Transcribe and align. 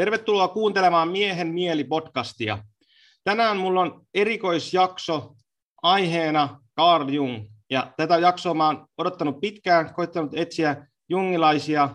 Tervetuloa 0.00 0.48
kuuntelemaan 0.48 1.08
Miehen 1.08 1.48
mieli-podcastia. 1.48 2.58
Tänään 3.24 3.56
mulla 3.56 3.80
on 3.80 4.06
erikoisjakso 4.14 5.34
aiheena 5.82 6.60
Carl 6.78 7.08
Jung. 7.08 7.46
Ja 7.70 7.92
tätä 7.96 8.18
jaksoa 8.18 8.54
mä 8.54 8.66
oon 8.66 8.86
odottanut 8.98 9.40
pitkään, 9.40 9.94
koittanut 9.94 10.34
etsiä 10.34 10.86
jungilaisia 11.08 11.88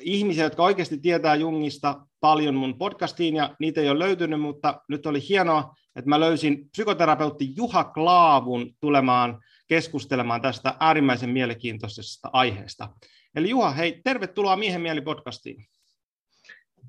ihmisiä, 0.00 0.44
jotka 0.44 0.62
oikeasti 0.62 0.98
tietää 0.98 1.34
Jungista 1.34 2.06
paljon 2.20 2.54
mun 2.54 2.78
podcastiin, 2.78 3.36
ja 3.36 3.56
niitä 3.60 3.80
ei 3.80 3.90
ole 3.90 3.98
löytynyt, 3.98 4.40
mutta 4.40 4.80
nyt 4.88 5.06
oli 5.06 5.28
hienoa, 5.28 5.74
että 5.96 6.08
mä 6.08 6.20
löysin 6.20 6.70
psykoterapeutti 6.70 7.56
Juha 7.56 7.84
Klaavun 7.84 8.70
tulemaan 8.80 9.40
keskustelemaan 9.68 10.42
tästä 10.42 10.74
äärimmäisen 10.80 11.30
mielenkiintoisesta 11.30 12.30
aiheesta. 12.32 12.88
Eli 13.34 13.50
Juha, 13.50 13.70
hei, 13.70 14.00
tervetuloa 14.04 14.56
Miehen 14.56 14.80
mieli 14.80 15.00
podcastiin. 15.00 15.66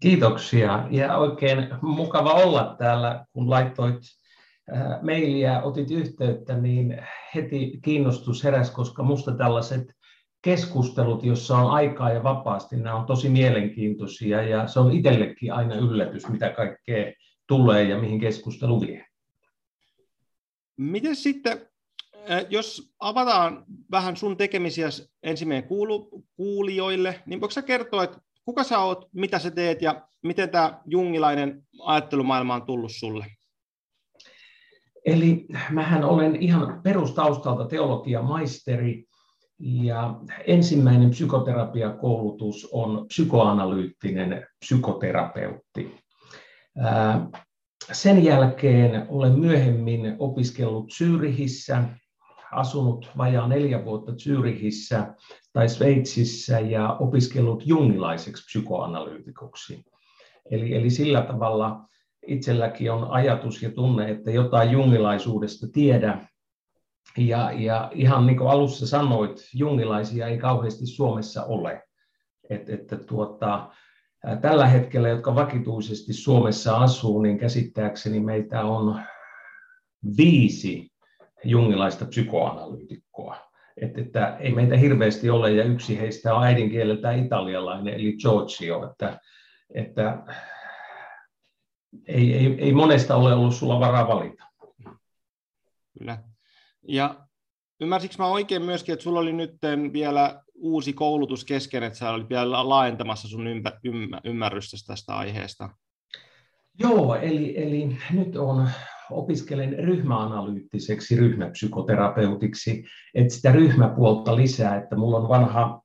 Kiitoksia 0.02 0.88
ja 0.92 1.18
oikein 1.18 1.68
mukava 1.82 2.34
olla 2.34 2.76
täällä, 2.78 3.26
kun 3.34 3.50
laittoit 3.50 4.02
äh, 4.74 5.02
mailia, 5.02 5.62
otit 5.62 5.92
yhteyttä, 5.92 6.58
niin 6.58 7.04
heti 7.36 7.80
kiinnostus 7.84 8.44
heräsi, 8.44 8.74
koska 8.74 9.04
musta 9.04 9.32
tällaiset 9.32 9.94
keskustelut, 10.42 11.24
jossa 11.24 11.58
on 11.58 11.72
aikaa 11.72 12.12
ja 12.12 12.24
vapaasti, 12.24 12.76
nämä 12.76 12.96
on 12.96 13.06
tosi 13.06 13.30
mielenkiintoisia 13.30 14.42
ja 14.42 14.68
se 14.68 14.80
on 14.80 14.92
itsellekin 14.92 15.54
aina 15.54 15.76
yllätys, 15.76 16.30
mitä 16.30 16.50
kaikkea 16.50 17.14
tulee 17.48 17.84
ja 17.84 18.00
mihin 18.00 18.20
keskustelu 18.20 18.82
vie. 18.82 19.06
Miten 20.78 21.16
sitten, 21.16 21.62
äh, 22.32 22.46
jos 22.50 22.94
avataan 23.00 23.66
vähän 23.92 24.18
sun 24.18 24.38
tekemisiä 24.38 24.88
ensimmäinen 25.24 25.68
kuulu, 25.68 26.26
kuulijoille, 26.36 27.24
niin 27.26 27.42
voiko 27.42 27.52
sä 27.52 27.62
kertoa, 27.62 28.04
että 28.04 28.31
kuka 28.46 28.64
sä 28.64 28.80
oot, 28.80 29.10
mitä 29.14 29.40
sä 29.40 29.52
teet 29.52 29.82
ja 29.82 30.08
miten 30.24 30.50
tämä 30.50 30.82
jungilainen 30.86 31.64
ajattelumaailma 31.84 32.56
on 32.56 32.66
tullut 32.66 32.92
sulle? 32.92 33.26
Eli 35.06 35.46
mähän 35.70 36.04
olen 36.04 36.36
ihan 36.36 36.82
perustaustalta 36.84 37.66
teologia 37.66 38.22
maisteri 38.22 39.06
ja 39.60 40.16
ensimmäinen 40.48 41.10
psykoterapiakoulutus 41.10 42.70
on 42.72 43.06
psykoanalyyttinen 43.08 44.48
psykoterapeutti. 44.60 45.96
Sen 47.92 48.24
jälkeen 48.24 49.06
olen 49.10 49.40
myöhemmin 49.40 50.16
opiskellut 50.20 50.92
Syyrihissä 50.92 51.84
asunut 52.52 53.12
vajaa 53.18 53.48
neljä 53.48 53.86
vuotta 53.86 54.12
Zyrihissä 54.12 55.14
tai 55.54 55.70
Sveitsissä 55.70 56.60
ja 56.60 56.94
opiskellut 57.00 57.68
jungilaiseksi 57.68 58.46
psykoanalyytikoksi. 58.46 59.86
Eli, 60.52 60.76
eli 60.76 60.90
sillä 60.90 61.22
tavalla 61.22 61.86
itselläkin 62.28 62.92
on 62.92 63.12
ajatus 63.12 63.64
ja 63.64 63.72
tunne, 63.72 64.12
että 64.12 64.32
jotain 64.32 64.72
jungilaisuudesta 64.72 65.68
tiedä. 65.74 66.28
Ja, 67.18 67.52
ja 67.52 67.92
ihan 67.94 68.26
niin 68.26 68.38
kuin 68.38 68.50
alussa 68.50 68.88
sanoit, 68.88 69.50
jungilaisia 69.54 70.28
ei 70.28 70.38
kauheasti 70.38 70.86
Suomessa 70.86 71.44
ole. 71.44 71.84
Et, 72.50 72.70
että 72.70 72.98
tuota, 72.98 73.70
tällä 74.42 74.68
hetkellä, 74.68 75.10
jotka 75.10 75.36
vakituisesti 75.36 76.14
Suomessa 76.14 76.78
asuu, 76.78 77.22
niin 77.22 77.38
käsittääkseni 77.38 78.20
meitä 78.20 78.64
on 78.64 79.02
viisi 80.18 80.91
jungilaista 81.44 82.06
psykoanalyytikkoa. 82.06 83.52
Että, 83.78 84.02
että 84.02 84.38
ei 84.38 84.52
meitä 84.52 84.78
hirveästi 84.78 85.30
ole, 85.30 85.52
ja 85.52 85.64
yksi 85.64 86.00
heistä 86.00 86.36
on 86.36 86.44
äidinkieleltään 86.44 87.26
italialainen, 87.26 87.94
eli 87.94 88.18
Giorgio, 88.18 88.90
että, 88.92 89.20
että 89.74 90.24
ei, 92.08 92.34
ei, 92.34 92.56
ei 92.60 92.74
monesta 92.74 93.16
ole 93.16 93.34
ollut 93.34 93.56
sulla 93.56 93.80
varaa 93.80 94.08
valita. 94.08 94.44
Kyllä. 95.98 96.18
Ja 96.88 97.28
ymmärsikö 97.82 98.16
mä 98.18 98.28
oikein 98.28 98.62
myöskin, 98.62 98.94
että 98.94 99.04
sulla 99.04 99.20
oli 99.20 99.34
nyt 99.34 99.56
vielä 99.94 100.44
uusi 100.54 100.94
koulutus 100.94 101.46
kesken, 101.46 101.84
että 101.84 102.00
sä 102.00 102.12
olit 102.12 102.30
vielä 102.30 102.70
laajentamassa 102.70 103.28
sun 103.28 103.48
ympä, 103.48 103.80
ymmä, 103.84 104.22
ymmärrystä 104.24 104.78
tästä 104.88 105.16
aiheesta? 105.16 105.70
Joo, 106.80 107.16
eli, 107.16 107.64
eli 107.64 107.98
nyt 108.12 108.36
on 108.36 108.70
opiskelen 109.12 109.80
ryhmäanalyyttiseksi 109.80 111.16
ryhmäpsykoterapeutiksi, 111.16 112.84
että 113.14 113.34
sitä 113.34 113.52
ryhmäpuolta 113.52 114.36
lisää, 114.36 114.78
että 114.78 114.96
mulla 114.96 115.18
on 115.18 115.30
vanha 115.30 115.82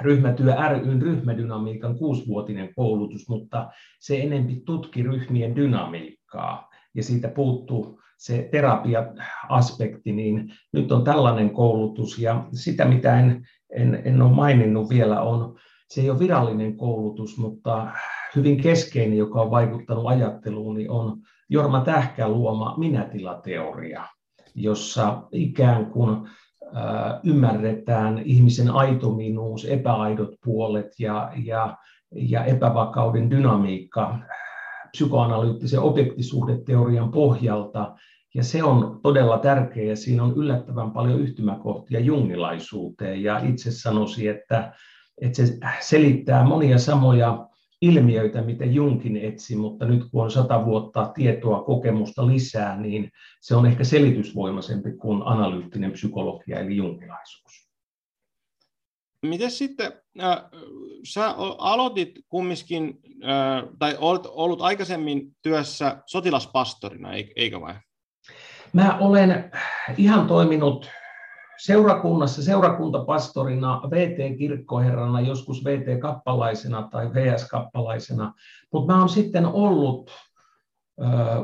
ryhmätyö 0.00 0.54
ryn 0.70 1.02
ryhmädynamiikan 1.02 1.98
kuusivuotinen 1.98 2.74
koulutus, 2.74 3.28
mutta 3.28 3.70
se 4.00 4.20
enempi 4.20 4.62
tutki 4.66 5.02
ryhmien 5.02 5.56
dynamiikkaa. 5.56 6.68
Ja 6.94 7.02
siitä 7.02 7.28
puuttuu 7.28 8.00
se 8.18 8.48
terapia-aspekti, 8.52 10.12
niin 10.12 10.52
nyt 10.72 10.92
on 10.92 11.04
tällainen 11.04 11.50
koulutus. 11.50 12.18
Ja 12.18 12.44
sitä, 12.52 12.84
mitä 12.84 13.20
en, 13.20 13.46
en, 13.70 14.02
en 14.04 14.22
ole 14.22 14.32
maininnut 14.32 14.90
vielä, 14.90 15.20
on, 15.20 15.58
se 15.88 16.00
ei 16.00 16.10
ole 16.10 16.18
virallinen 16.18 16.76
koulutus, 16.76 17.38
mutta 17.38 17.90
hyvin 18.36 18.62
keskeinen, 18.62 19.18
joka 19.18 19.42
on 19.42 19.50
vaikuttanut 19.50 20.06
ajatteluun, 20.06 20.76
niin 20.76 20.90
on 20.90 21.22
Jorma 21.48 21.80
Tähkän 21.80 22.32
luoma 22.32 22.74
minätilateoria, 22.78 24.04
jossa 24.54 25.22
ikään 25.32 25.86
kuin 25.86 26.28
ymmärretään 27.24 28.18
ihmisen 28.24 28.70
aitominuus, 28.70 29.64
epäaidot 29.64 30.30
puolet 30.44 30.86
ja, 30.98 31.32
ja, 31.44 31.76
ja 32.14 32.44
epävakauden 32.44 33.30
dynamiikka 33.30 34.18
psykoanalyyttisen 34.90 35.80
objektisuhdeteorian 35.80 37.10
pohjalta. 37.10 37.94
Ja 38.34 38.44
se 38.44 38.64
on 38.64 39.00
todella 39.02 39.38
tärkeä 39.38 39.84
ja 39.84 39.96
siinä 39.96 40.22
on 40.22 40.34
yllättävän 40.36 40.90
paljon 40.90 41.20
yhtymäkohtia 41.20 42.00
jungilaisuuteen. 42.00 43.22
Ja 43.22 43.38
itse 43.38 43.70
sanoisin, 43.70 44.30
että, 44.30 44.72
että 45.20 45.36
se 45.46 45.58
selittää 45.80 46.44
monia 46.44 46.78
samoja 46.78 47.47
ilmiöitä, 47.82 48.42
mitä 48.42 48.64
Junkin 48.64 49.16
etsi, 49.16 49.56
mutta 49.56 49.84
nyt 49.84 50.04
kun 50.10 50.22
on 50.22 50.30
sata 50.30 50.64
vuotta 50.64 51.12
tietoa, 51.14 51.62
kokemusta 51.62 52.26
lisää, 52.26 52.80
niin 52.80 53.10
se 53.40 53.54
on 53.54 53.66
ehkä 53.66 53.84
selitysvoimaisempi 53.84 54.92
kuin 54.92 55.22
analyyttinen 55.24 55.92
psykologia 55.92 56.60
eli 56.60 56.76
junkilaisuus. 56.76 57.68
Miten 59.26 59.50
sitten, 59.50 59.92
äh, 60.22 60.38
sä 61.04 61.34
aloitit 61.58 62.18
kumminkin, 62.28 62.98
äh, 63.24 63.64
tai 63.78 63.96
olet 64.00 64.22
ollut 64.26 64.62
aikaisemmin 64.62 65.36
työssä 65.42 66.02
sotilaspastorina, 66.06 67.12
eikö 67.36 67.60
vai? 67.60 67.74
Mä 68.72 68.98
olen 68.98 69.50
ihan 69.96 70.26
toiminut 70.26 70.90
seurakunnassa 71.58 72.42
seurakuntapastorina, 72.42 73.80
VT-kirkkoherrana, 73.90 75.20
joskus 75.20 75.64
VT-kappalaisena 75.64 76.88
tai 76.90 77.10
VS-kappalaisena, 77.14 78.32
mutta 78.72 78.92
mä 78.92 78.98
oon 78.98 79.08
sitten 79.08 79.46
ollut 79.46 80.10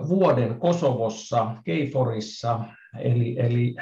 vuoden 0.08 0.58
Kosovossa, 0.58 1.56
Keiforissa, 1.64 2.60
eli, 2.98 3.36
eli 3.38 3.74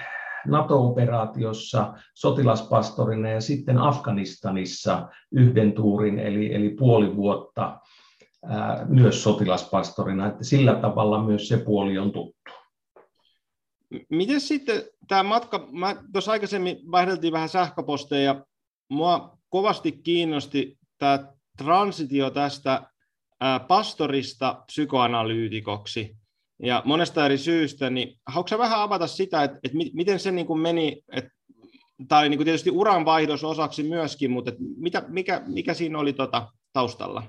NATO-operaatiossa 0.47 1.95
sotilaspastorina 2.15 3.29
ja 3.29 3.41
sitten 3.41 3.79
Afganistanissa 3.79 5.09
yhden 5.33 5.73
tuurin, 5.73 6.19
eli, 6.19 6.55
eli 6.55 6.71
puoli 6.71 7.17
vuotta 7.17 7.81
myös 8.89 9.23
sotilaspastorina, 9.23 10.27
että 10.27 10.45
sillä 10.45 10.75
tavalla 10.75 11.25
myös 11.25 11.49
se 11.49 11.57
puoli 11.57 11.99
on 11.99 12.13
tuttu. 12.13 12.53
Miten 14.09 14.41
sitten 14.41 14.83
tämä 15.09 15.23
matka, 15.23 15.69
mä 15.73 15.97
tuossa 16.13 16.33
aikaisemmin 16.33 16.77
vaihdeltiin 16.91 17.33
vähän 17.33 17.49
sähköposteja, 17.49 18.23
ja 18.23 18.45
mua 18.89 19.39
kovasti 19.49 19.93
kiinnosti 19.93 20.79
tämä 20.99 21.33
transitio 21.59 22.31
tästä 22.31 22.83
pastorista 23.69 24.63
psykoanalyytikoksi, 24.67 26.17
ja 26.63 26.83
monesta 26.85 27.27
eri 27.27 27.39
syystä, 27.39 27.91
niin 27.91 28.21
haluatko 28.27 28.59
vähän 28.59 28.81
avata 28.81 29.07
sitä, 29.07 29.43
että, 29.43 29.59
että 29.65 29.79
miten 29.95 30.21
se 30.21 30.31
niin 30.31 30.47
kuin 30.47 30.61
meni, 30.61 31.03
että, 31.13 31.31
tai 32.09 32.29
niin 32.29 32.39
kuin 32.39 32.45
tietysti 32.45 32.71
uranvaihdos 32.71 33.45
osaksi 33.45 33.83
myöskin, 33.83 34.31
mutta 34.31 34.51
että 34.51 34.63
mitä, 34.77 35.05
mikä, 35.09 35.43
mikä 35.47 35.75
siinä 35.75 35.99
oli 35.99 36.13
tota 36.13 36.53
taustalla? 36.73 37.23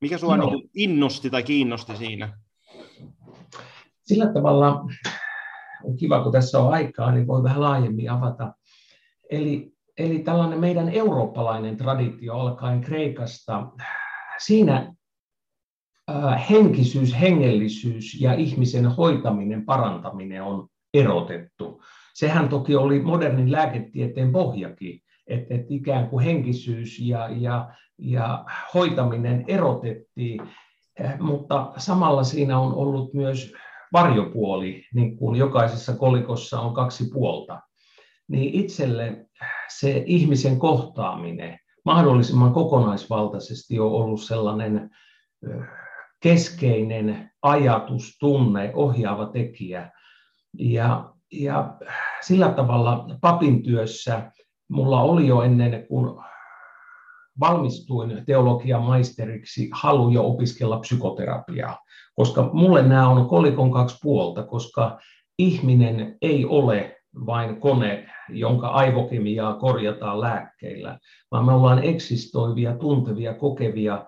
Mikä 0.00 0.18
sinua 0.18 0.36
no. 0.36 0.50
niin 0.50 0.70
innosti 0.74 1.30
tai 1.30 1.42
kiinnosti 1.42 1.96
siinä? 1.96 2.38
Sillä 4.06 4.32
tavalla 4.32 4.84
on 5.84 5.96
kiva, 5.96 6.22
kun 6.22 6.32
tässä 6.32 6.60
on 6.60 6.72
aikaa, 6.72 7.12
niin 7.12 7.26
voi 7.26 7.42
vähän 7.42 7.60
laajemmin 7.60 8.10
avata. 8.10 8.54
Eli, 9.30 9.72
eli 9.98 10.18
tällainen 10.18 10.60
meidän 10.60 10.88
eurooppalainen 10.88 11.76
traditio 11.76 12.34
alkaen 12.34 12.80
Kreikasta, 12.80 13.66
siinä 14.38 14.94
henkisyys, 16.50 17.20
hengellisyys 17.20 18.20
ja 18.20 18.34
ihmisen 18.34 18.86
hoitaminen, 18.86 19.64
parantaminen 19.64 20.42
on 20.42 20.68
erotettu. 20.94 21.82
Sehän 22.14 22.48
toki 22.48 22.76
oli 22.76 23.00
modernin 23.00 23.52
lääketieteen 23.52 24.32
pohjakin, 24.32 25.00
että 25.26 25.54
et 25.54 25.66
ikään 25.68 26.08
kuin 26.08 26.24
henkisyys 26.24 26.98
ja, 27.00 27.28
ja, 27.30 27.74
ja 27.98 28.44
hoitaminen 28.74 29.44
erotettiin, 29.48 30.40
mutta 31.20 31.72
samalla 31.76 32.24
siinä 32.24 32.58
on 32.58 32.74
ollut 32.74 33.14
myös 33.14 33.52
varjopuoli, 33.92 34.84
niin 34.94 35.16
kuin 35.16 35.36
jokaisessa 35.36 35.96
kolikossa 35.96 36.60
on 36.60 36.74
kaksi 36.74 37.04
puolta. 37.12 37.60
Niin 38.28 38.54
itselle 38.54 39.26
se 39.68 40.02
ihmisen 40.06 40.58
kohtaaminen 40.58 41.58
mahdollisimman 41.84 42.52
kokonaisvaltaisesti 42.52 43.80
on 43.80 43.92
ollut 43.92 44.22
sellainen 44.22 44.90
keskeinen 46.20 47.30
ajatus, 47.42 48.16
tunne, 48.20 48.72
ohjaava 48.74 49.26
tekijä. 49.26 49.90
Ja, 50.58 51.12
ja 51.32 51.76
sillä 52.20 52.48
tavalla 52.48 53.06
papin 53.20 53.62
työssä 53.62 54.32
mulla 54.68 55.02
oli 55.02 55.26
jo 55.26 55.42
ennen 55.42 55.86
kuin 55.88 56.24
valmistuin 57.40 58.22
teologian 58.26 58.82
maisteriksi 58.82 59.68
halu 59.72 60.10
jo 60.10 60.26
opiskella 60.26 60.78
psykoterapiaa, 60.78 61.78
koska 62.14 62.50
mulle 62.52 62.82
nämä 62.82 63.08
on 63.08 63.28
kolikon 63.28 63.70
kaksi 63.70 63.98
puolta, 64.02 64.42
koska 64.42 64.98
ihminen 65.38 66.18
ei 66.22 66.44
ole 66.44 66.96
vain 67.26 67.60
kone, 67.60 68.08
jonka 68.28 68.68
aivokemiaa 68.68 69.54
korjataan 69.54 70.20
lääkkeillä, 70.20 70.98
vaan 71.30 71.44
me 71.44 71.52
ollaan 71.52 71.84
eksistoivia, 71.84 72.76
tuntevia, 72.76 73.34
kokevia 73.34 74.04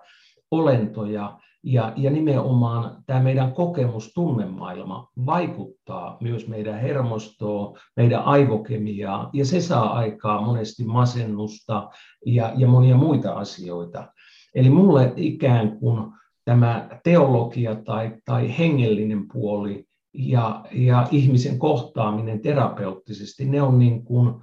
olentoja, 0.51 1.39
ja, 1.65 1.93
ja 1.95 2.11
nimenomaan 2.11 3.03
tämä 3.05 3.19
meidän 3.19 3.51
kokemus, 3.51 4.13
tunnemaailma 4.13 5.09
vaikuttaa 5.25 6.17
myös 6.21 6.47
meidän 6.47 6.79
hermostoon, 6.79 7.77
meidän 7.95 8.23
aivokemiaa, 8.23 9.29
ja 9.33 9.45
se 9.45 9.61
saa 9.61 9.93
aikaa 9.93 10.41
monesti 10.41 10.83
masennusta 10.83 11.89
ja, 12.25 12.51
ja 12.55 12.67
monia 12.67 12.97
muita 12.97 13.33
asioita. 13.33 14.07
Eli 14.55 14.69
mulle 14.69 15.13
ikään 15.15 15.79
kuin 15.79 16.11
tämä 16.45 16.89
teologia 17.03 17.75
tai, 17.75 18.11
tai 18.25 18.57
hengellinen 18.57 19.27
puoli 19.33 19.85
ja, 20.13 20.65
ja 20.71 21.07
ihmisen 21.11 21.59
kohtaaminen 21.59 22.41
terapeuttisesti, 22.41 23.45
ne 23.45 23.61
on 23.61 23.79
niin 23.79 24.03
kuin 24.03 24.33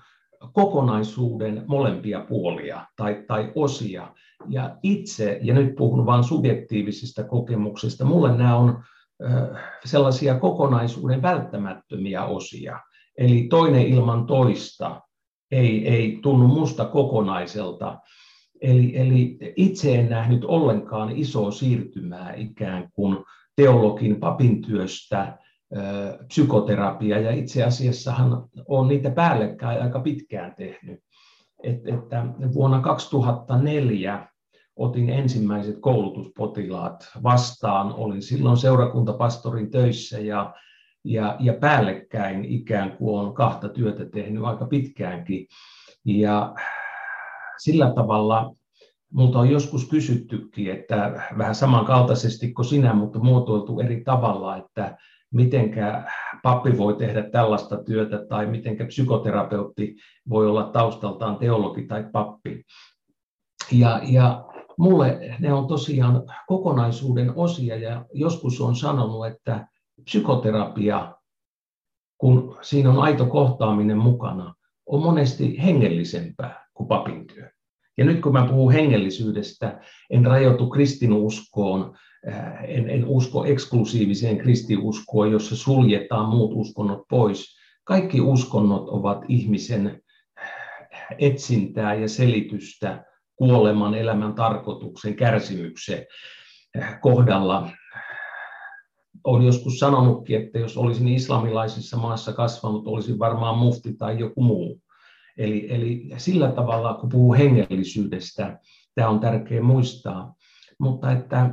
kokonaisuuden 0.52 1.64
molempia 1.66 2.20
puolia 2.20 2.86
tai, 2.96 3.24
tai 3.26 3.52
osia. 3.54 4.14
Ja 4.48 4.76
itse, 4.82 5.38
ja 5.42 5.54
nyt 5.54 5.74
puhun 5.74 6.06
vain 6.06 6.24
subjektiivisista 6.24 7.24
kokemuksista, 7.24 8.04
mulle 8.04 8.36
nämä 8.36 8.56
on 8.56 8.82
sellaisia 9.84 10.38
kokonaisuuden 10.38 11.22
välttämättömiä 11.22 12.24
osia. 12.24 12.80
Eli 13.18 13.46
toinen 13.50 13.86
ilman 13.86 14.26
toista 14.26 15.00
ei, 15.50 15.88
ei 15.88 16.18
tunnu 16.22 16.48
musta 16.48 16.84
kokonaiselta. 16.84 17.98
Eli, 18.60 18.98
eli 18.98 19.38
itse 19.56 19.94
en 19.94 20.10
nähnyt 20.10 20.44
ollenkaan 20.44 21.10
isoa 21.16 21.50
siirtymää 21.50 22.34
ikään 22.34 22.88
kuin 22.92 23.16
teologin 23.56 24.16
papin 24.16 24.62
työstä 24.62 25.38
psykoterapia, 26.28 27.20
ja 27.20 27.30
itse 27.30 27.64
asiassahan 27.64 28.44
on 28.68 28.88
niitä 28.88 29.10
päällekkäin 29.10 29.82
aika 29.82 30.00
pitkään 30.00 30.54
tehnyt. 30.54 31.00
Et, 31.62 31.88
että 31.88 32.26
vuonna 32.54 32.80
2004 32.80 34.28
otin 34.76 35.10
ensimmäiset 35.10 35.76
koulutuspotilaat 35.80 37.10
vastaan. 37.22 37.94
Olin 37.94 38.22
silloin 38.22 38.56
seurakuntapastorin 38.56 39.70
töissä 39.70 40.19
ja, 40.19 40.54
ja, 41.04 41.36
ja 41.40 41.54
päällekkäin 41.54 42.44
ikään 42.44 42.96
kuin 42.96 43.20
on 43.20 43.34
kahta 43.34 43.69
työtä 43.69 44.04
tehnyt 44.04 44.44
aika 44.44 44.66
pitkäänkin. 44.66 45.46
Ja 46.04 46.54
sillä 47.58 47.92
tavalla 47.94 48.54
Multa 49.12 49.38
on 49.38 49.50
joskus 49.50 49.88
kysyttykin, 49.88 50.72
että 50.72 51.22
vähän 51.38 51.54
samankaltaisesti 51.54 52.52
kuin 52.52 52.66
sinä, 52.66 52.94
mutta 52.94 53.19
muotoiltu 53.19 53.80
eri 53.80 54.04
tavalla, 54.04 54.56
että 54.56 54.96
mitenkä 55.32 56.04
pappi 56.42 56.78
voi 56.78 56.94
tehdä 56.94 57.30
tällaista 57.30 57.84
työtä 57.84 58.26
tai 58.28 58.46
mitenkä 58.46 58.84
psykoterapeutti 58.84 59.96
voi 60.28 60.46
olla 60.46 60.64
taustaltaan 60.64 61.36
teologi 61.36 61.86
tai 61.86 62.04
pappi. 62.12 62.62
Ja, 63.72 64.00
ja 64.04 64.44
mulle 64.82 65.37
ne 65.38 65.52
on 65.52 65.67
tosiaan 65.67 66.23
kokonaisuuden 66.46 67.32
osia 67.37 67.76
ja 67.76 68.05
joskus 68.12 68.61
on 68.61 68.76
sanonut, 68.76 69.26
että 69.26 69.67
psykoterapia, 70.05 71.14
kun 72.19 72.58
siinä 72.62 72.90
on 72.90 72.99
aito 72.99 73.26
kohtaaminen 73.26 73.99
mukana, 73.99 74.55
on 74.87 75.02
monesti 75.02 75.62
hengellisempää 75.62 76.67
kuin 76.75 76.88
papin 76.88 77.26
työ. 77.26 77.50
Ja 77.99 78.05
nyt 78.05 78.20
kun 78.20 78.32
mä 78.32 78.46
puhun 78.50 78.73
hengellisyydestä, 78.73 79.81
en 80.11 80.26
rajoitu 80.26 80.70
kristinuskoon, 80.70 81.94
äh, 82.29 82.64
en, 82.64 82.90
en 82.90 83.05
usko 83.05 83.44
eksklusiiviseen 83.44 84.38
kristiuskoon, 84.38 85.31
jossa 85.31 85.56
suljetaan 85.56 86.29
muut 86.29 86.50
uskonnot 86.55 87.02
pois. 87.11 87.56
Kaikki 87.84 88.20
uskonnot 88.20 88.88
ovat 88.88 89.25
ihmisen 89.29 90.02
etsintää 91.19 91.94
ja 91.94 92.08
selitystä 92.08 93.11
kuoleman, 93.42 93.94
elämän 93.94 94.34
tarkoituksen, 94.34 95.16
kärsimyksen 95.16 96.06
kohdalla. 97.00 97.70
Olen 99.24 99.46
joskus 99.46 99.78
sanonutkin, 99.78 100.42
että 100.42 100.58
jos 100.58 100.76
olisin 100.76 101.08
islamilaisessa 101.08 101.96
maassa 101.96 102.32
kasvanut, 102.32 102.86
olisin 102.86 103.18
varmaan 103.18 103.58
mufti 103.58 103.94
tai 103.94 104.18
joku 104.18 104.42
muu. 104.42 104.80
Eli, 105.38 105.66
eli 105.74 106.08
sillä 106.16 106.52
tavalla, 106.52 106.94
kun 106.94 107.08
puhuu 107.08 107.34
hengellisyydestä, 107.34 108.58
tämä 108.94 109.08
on 109.08 109.20
tärkeää 109.20 109.62
muistaa. 109.62 110.34
Mutta 110.78 111.12
että 111.12 111.50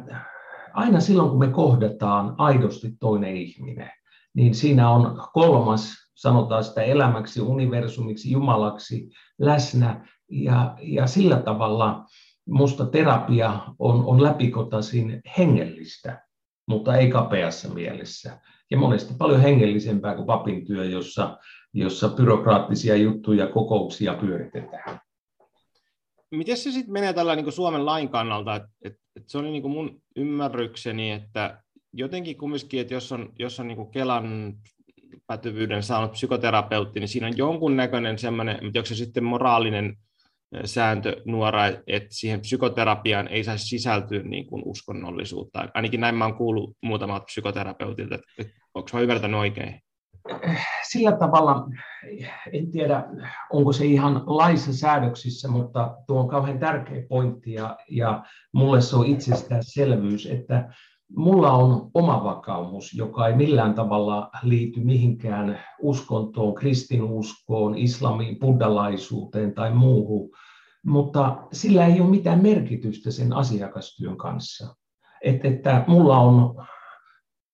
aina 0.74 1.00
silloin, 1.00 1.30
kun 1.30 1.40
me 1.40 1.48
kohdataan 1.48 2.36
aidosti 2.38 2.92
toinen 3.00 3.38
ihminen, 3.38 3.92
niin 4.40 4.56
siinä 4.56 4.90
on 4.90 5.22
kolmas, 5.34 5.94
sanotaan 6.16 6.64
sitä 6.64 6.82
elämäksi, 6.82 7.42
universumiksi, 7.42 8.32
Jumalaksi 8.32 9.10
läsnä. 9.40 10.08
Ja, 10.32 10.76
ja 10.82 11.08
sillä 11.08 11.38
tavalla 11.38 12.06
musta 12.50 12.86
terapia 12.86 13.60
on, 13.80 14.06
on 14.06 14.24
läpikotaisin 14.24 15.22
hengellistä, 15.38 16.28
mutta 16.68 16.98
ei 16.98 17.10
kapeassa 17.10 17.70
mielessä. 17.70 18.40
Ja 18.72 18.78
monesti 18.78 19.14
paljon 19.18 19.42
hengellisempää 19.42 20.16
kuin 20.16 20.26
papin 20.26 20.66
työ, 20.66 20.86
jossa 20.86 21.38
jossa 21.74 22.10
byrokraattisia 22.10 22.96
juttuja, 22.96 23.48
kokouksia 23.48 24.14
pyöritetään. 24.14 25.00
Miten 26.32 26.58
se 26.58 26.72
sitten 26.72 26.94
menee 26.94 27.14
tällä 27.14 27.36
niin 27.36 27.52
Suomen 27.52 27.86
lain 27.86 28.10
kannalta? 28.10 28.56
Et, 28.56 28.64
et, 28.82 28.94
et 29.16 29.30
se 29.30 29.38
oli 29.38 29.52
niin 29.52 29.72
mun 29.72 30.02
ymmärrykseni, 30.16 31.12
että 31.12 31.64
jotenkin 31.94 32.38
kumminkin, 32.38 32.82
että 32.82 32.94
jos 32.94 33.12
on, 33.12 33.34
jos 33.40 33.60
on 33.60 33.68
niin 33.68 33.92
Kelan 33.92 34.54
pätevyyden 35.28 35.84
saanut 35.84 36.12
psykoterapeutti, 36.12 37.00
niin 37.00 37.08
siinä 37.08 37.28
on 37.28 37.38
jonkunnäköinen 37.38 38.18
semmoinen, 38.20 38.60
onko 38.66 38.86
se 38.86 38.96
sitten 38.96 39.24
moraalinen 39.24 39.98
sääntö 40.66 41.22
nuora, 41.26 41.68
että 41.68 42.10
siihen 42.10 42.42
psykoterapiaan 42.42 43.28
ei 43.28 43.44
saisi 43.44 43.68
sisältyä 43.68 44.24
niin 44.24 44.46
kuin 44.46 44.64
uskonnollisuutta. 44.66 45.70
Ainakin 45.74 46.02
näin 46.02 46.16
mä 46.16 46.26
oon 46.26 46.38
kuullut 46.38 46.78
muutamat 46.84 47.26
psykoterapeutilta, 47.26 48.16
että 48.16 48.54
onko 48.74 48.90
mä 48.94 49.00
ymmärtänyt 49.00 49.40
oikein? 49.40 49.82
sillä 50.92 51.12
tavalla, 51.12 51.68
en 52.54 52.72
tiedä 52.72 53.06
onko 53.50 53.74
se 53.74 53.86
ihan 53.86 54.24
laissa 54.26 54.74
säädöksissä, 54.74 55.48
mutta 55.48 55.98
tuo 56.08 56.20
on 56.20 56.28
kauhean 56.28 56.60
tärkeä 56.60 57.04
pointti 57.10 57.54
ja, 57.54 57.78
ja 57.92 58.24
mulle 58.54 58.82
se 58.82 58.96
on 58.96 59.06
itsestäänselvyys, 59.06 60.26
että 60.26 60.74
mulla 61.16 61.52
on 61.52 61.92
oma 61.94 62.24
vakaumus, 62.24 62.94
joka 62.94 63.28
ei 63.28 63.36
millään 63.36 63.74
tavalla 63.74 64.30
liity 64.44 64.80
mihinkään 64.80 65.60
uskontoon, 65.82 66.56
kristinuskoon, 66.56 67.78
islamiin, 67.78 68.40
buddhalaisuuteen 68.40 69.54
tai 69.54 69.74
muuhun, 69.74 70.30
mutta 70.86 71.48
sillä 71.52 71.86
ei 71.86 72.02
ole 72.02 72.10
mitään 72.10 72.42
merkitystä 72.42 73.12
sen 73.12 73.34
asiakastyön 73.34 74.18
kanssa. 74.18 74.76
Että, 75.24 75.48
että 75.48 75.84
mulla 75.88 76.18
on 76.18 76.66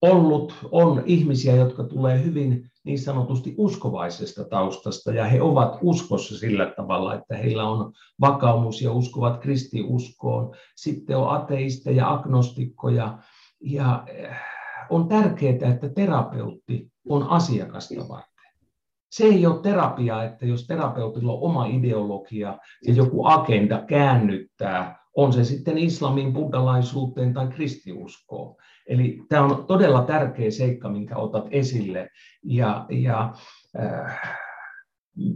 ollut, 0.01 0.53
on 0.71 1.03
ihmisiä, 1.05 1.55
jotka 1.55 1.83
tulee 1.83 2.24
hyvin 2.24 2.71
niin 2.83 3.00
sanotusti 3.00 3.55
uskovaisesta 3.57 4.43
taustasta, 4.43 5.12
ja 5.12 5.25
he 5.25 5.41
ovat 5.41 5.77
uskossa 5.81 6.38
sillä 6.38 6.74
tavalla, 6.77 7.15
että 7.15 7.38
heillä 7.38 7.69
on 7.69 7.93
vakaumus 8.21 8.81
ja 8.81 8.91
uskovat 8.91 9.38
kristiuskoon. 9.41 10.55
Sitten 10.75 11.17
on 11.17 11.29
ateisteja, 11.29 12.13
agnostikkoja, 12.13 13.17
ja 13.62 14.03
eh, 14.07 14.35
on 14.89 15.07
tärkeää, 15.07 15.74
että 15.74 15.89
terapeutti 15.89 16.91
on 17.09 17.24
asiakasta 17.24 18.07
varten. 18.09 18.35
Se 19.09 19.24
ei 19.24 19.45
ole 19.45 19.62
terapia, 19.62 20.24
että 20.24 20.45
jos 20.45 20.67
terapeutilla 20.67 21.33
on 21.33 21.41
oma 21.41 21.65
ideologia 21.65 22.57
ja 22.88 22.93
joku 22.93 23.25
agenda 23.25 23.81
käännyttää, 23.81 25.05
on 25.15 25.33
se 25.33 25.43
sitten 25.43 25.77
islamin, 25.77 26.33
buddhalaisuuteen 26.33 27.33
tai 27.33 27.47
kristiuskoon. 27.47 28.55
Eli 28.88 29.21
tämä 29.29 29.45
on 29.45 29.65
todella 29.67 30.01
tärkeä 30.03 30.51
seikka, 30.51 30.89
minkä 30.89 31.17
otat 31.17 31.47
esille. 31.51 32.09
Ja, 32.43 32.85
ja 32.89 33.33
äh, 33.79 34.19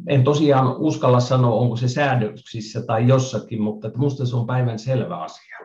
en 0.08 0.24
tosiaan 0.24 0.78
uskalla 0.78 1.20
sanoa, 1.20 1.60
onko 1.60 1.76
se 1.76 1.88
säädöksissä 1.88 2.82
tai 2.86 3.08
jossakin, 3.08 3.62
mutta 3.62 3.92
minusta 3.98 4.26
se 4.26 4.36
on 4.36 4.48
päivän 4.48 4.80
selvä 4.80 5.18
asia. 5.18 5.58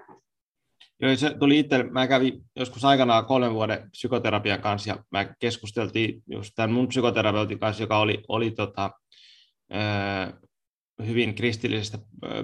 Joo, 1.05 1.17
se 1.17 1.35
tuli 1.39 1.59
itse, 1.59 1.83
mä 1.83 2.07
kävin 2.07 2.41
joskus 2.57 2.85
aikanaan 2.85 3.27
kolmen 3.27 3.55
vuoden 3.55 3.91
psykoterapian 3.91 4.61
kanssa 4.61 4.91
ja 4.91 5.05
mä 5.11 5.25
keskusteltiin 5.39 6.23
just 6.31 6.53
tämän 6.55 6.73
mun 6.73 6.89
psykoterapeutin 6.89 7.59
kanssa, 7.59 7.83
joka 7.83 7.99
oli, 7.99 8.23
oli 8.29 8.51
tota, 8.51 8.91
hyvin 11.07 11.35
kristillisestä 11.35 11.99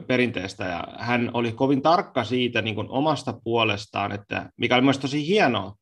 perinteestä. 0.06 0.64
Ja 0.64 0.84
hän 0.98 1.30
oli 1.34 1.52
kovin 1.52 1.82
tarkka 1.82 2.24
siitä 2.24 2.62
niin 2.62 2.90
omasta 2.90 3.40
puolestaan, 3.44 4.12
että 4.12 4.50
mikä 4.56 4.74
oli 4.74 4.82
myös 4.82 4.98
tosi 4.98 5.26
hienoa, 5.26 5.74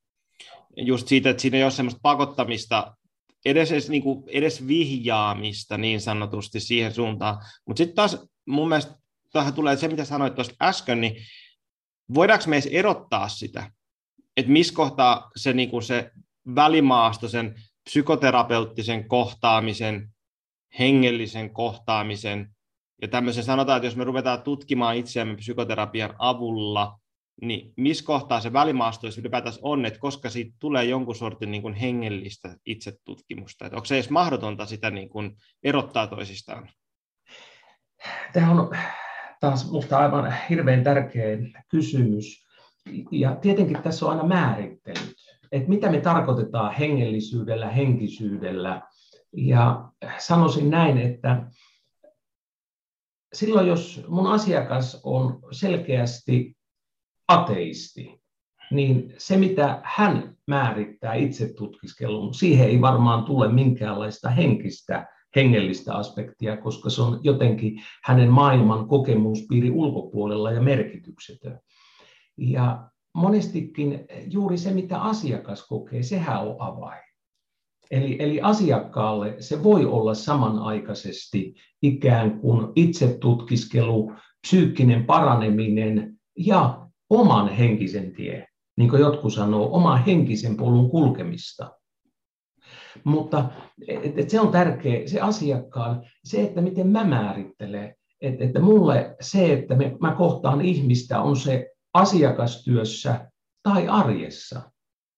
just 0.77 1.09
siitä, 1.09 1.31
että 1.31 1.41
siinä 1.41 1.57
ei 1.57 1.63
ole 1.63 1.71
semmoista 1.71 2.01
pakottamista, 2.03 2.97
edes, 3.45 3.73
edes, 3.73 3.91
niin 3.91 4.03
kuin, 4.03 4.25
edes 4.27 4.67
vihjaamista 4.67 5.79
niin 5.79 6.01
sanotusti 6.01 6.61
siihen 6.61 6.95
suuntaan, 6.95 7.37
mutta 7.67 7.79
sitten 7.79 7.97
taas 7.97 8.27
mun 8.47 8.69
mielestä 8.69 8.95
tähän 9.33 9.55
tulee 9.55 9.77
se, 9.77 9.89
mitä 9.89 10.05
sanoit 10.05 10.35
tuosta 10.35 10.55
äsken, 10.63 11.01
niin 11.01 11.17
voidaanko 12.15 12.45
me 12.49 12.57
edes 12.57 12.69
erottaa 12.73 13.29
sitä, 13.29 13.71
että 14.37 14.53
missä 14.53 14.75
kohtaa 14.75 15.31
se, 15.37 15.53
niin 15.53 15.71
kuin 15.71 15.83
se 15.83 16.11
välimaasto, 16.55 17.29
sen 17.29 17.55
psykoterapeuttisen 17.85 19.09
kohtaamisen, 19.09 20.09
hengellisen 20.79 21.51
kohtaamisen 21.51 22.51
ja 23.03 23.09
tämmöisen 23.09 23.45
sanotaan, 23.45 23.77
että 23.77 23.87
jos 23.87 23.97
me 23.97 24.05
ruvetaan 24.05 24.43
tutkimaan 24.43 24.97
itseämme 24.97 25.37
psykoterapian 25.37 26.15
avulla, 26.19 26.99
niin 27.43 27.73
missä 27.77 28.05
kohtaa 28.05 28.41
se 28.41 28.53
välimaasto 28.53 29.07
ylipäätään 29.21 29.55
on, 29.63 29.87
että 29.87 29.99
koska 29.99 30.31
siitä 30.31 30.57
tulee 30.59 30.85
jonkun 30.85 31.17
sortin 31.17 31.51
niin 31.51 31.63
kuin 31.63 31.75
hengellistä 31.75 32.57
itsetutkimusta, 32.67 33.67
että 33.67 33.77
onko 33.77 33.85
se 33.85 33.95
edes 33.95 34.11
mahdotonta 34.11 34.67
sitä 34.67 34.91
niin 34.91 35.09
kuin 35.09 35.37
erottaa 35.63 36.07
toisistaan? 36.07 36.71
Tämä 38.33 38.51
on 38.51 38.71
taas 39.41 39.67
minusta 39.67 39.99
aivan 39.99 40.35
hirveän 40.51 40.85
tärkeä 40.85 41.39
kysymys. 41.69 42.47
Ja 43.11 43.35
tietenkin 43.37 43.83
tässä 43.83 44.07
on 44.07 44.13
aina 44.13 44.25
määrittelyt, 44.25 45.15
että 45.53 45.69
mitä 45.69 45.91
me 45.91 46.01
tarkoitetaan 46.01 46.75
hengellisyydellä, 46.75 47.69
henkisyydellä. 47.69 48.83
Ja 49.33 49.91
sanoisin 50.19 50.71
näin, 50.71 50.99
että 50.99 51.47
silloin 53.33 53.67
jos 53.67 54.05
mun 54.09 54.27
asiakas 54.27 55.01
on 55.05 55.41
selkeästi 55.53 56.57
ateisti, 57.29 58.21
niin 58.71 59.15
se 59.19 59.37
mitä 59.37 59.81
hän 59.85 60.37
määrittää 60.47 61.15
itse 61.15 61.55
tutkiskelun, 61.55 62.35
siihen 62.35 62.69
ei 62.69 62.81
varmaan 62.81 63.25
tule 63.25 63.53
minkäänlaista 63.53 64.31
henkistä 64.31 65.07
hengellistä 65.39 65.95
aspektia, 65.95 66.57
koska 66.57 66.91
se 66.91 67.03
on 67.03 67.21
jotenkin 67.23 67.83
hänen 68.05 68.31
maailman 68.31 68.89
kokemuspiiri 68.89 69.71
ulkopuolella 69.71 70.51
ja 70.51 70.63
merkityksetön. 70.63 71.61
Ja 72.37 72.89
monestikin 73.15 74.07
juuri 74.27 74.59
se, 74.59 74.71
mitä 74.71 75.01
asiakas 75.01 75.67
kokee, 75.67 76.03
sehän 76.03 76.49
on 76.49 76.57
avain. 76.59 77.03
Eli, 77.91 78.17
eli 78.19 78.41
asiakkaalle 78.41 79.37
se 79.39 79.63
voi 79.63 79.87
olla 79.87 80.15
samanaikaisesti 80.15 81.55
ikään 81.83 82.41
kuin 82.41 82.73
itsetutkiskelu, 82.77 84.13
psyykkinen 84.41 85.05
paraneminen 85.07 86.19
ja 86.37 86.87
oman 87.11 87.49
henkisen 87.49 88.13
tie, 88.13 88.47
niin 88.77 88.91
kuin 88.91 89.01
jotkut 89.01 89.33
sanoo, 89.33 89.77
oman 89.77 90.05
henkisen 90.05 90.57
polun 90.57 90.91
kulkemista. 90.91 91.78
Mutta 93.05 93.45
et, 93.89 94.19
et 94.19 94.31
se 94.31 94.41
on 94.41 94.53
tärkeä, 94.53 95.07
se 95.07 95.21
asiakkaan, 95.21 96.03
se, 96.25 96.43
että 96.43 96.61
miten 96.61 96.89
mä 96.89 97.05
määrittelen, 97.05 97.95
että, 98.21 98.45
että 98.45 98.61
mulle 98.61 99.17
se, 99.21 99.53
että 99.53 99.77
me, 99.77 99.97
mä 100.01 100.15
kohtaan 100.15 100.61
ihmistä, 100.61 101.21
on 101.21 101.37
se 101.37 101.71
asiakastyössä 101.95 103.31
tai 103.63 103.89
arjessa. 103.89 104.71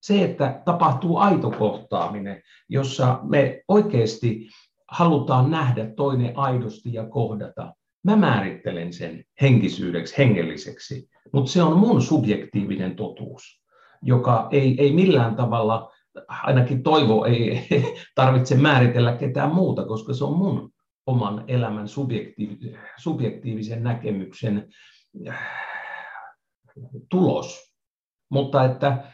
Se, 0.03 0.25
että 0.25 0.63
tapahtuu 0.65 1.17
aito 1.17 1.51
kohtaaminen, 1.51 2.43
jossa 2.69 3.21
me 3.23 3.63
oikeasti 3.69 4.49
halutaan 4.89 5.51
nähdä 5.51 5.91
toinen 5.97 6.39
aidosti 6.39 6.93
ja 6.93 7.07
kohdata. 7.07 7.75
Mä 8.05 8.17
määrittelen 8.17 8.93
sen 8.93 9.25
henkisyydeksi, 9.41 10.19
hengelliseksi, 10.19 11.09
mutta 11.33 11.51
se 11.51 11.63
on 11.63 11.79
mun 11.79 12.03
subjektiivinen 12.03 12.97
totuus, 12.97 13.63
joka 14.03 14.49
ei, 14.51 14.77
ei 14.79 14.93
millään 14.93 15.37
tavalla 15.37 15.93
ainakin 16.29 16.83
toivo 16.83 17.25
ei 17.25 17.69
tarvitse 18.15 18.55
määritellä 18.55 19.12
ketään 19.17 19.55
muuta, 19.55 19.87
koska 19.87 20.15
se 20.15 20.25
on 20.25 20.39
mun 20.39 20.73
oman 21.07 21.45
elämän 21.49 21.87
subjektiivisen 22.97 23.83
näkemyksen 23.83 24.69
äh, 25.29 25.39
tulos. 27.09 27.71
Mutta 28.31 28.65
että 28.65 29.12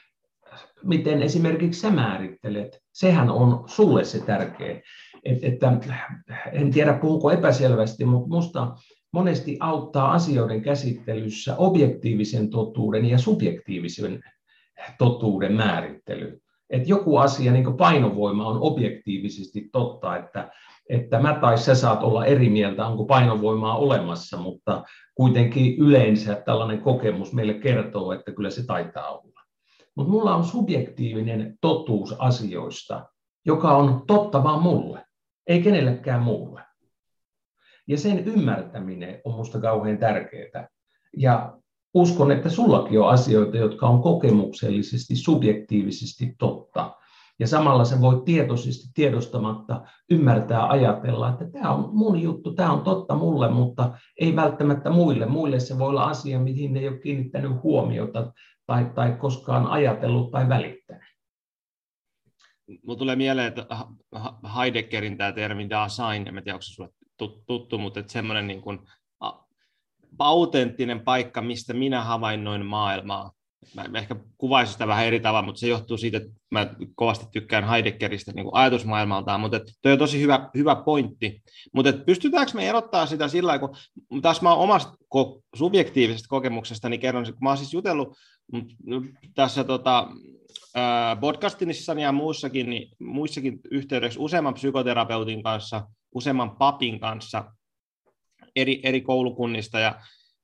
miten 0.85 1.23
esimerkiksi 1.23 1.81
sä 1.81 1.91
määrittelet, 1.91 2.83
sehän 2.93 3.31
on 3.31 3.69
sulle 3.69 4.05
se 4.05 4.21
tärkeä. 4.21 4.81
Et, 5.25 5.45
että, 5.45 5.73
en 6.53 6.71
tiedä 6.71 6.93
puhuko 6.93 7.31
epäselvästi, 7.31 8.05
mutta 8.05 8.29
minusta 8.29 8.77
monesti 9.13 9.57
auttaa 9.61 10.13
asioiden 10.13 10.63
käsittelyssä 10.63 11.57
objektiivisen 11.57 12.51
totuuden 12.51 13.05
ja 13.05 13.19
subjektiivisen 13.19 14.23
totuuden 14.99 15.53
määrittely 15.53 16.41
että 16.71 16.89
joku 16.89 17.17
asia, 17.17 17.53
niin 17.53 17.77
painovoima, 17.77 18.47
on 18.47 18.59
objektiivisesti 18.61 19.69
totta, 19.73 20.17
että, 20.17 20.51
että 20.89 21.19
mä 21.19 21.39
tai 21.41 21.59
sä 21.59 21.75
saat 21.75 22.03
olla 22.03 22.25
eri 22.25 22.49
mieltä, 22.49 22.87
onko 22.87 23.05
painovoimaa 23.05 23.79
olemassa, 23.79 24.37
mutta 24.37 24.85
kuitenkin 25.15 25.79
yleensä 25.79 26.35
tällainen 26.35 26.81
kokemus 26.81 27.33
meille 27.33 27.55
kertoo, 27.55 28.13
että 28.13 28.33
kyllä 28.33 28.51
se 28.51 28.67
taitaa 28.67 29.19
olla. 29.19 29.41
Mutta 29.95 30.13
mulla 30.13 30.35
on 30.35 30.45
subjektiivinen 30.45 31.59
totuus 31.61 32.15
asioista, 32.19 33.07
joka 33.47 33.77
on 33.77 34.03
totta 34.07 34.45
vaan 34.45 34.63
mulle, 34.63 35.05
ei 35.47 35.63
kenellekään 35.63 36.23
muulle. 36.23 36.63
Ja 37.89 37.99
sen 37.99 38.19
ymmärtäminen 38.19 39.21
on 39.25 39.33
minusta 39.33 39.61
kauhean 39.61 39.99
tärkeää. 39.99 40.69
Ja 41.17 41.59
uskon, 41.97 42.33
että 42.33 42.51
sullakin 42.51 43.01
on 43.01 43.09
asioita, 43.09 43.57
jotka 43.57 43.87
on 43.87 44.03
kokemuksellisesti, 44.03 45.17
subjektiivisesti 45.17 46.35
totta. 46.39 46.97
Ja 47.39 47.47
samalla 47.47 47.85
se 47.85 48.01
voi 48.01 48.23
tietoisesti, 48.25 48.89
tiedostamatta 48.95 49.83
ymmärtää, 50.11 50.69
ajatella, 50.69 51.29
että 51.29 51.51
tämä 51.51 51.75
on 51.75 51.91
mun 51.93 52.23
juttu, 52.23 52.55
tämä 52.55 52.73
on 52.73 52.81
totta 52.81 53.15
mulle, 53.15 53.51
mutta 53.51 53.99
ei 54.21 54.37
välttämättä 54.37 54.91
muille. 54.91 55.27
Muille 55.27 55.61
se 55.61 55.79
voi 55.79 55.89
olla 55.89 56.05
asia, 56.05 56.41
mihin 56.41 56.75
ne 56.75 56.81
ei 56.81 56.89
ole 56.89 56.99
kiinnittänyt 56.99 57.63
huomiota 57.63 58.33
tai, 58.67 58.91
tai 58.95 59.17
koskaan 59.19 59.67
ajatellut 59.67 60.31
tai 60.31 60.49
välittänyt. 60.49 61.03
Mulla 62.87 62.99
tulee 62.99 63.17
mieleen, 63.17 63.47
että 63.49 63.67
Heideggerin 64.57 65.19
tämä 65.19 65.33
termi 65.33 65.71
Dasein, 65.71 66.29
en 66.29 66.35
tiedä, 66.35 66.55
onko 66.55 66.63
se 66.63 66.75
sulle 66.75 66.91
tuttu, 67.47 67.79
mutta 67.79 68.01
että 68.01 68.13
semmoinen 68.13 68.47
niin 68.47 68.63
kuin 68.63 68.79
autenttinen 70.19 71.01
paikka, 71.01 71.43
mistä 71.43 71.75
minä 71.75 72.05
havainnoin 72.05 72.67
maailmaa. 72.67 73.33
Mä 73.75 73.99
ehkä 73.99 74.17
kuvaisin 74.39 74.73
sitä 74.73 74.87
vähän 74.87 75.07
eri 75.07 75.21
tavalla, 75.21 75.47
mutta 75.47 75.59
se 75.59 75.69
johtuu 75.69 75.99
siitä, 75.99 76.17
että 76.17 76.31
mä 76.51 76.75
kovasti 76.95 77.27
tykkään 77.33 77.69
Heideggeristä 77.69 78.33
niin 78.33 78.47
ajatusmaailmaltaan, 78.53 79.41
mutta 79.41 79.61
tuo 79.83 79.93
on 79.93 79.99
tosi 79.99 80.21
hyvä, 80.21 80.51
hyvä 80.55 80.77
pointti. 80.77 81.43
Mutta 81.73 81.93
pystytäänkö 81.93 82.53
me 82.55 82.69
erottaa 82.69 83.07
sitä 83.07 83.29
sillä 83.29 83.59
tavalla, 83.59 83.79
kun 84.09 84.23
taas 84.23 84.43
mä 84.43 84.55
omasta 84.55 84.93
ko- 84.93 85.41
subjektiivisesta 85.55 86.29
kokemuksesta 86.29 86.89
niin 86.89 87.01
kerron, 87.01 87.25
kun 87.25 87.35
mä 87.41 87.49
oon 87.49 87.59
siis 87.59 87.75
jutellut 87.75 88.17
tässä 89.35 89.65
tota, 89.65 90.09
podcastinissa 91.21 91.93
ja 91.93 92.13
muissakin, 92.13 92.71
niin 92.71 92.89
muissakin 92.99 93.61
yhteydessä 93.71 94.21
useamman 94.21 94.55
psykoterapeutin 94.55 95.43
kanssa, 95.43 95.89
useamman 96.15 96.57
papin 96.57 97.01
kanssa, 97.01 97.45
eri, 98.57 98.81
eri 98.83 99.01
koulukunnista 99.01 99.79
ja, 99.79 100.01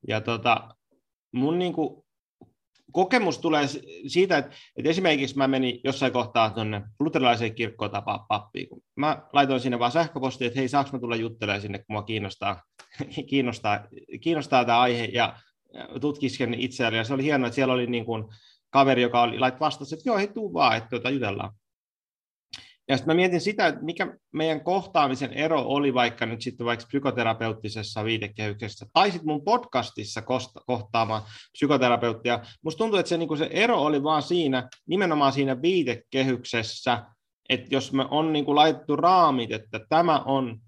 ja 0.08 0.20
tota, 0.20 0.68
mun 1.32 1.58
niin 1.58 1.72
kuin, 1.72 2.04
kokemus 2.92 3.38
tulee 3.38 3.66
siitä, 4.06 4.38
että, 4.38 4.52
että 4.76 4.90
esimerkiksi 4.90 5.36
mä 5.36 5.48
menin 5.48 5.80
jossain 5.84 6.12
kohtaa 6.12 6.50
tuonne 6.50 6.82
luterilaiseen 7.00 7.54
kirkkoon 7.54 7.90
tapaa 7.90 8.26
pappiin. 8.28 8.68
Kun 8.68 8.82
mä 8.96 9.22
laitoin 9.32 9.60
sinne 9.60 9.78
vaan 9.78 9.92
sähköpostiin, 9.92 10.46
että 10.46 10.58
hei, 10.58 10.68
saanko 10.68 10.90
mä 10.92 10.98
tulla 10.98 11.16
juttelemaan 11.16 11.60
sinne, 11.60 11.78
kun 11.78 11.86
mua 11.88 12.02
kiinnostaa, 12.02 12.62
kiinnostaa, 13.30 13.86
kiinnostaa 14.20 14.64
tämä 14.64 14.80
aihe 14.80 15.04
ja 15.04 15.36
tutkisken 16.00 16.54
itseäni. 16.54 16.96
Ja 16.96 17.04
se 17.04 17.14
oli 17.14 17.22
hienoa, 17.22 17.46
että 17.46 17.54
siellä 17.54 17.74
oli 17.74 17.86
niin 17.86 18.04
kuin 18.04 18.24
kaveri, 18.70 19.02
joka 19.02 19.22
oli, 19.22 19.38
lait 19.38 19.60
vastasi, 19.60 19.94
että 19.94 20.08
joo, 20.08 20.18
hei, 20.18 20.28
tuu 20.28 20.52
vaan, 20.52 20.76
että 20.76 20.88
tuota, 20.88 21.10
jutellaan. 21.10 21.52
Ja 22.88 22.96
sitten 22.96 23.14
mä 23.14 23.16
mietin 23.16 23.40
sitä, 23.40 23.66
että 23.66 23.84
mikä 23.84 24.16
meidän 24.32 24.64
kohtaamisen 24.64 25.32
ero 25.32 25.62
oli 25.62 25.94
vaikka 25.94 26.26
nyt 26.26 26.42
sitten 26.42 26.66
vaikka 26.66 26.86
psykoterapeuttisessa 26.86 28.04
viitekehyksessä, 28.04 28.86
tai 28.92 29.10
sitten 29.10 29.28
mun 29.28 29.44
podcastissa 29.44 30.22
kohtaamaan 30.66 31.22
psykoterapeuttia. 31.52 32.40
Musta 32.64 32.78
tuntuu, 32.78 32.98
että 32.98 33.08
se, 33.08 33.16
niin 33.16 33.38
se 33.38 33.48
ero 33.52 33.82
oli 33.82 34.02
vaan 34.02 34.22
siinä, 34.22 34.68
nimenomaan 34.86 35.32
siinä 35.32 35.62
viitekehyksessä, 35.62 37.04
että 37.48 37.74
jos 37.74 37.92
me 37.92 38.06
on 38.10 38.32
niin 38.32 38.56
laitettu 38.56 38.96
raamit, 38.96 39.52
että 39.52 39.80
tämä 39.88 40.18
on 40.18 40.58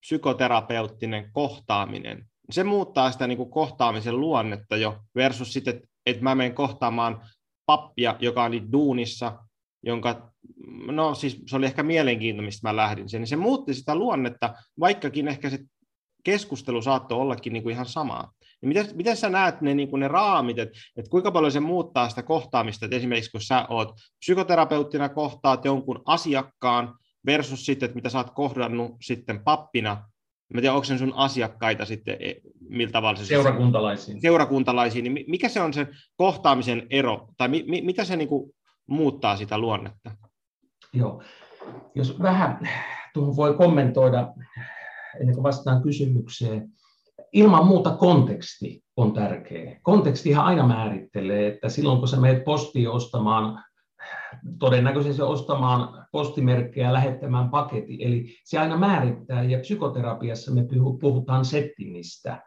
psykoterapeuttinen 0.00 1.32
kohtaaminen. 1.32 2.26
Se 2.50 2.64
muuttaa 2.64 3.10
sitä 3.10 3.26
niin 3.26 3.38
kuin 3.38 3.50
kohtaamisen 3.50 4.20
luonnetta 4.20 4.76
jo 4.76 4.98
versus 5.14 5.52
sitten, 5.52 5.80
että, 6.06 6.22
mä 6.22 6.34
menen 6.34 6.54
kohtaamaan 6.54 7.22
pappia, 7.66 8.16
joka 8.20 8.42
on 8.42 8.72
duunissa, 8.72 9.38
jonka, 9.82 10.32
no 10.86 11.14
siis 11.14 11.42
se 11.46 11.56
oli 11.56 11.66
ehkä 11.66 11.82
mielenkiintoista, 11.82 12.46
mistä 12.46 12.68
mä 12.68 12.76
lähdin 12.76 13.08
sen, 13.08 13.20
niin 13.20 13.28
se 13.28 13.36
muutti 13.36 13.74
sitä 13.74 13.94
luonnetta, 13.94 14.54
vaikkakin 14.80 15.28
ehkä 15.28 15.50
se 15.50 15.58
keskustelu 16.24 16.82
saattoi 16.82 17.20
ollakin 17.20 17.52
niin 17.52 17.62
kuin 17.62 17.72
ihan 17.72 17.86
samaa. 17.86 18.32
Niin 18.60 18.68
miten, 18.68 18.86
miten 18.94 19.16
sä 19.16 19.28
näet 19.28 19.60
ne, 19.60 19.74
niin 19.74 19.88
kuin 19.88 20.00
ne 20.00 20.08
raamit, 20.08 20.58
että, 20.58 20.78
että 20.96 21.10
kuinka 21.10 21.30
paljon 21.30 21.52
se 21.52 21.60
muuttaa 21.60 22.08
sitä 22.08 22.22
kohtaamista, 22.22 22.86
että 22.86 22.96
esimerkiksi 22.96 23.30
kun 23.30 23.40
sä 23.40 23.66
oot 23.68 23.92
psykoterapeuttina 24.18 25.08
kohtaat 25.08 25.64
jonkun 25.64 26.02
asiakkaan 26.04 26.94
versus 27.26 27.66
sitten, 27.66 27.86
että 27.86 27.96
mitä 27.96 28.08
sä 28.08 28.18
oot 28.18 28.30
kohdannut 28.30 28.96
sitten 29.00 29.44
pappina, 29.44 30.02
Mä 30.54 30.60
tiedän, 30.60 30.74
onko 30.74 30.84
se 30.84 30.98
sun 30.98 31.12
asiakkaita 31.16 31.84
sitten, 31.84 32.16
e, 32.20 32.34
miltä 32.68 32.92
tavalla 32.92 33.18
se... 33.18 33.24
Seurakuntalaisiin. 33.24 34.20
Seurakuntalaisiin, 34.20 35.14
niin 35.14 35.24
mikä 35.28 35.48
se 35.48 35.60
on 35.60 35.74
se 35.74 35.86
kohtaamisen 36.16 36.86
ero, 36.90 37.28
tai 37.36 37.48
mi, 37.48 37.64
mi, 37.68 37.80
mitä 37.80 38.04
se 38.04 38.16
niin 38.16 38.28
kuin 38.28 38.50
muuttaa 38.88 39.36
sitä 39.36 39.58
luonnetta? 39.58 40.10
Joo, 40.92 41.22
jos 41.94 42.22
vähän 42.22 42.68
tuohon 43.14 43.36
voi 43.36 43.54
kommentoida, 43.54 44.34
ennen 45.20 45.34
kuin 45.34 45.42
vastaan 45.42 45.82
kysymykseen, 45.82 46.68
ilman 47.32 47.66
muuta 47.66 47.90
konteksti 47.90 48.84
on 48.96 49.12
tärkeä. 49.12 49.80
Kontekstihan 49.82 50.44
aina 50.44 50.66
määrittelee, 50.66 51.46
että 51.46 51.68
silloin 51.68 51.98
kun 51.98 52.08
sä 52.08 52.16
menet 52.16 52.44
postiin 52.44 52.90
ostamaan, 52.90 53.64
todennäköisesti 54.58 55.22
ostamaan 55.22 56.06
postimerkkejä 56.12 56.92
lähettämään 56.92 57.50
paketti, 57.50 57.98
eli 58.00 58.36
se 58.44 58.58
aina 58.58 58.76
määrittää, 58.76 59.42
ja 59.42 59.58
psykoterapiassa 59.58 60.52
me 60.54 60.66
puhutaan 61.00 61.44
settingistä, 61.44 62.42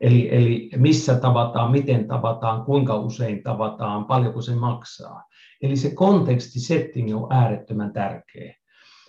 eli, 0.00 0.28
eli 0.34 0.70
missä 0.76 1.14
tavataan, 1.14 1.70
miten 1.70 2.08
tavataan, 2.08 2.64
kuinka 2.64 2.96
usein 2.96 3.42
tavataan, 3.42 4.04
paljonko 4.04 4.42
se 4.42 4.54
maksaa. 4.54 5.24
Eli 5.62 5.76
se 5.76 5.94
konteksti, 5.94 6.60
setting 6.60 7.16
on 7.16 7.32
äärettömän 7.32 7.92
tärkeä, 7.92 8.54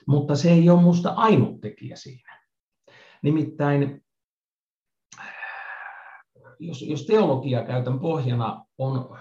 mutta 0.07 0.35
se 0.35 0.51
ei 0.51 0.69
ole 0.69 0.79
minusta 0.79 1.09
ainut 1.09 1.61
tekijä 1.61 1.95
siinä. 1.95 2.39
Nimittäin 3.23 4.05
jos, 6.59 6.81
jos 6.81 7.05
teologia 7.05 7.63
käytän 7.63 7.99
pohjana, 7.99 8.65
on 8.77 9.17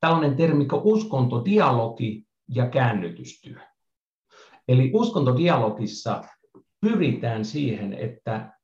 tällainen 0.00 0.36
termi 0.36 0.66
kuin 0.66 0.82
uskontodialogi 0.84 2.26
ja 2.48 2.66
käännytystyö. 2.66 3.60
Eli 4.68 4.90
uskontodialogissa 4.94 6.24
pyritään 6.80 7.44
siihen, 7.44 7.92
että 7.92 8.57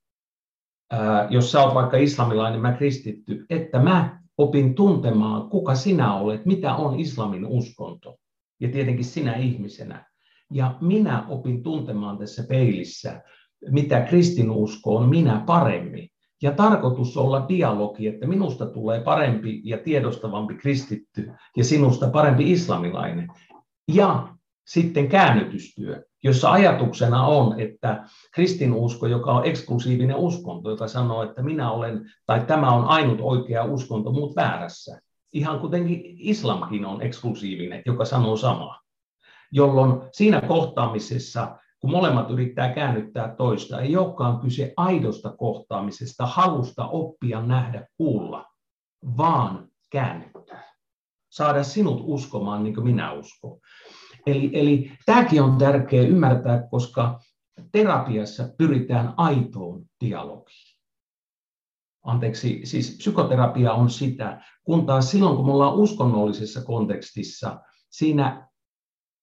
jos 1.30 1.52
sä 1.52 1.62
oot 1.62 1.74
vaikka 1.74 1.96
islamilainen, 1.96 2.60
mä 2.60 2.72
kristitty, 2.72 3.46
että 3.50 3.78
mä 3.78 4.20
opin 4.38 4.74
tuntemaan, 4.74 5.50
kuka 5.50 5.74
sinä 5.74 6.14
olet, 6.14 6.46
mitä 6.46 6.74
on 6.74 7.00
islamin 7.00 7.46
uskonto, 7.46 8.16
ja 8.60 8.68
tietenkin 8.68 9.04
sinä 9.04 9.34
ihmisenä. 9.34 10.06
Ja 10.52 10.78
minä 10.80 11.26
opin 11.28 11.62
tuntemaan 11.62 12.18
tässä 12.18 12.44
peilissä, 12.48 13.22
mitä 13.70 14.00
kristinusko 14.00 14.96
on 14.96 15.08
minä 15.08 15.42
paremmin. 15.46 16.08
Ja 16.42 16.52
tarkoitus 16.52 17.16
olla 17.16 17.48
dialogi, 17.48 18.06
että 18.06 18.26
minusta 18.26 18.66
tulee 18.66 19.00
parempi 19.00 19.60
ja 19.64 19.78
tiedostavampi 19.78 20.54
kristitty 20.54 21.32
ja 21.56 21.64
sinusta 21.64 22.10
parempi 22.10 22.52
islamilainen. 22.52 23.28
Ja 23.88 24.28
sitten 24.66 25.08
käännytystyö, 25.08 26.02
jossa 26.24 26.52
ajatuksena 26.52 27.26
on, 27.26 27.60
että 27.60 28.04
kristinusko, 28.32 29.06
joka 29.06 29.32
on 29.32 29.46
eksklusiivinen 29.46 30.16
uskonto, 30.16 30.70
joka 30.70 30.88
sanoo, 30.88 31.22
että 31.22 31.42
minä 31.42 31.70
olen, 31.70 32.10
tai 32.26 32.44
tämä 32.46 32.70
on 32.70 32.84
ainut 32.84 33.18
oikea 33.20 33.64
uskonto, 33.64 34.12
muut 34.12 34.36
väärässä. 34.36 35.00
Ihan 35.32 35.60
kuitenkin 35.60 36.02
islamkin 36.18 36.86
on 36.86 37.02
eksklusiivinen, 37.02 37.82
joka 37.86 38.04
sanoo 38.04 38.36
samaa. 38.36 38.80
Jolloin 39.52 40.02
siinä 40.12 40.40
kohtaamisessa 40.40 41.56
kun 41.84 41.90
molemmat 41.90 42.30
yrittää 42.30 42.74
käännyttää 42.74 43.34
toista, 43.36 43.80
ei 43.80 43.96
olekaan 43.96 44.40
kyse 44.40 44.72
aidosta 44.76 45.36
kohtaamisesta, 45.36 46.26
halusta 46.26 46.86
oppia, 46.86 47.42
nähdä, 47.42 47.86
kuulla, 47.96 48.46
vaan 49.16 49.68
käännyttää. 49.90 50.74
Saada 51.30 51.62
sinut 51.62 52.00
uskomaan 52.04 52.62
niin 52.62 52.74
kuin 52.74 52.84
minä 52.84 53.12
uskon. 53.12 53.58
Eli, 54.26 54.50
eli 54.52 54.92
tämäkin 55.06 55.42
on 55.42 55.58
tärkeää 55.58 56.06
ymmärtää, 56.06 56.68
koska 56.70 57.20
terapiassa 57.72 58.48
pyritään 58.58 59.14
aitoon 59.16 59.84
dialogiin. 60.04 60.74
Anteeksi, 62.02 62.60
siis 62.64 62.96
psykoterapia 62.96 63.72
on 63.72 63.90
sitä, 63.90 64.42
kun 64.64 64.86
taas 64.86 65.10
silloin 65.10 65.36
kun 65.36 65.46
me 65.46 65.52
ollaan 65.52 65.74
uskonnollisessa 65.74 66.64
kontekstissa, 66.64 67.60
siinä 67.90 68.48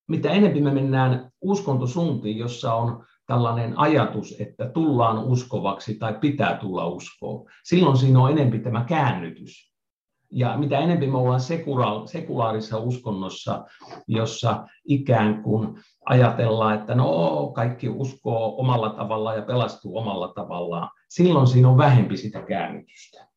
mitä 0.08 0.30
enemmän 0.30 0.64
me 0.64 0.82
mennään 0.82 1.32
uskontosuuntiin, 1.42 2.38
jossa 2.38 2.74
on 2.74 3.06
tällainen 3.28 3.80
ajatus, 3.80 4.36
että 4.40 4.70
tullaan 4.70 5.24
uskovaksi 5.24 5.96
tai 5.96 6.18
pitää 6.22 6.58
tulla 6.58 6.88
uskoon, 6.88 7.50
silloin 7.64 7.98
siinä 7.98 8.20
on 8.20 8.32
enempi 8.32 8.60
tämä 8.60 8.86
käännytys. 8.86 9.71
Ja 10.32 10.58
mitä 10.58 10.80
enemmän 10.80 11.10
me 11.10 11.18
ollaan 11.18 11.40
sekulaarissa 12.06 12.78
uskonnossa, 12.78 13.66
jossa 14.08 14.66
ikään 14.86 15.44
kuin 15.44 15.80
ajatellaan, 16.06 16.80
että 16.80 16.96
no 16.96 17.52
kaikki 17.56 17.90
uskoo 17.90 18.60
omalla 18.60 18.90
tavallaan 18.90 19.36
ja 19.36 19.42
pelastuu 19.42 19.98
omalla 19.98 20.28
tavallaan, 20.28 20.90
silloin 21.10 21.48
siinä 21.48 21.70
on 21.70 21.78
vähempi 21.78 22.18
sitä 22.18 22.42
käännytystä. 22.42 23.28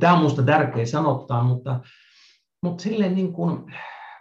Tämä 0.00 0.12
on 0.12 0.18
minusta 0.18 0.42
tärkeä 0.42 0.86
sanottaa, 0.86 1.42
mutta, 1.42 1.80
mutta 2.62 2.82
silleen 2.82 3.14
niin 3.14 3.32
kuin, 3.32 3.74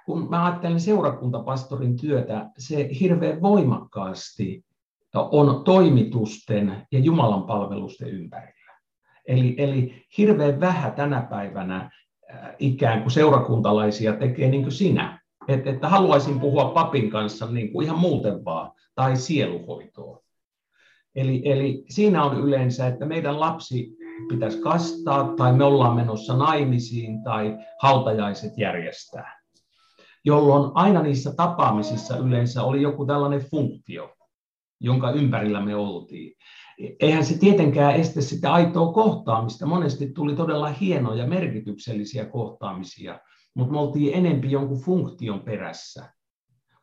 kun 0.05 0.29
mä 0.29 0.45
ajattelen 0.45 0.79
seurakuntapastorin 0.79 1.97
työtä, 1.97 2.49
se 2.57 2.89
hirveän 2.99 3.41
voimakkaasti 3.41 4.65
on 5.13 5.63
toimitusten 5.63 6.87
ja 6.91 6.99
Jumalan 6.99 7.43
palvelusten 7.43 8.09
ympärillä. 8.09 8.54
Eli, 9.27 9.55
eli 9.57 10.05
hirveän 10.17 10.59
vähän 10.59 10.91
tänä 10.91 11.21
päivänä 11.21 11.75
äh, 12.33 12.55
ikään 12.59 13.01
kuin 13.01 13.11
seurakuntalaisia 13.11 14.13
tekee 14.13 14.49
niin 14.49 14.61
kuin 14.61 14.71
sinä. 14.71 15.19
Että, 15.47 15.69
että 15.69 15.89
haluaisin 15.89 16.39
puhua 16.39 16.65
papin 16.65 17.09
kanssa 17.09 17.45
niin 17.45 17.71
kuin 17.71 17.85
ihan 17.85 17.99
muuten 17.99 18.45
vaan, 18.45 18.71
tai 18.95 19.15
sieluhoitoa. 19.15 20.21
Eli, 21.15 21.41
eli 21.45 21.85
siinä 21.89 22.23
on 22.23 22.39
yleensä, 22.39 22.87
että 22.87 23.05
meidän 23.05 23.39
lapsi 23.39 23.97
pitäisi 24.29 24.61
kastaa, 24.61 25.33
tai 25.37 25.53
me 25.53 25.63
ollaan 25.63 25.95
menossa 25.95 26.37
naimisiin, 26.37 27.23
tai 27.23 27.57
hautajaiset 27.81 28.57
järjestää 28.57 29.45
jolloin 30.25 30.71
aina 30.73 31.01
niissä 31.01 31.33
tapaamisissa 31.35 32.17
yleensä 32.17 32.63
oli 32.63 32.81
joku 32.81 33.05
tällainen 33.05 33.41
funktio, 33.51 34.15
jonka 34.79 35.11
ympärillä 35.11 35.61
me 35.61 35.75
oltiin. 35.75 36.35
Eihän 36.99 37.25
se 37.25 37.37
tietenkään 37.37 37.95
estä 37.95 38.21
sitä 38.21 38.53
aitoa 38.53 38.93
kohtaamista. 38.93 39.65
Monesti 39.65 40.11
tuli 40.11 40.35
todella 40.35 40.69
hienoja, 40.69 41.27
merkityksellisiä 41.27 42.25
kohtaamisia, 42.25 43.19
mutta 43.53 43.73
me 43.73 43.79
oltiin 43.79 44.13
enempi 44.13 44.51
jonkun 44.51 44.81
funktion 44.81 45.39
perässä. 45.39 46.13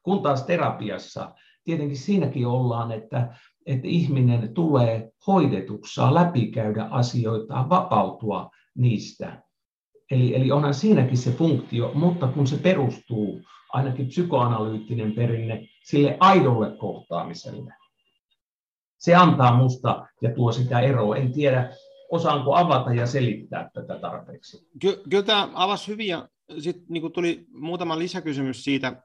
Kun 0.03 0.23
taas 0.23 0.43
terapiassa, 0.43 1.35
tietenkin 1.65 1.97
siinäkin 1.97 2.47
ollaan, 2.47 2.93
että, 2.93 3.37
että 3.67 3.89
ihminen 3.89 4.55
tulee 4.55 5.11
hoidetuksi, 5.27 5.95
saa 5.95 6.15
läpikäydä 6.15 6.85
asioita, 6.85 7.69
vapautua 7.69 8.51
niistä 8.75 9.43
Eli, 10.13 10.37
eli 10.37 10.53
onhan 10.53 10.75
siinäkin 10.75 11.19
se 11.19 11.33
funktio, 11.33 11.91
mutta 11.95 12.29
kun 12.29 12.47
se 12.47 12.57
perustuu, 12.57 13.41
ainakin 13.73 14.07
psykoanalyyttinen 14.07 15.13
perinne, 15.13 15.69
sille 15.85 16.17
aidolle 16.21 16.77
kohtaamiselle. 16.77 17.75
Se 19.03 19.15
antaa 19.15 19.57
musta 19.57 20.07
ja 20.21 20.35
tuo 20.35 20.53
sitä 20.53 20.81
eroa. 20.81 21.17
En 21.17 21.33
tiedä, 21.33 21.77
osaanko 22.11 22.57
avata 22.57 22.95
ja 22.95 23.07
selittää 23.07 23.71
tätä 23.75 23.99
tarpeeksi. 23.99 24.69
Ky- 24.81 25.03
kyllä 25.11 25.23
tämä 25.23 25.49
avasi 25.55 25.89
hyvin 25.89 26.09
ja 26.09 26.29
sitten 26.59 26.85
niin 26.89 27.13
tuli 27.13 27.47
muutama 27.55 27.99
lisäkysymys 27.99 28.65
siitä, 28.65 29.03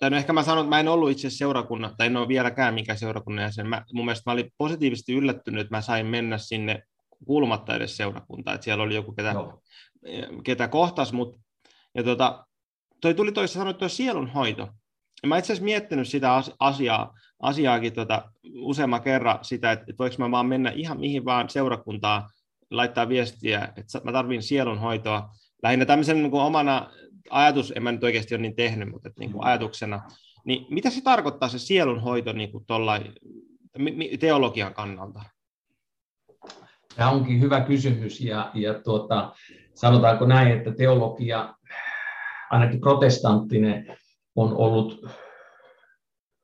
tai 0.00 0.10
no 0.10 0.16
ehkä 0.16 0.32
mä 0.32 0.42
sanon, 0.42 0.64
että 0.64 0.70
mä 0.70 0.80
en 0.80 0.88
ollut 0.88 1.10
itse 1.10 1.30
seurakunnan, 1.30 1.94
tai 1.96 2.06
en 2.06 2.16
ole 2.16 2.28
vieläkään 2.28 2.74
mikä 2.74 2.94
seurakunnan 2.94 3.42
jäsen. 3.42 3.66
Mä, 3.66 3.84
mun 3.92 4.04
mielestä 4.04 4.30
mä 4.30 4.32
olin 4.32 4.52
positiivisesti 4.58 5.14
yllättynyt, 5.14 5.60
että 5.60 5.76
mä 5.76 5.80
sain 5.80 6.06
mennä 6.06 6.38
sinne 6.38 6.82
kuulumatta 7.26 7.76
edes 7.76 7.96
seurakuntaa, 7.96 8.54
että 8.54 8.64
siellä 8.64 8.84
oli 8.84 8.94
joku, 8.94 9.12
ketä, 9.12 9.34
ketä 10.44 10.68
kohtas, 10.68 11.12
mutta 11.12 11.40
ja 11.94 12.02
tota, 12.02 12.46
toi 13.00 13.14
tuli 13.14 13.32
toista 13.32 13.58
sanoa, 13.58 13.72
tuo 13.72 13.88
sielunhoito. 13.88 14.68
Ja 15.22 15.28
mä 15.28 15.38
itse 15.38 15.52
asiassa 15.52 15.64
miettinyt 15.64 16.08
sitä 16.08 16.42
asiaa, 16.58 17.14
asiaakin 17.42 17.92
tota, 17.92 18.32
useamman 18.54 19.02
kerran 19.02 19.38
sitä, 19.42 19.72
että, 19.72 19.84
että 19.88 19.98
voiko 19.98 20.16
mä 20.18 20.30
vaan 20.30 20.46
mennä 20.46 20.70
ihan 20.70 21.00
mihin 21.00 21.24
vaan 21.24 21.48
seurakuntaan, 21.48 22.22
laittaa 22.70 23.08
viestiä, 23.08 23.68
että 23.76 24.00
mä 24.04 24.12
tarvin 24.12 24.42
sielunhoitoa. 24.42 25.30
Lähinnä 25.62 25.84
tämmöisen 25.84 26.16
niin 26.16 26.30
kuin 26.30 26.42
omana 26.42 26.90
ajatus, 27.30 27.72
en 27.76 27.82
mä 27.82 27.92
nyt 27.92 28.04
oikeasti 28.04 28.34
ole 28.34 28.42
niin 28.42 28.56
tehnyt, 28.56 28.90
mutta 28.90 29.08
että, 29.08 29.20
niin 29.20 29.32
kuin 29.32 29.44
ajatuksena. 29.44 30.02
Niin 30.44 30.66
mitä 30.70 30.90
se 30.90 31.02
tarkoittaa 31.02 31.48
se 31.48 31.58
sielunhoito 31.58 32.32
niin 32.32 32.52
kuin 32.52 32.64
teologian 34.20 34.74
kannalta? 34.74 35.22
Tämä 36.96 37.10
onkin 37.10 37.40
hyvä 37.40 37.60
kysymys 37.60 38.20
ja, 38.20 38.50
ja 38.54 38.74
tuota, 38.74 39.32
sanotaanko 39.74 40.26
näin, 40.26 40.58
että 40.58 40.74
teologia, 40.74 41.54
ainakin 42.50 42.80
protestanttinen, 42.80 43.96
on 44.36 44.56
ollut, 44.56 45.06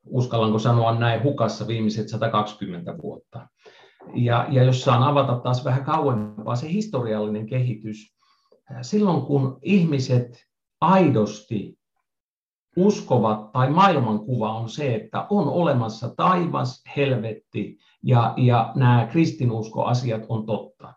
uskallanko 0.09 0.59
sanoa 0.59 0.99
näin, 0.99 1.23
hukassa 1.23 1.67
viimeiset 1.67 2.09
120 2.09 2.97
vuotta. 3.01 3.47
Ja, 4.15 4.47
ja 4.49 4.63
jos 4.63 4.81
saan 4.81 5.03
avata 5.03 5.35
taas 5.35 5.65
vähän 5.65 5.83
kauempaa 5.83 6.55
se 6.55 6.71
historiallinen 6.71 7.45
kehitys, 7.45 8.13
silloin 8.81 9.21
kun 9.21 9.59
ihmiset 9.61 10.45
aidosti 10.81 11.79
uskovat 12.77 13.51
tai 13.51 13.69
maailmankuva 13.69 14.53
on 14.53 14.69
se, 14.69 14.95
että 14.95 15.27
on 15.29 15.47
olemassa 15.47 16.13
taivas, 16.17 16.83
helvetti 16.97 17.77
ja, 18.03 18.33
ja 18.37 18.71
nämä 18.75 19.07
kristinuskoasiat 19.11 20.21
on 20.29 20.45
totta. 20.45 20.93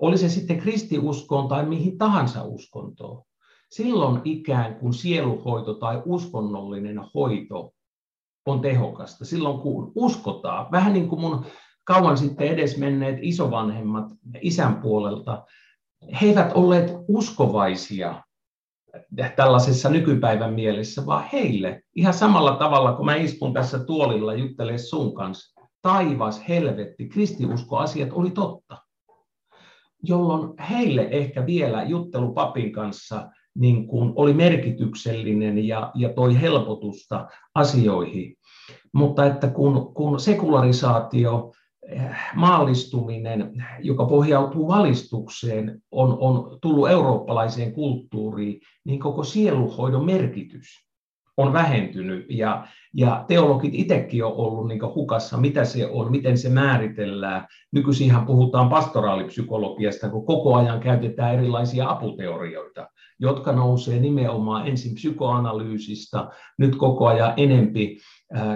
Oli 0.00 0.18
se 0.18 0.28
sitten 0.28 0.58
kristiuskoon 0.58 1.48
tai 1.48 1.66
mihin 1.66 1.98
tahansa 1.98 2.44
uskontoon. 2.44 3.22
Silloin 3.70 4.20
ikään 4.24 4.74
kuin 4.74 4.92
sieluhoito 4.92 5.74
tai 5.74 6.02
uskonnollinen 6.04 7.00
hoito 7.14 7.73
on 8.46 8.60
tehokasta. 8.60 9.24
Silloin 9.24 9.60
kun 9.60 9.92
uskotaan, 9.94 10.72
vähän 10.72 10.92
niin 10.92 11.08
kuin 11.08 11.20
mun 11.20 11.44
kauan 11.84 12.16
sitten 12.16 12.48
edesmenneet 12.48 13.18
isovanhemmat 13.22 14.06
isän 14.40 14.76
puolelta, 14.76 15.44
he 16.20 16.26
eivät 16.26 16.52
olleet 16.52 16.94
uskovaisia 17.08 18.22
tällaisessa 19.36 19.90
nykypäivän 19.90 20.54
mielessä, 20.54 21.06
vaan 21.06 21.24
heille 21.32 21.82
ihan 21.96 22.14
samalla 22.14 22.56
tavalla, 22.56 22.92
kun 22.92 23.06
mä 23.06 23.14
istun 23.14 23.52
tässä 23.52 23.78
tuolilla 23.78 24.34
juttelee 24.34 24.78
sun 24.78 25.14
kanssa, 25.14 25.60
taivas, 25.82 26.48
helvetti, 26.48 27.08
kristiuskoasiat 27.08 28.08
oli 28.12 28.30
totta. 28.30 28.76
Jolloin 30.02 30.58
heille 30.70 31.08
ehkä 31.10 31.46
vielä 31.46 31.82
juttelu 31.82 32.34
papin 32.34 32.72
kanssa 32.72 33.30
niin 33.54 33.86
kuin 33.86 34.12
oli 34.16 34.32
merkityksellinen 34.32 35.68
ja, 35.68 35.90
ja 35.94 36.12
toi 36.12 36.40
helpotusta 36.40 37.28
asioihin. 37.54 38.36
Mutta 38.92 39.26
että 39.26 39.48
kun, 39.48 39.94
kun 39.94 40.20
sekularisaatio 40.20 41.52
maallistuminen, 42.34 43.64
joka 43.82 44.06
pohjautuu 44.06 44.68
valistukseen, 44.68 45.82
on, 45.90 46.16
on 46.20 46.58
tullut 46.60 46.88
eurooppalaiseen 46.88 47.72
kulttuuriin, 47.72 48.60
niin 48.84 49.00
koko 49.00 49.24
sieluhoidon 49.24 50.06
merkitys 50.06 50.84
on 51.36 51.52
vähentynyt. 51.52 52.26
Ja, 52.28 52.66
ja 52.94 53.24
teologit 53.28 53.74
itsekin 53.74 54.24
on 54.24 54.32
ollut 54.32 54.68
niin 54.68 54.94
hukassa, 54.94 55.36
mitä 55.36 55.64
se 55.64 55.86
on, 55.86 56.10
miten 56.10 56.38
se 56.38 56.48
määritellään. 56.48 57.46
Nykyisinhan 57.72 58.26
puhutaan 58.26 58.68
pastoraalipsykologiasta, 58.68 60.08
kun 60.08 60.26
koko 60.26 60.54
ajan 60.54 60.80
käytetään 60.80 61.34
erilaisia 61.34 61.90
aputeorioita, 61.90 62.88
jotka 63.18 63.52
nousee 63.52 64.00
nimenomaan 64.00 64.66
ensin 64.66 64.94
psykoanalyysistä, 64.94 66.28
nyt 66.58 66.76
koko 66.76 67.06
ajan 67.06 67.32
enempi 67.36 67.98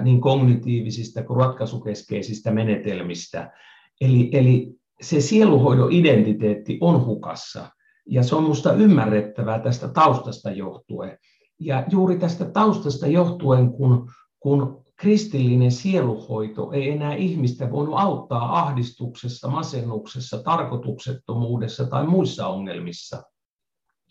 niin 0.03 0.21
kognitiivisista 0.21 1.23
kuin 1.23 1.37
ratkaisukeskeisistä 1.37 2.51
menetelmistä. 2.51 3.53
Eli, 4.01 4.31
eli 4.33 4.75
se 5.01 5.21
sieluhoidon 5.21 5.92
identiteetti 5.92 6.79
on 6.81 7.07
hukassa, 7.07 7.71
ja 8.07 8.23
se 8.23 8.37
on 8.37 8.42
minusta 8.42 8.73
ymmärrettävää 8.73 9.59
tästä 9.59 9.88
taustasta 9.88 10.51
johtuen. 10.51 11.18
Ja 11.61 11.85
juuri 11.90 12.18
tästä 12.18 12.44
taustasta 12.44 13.07
johtuen, 13.07 13.73
kun, 13.73 14.11
kun 14.40 14.85
kristillinen 14.97 15.73
sieluhoito 15.73 16.73
ei 16.73 16.90
enää 16.90 17.14
ihmistä 17.14 17.71
voinut 17.71 17.94
auttaa 17.99 18.59
ahdistuksessa, 18.59 19.49
masennuksessa, 19.49 20.42
tarkoituksettomuudessa 20.42 21.87
tai 21.87 22.07
muissa 22.07 22.47
ongelmissa, 22.47 23.23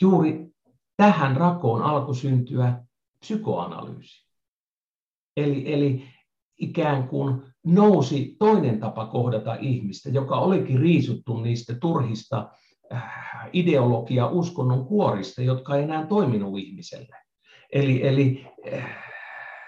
juuri 0.01 0.47
tähän 0.97 1.37
rakoon 1.37 1.81
alkoi 1.81 2.15
syntyä 2.15 2.83
psykoanalyysi. 3.19 4.27
Eli, 5.37 5.73
eli 5.73 6.03
ikään 6.57 7.07
kuin 7.07 7.41
nousi 7.65 8.35
toinen 8.39 8.79
tapa 8.79 9.05
kohdata 9.05 9.55
ihmistä, 9.55 10.09
joka 10.09 10.35
olikin 10.35 10.79
riisuttu 10.79 11.41
niistä 11.41 11.75
turhista 11.75 12.49
äh, 12.93 13.49
ideologia 13.53 14.27
uskonnon 14.27 14.85
kuorista, 14.85 15.41
jotka 15.41 15.75
ei 15.75 15.83
enää 15.83 16.05
toiminut 16.05 16.59
ihmiselle. 16.59 17.17
Eli, 17.73 18.07
eli 18.07 18.47
äh, 18.73 19.07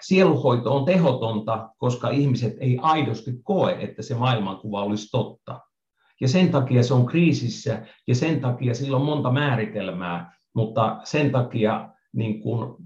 sieluhoito 0.00 0.76
on 0.76 0.84
tehotonta, 0.84 1.68
koska 1.78 2.10
ihmiset 2.10 2.54
ei 2.60 2.78
aidosti 2.82 3.32
koe, 3.42 3.76
että 3.80 4.02
se 4.02 4.14
maailmankuva 4.14 4.84
olisi 4.84 5.08
totta. 5.10 5.60
Ja 6.20 6.28
sen 6.28 6.50
takia 6.50 6.82
se 6.82 6.94
on 6.94 7.06
kriisissä 7.06 7.86
ja 8.06 8.14
sen 8.14 8.40
takia 8.40 8.74
sillä 8.74 8.96
on 8.96 9.04
monta 9.04 9.32
määritelmää, 9.32 10.32
mutta 10.54 11.00
sen 11.04 11.30
takia 11.30 11.88
niin 12.12 12.40
kuin 12.40 12.76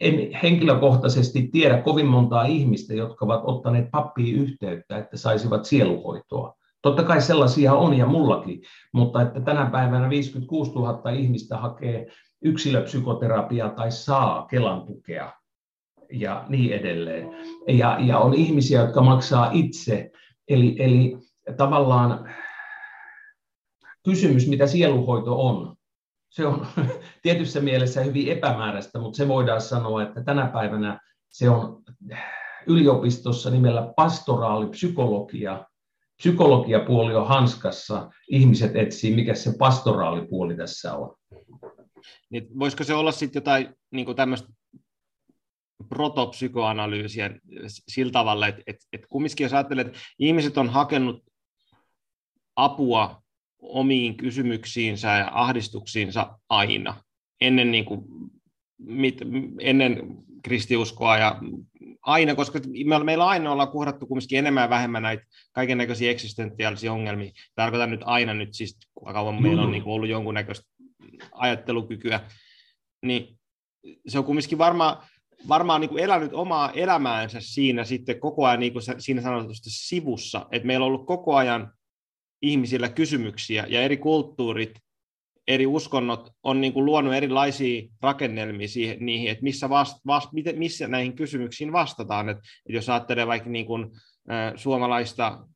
en 0.00 0.32
henkilökohtaisesti 0.42 1.48
tiedä 1.52 1.82
kovin 1.82 2.06
montaa 2.06 2.44
ihmistä, 2.44 2.94
jotka 2.94 3.24
ovat 3.24 3.40
ottaneet 3.44 3.90
pappiin 3.90 4.36
yhteyttä, 4.36 4.98
että 4.98 5.16
saisivat 5.16 5.64
sieluhoitoa. 5.64 6.54
Totta 6.82 7.02
kai 7.02 7.22
sellaisia 7.22 7.74
on 7.74 7.94
ja 7.94 8.06
mullakin, 8.06 8.62
mutta 8.92 9.22
että 9.22 9.40
tänä 9.40 9.66
päivänä 9.66 10.10
56 10.10 10.72
000 10.72 11.10
ihmistä 11.10 11.56
hakee 11.56 12.06
yksilöpsykoterapiaa 12.42 13.70
tai 13.70 13.92
saa 13.92 14.46
Kelan 14.46 14.86
tukea 14.86 15.32
ja 16.12 16.44
niin 16.48 16.72
edelleen. 16.72 17.30
Ja, 17.68 17.98
ja 18.00 18.18
on 18.18 18.34
ihmisiä, 18.34 18.80
jotka 18.80 19.00
maksaa 19.02 19.50
itse. 19.52 20.10
Eli, 20.48 20.76
eli 20.78 21.18
tavallaan 21.56 22.34
kysymys, 24.04 24.48
mitä 24.48 24.66
sieluhoito 24.66 25.46
on, 25.46 25.76
se 26.30 26.46
on 26.46 26.66
tietyssä 27.22 27.60
mielessä 27.60 28.00
hyvin 28.00 28.28
epämääräistä, 28.28 28.98
mutta 28.98 29.16
se 29.16 29.28
voidaan 29.28 29.60
sanoa, 29.60 30.02
että 30.02 30.24
tänä 30.24 30.46
päivänä 30.46 31.00
se 31.28 31.50
on 31.50 31.82
yliopistossa 32.66 33.50
nimellä 33.50 33.92
pastoraalipsykologia. 33.96 35.64
Psykologiapuoli 36.16 37.14
on 37.14 37.28
hanskassa, 37.28 38.10
ihmiset 38.30 38.76
etsii, 38.76 39.14
mikä 39.14 39.34
se 39.34 39.52
pastoraalipuoli 39.58 40.56
tässä 40.56 40.94
on. 40.94 41.16
Niin 42.30 42.48
voisiko 42.58 42.84
se 42.84 42.94
olla 42.94 43.12
sitten 43.12 43.40
jotain 43.40 43.68
niin 43.90 44.16
tämmöistä 44.16 44.48
protopsykoanalyysiä 45.88 47.30
sillä 47.88 48.12
tavalla, 48.12 48.46
että, 48.46 48.62
että, 48.66 48.86
että 48.92 49.06
kumminkin 49.10 49.44
jos 49.44 49.52
ajattelee, 49.52 49.84
että 49.84 49.98
ihmiset 50.18 50.58
on 50.58 50.68
hakenut 50.68 51.24
apua 52.56 53.22
omiin 53.58 54.16
kysymyksiinsä 54.16 55.08
ja 55.08 55.30
ahdistuksiinsa 55.32 56.38
aina, 56.48 57.04
ennen, 57.40 57.70
niin 57.70 57.84
kuin, 57.84 58.04
mit, 58.78 59.18
ennen 59.60 60.16
kristiuskoa 60.42 61.18
ja 61.18 61.40
aina, 62.02 62.34
koska 62.34 62.60
meillä 63.04 63.26
aina 63.26 63.52
ollaan 63.52 63.68
kohdattu 63.68 64.06
kumminkin 64.06 64.38
enemmän 64.38 64.62
ja 64.62 64.70
vähemmän 64.70 65.02
näitä 65.02 65.24
kaiken 65.52 65.78
näköisiä 65.78 66.10
eksistentiaalisia 66.10 66.92
ongelmia. 66.92 67.30
Tarkoitan 67.54 67.90
nyt 67.90 68.00
aina 68.04 68.34
nyt 68.34 68.54
siis, 68.54 68.78
kauan 69.12 69.34
mm. 69.34 69.42
meillä 69.42 69.62
on 69.62 69.70
niin 69.70 69.82
kuin 69.82 69.92
ollut 69.92 70.08
jonkunnäköistä 70.08 70.66
ajattelukykyä, 71.32 72.20
niin 73.02 73.38
se 74.06 74.18
on 74.18 74.24
kumminkin 74.24 74.58
varmaan 74.58 74.96
varmaan 75.48 75.80
niin 75.80 75.88
kuin 75.88 76.04
elänyt 76.04 76.32
omaa 76.34 76.70
elämäänsä 76.70 77.40
siinä 77.40 77.84
sitten 77.84 78.20
koko 78.20 78.46
ajan 78.46 78.60
niin 78.60 78.72
kuin 78.72 78.82
siinä 78.98 79.22
sanotusti 79.22 79.70
sivussa, 79.70 80.46
että 80.50 80.66
meillä 80.66 80.84
on 80.84 80.92
ollut 80.92 81.06
koko 81.06 81.36
ajan 81.36 81.72
ihmisillä 82.42 82.88
kysymyksiä 82.88 83.66
ja 83.68 83.82
eri 83.82 83.96
kulttuurit, 83.96 84.78
eri 85.48 85.66
uskonnot 85.66 86.30
on 86.42 86.60
niin 86.60 86.72
kuin 86.72 86.84
luonut 86.84 87.14
erilaisia 87.14 87.82
rakennelmia 88.02 88.68
siihen, 88.68 88.96
niihin, 89.00 89.30
että 89.30 89.42
missä, 89.42 89.68
vast, 89.68 89.96
vast, 90.06 90.28
missä 90.56 90.88
näihin 90.88 91.16
kysymyksiin 91.16 91.72
vastataan. 91.72 92.28
että 92.28 92.42
että 92.58 92.72
jos 92.72 92.88
ajattelee 92.88 93.26
vaikka 93.26 93.50
niin 93.50 93.66
kuin, 93.66 93.90
äh, 94.30 94.52
suomalaista 94.56 95.46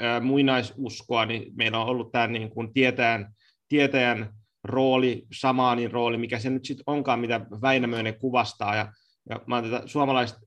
äh, 0.00 0.22
muinaisuskoa, 0.22 1.26
niin 1.26 1.52
meillä 1.56 1.78
on 1.78 1.86
ollut 1.86 2.12
tämä 2.12 2.26
niin 2.26 2.50
kuin 2.50 2.72
tietäjän, 2.72 3.34
tietäjän 3.68 4.32
rooli, 4.64 5.26
samaanin 5.32 5.90
rooli, 5.90 6.16
mikä 6.16 6.38
se 6.38 6.50
nyt 6.50 6.64
sitten 6.64 6.84
onkaan, 6.86 7.20
mitä 7.20 7.40
Väinämöinen 7.62 8.18
kuvastaa. 8.18 8.76
Ja, 8.76 8.92
ja 9.30 9.40
mä 9.46 9.56
olen 9.56 9.70
tätä 9.70 9.86
suomalaista 9.86 10.40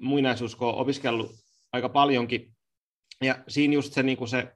muinaisuskoa 0.00 0.72
opiskellut 0.72 1.30
aika 1.72 1.88
paljonkin, 1.88 2.52
ja 3.22 3.44
siinä 3.48 3.74
just 3.74 3.92
se, 3.92 4.02
niin 4.02 4.18
kuin 4.18 4.28
se 4.28 4.52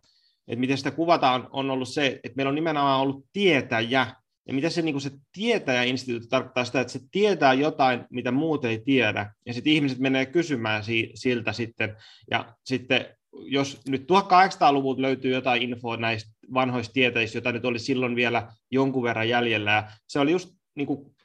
että 0.48 0.60
miten 0.60 0.78
sitä 0.78 0.90
kuvataan, 0.90 1.48
on 1.50 1.70
ollut 1.70 1.88
se, 1.88 2.06
että 2.06 2.36
meillä 2.36 2.48
on 2.48 2.54
nimenomaan 2.54 3.00
ollut 3.00 3.26
tietäjä, 3.32 4.06
ja 4.48 4.54
mitä 4.54 4.70
se, 4.70 4.82
niin 4.82 5.00
se 5.00 5.10
tietäjäinstituutti 5.32 6.28
tarkoittaa 6.28 6.64
sitä, 6.64 6.80
että 6.80 6.92
se 6.92 7.00
tietää 7.10 7.54
jotain, 7.54 8.04
mitä 8.10 8.30
muut 8.30 8.64
ei 8.64 8.78
tiedä, 8.78 9.32
ja 9.46 9.54
sitten 9.54 9.72
ihmiset 9.72 9.98
menee 9.98 10.26
kysymään 10.26 10.84
si- 10.84 11.10
siltä 11.14 11.52
sitten, 11.52 11.96
ja 12.30 12.54
sitten 12.64 13.06
jos 13.32 13.80
nyt 13.88 14.02
1800-luvulta 14.02 15.02
löytyy 15.02 15.34
jotain 15.34 15.62
infoa 15.62 15.96
näistä 15.96 16.30
vanhoista 16.54 16.92
tietäjistä, 16.92 17.36
joita 17.36 17.52
nyt 17.52 17.64
oli 17.64 17.78
silloin 17.78 18.16
vielä 18.16 18.52
jonkun 18.70 19.02
verran 19.02 19.28
jäljellä, 19.28 19.70
ja 19.70 19.90
se 20.08 20.20
oli 20.20 20.32
just, 20.32 20.54
niin 20.74 20.86
kuin, 20.86 21.16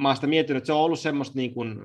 mä 0.00 0.08
oon 0.08 0.16
sitä 0.16 0.26
miettinyt, 0.26 0.60
että 0.60 0.66
se 0.66 0.72
on 0.72 0.80
ollut 0.80 1.00
semmoista 1.00 1.36
niin 1.36 1.54
kuin, 1.54 1.80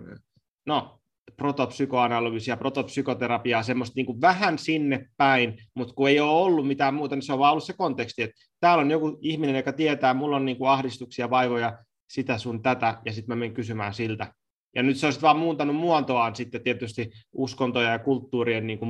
no, 0.65 0.98
protopsykoanalyysiä, 1.37 2.57
protopsykoterapiaa, 2.57 3.63
semmoista 3.63 3.93
niin 3.95 4.05
kuin 4.05 4.21
vähän 4.21 4.57
sinne 4.57 5.05
päin, 5.17 5.57
mutta 5.75 5.93
kun 5.93 6.09
ei 6.09 6.19
ole 6.19 6.31
ollut 6.31 6.67
mitään 6.67 6.93
muuta, 6.93 7.15
niin 7.15 7.23
se 7.23 7.33
on 7.33 7.39
vaan 7.39 7.51
ollut 7.51 7.63
se 7.63 7.73
konteksti, 7.73 8.23
että 8.23 8.35
täällä 8.59 8.81
on 8.81 8.91
joku 8.91 9.17
ihminen, 9.21 9.55
joka 9.55 9.73
tietää, 9.73 10.13
mulla 10.13 10.35
on 10.35 10.45
niin 10.45 10.57
kuin 10.57 10.69
ahdistuksia, 10.69 11.29
vaivoja, 11.29 11.77
sitä 12.09 12.37
sun 12.37 12.61
tätä, 12.61 13.01
ja 13.05 13.13
sitten 13.13 13.35
mä 13.35 13.39
menen 13.39 13.53
kysymään 13.53 13.93
siltä. 13.93 14.33
Ja 14.75 14.83
nyt 14.83 14.97
se 14.97 15.07
on 15.07 15.13
vaan 15.21 15.39
muuntanut 15.39 15.75
muotoaan 15.75 16.35
sitten 16.35 16.63
tietysti 16.63 17.09
uskontoja 17.33 17.89
ja 17.89 17.99
kulttuurien 17.99 18.67
niin 18.67 18.79
kuin 18.79 18.89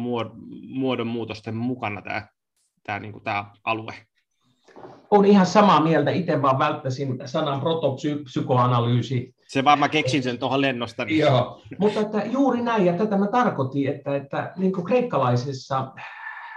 muodon 0.67 1.07
muutosten 1.07 1.55
mukana 1.55 2.01
tämä, 2.01 2.27
tämä, 2.83 2.99
niin 2.99 3.11
kuin 3.11 3.23
tämä 3.23 3.45
alue. 3.63 3.93
On 5.11 5.25
ihan 5.25 5.45
samaa 5.45 5.81
mieltä, 5.81 6.11
itse 6.11 6.41
vaan 6.41 6.59
välttäisin 6.59 7.19
sanan 7.25 7.59
protopsykoanalyysi. 7.59 9.35
Se 9.47 9.63
vaan 9.63 9.79
mä 9.79 9.89
keksin 9.89 10.23
sen 10.23 10.39
tuohon 10.39 10.61
lennosta. 10.61 11.05
Niin. 11.05 11.19
Joo, 11.19 11.61
mutta 11.79 11.99
että 11.99 12.23
juuri 12.25 12.61
näin, 12.61 12.85
ja 12.85 12.93
tätä 12.93 13.17
mä 13.17 13.27
tarkoitin, 13.27 13.87
että, 13.87 14.15
että 14.15 14.53
niin 14.57 14.73
kuin 14.73 14.85
kreikkalaisessa 14.85 15.91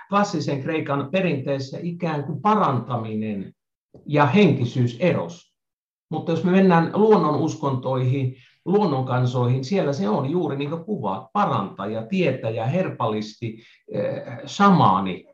klassisen 0.08 0.62
kreikan 0.62 1.08
perinteessä 1.12 1.78
ikään 1.82 2.24
kuin 2.24 2.42
parantaminen 2.42 3.52
ja 4.06 4.26
henkisyys 4.26 4.96
eros. 5.00 5.52
Mutta 6.10 6.32
jos 6.32 6.44
me 6.44 6.50
mennään 6.50 6.90
luonnon 6.94 7.36
uskontoihin, 7.36 8.36
luonnonkansoihin, 8.64 9.64
siellä 9.64 9.92
se 9.92 10.08
on 10.08 10.30
juuri 10.30 10.56
niin 10.56 10.70
kuin 10.70 10.84
kuvaat, 10.84 11.32
parantaja, 11.32 12.06
tietäjä, 12.06 12.66
herpallisti, 12.66 13.62
eh, 13.92 14.22
samaani, 14.46 15.26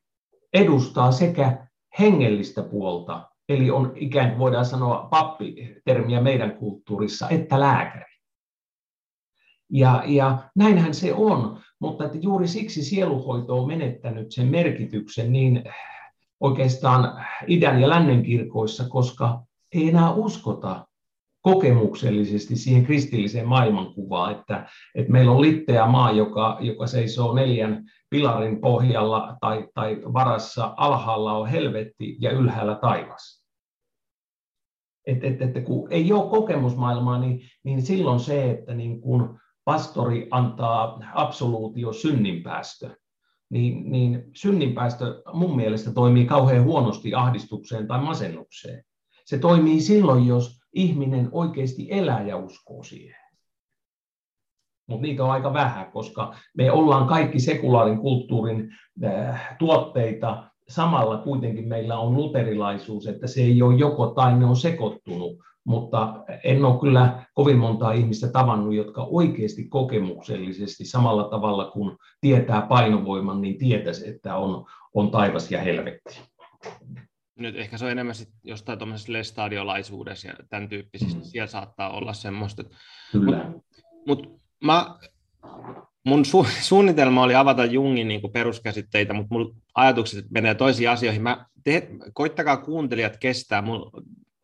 edustaa 0.53 1.13
sekä 1.13 1.68
hengellistä 1.99 2.63
puolta, 2.63 3.31
eli 3.49 3.71
on 3.71 3.93
ikään 3.97 4.29
kuin 4.29 4.39
voidaan 4.39 4.65
sanoa 4.65 5.09
pappitermiä 5.11 6.21
meidän 6.21 6.57
kulttuurissa, 6.57 7.29
että 7.29 7.61
lääkäri. 7.61 8.13
Ja, 9.73 10.03
ja 10.07 10.39
näinhän 10.57 10.95
se 10.95 11.15
on, 11.15 11.61
mutta 11.81 12.05
että 12.05 12.19
juuri 12.19 12.49
siksi 12.49 12.83
sieluhoito 12.83 13.59
on 13.59 13.69
menettänyt 13.69 14.33
sen 14.33 14.47
merkityksen 14.47 15.33
niin 15.33 15.65
oikeastaan 16.41 17.27
idän 17.47 17.81
ja 17.81 17.89
lännen 17.89 18.23
kirkoissa, 18.23 18.89
koska 18.89 19.43
ei 19.75 19.89
enää 19.89 20.13
uskota 20.13 20.88
kokemuksellisesti 21.43 22.57
siihen 22.57 22.85
kristilliseen 22.85 23.49
maailmankuvaan, 23.49 24.33
että, 24.33 24.67
että 24.95 25.13
meillä 25.13 25.33
on 25.33 25.41
litteä 25.41 25.87
maa, 25.87 26.13
joka, 26.13 26.59
joka 26.61 26.87
seisoo 26.87 27.35
neljän 27.35 27.85
pilarin 28.11 28.61
pohjalla 28.61 29.37
tai, 29.41 29.69
tai 29.75 30.03
varassa, 30.13 30.75
alhaalla 30.77 31.33
on 31.33 31.49
helvetti 31.49 32.17
ja 32.21 32.31
ylhäällä 32.31 32.75
taivas. 32.75 33.45
Et, 35.07 35.25
et, 35.25 35.43
et, 35.43 35.65
kun 35.65 35.93
ei 35.93 36.13
ole 36.13 36.31
kokemusmaailmaa, 36.31 37.19
niin, 37.19 37.41
niin 37.65 37.83
silloin 37.83 38.21
se, 38.21 38.51
että 38.51 38.75
niin 38.75 39.01
kun 39.01 39.39
pastori 39.65 40.29
antaa 40.31 41.01
absoluutio 41.15 41.93
synninpäästö, 41.93 42.97
niin, 43.51 43.91
niin 43.91 44.25
synninpäästö 44.35 45.23
mun 45.33 45.57
mielestä 45.57 45.93
toimii 45.93 46.25
kauhean 46.25 46.65
huonosti 46.65 47.15
ahdistukseen 47.15 47.87
tai 47.87 48.01
masennukseen. 48.01 48.85
Se 49.25 49.39
toimii 49.39 49.81
silloin, 49.81 50.27
jos 50.27 50.58
ihminen 50.73 51.29
oikeasti 51.33 51.87
elää 51.91 52.23
ja 52.23 52.37
uskoo 52.37 52.83
siihen. 52.83 53.29
Mutta 54.89 55.03
niitä 55.03 55.25
on 55.25 55.31
aika 55.31 55.53
vähän, 55.53 55.93
koska 55.93 56.35
me 56.57 56.73
ollaan 56.73 57.07
kaikki 57.09 57.41
sekulaarin 57.41 57.99
kulttuurin 57.99 58.69
äh, 59.05 59.57
tuotteita. 59.59 60.45
Samalla 60.69 61.19
kuitenkin 61.19 61.69
meillä 61.69 61.99
on 61.99 62.15
luterilaisuus, 62.15 63.07
että 63.07 63.27
se 63.27 63.41
ei 63.41 63.63
ole 63.63 63.75
joko 63.75 64.07
tai 64.07 64.39
ne 64.39 64.47
on 64.47 64.57
sekoittunut. 64.57 65.39
Mutta 65.65 66.25
en 66.45 66.65
ole 66.65 66.81
kyllä 66.81 67.27
kovin 67.35 67.59
montaa 67.59 67.93
ihmistä 67.93 68.29
tavannut, 68.29 68.75
jotka 68.75 69.03
oikeasti 69.03 69.65
kokemuksellisesti 69.65 70.85
samalla 70.85 71.25
tavalla 71.25 71.71
kuin 71.71 71.97
tietää 72.21 72.63
painovoiman, 72.63 73.41
niin 73.41 73.59
tietäisi, 73.59 74.09
että 74.09 74.37
on, 74.37 74.65
on 74.95 75.11
taivas 75.11 75.51
ja 75.51 75.61
helvetti 75.61 76.21
nyt 77.39 77.57
ehkä 77.57 77.79
se 77.79 77.85
on 77.85 77.91
enemmän 77.91 78.15
sit 78.15 78.29
jostain 78.45 78.79
tuommoisessa 78.79 79.13
lestadiolaisuudessa 79.13 80.29
ja 80.29 80.35
tämän 80.51 80.69
tyyppisistä, 80.69 81.19
mm. 81.19 81.25
siellä 81.25 81.47
saattaa 81.47 81.91
olla 81.91 82.13
semmoista. 82.13 82.65
Mutta 83.13 83.45
mut 84.07 84.41
mä, 84.65 84.99
mun 86.05 86.25
su, 86.25 86.47
suunnitelma 86.61 87.23
oli 87.23 87.35
avata 87.35 87.65
Jungin 87.65 88.09
niin 88.09 88.21
kuin 88.21 88.33
peruskäsitteitä, 88.33 89.15
mutta 89.15 89.35
mun 89.35 89.57
ajatukset 89.75 90.31
menee 90.31 90.55
toisiin 90.55 90.91
asioihin. 90.91 91.23
Mä 91.23 91.47
te, 91.65 91.89
koittakaa 92.13 92.57
kuuntelijat 92.57 93.17
kestää, 93.17 93.63
mun 93.63 93.91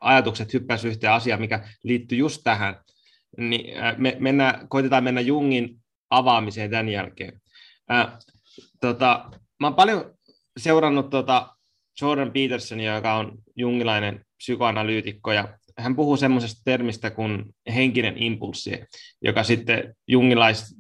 ajatukset 0.00 0.52
hyppäsivät 0.52 0.94
yhteen 0.94 1.12
asiaan, 1.12 1.40
mikä 1.40 1.68
liittyy 1.82 2.18
just 2.18 2.40
tähän. 2.44 2.76
Niin, 3.36 3.74
me 3.96 4.16
mennään, 4.18 4.68
koitetaan 4.68 5.04
mennä 5.04 5.20
Jungin 5.20 5.76
avaamiseen 6.10 6.70
tämän 6.70 6.88
jälkeen. 6.88 7.40
Ää, 7.88 8.18
tota, 8.80 9.30
mä 9.60 9.66
oon 9.66 9.74
paljon 9.74 10.14
seurannut 10.56 11.10
tota, 11.10 11.56
Jordan 12.00 12.32
Peterson, 12.32 12.80
joka 12.80 13.14
on 13.14 13.38
jungilainen 13.56 14.24
psykoanalyytikko, 14.36 15.32
ja 15.32 15.58
hän 15.78 15.96
puhuu 15.96 16.16
semmoisesta 16.16 16.62
termistä 16.64 17.10
kuin 17.10 17.44
henkinen 17.74 18.22
impulssi, 18.22 18.84
joka 19.22 19.44
sitten 19.44 19.94
jungilais 20.08 20.76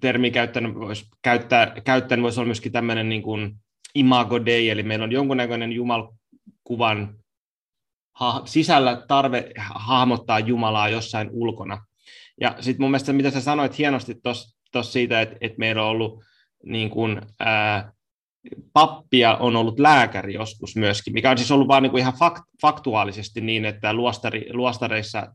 termi 0.00 0.30
käyttänyt 0.30 0.74
voisi 0.74 1.06
käyttää, 1.22 1.74
käyttäen 1.84 2.22
voisi 2.22 2.40
olla 2.40 2.46
myöskin 2.46 2.72
tämmöinen 2.72 3.08
niin 3.08 3.22
kuin 3.22 3.56
imago 3.94 4.44
dei, 4.46 4.70
eli 4.70 4.82
meillä 4.82 5.04
on 5.04 5.12
jonkunnäköinen 5.12 5.72
jumalkuvan 5.72 7.18
ha- 8.12 8.42
sisällä 8.44 9.04
tarve 9.08 9.50
hahmottaa 9.58 10.38
Jumalaa 10.38 10.88
jossain 10.88 11.30
ulkona. 11.32 11.84
Ja 12.40 12.56
sitten 12.60 12.82
mun 12.82 12.90
mielestä, 12.90 13.12
mitä 13.12 13.30
sä 13.30 13.40
sanoit 13.40 13.78
hienosti 13.78 14.14
tuossa 14.22 14.92
siitä, 14.92 15.20
että, 15.20 15.36
että 15.40 15.58
meillä 15.58 15.82
on 15.82 15.88
ollut 15.88 16.24
niin 16.64 16.90
kuin, 16.90 17.20
ää, 17.40 17.92
pappia 18.72 19.36
on 19.36 19.56
ollut 19.56 19.78
lääkäri 19.78 20.34
joskus 20.34 20.76
myöskin, 20.76 21.12
mikä 21.12 21.30
on 21.30 21.38
siis 21.38 21.50
ollut 21.50 21.68
vain 21.68 21.82
niin 21.82 21.98
ihan 21.98 22.12
faktuaalisesti 22.62 23.40
niin, 23.40 23.64
että 23.64 23.92
luostari, 23.92 24.46
luostareissa 24.52 25.32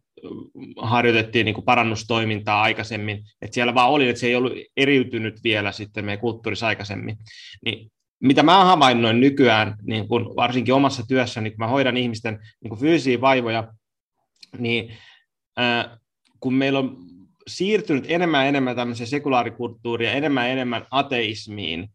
harjoitettiin 0.77 1.45
niin 1.45 1.55
kuin 1.55 1.65
parannustoimintaa 1.65 2.61
aikaisemmin, 2.61 3.23
että 3.41 3.53
siellä 3.53 3.75
vaan 3.75 3.89
oli, 3.89 4.09
että 4.09 4.19
se 4.19 4.27
ei 4.27 4.35
ollut 4.35 4.53
eriytynyt 4.77 5.43
vielä 5.43 5.71
sitten 5.71 6.05
meidän 6.05 6.21
kulttuurissa 6.21 6.67
aikaisemmin. 6.67 7.17
Niin 7.65 7.91
mitä 8.19 8.43
mä 8.43 8.65
havainnoin 8.65 9.19
nykyään, 9.19 9.75
niin 9.83 10.07
kun 10.07 10.35
varsinkin 10.35 10.73
omassa 10.73 11.03
työssäni, 11.07 11.49
kun 11.49 11.59
mä 11.59 11.67
hoidan 11.67 11.97
ihmisten 11.97 12.39
niin 12.63 12.79
fyysisiä 12.79 13.21
vaivoja, 13.21 13.73
niin 14.57 14.97
äh, 15.59 15.99
kun 16.39 16.53
meillä 16.53 16.79
on 16.79 16.97
siirtynyt 17.47 18.05
enemmän 18.07 18.41
ja 18.41 18.49
enemmän 18.49 18.75
tämmöiseen 18.75 19.07
sekulaarikulttuuriin 19.07 20.07
ja 20.07 20.13
enemmän 20.13 20.45
ja 20.45 20.51
enemmän 20.51 20.85
ateismiin, 20.91 21.89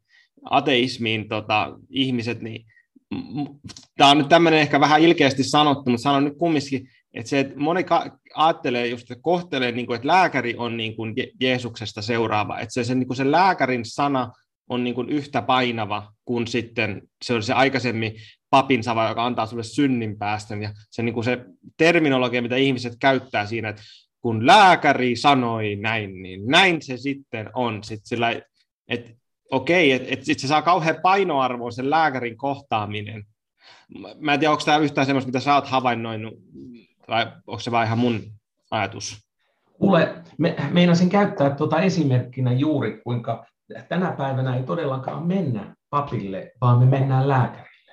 ateismiin 0.44 1.28
tota, 1.28 1.78
ihmiset, 1.90 2.40
niin 2.40 2.66
tämä 3.96 4.10
on 4.10 4.18
nyt 4.18 4.28
tämmöinen 4.28 4.60
ehkä 4.60 4.80
vähän 4.80 5.00
ilkeästi 5.00 5.44
sanottu, 5.44 5.90
mutta 5.90 6.02
sanon 6.02 6.24
nyt 6.24 6.38
kumminkin, 6.38 6.88
että 7.14 7.30
se, 7.30 7.40
että 7.40 7.58
moni 7.58 7.84
ajattelee 8.34 8.86
just, 8.86 9.10
että 9.10 9.22
kohtelee, 9.22 9.72
niin 9.72 9.86
kuin, 9.86 9.96
että 9.96 10.08
lääkäri 10.08 10.54
on 10.58 10.76
niin 10.76 10.96
kuin 10.96 11.14
Jeesuksesta 11.40 12.02
seuraava, 12.02 12.58
että 12.58 12.72
se, 12.72 12.84
se, 12.84 12.94
niin 12.94 13.06
kuin 13.06 13.16
se 13.16 13.30
lääkärin 13.30 13.84
sana 13.84 14.32
on 14.68 14.84
niin 14.84 14.94
kuin 14.94 15.08
yhtä 15.08 15.42
painava 15.42 16.12
kuin 16.24 16.46
sitten 16.46 17.02
se 17.24 17.34
on 17.34 17.42
se 17.42 17.52
aikaisemmin 17.52 18.12
papin 18.50 18.82
sava, 18.82 19.08
joka 19.08 19.26
antaa 19.26 19.46
sulle 19.46 19.62
synnin 19.62 20.18
päästön, 20.18 20.62
ja 20.62 20.72
se, 20.90 21.02
niin 21.02 21.14
kuin 21.14 21.24
se 21.24 21.44
terminologia, 21.76 22.42
mitä 22.42 22.56
ihmiset 22.56 22.96
käyttää 23.00 23.46
siinä, 23.46 23.68
että 23.68 23.82
kun 24.20 24.46
lääkäri 24.46 25.16
sanoi 25.16 25.76
näin, 25.76 26.22
niin 26.22 26.46
näin 26.46 26.82
se 26.82 26.96
sitten 26.96 27.50
on. 27.54 27.84
Sitten 27.84 28.06
sillä, 28.06 28.40
että 28.88 29.10
okei, 29.50 29.92
että 29.92 30.32
et 30.32 30.38
se 30.38 30.48
saa 30.48 30.62
kauhean 30.62 30.96
painoarvoa 31.02 31.70
sen 31.70 31.90
lääkärin 31.90 32.36
kohtaaminen. 32.36 33.26
Mä 34.18 34.34
en 34.34 34.40
tiedä, 34.40 34.52
onko 34.52 34.62
tämä 34.64 34.78
yhtään 34.78 35.06
semmoista, 35.06 35.28
mitä 35.28 35.40
sä 35.40 35.54
oot 35.54 35.66
havainnoinut, 35.66 36.34
vai 37.08 37.26
onko 37.46 37.60
se 37.60 37.70
vain 37.70 37.86
ihan 37.86 37.98
mun 37.98 38.20
ajatus? 38.70 39.26
Kuule, 39.72 40.22
me, 40.38 40.56
meinasin 40.70 41.08
käyttää 41.08 41.50
tuota 41.50 41.80
esimerkkinä 41.80 42.52
juuri, 42.52 43.00
kuinka 43.04 43.46
tänä 43.88 44.12
päivänä 44.12 44.56
ei 44.56 44.62
todellakaan 44.62 45.26
mennä 45.26 45.74
papille, 45.90 46.52
vaan 46.60 46.78
me 46.78 46.86
mennään 46.86 47.28
lääkärille. 47.28 47.92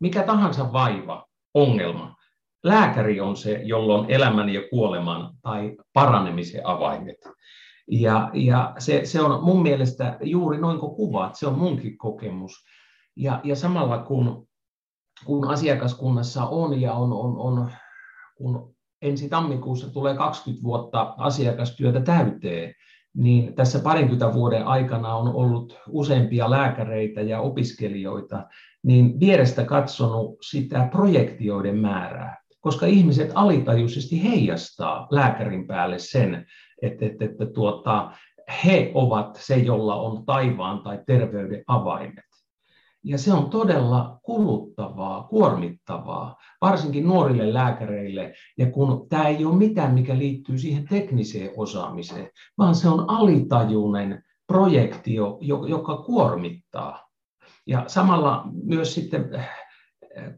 Mikä 0.00 0.22
tahansa 0.22 0.72
vaiva, 0.72 1.26
ongelma, 1.54 2.16
lääkäri 2.62 3.20
on 3.20 3.36
se, 3.36 3.60
jolla 3.64 3.94
on 3.94 4.10
elämän 4.10 4.48
ja 4.48 4.60
kuoleman 4.70 5.34
tai 5.42 5.76
paranemisen 5.92 6.66
avaimet. 6.66 7.16
Ja, 7.90 8.30
ja 8.34 8.74
se, 8.78 9.04
se 9.04 9.20
on 9.20 9.44
mun 9.44 9.62
mielestä 9.62 10.18
juuri 10.22 10.58
noin 10.58 10.78
kuin 10.78 10.96
kuvaat, 10.96 11.34
se 11.34 11.46
on 11.46 11.58
munkin 11.58 11.98
kokemus. 11.98 12.52
Ja, 13.16 13.40
ja 13.44 13.56
samalla 13.56 13.98
kun, 13.98 14.48
kun 15.24 15.48
asiakaskunnassa 15.48 16.46
on 16.46 16.80
ja 16.80 16.92
on, 16.92 17.12
on, 17.12 17.38
on 17.38 17.70
kun 18.36 18.74
ensi 19.02 19.28
tammikuussa 19.28 19.92
tulee 19.92 20.16
20 20.16 20.64
vuotta 20.64 21.14
asiakastyötä 21.16 22.00
täyteen, 22.00 22.74
niin 23.16 23.54
tässä 23.54 23.78
parinkymmentä 23.78 24.34
vuoden 24.34 24.66
aikana 24.66 25.14
on 25.14 25.34
ollut 25.34 25.78
useampia 25.88 26.50
lääkäreitä 26.50 27.20
ja 27.20 27.40
opiskelijoita, 27.40 28.46
niin 28.82 29.20
vierestä 29.20 29.64
katsonut 29.64 30.38
sitä 30.48 30.88
projektioiden 30.90 31.76
määrää, 31.78 32.42
koska 32.60 32.86
ihmiset 32.86 33.30
alitajuisesti 33.34 34.22
heijastaa 34.22 35.06
lääkärin 35.10 35.66
päälle 35.66 35.98
sen, 35.98 36.46
että, 36.86 37.06
että, 37.06 37.24
että 37.24 37.46
tuota, 37.46 38.10
he 38.64 38.90
ovat 38.94 39.36
se, 39.40 39.56
jolla 39.56 39.94
on 39.94 40.24
taivaan 40.24 40.82
tai 40.82 41.00
terveyden 41.06 41.64
avaimet. 41.66 42.24
Ja 43.04 43.18
se 43.18 43.32
on 43.32 43.50
todella 43.50 44.18
kuluttavaa, 44.22 45.22
kuormittavaa, 45.22 46.36
varsinkin 46.60 47.06
nuorille 47.06 47.54
lääkäreille. 47.54 48.34
Ja 48.58 48.70
kun 48.70 49.08
tämä 49.08 49.28
ei 49.28 49.44
ole 49.44 49.56
mitään, 49.56 49.94
mikä 49.94 50.18
liittyy 50.18 50.58
siihen 50.58 50.88
tekniseen 50.88 51.50
osaamiseen, 51.56 52.30
vaan 52.58 52.74
se 52.74 52.88
on 52.88 53.10
alitajuinen 53.10 54.22
projektio, 54.46 55.38
joka 55.68 55.96
kuormittaa. 55.96 57.08
Ja 57.66 57.84
samalla 57.86 58.44
myös 58.64 58.94
sitten, 58.94 59.46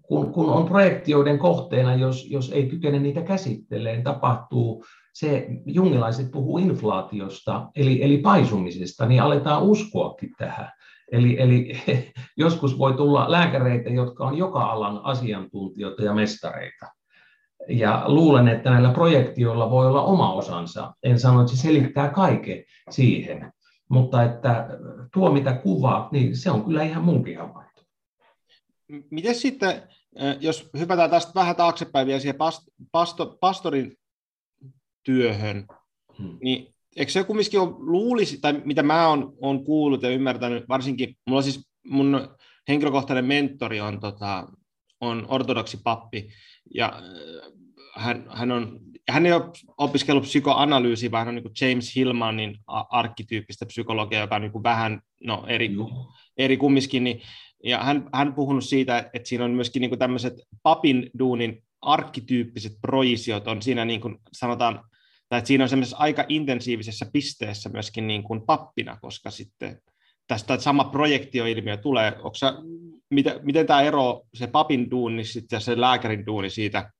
kun, 0.03 0.33
kun 0.33 0.51
on 0.51 0.65
projektioiden 0.65 1.39
kohteena, 1.39 1.95
jos, 1.95 2.31
jos 2.31 2.53
ei 2.53 2.67
kykene 2.67 2.99
niitä 2.99 3.23
käsittelemään, 3.23 4.05
tapahtuu 4.05 4.85
se, 5.17 5.47
jungilaiset 5.67 6.31
puhuu 6.31 6.59
inflaatiosta, 6.59 7.71
eli, 7.77 8.03
eli 8.03 8.19
paisumisesta, 8.19 9.07
niin 9.07 9.23
aletaan 9.23 9.63
uskoakin 9.63 10.31
tähän. 10.39 10.71
Eli, 11.13 11.41
eli 11.41 11.73
joskus 12.37 12.79
voi 12.79 12.95
tulla 12.95 13.31
lääkäreitä, 13.31 13.91
jotka 13.91 14.25
on 14.27 14.39
joka 14.39 14.65
alan 14.65 15.01
asiantuntijoita 15.05 16.03
ja 16.03 16.15
mestareita. 16.15 16.87
Ja 17.69 18.03
luulen, 18.07 18.49
että 18.49 18.71
näillä 18.71 18.93
projektioilla 18.93 19.71
voi 19.71 19.87
olla 19.87 20.03
oma 20.03 20.33
osansa. 20.33 20.95
En 21.03 21.21
sano, 21.21 21.41
että 21.41 21.57
se 21.57 21.63
selittää 21.63 22.09
kaiken 22.09 22.65
siihen, 22.91 23.53
mutta 23.89 24.23
että 24.23 24.69
tuo 25.13 25.33
mitä 25.33 25.53
kuvaat, 25.53 26.13
niin 26.13 26.37
se 26.37 26.51
on 26.51 26.65
kyllä 26.65 26.83
ihan 26.83 27.05
munkin 27.05 27.39
havainto. 27.39 27.83
Miten 29.11 29.35
sitten, 29.35 29.83
jos 30.41 30.71
hypätään 30.79 31.11
tästä 31.11 31.33
vähän 31.35 31.57
taaksepäin 31.57 32.07
vielä 32.07 32.21
siihen 32.21 32.39
pasto, 32.93 33.37
pastorin 33.41 33.97
työhön, 35.07 35.67
hmm. 36.19 36.39
niin 36.43 36.75
eikö 36.97 37.13
se 37.13 37.25
kumminkin 37.25 37.61
ole, 37.61 37.75
luulisi, 37.79 38.41
tai 38.41 38.63
mitä 38.65 38.83
mä 38.83 39.09
oon, 39.09 39.33
oon 39.41 39.65
kuullut 39.65 40.03
ja 40.03 40.11
ymmärtänyt, 40.11 40.69
varsinkin, 40.69 41.17
mulla 41.27 41.43
siis 41.43 41.69
mun 41.87 42.29
henkilökohtainen 42.69 43.25
mentori 43.25 43.81
on, 43.81 44.01
tota, 44.01 44.49
on 45.01 45.27
ortodoksi 45.29 45.81
pappi, 45.85 46.29
ja 46.75 46.93
äh, 46.97 47.53
hän, 47.97 48.27
hän, 48.31 48.53
on, 48.53 48.81
hän 49.09 49.27
ei 49.27 49.33
ole 49.33 49.51
opiskellut 49.79 50.25
psykoanalyysiä, 50.25 51.11
vaan 51.11 51.27
hän 51.27 51.37
on 51.37 51.43
niin 51.43 51.71
James 51.71 51.97
Hillmanin 51.97 52.59
arkkityyppistä 52.91 53.67
psykologiaa, 53.67 54.21
joka 54.21 54.37
on 54.37 54.43
niin 54.43 54.63
vähän 54.63 55.01
no, 55.25 55.45
eri, 55.49 55.71
eri 56.37 56.57
kumminkin, 56.57 57.05
niin, 57.05 57.23
ja 57.65 57.85
hän, 57.85 58.09
hän 58.15 58.35
puhunut 58.35 58.65
siitä, 58.65 59.11
että 59.13 59.29
siinä 59.29 59.45
on 59.45 59.51
myöskin 59.51 59.81
niin 59.81 59.99
tämmöiset 59.99 60.35
papin 60.63 61.11
duunin 61.19 61.63
arkkityyppiset 61.83 62.73
projisiot 62.81 63.49
on 63.49 63.63
siinä 63.63 63.85
niin 63.85 64.01
kuin 64.01 64.19
sanotaan 64.33 64.81
tai 65.29 65.47
siinä 65.47 65.65
on 65.65 65.69
semmoisessa 65.69 65.97
aika 65.97 66.25
intensiivisessä 66.29 67.07
pisteessä 67.13 67.69
myöskin 67.69 68.07
niin 68.07 68.23
kuin 68.23 68.43
pappina, 68.43 68.99
koska 69.01 69.31
sitten 69.31 69.81
tästä 70.27 70.59
sama 70.59 70.85
projektioilmiö 70.85 71.77
tulee. 71.77 72.13
Sä, 72.37 72.55
miten, 73.11 73.41
miten 73.43 73.67
tämä 73.67 73.83
ero, 73.83 74.23
se 74.35 74.47
papin 74.47 74.91
duuni 74.91 75.23
ja 75.53 75.61
se 75.61 75.81
lääkärin 75.81 76.27
duuni 76.27 76.51
siitä 76.51 76.91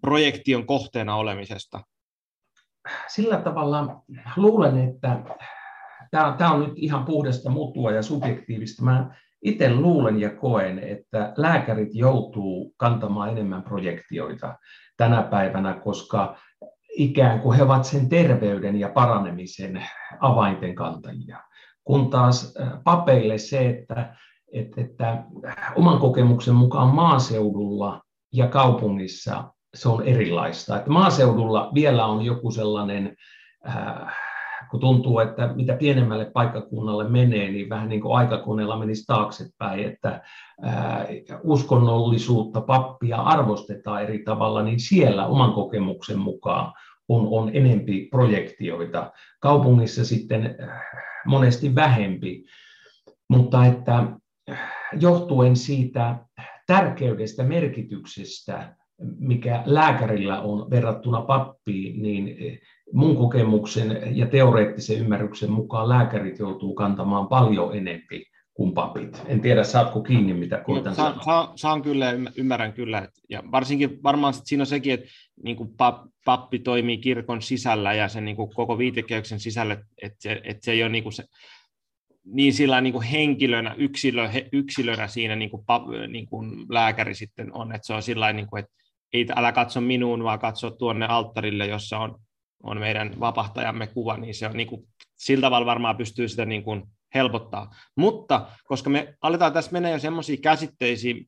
projektion 0.00 0.66
kohteena 0.66 1.16
olemisesta? 1.16 1.80
Sillä 3.08 3.36
tavalla 3.40 4.02
luulen, 4.36 4.88
että 4.88 5.20
tämä, 6.10 6.34
tämä 6.38 6.52
on 6.52 6.60
nyt 6.60 6.72
ihan 6.76 7.04
puhdasta 7.04 7.50
mutua 7.50 7.92
ja 7.92 8.02
subjektiivista. 8.02 8.82
Mä 8.82 9.14
itse 9.42 9.74
luulen 9.74 10.20
ja 10.20 10.30
koen, 10.30 10.78
että 10.78 11.32
lääkärit 11.36 11.94
joutuu 11.94 12.74
kantamaan 12.76 13.30
enemmän 13.30 13.62
projektioita 13.62 14.58
tänä 14.96 15.22
päivänä, 15.22 15.74
koska 15.74 16.36
ikään 16.90 17.40
kuin 17.40 17.56
he 17.56 17.62
ovat 17.62 17.84
sen 17.84 18.08
terveyden 18.08 18.80
ja 18.80 18.88
paranemisen 18.88 19.86
avainten 20.20 20.74
kantajia. 20.74 21.40
Kun 21.84 22.10
taas 22.10 22.54
papeille 22.84 23.38
se, 23.38 23.68
että, 23.68 24.16
että, 24.52 24.80
että 24.80 25.24
oman 25.76 25.98
kokemuksen 25.98 26.54
mukaan 26.54 26.94
maaseudulla 26.94 28.02
ja 28.32 28.48
kaupungissa 28.48 29.52
se 29.74 29.88
on 29.88 30.02
erilaista. 30.02 30.76
Että 30.76 30.90
maaseudulla 30.90 31.70
vielä 31.74 32.06
on 32.06 32.22
joku 32.22 32.50
sellainen, 32.50 33.16
äh, 33.68 34.16
kun 34.70 34.80
tuntuu, 34.80 35.18
että 35.18 35.52
mitä 35.54 35.76
pienemmälle 35.76 36.24
paikkakunnalle 36.24 37.08
menee, 37.08 37.50
niin 37.50 37.68
vähän 37.68 37.88
niin 37.88 38.00
kuin 38.00 38.16
aikakoneella 38.16 38.78
menisi 38.78 39.06
taaksepäin, 39.06 39.86
että 39.86 40.22
uskonnollisuutta, 41.42 42.60
pappia 42.60 43.16
arvostetaan 43.16 44.02
eri 44.02 44.22
tavalla, 44.24 44.62
niin 44.62 44.80
siellä 44.80 45.26
oman 45.26 45.52
kokemuksen 45.52 46.18
mukaan 46.18 46.72
on, 47.08 47.28
on 47.30 47.50
enempi 47.56 48.08
projektioita. 48.10 49.12
Kaupungissa 49.40 50.04
sitten 50.04 50.56
monesti 51.26 51.74
vähempi, 51.74 52.44
mutta 53.28 53.66
että 53.66 54.06
johtuen 55.00 55.56
siitä 55.56 56.16
tärkeydestä, 56.66 57.42
merkityksestä, 57.42 58.76
mikä 59.18 59.62
lääkärillä 59.66 60.40
on 60.40 60.70
verrattuna 60.70 61.20
pappiin, 61.20 62.02
niin 62.02 62.28
äh, 62.28 62.58
mun 62.92 63.16
kokemuksen 63.16 64.02
ja 64.16 64.26
teoreettisen 64.26 64.98
ymmärryksen 64.98 65.50
mukaan 65.50 65.88
lääkärit 65.88 66.38
joutuu 66.38 66.74
kantamaan 66.74 67.28
paljon 67.28 67.76
enempi 67.76 68.26
kuin 68.54 68.72
papit. 68.72 69.22
En 69.26 69.40
tiedä, 69.40 69.64
saatko 69.64 70.02
kiinni, 70.02 70.34
mitä 70.34 70.62
koitan 70.66 70.94
Sa, 70.94 71.14
sa, 71.24 71.52
saan 71.54 71.82
kyllä 71.82 72.12
ymmärrän 72.36 72.72
kyllä. 72.72 73.08
Ja 73.28 73.42
varsinkin 73.52 74.02
varmaan 74.02 74.34
siinä 74.34 74.62
on 74.62 74.66
sekin, 74.66 74.94
että 74.94 75.06
niin 75.42 75.56
kuin 75.56 75.70
pappi 76.24 76.58
toimii 76.58 76.98
kirkon 76.98 77.42
sisällä 77.42 77.94
ja 77.94 78.08
sen 78.08 78.24
niin 78.24 78.36
kuin 78.36 78.54
koko 78.54 78.78
viitekehyksen 78.78 79.40
sisällä, 79.40 79.76
että 80.02 80.16
se, 80.18 80.40
että 80.44 80.64
se 80.64 80.72
ei 80.72 80.82
ole 80.82 80.92
niin 80.92 81.02
kuin 81.02 81.12
se, 81.12 81.24
niin 82.24 82.52
sillä 82.52 82.80
niin 82.80 82.92
kuin 82.92 83.06
henkilönä, 83.06 83.74
yksilö, 83.78 84.28
he, 84.28 84.48
yksilönä 84.52 85.08
siinä 85.08 85.36
niin 85.36 85.50
kuin, 85.50 85.62
niin 86.08 86.26
kuin 86.26 86.66
lääkäri 86.68 87.14
sitten 87.14 87.52
on, 87.52 87.74
että 87.74 87.86
se 87.86 87.94
on 87.94 88.02
sillä 88.02 88.32
niin 88.32 88.46
kuin, 88.46 88.60
että 88.60 88.72
ei, 89.12 89.26
älä 89.36 89.52
katso 89.52 89.80
minuun, 89.80 90.24
vaan 90.24 90.38
katso 90.38 90.70
tuonne 90.70 91.06
alttarille, 91.06 91.66
jossa 91.66 91.98
on, 91.98 92.20
on 92.62 92.78
meidän 92.78 93.20
vapahtajamme 93.20 93.86
kuva, 93.86 94.16
niin 94.16 94.34
se 94.34 94.46
on 94.46 94.56
niin 94.56 94.68
kuin, 94.68 94.88
sillä 95.16 95.42
tavalla 95.46 95.66
varmaan 95.66 95.96
pystyy 95.96 96.28
sitä 96.28 96.44
niin 96.44 96.62
kuin, 96.62 96.82
helpottaa. 97.14 97.74
Mutta 97.96 98.48
koska 98.64 98.90
me 98.90 99.14
aletaan 99.22 99.52
tässä 99.52 99.72
mennä 99.72 99.90
jo 99.90 99.98
semmoisiin 99.98 100.42
käsitteisiin, 100.42 101.26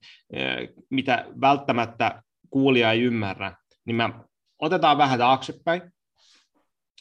mitä 0.91 1.27
välttämättä 1.41 2.23
kuulija 2.51 2.93
ei 2.93 3.03
ymmärrä, 3.03 3.57
niin 3.85 3.97
me 3.97 4.11
otetaan 4.59 4.99
vähän 4.99 5.19
taaksepäin 5.19 5.83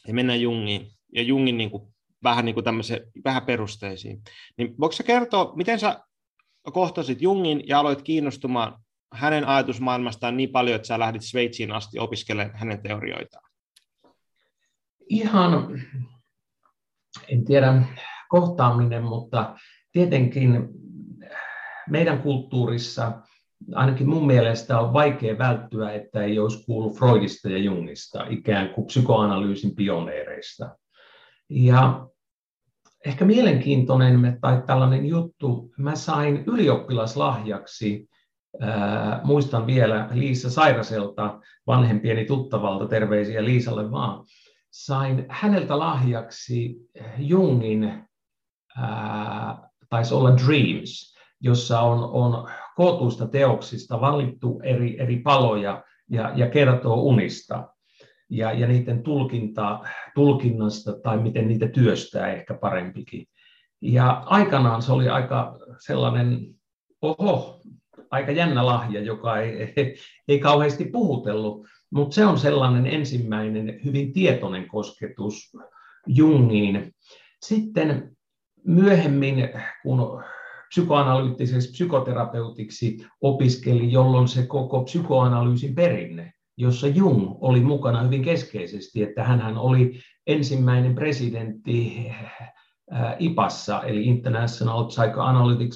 ja 0.08 0.14
mennään 0.14 0.40
Jungiin 0.40 0.86
ja 1.14 1.22
Jungin 1.22 1.58
niin 1.58 1.70
kuin, 1.70 1.94
vähän, 2.22 2.44
niin 2.44 2.54
kuin 2.54 2.64
vähän 3.24 3.42
perusteisiin. 3.42 4.22
Niin 4.56 4.74
voiko 4.80 4.92
sä 4.92 5.02
kertoa, 5.02 5.52
miten 5.56 5.78
sä 5.78 6.00
kohtasit 6.72 7.22
Jungin 7.22 7.62
ja 7.66 7.78
aloit 7.78 8.02
kiinnostumaan 8.02 8.82
hänen 9.12 9.48
ajatusmaailmastaan 9.48 10.36
niin 10.36 10.48
paljon, 10.48 10.76
että 10.76 10.88
sä 10.88 10.98
lähdit 10.98 11.22
Sveitsiin 11.22 11.72
asti 11.72 11.98
opiskelemaan 11.98 12.58
hänen 12.58 12.82
teorioitaan? 12.82 13.50
Ihan, 15.08 15.80
en 17.28 17.44
tiedä, 17.44 17.82
kohtaaminen, 18.28 19.02
mutta 19.02 19.56
tietenkin 19.92 20.68
meidän 21.90 22.22
kulttuurissa 22.22 23.12
ainakin 23.74 24.08
mun 24.08 24.26
mielestä 24.26 24.80
on 24.80 24.92
vaikea 24.92 25.38
välttyä, 25.38 25.92
että 25.92 26.22
ei 26.22 26.38
olisi 26.38 26.64
kuullut 26.64 26.98
Freudista 26.98 27.48
ja 27.48 27.58
Jungista, 27.58 28.26
ikään 28.30 28.68
kuin 28.68 28.86
psykoanalyysin 28.86 29.74
pioneereista. 29.74 30.76
Ja 31.50 32.06
ehkä 33.06 33.24
mielenkiintoinen 33.24 34.38
tai 34.40 34.62
tällainen 34.66 35.06
juttu, 35.06 35.72
mä 35.78 35.96
sain 35.96 36.44
ylioppilaslahjaksi, 36.46 38.08
ää, 38.60 39.20
muistan 39.24 39.66
vielä 39.66 40.08
Liisa 40.12 40.50
Sairaselta, 40.50 41.40
vanhempieni 41.66 42.24
tuttavalta, 42.24 42.88
terveisiä 42.88 43.44
Liisalle 43.44 43.90
vaan, 43.90 44.24
sain 44.70 45.26
häneltä 45.28 45.78
lahjaksi 45.78 46.76
Jungin 47.18 48.04
taisi 49.88 50.14
olla 50.14 50.36
Dreams, 50.36 51.14
jossa 51.40 51.80
on, 51.80 52.04
on 52.04 52.48
kootuista 52.76 53.28
teoksista 53.28 54.00
valittu 54.00 54.60
eri, 54.64 55.00
eri 55.00 55.18
paloja 55.18 55.84
ja, 56.10 56.32
ja 56.34 56.50
kertoo 56.50 56.94
unista 56.94 57.68
ja, 58.30 58.52
ja 58.52 58.66
niiden 58.66 59.02
tulkinta, 59.02 59.80
tulkinnasta 60.14 60.92
tai 61.02 61.18
miten 61.18 61.48
niitä 61.48 61.68
työstää 61.68 62.32
ehkä 62.32 62.54
parempikin. 62.54 63.26
Ja 63.82 64.10
aikanaan 64.10 64.82
se 64.82 64.92
oli 64.92 65.08
aika 65.08 65.58
sellainen, 65.78 66.54
oho, 67.02 67.60
aika 68.12 68.32
jännä 68.32 68.66
lahja, 68.66 69.00
joka 69.00 69.40
ei, 69.40 69.72
ei, 69.76 69.96
ei 70.28 70.38
kauheasti 70.38 70.84
puhutellut, 70.84 71.66
mutta 71.90 72.14
se 72.14 72.26
on 72.26 72.38
sellainen 72.38 72.86
ensimmäinen 72.86 73.80
hyvin 73.84 74.12
tietoinen 74.12 74.68
kosketus 74.68 75.52
Jungiin. 76.06 76.94
Sitten 77.42 78.16
myöhemmin, 78.64 79.48
kun 79.82 80.22
psykoanalyyttiseksi 80.68 81.70
psykoterapeutiksi 81.70 82.98
opiskeli, 83.20 83.92
jolloin 83.92 84.28
se 84.28 84.46
koko 84.46 84.84
psykoanalyysin 84.84 85.74
perinne 85.74 86.32
jossa 86.56 86.86
Jung 86.86 87.36
oli 87.40 87.60
mukana 87.60 88.02
hyvin 88.02 88.22
keskeisesti, 88.22 89.02
että 89.02 89.24
hän 89.24 89.58
oli 89.58 90.00
ensimmäinen 90.26 90.94
presidentti 90.94 92.10
IPassa, 93.18 93.82
eli 93.82 94.04
International 94.04 94.84
Psychoanalytic 94.84 95.74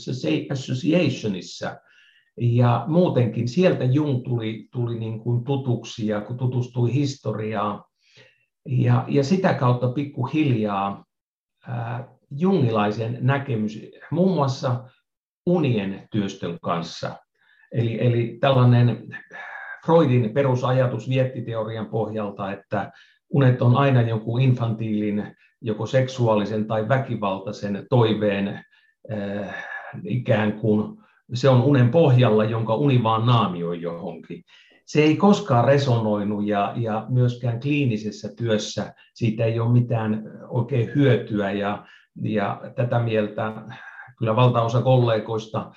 Associationissa, 0.52 1.76
ja 2.40 2.84
muutenkin 2.86 3.48
sieltä 3.48 3.84
Jung 3.84 4.24
tuli, 4.24 4.68
tuli 4.72 4.98
niin 4.98 5.20
kuin 5.20 5.44
tutuksi 5.44 6.06
ja 6.06 6.20
kun 6.20 6.36
tutustui 6.36 6.92
historiaan. 6.92 7.84
Ja, 8.68 9.04
ja 9.08 9.24
sitä 9.24 9.54
kautta 9.54 9.88
pikkuhiljaa 9.88 11.04
ää, 11.68 12.08
jungilaisen 12.30 13.18
näkemys 13.20 13.82
muun 14.10 14.34
muassa 14.34 14.84
unien 15.46 16.08
työstön 16.10 16.58
kanssa. 16.62 17.16
Eli, 17.72 18.06
eli 18.06 18.38
tällainen 18.40 19.08
Freudin 19.86 20.30
perusajatus 20.30 21.08
viettiteorian 21.08 21.86
pohjalta, 21.86 22.52
että 22.52 22.92
unet 23.30 23.62
on 23.62 23.76
aina 23.76 24.02
jonkun 24.02 24.40
infantiilin, 24.40 25.36
joko 25.60 25.86
seksuaalisen 25.86 26.66
tai 26.66 26.88
väkivaltaisen 26.88 27.86
toiveen 27.90 28.64
äh, 29.12 29.64
ikään 30.04 30.52
kuin 30.52 31.05
se 31.34 31.48
on 31.48 31.62
unen 31.62 31.90
pohjalla, 31.90 32.44
jonka 32.44 32.74
uni 32.74 33.02
vaan 33.02 33.26
naamioi 33.26 33.80
johonkin. 33.80 34.44
Se 34.86 35.02
ei 35.02 35.16
koskaan 35.16 35.64
resonoinut 35.64 36.46
ja, 36.46 36.72
ja 36.76 37.06
myöskään 37.08 37.60
kliinisessä 37.60 38.28
työssä 38.36 38.94
siitä 39.14 39.44
ei 39.44 39.60
ole 39.60 39.72
mitään 39.72 40.22
oikein 40.48 40.90
hyötyä 40.94 41.52
ja, 41.52 41.86
ja 42.22 42.60
tätä 42.76 42.98
mieltä 42.98 43.52
kyllä 44.18 44.36
valtaosa 44.36 44.82
kollegoista, 44.82 45.72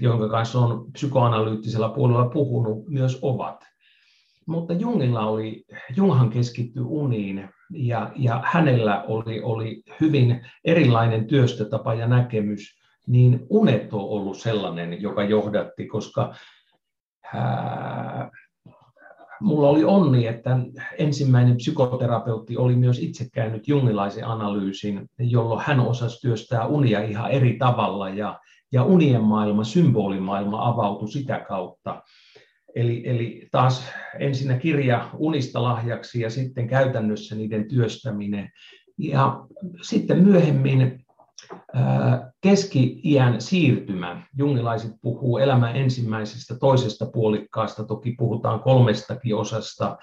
jonka 0.00 0.28
kanssa 0.28 0.58
on 0.58 0.92
psykoanalyyttisellä 0.92 1.88
puolella 1.88 2.28
puhunut, 2.28 2.88
myös 2.88 3.18
ovat. 3.22 3.64
Mutta 4.46 4.72
Jungilla 4.72 5.26
oli, 5.26 5.64
Junghan 5.96 6.30
keskittyi 6.30 6.82
uniin 6.82 7.48
ja, 7.70 8.12
ja 8.16 8.42
hänellä 8.44 9.02
oli, 9.02 9.42
oli 9.42 9.82
hyvin 10.00 10.46
erilainen 10.64 11.26
työstötapa 11.26 11.94
ja 11.94 12.06
näkemys 12.06 12.85
niin 13.06 13.46
unet 13.50 13.92
on 13.92 14.00
ollut 14.00 14.38
sellainen, 14.38 15.02
joka 15.02 15.24
johdatti, 15.24 15.86
koska 15.86 16.34
ää, 17.34 18.30
mulla 19.40 19.68
oli 19.68 19.84
onni, 19.84 20.26
että 20.26 20.58
ensimmäinen 20.98 21.56
psykoterapeutti 21.56 22.56
oli 22.56 22.76
myös 22.76 22.98
itse 22.98 23.26
käynyt 23.32 23.68
jungilaisen 23.68 24.26
analyysin, 24.26 25.08
jolloin 25.18 25.64
hän 25.66 25.80
osasi 25.80 26.20
työstää 26.20 26.66
unia 26.66 27.02
ihan 27.02 27.30
eri 27.30 27.56
tavalla 27.58 28.08
ja, 28.08 28.40
ja 28.72 28.84
unien 28.84 29.22
maailma, 29.22 29.64
symbolimaailma 29.64 30.68
avautui 30.68 31.08
sitä 31.08 31.44
kautta. 31.48 32.02
Eli, 32.74 33.02
eli 33.04 33.48
taas 33.50 33.92
ensinnä 34.18 34.58
kirja 34.58 35.10
unista 35.18 35.62
lahjaksi 35.62 36.20
ja 36.20 36.30
sitten 36.30 36.68
käytännössä 36.68 37.34
niiden 37.34 37.68
työstäminen. 37.68 38.50
Ja 38.98 39.46
sitten 39.82 40.22
myöhemmin 40.22 41.05
keski-iän 42.40 43.40
siirtymä. 43.40 44.22
Jungilaiset 44.38 44.92
puhuu 45.02 45.38
elämän 45.38 45.76
ensimmäisestä, 45.76 46.58
toisesta 46.58 47.06
puolikkaasta, 47.06 47.84
toki 47.84 48.14
puhutaan 48.18 48.60
kolmestakin 48.60 49.36
osasta, 49.36 49.96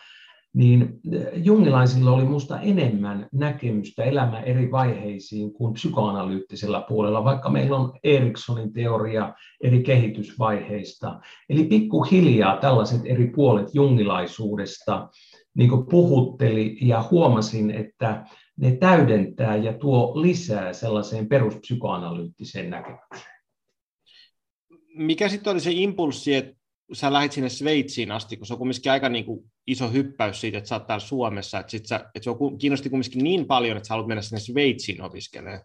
niin 0.54 1.00
jungilaisilla 1.34 2.12
oli 2.12 2.24
minusta 2.24 2.60
enemmän 2.60 3.28
näkemystä 3.32 4.04
elämän 4.04 4.44
eri 4.44 4.72
vaiheisiin 4.72 5.54
kuin 5.54 5.74
psykoanalyyttisellä 5.74 6.86
puolella, 6.88 7.24
vaikka 7.24 7.50
meillä 7.50 7.78
on 7.78 7.94
Erikssonin 8.04 8.74
teoria 8.74 9.34
eri 9.64 9.84
kehitysvaiheista. 9.84 11.20
Eli 11.50 11.64
pikkuhiljaa 11.64 12.58
tällaiset 12.58 13.02
eri 13.06 13.28
puolet 13.36 13.68
jungilaisuudesta 13.74 15.10
niin 15.56 15.86
puhutteli 15.90 16.78
ja 16.82 17.08
huomasin, 17.12 17.72
että 17.72 18.26
ne 18.58 18.76
täydentää 18.76 19.56
ja 19.56 19.74
tuo 19.78 20.22
lisää 20.22 20.74
sellaiseen 20.74 21.30
peruspsykoanalyyttiseen 21.30 22.70
näkemykseen. 22.70 23.34
Mikä 24.96 25.30
sitten 25.30 25.52
oli 25.52 25.60
se 25.60 25.72
impulssi, 25.72 26.36
että 26.36 26.56
sä 26.94 27.14
lähdit 27.14 27.32
sinne 27.32 27.50
Sveitsiin 27.50 28.12
asti, 28.12 28.38
kun 28.38 28.48
se 28.48 28.54
on 28.54 28.58
kumminkin 28.58 28.92
aika 28.92 29.10
niin 29.10 29.26
kuin 29.26 29.52
iso 29.68 29.92
hyppäys 29.92 30.42
siitä, 30.42 30.58
että 30.58 30.68
sä 30.68 30.76
oot 30.76 30.88
täällä 30.88 31.06
Suomessa, 31.06 31.60
että, 31.60 31.72
sit 31.72 31.86
sä, 31.86 31.96
että 31.96 32.24
se 32.24 32.30
on, 32.30 32.58
kiinnosti 32.58 32.90
kumminkin 32.90 33.24
niin 33.24 33.46
paljon, 33.46 33.78
että 33.78 33.88
sä 33.88 33.94
haluat 33.94 34.08
mennä 34.08 34.22
sinne 34.22 34.40
Sveitsiin 34.40 35.02
opiskelemaan. 35.02 35.62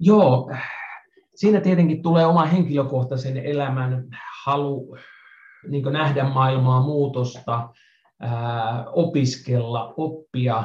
Joo, 0.00 0.50
siinä 1.34 1.60
tietenkin 1.60 2.02
tulee 2.02 2.26
oma 2.26 2.44
henkilökohtaisen 2.44 3.36
elämän 3.36 4.06
halu 4.44 4.96
niin 5.68 5.92
nähdä 5.92 6.24
maailmaa 6.24 6.82
muutosta, 6.82 7.68
ää, 8.20 8.90
opiskella, 8.90 9.94
oppia, 9.96 10.64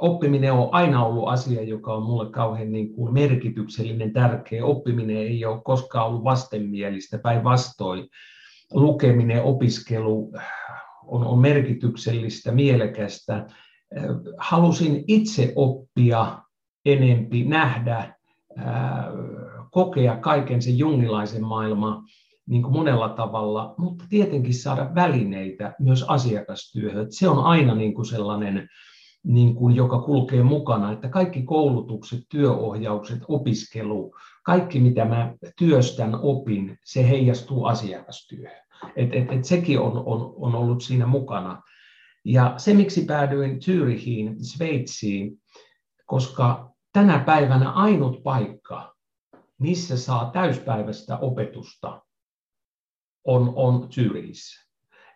oppiminen 0.00 0.52
on 0.52 0.68
aina 0.72 1.04
ollut 1.04 1.28
asia, 1.28 1.62
joka 1.62 1.94
on 1.94 2.02
mulle 2.02 2.30
kauhean 2.30 2.72
niin 2.72 2.92
kuin 2.94 3.14
merkityksellinen, 3.14 4.12
tärkeä. 4.12 4.64
Oppiminen 4.64 5.16
ei 5.16 5.44
ole 5.44 5.60
koskaan 5.64 6.06
ollut 6.06 6.24
vastenmielistä, 6.24 7.18
päinvastoin. 7.18 8.08
Lukeminen, 8.72 9.42
opiskelu 9.42 10.32
on, 11.06 11.24
on 11.24 11.38
merkityksellistä, 11.38 12.52
mielekästä. 12.52 13.46
Halusin 14.38 15.04
itse 15.08 15.52
oppia 15.56 16.38
enempi, 16.84 17.44
nähdä, 17.44 18.14
kokea 19.70 20.16
kaiken 20.16 20.62
sen 20.62 20.78
jungilaisen 20.78 21.44
maailman 21.44 22.02
niin 22.46 22.62
kuin 22.62 22.72
monella 22.72 23.08
tavalla, 23.08 23.74
mutta 23.78 24.04
tietenkin 24.08 24.54
saada 24.54 24.90
välineitä 24.94 25.74
myös 25.78 26.02
asiakastyöhön. 26.02 27.06
Se 27.12 27.28
on 27.28 27.44
aina 27.44 27.74
niin 27.74 27.94
kuin 27.94 28.06
sellainen 28.06 28.68
niin 29.24 29.54
kuin, 29.54 29.76
joka 29.76 29.98
kulkee 29.98 30.42
mukana, 30.42 30.92
että 30.92 31.08
kaikki 31.08 31.42
koulutukset, 31.42 32.20
työohjaukset, 32.28 33.18
opiskelu, 33.28 34.14
kaikki 34.44 34.80
mitä 34.80 35.04
mä 35.04 35.34
työstän, 35.58 36.14
opin, 36.22 36.78
se 36.84 37.08
heijastuu 37.08 37.64
asiakastyöhön. 37.64 38.62
Et, 38.96 39.14
et, 39.14 39.32
et 39.32 39.44
sekin 39.44 39.80
on, 39.80 39.92
on, 39.96 40.34
on 40.36 40.54
ollut 40.54 40.82
siinä 40.82 41.06
mukana. 41.06 41.62
Ja 42.24 42.54
se, 42.56 42.74
miksi 42.74 43.04
päädyin 43.04 43.58
Zürichiin, 43.58 44.44
Sveitsiin, 44.44 45.42
koska 46.06 46.70
tänä 46.92 47.18
päivänä 47.18 47.70
ainut 47.70 48.22
paikka, 48.22 48.94
missä 49.58 49.96
saa 49.96 50.30
täyspäiväistä 50.30 51.18
opetusta, 51.18 52.02
on, 53.24 53.52
on 53.56 53.88
Zürichissä. 53.90 54.70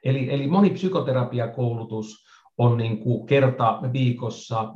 Eli, 0.04 0.34
eli 0.34 0.46
moni 0.46 0.70
psykoterapiakoulutus 0.70 2.24
on 2.58 2.78
niin 2.78 2.98
kuin 2.98 3.26
kerta 3.26 3.80
viikossa, 3.92 4.74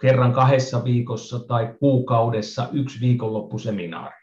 kerran 0.00 0.32
kahdessa 0.32 0.84
viikossa 0.84 1.38
tai 1.38 1.74
kuukaudessa 1.80 2.68
yksi 2.72 3.00
viikonloppuseminaari. 3.00 4.22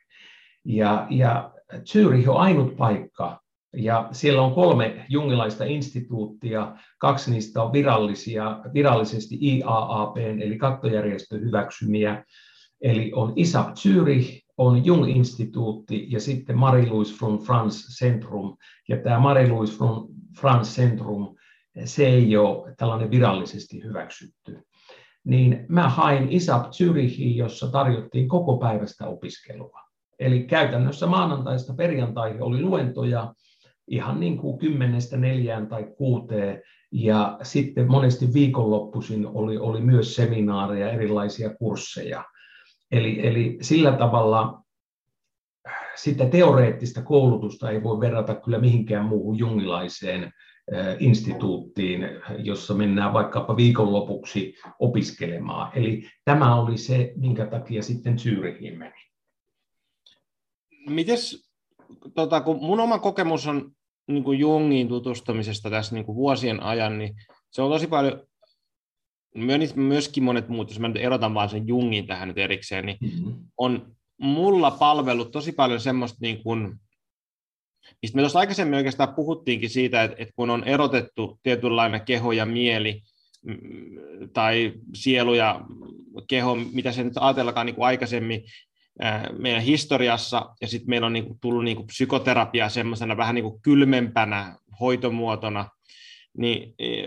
Ja, 0.65 1.07
ja 1.09 1.51
Zürich 1.73 2.29
on 2.29 2.37
ainut 2.37 2.77
paikka, 2.77 3.39
ja 3.73 4.09
siellä 4.11 4.41
on 4.41 4.53
kolme 4.53 5.05
jungilaista 5.09 5.63
instituuttia, 5.63 6.75
kaksi 6.97 7.31
niistä 7.31 7.63
on 7.63 7.73
virallisia, 7.73 8.59
virallisesti 8.73 9.37
IAAP, 9.41 10.17
eli 10.17 10.57
kattojärjestön 10.57 11.41
hyväksymiä, 11.41 12.23
eli 12.81 13.11
on 13.15 13.33
ISAP 13.35 13.67
Zürich, 13.67 14.41
on 14.57 14.85
Jung-instituutti 14.85 16.05
ja 16.09 16.19
sitten 16.19 16.57
Marie-Louise 16.57 17.15
von 17.21 17.39
Franz 17.39 17.87
Centrum. 17.99 18.57
Ja 18.89 18.97
tämä 18.97 19.19
Marie-Louise 19.19 19.79
von 19.79 20.07
Franz 20.39 20.75
Centrum 20.75 21.35
se 21.85 22.07
ei 22.07 22.37
ole 22.37 22.73
tällainen 22.77 23.11
virallisesti 23.11 23.83
hyväksytty. 23.83 24.59
Niin 25.23 25.65
mä 25.69 25.89
hain 25.89 26.29
ISAP 26.29 26.65
Zürichiin, 26.65 27.35
jossa 27.35 27.71
tarjottiin 27.71 28.27
koko 28.27 28.57
päivästä 28.57 29.07
opiskelua. 29.07 29.79
Eli 30.19 30.43
käytännössä 30.43 31.07
maanantaista 31.07 31.73
perjantaihin 31.73 32.43
oli 32.43 32.61
luentoja 32.61 33.33
ihan 33.87 34.19
niin 34.19 34.37
kuin 34.37 34.57
kymmenestä 34.57 35.17
neljään 35.17 35.67
tai 35.67 35.87
kuuteen, 35.97 36.61
ja 36.91 37.39
sitten 37.43 37.91
monesti 37.91 38.33
viikonloppuisin 38.33 39.27
oli, 39.27 39.57
oli 39.57 39.81
myös 39.81 40.15
seminaareja, 40.15 40.91
erilaisia 40.91 41.55
kursseja. 41.55 42.23
Eli, 42.91 43.27
eli 43.27 43.57
sillä 43.61 43.91
tavalla 43.91 44.61
sitä 45.95 46.25
teoreettista 46.25 47.01
koulutusta 47.01 47.71
ei 47.71 47.83
voi 47.83 47.99
verrata 47.99 48.35
kyllä 48.35 48.59
mihinkään 48.59 49.05
muuhun 49.05 49.37
jungilaiseen 49.37 50.31
instituuttiin, 50.99 52.01
jossa 52.37 52.73
mennään 52.73 53.13
vaikkapa 53.13 53.55
viikonlopuksi 53.55 54.55
opiskelemaan. 54.79 55.71
Eli 55.77 56.09
tämä 56.25 56.55
oli 56.61 56.77
se, 56.77 57.13
minkä 57.15 57.45
takia 57.45 57.83
sitten 57.83 58.19
Zyrihiin 58.19 58.77
meni. 58.77 59.01
Mites, 60.89 61.49
tota, 62.15 62.41
kun 62.41 62.57
mun 62.61 62.79
oma 62.79 62.99
kokemus 62.99 63.47
on 63.47 63.71
niin 64.07 64.23
kuin 64.23 64.39
Jungiin 64.39 64.87
tutustumisesta 64.87 65.69
tässä 65.69 65.95
niin 65.95 66.05
kuin 66.05 66.15
vuosien 66.15 66.63
ajan, 66.63 66.97
niin 66.97 67.15
se 67.51 67.61
on 67.61 67.71
tosi 67.71 67.87
paljon, 67.87 68.27
myöskin 69.75 70.23
monet 70.23 70.49
muut, 70.49 70.69
jos 70.69 70.79
mä 70.79 70.87
nyt 70.87 70.97
erotan 70.97 71.33
vaan 71.33 71.49
sen 71.49 71.67
Jungin 71.67 72.07
tähän 72.07 72.27
nyt 72.27 72.37
erikseen, 72.37 72.85
niin 72.85 72.97
mm-hmm. 73.01 73.33
on 73.57 73.95
mulla 74.17 74.71
palvellut 74.71 75.31
tosi 75.31 75.51
paljon 75.51 75.79
semmoista 75.79 76.17
niin 76.21 76.43
kuin, 76.43 76.79
mistä 78.01 78.15
me 78.15 78.21
tuossa 78.21 78.39
aikaisemmin 78.39 78.77
oikeastaan 78.77 79.15
puhuttiinkin 79.15 79.69
siitä, 79.69 80.03
että, 80.03 80.17
että 80.19 80.33
kun 80.35 80.49
on 80.49 80.63
erotettu 80.63 81.39
tietynlainen 81.43 82.01
keho 82.01 82.31
ja 82.31 82.45
mieli, 82.45 83.01
mm, 83.45 83.55
tai 84.33 84.73
sielu 84.93 85.33
ja 85.33 85.61
keho, 86.27 86.55
mitä 86.55 86.91
se 86.91 87.03
nyt 87.03 87.13
ajatellakaan 87.19 87.65
niin 87.65 87.75
kuin 87.75 87.85
aikaisemmin 87.85 88.43
meidän 89.39 89.61
historiassa, 89.61 90.55
ja 90.61 90.67
sitten 90.67 90.89
meillä 90.89 91.07
on 91.07 91.13
niin 91.13 91.25
kuin 91.25 91.39
tullut 91.41 91.63
niin 91.63 91.77
kuin 91.77 91.87
psykoterapia 91.87 92.69
semmoisena 92.69 93.17
vähän 93.17 93.35
niin 93.35 93.43
kuin 93.43 93.61
kylmempänä 93.61 94.55
hoitomuotona, 94.79 95.69
niin 96.37 96.75
e, 96.79 97.03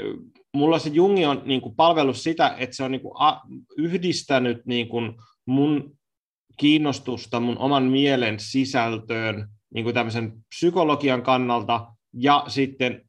mulla 0.55 0.79
se 0.79 0.91
Jungi 0.91 1.25
on 1.25 1.43
niin 1.45 1.61
kuin 1.61 1.75
palvellut 1.75 2.17
sitä, 2.17 2.55
että 2.59 2.77
se 2.77 2.85
on 2.85 2.93
niin 2.93 3.01
kuin 3.01 3.15
yhdistänyt 3.77 4.67
niin 4.67 4.89
kuin 4.89 5.13
mun 5.47 5.97
kiinnostusta 6.57 7.41
mun 7.41 7.59
oman 7.59 7.83
mielen 7.83 8.41
sisältöön 8.41 9.49
niin 9.75 9.85
kuin 9.85 9.95
tämmöisen 9.95 10.33
psykologian 10.49 11.23
kannalta 11.23 11.87
ja 12.13 12.45
sitten 12.49 13.09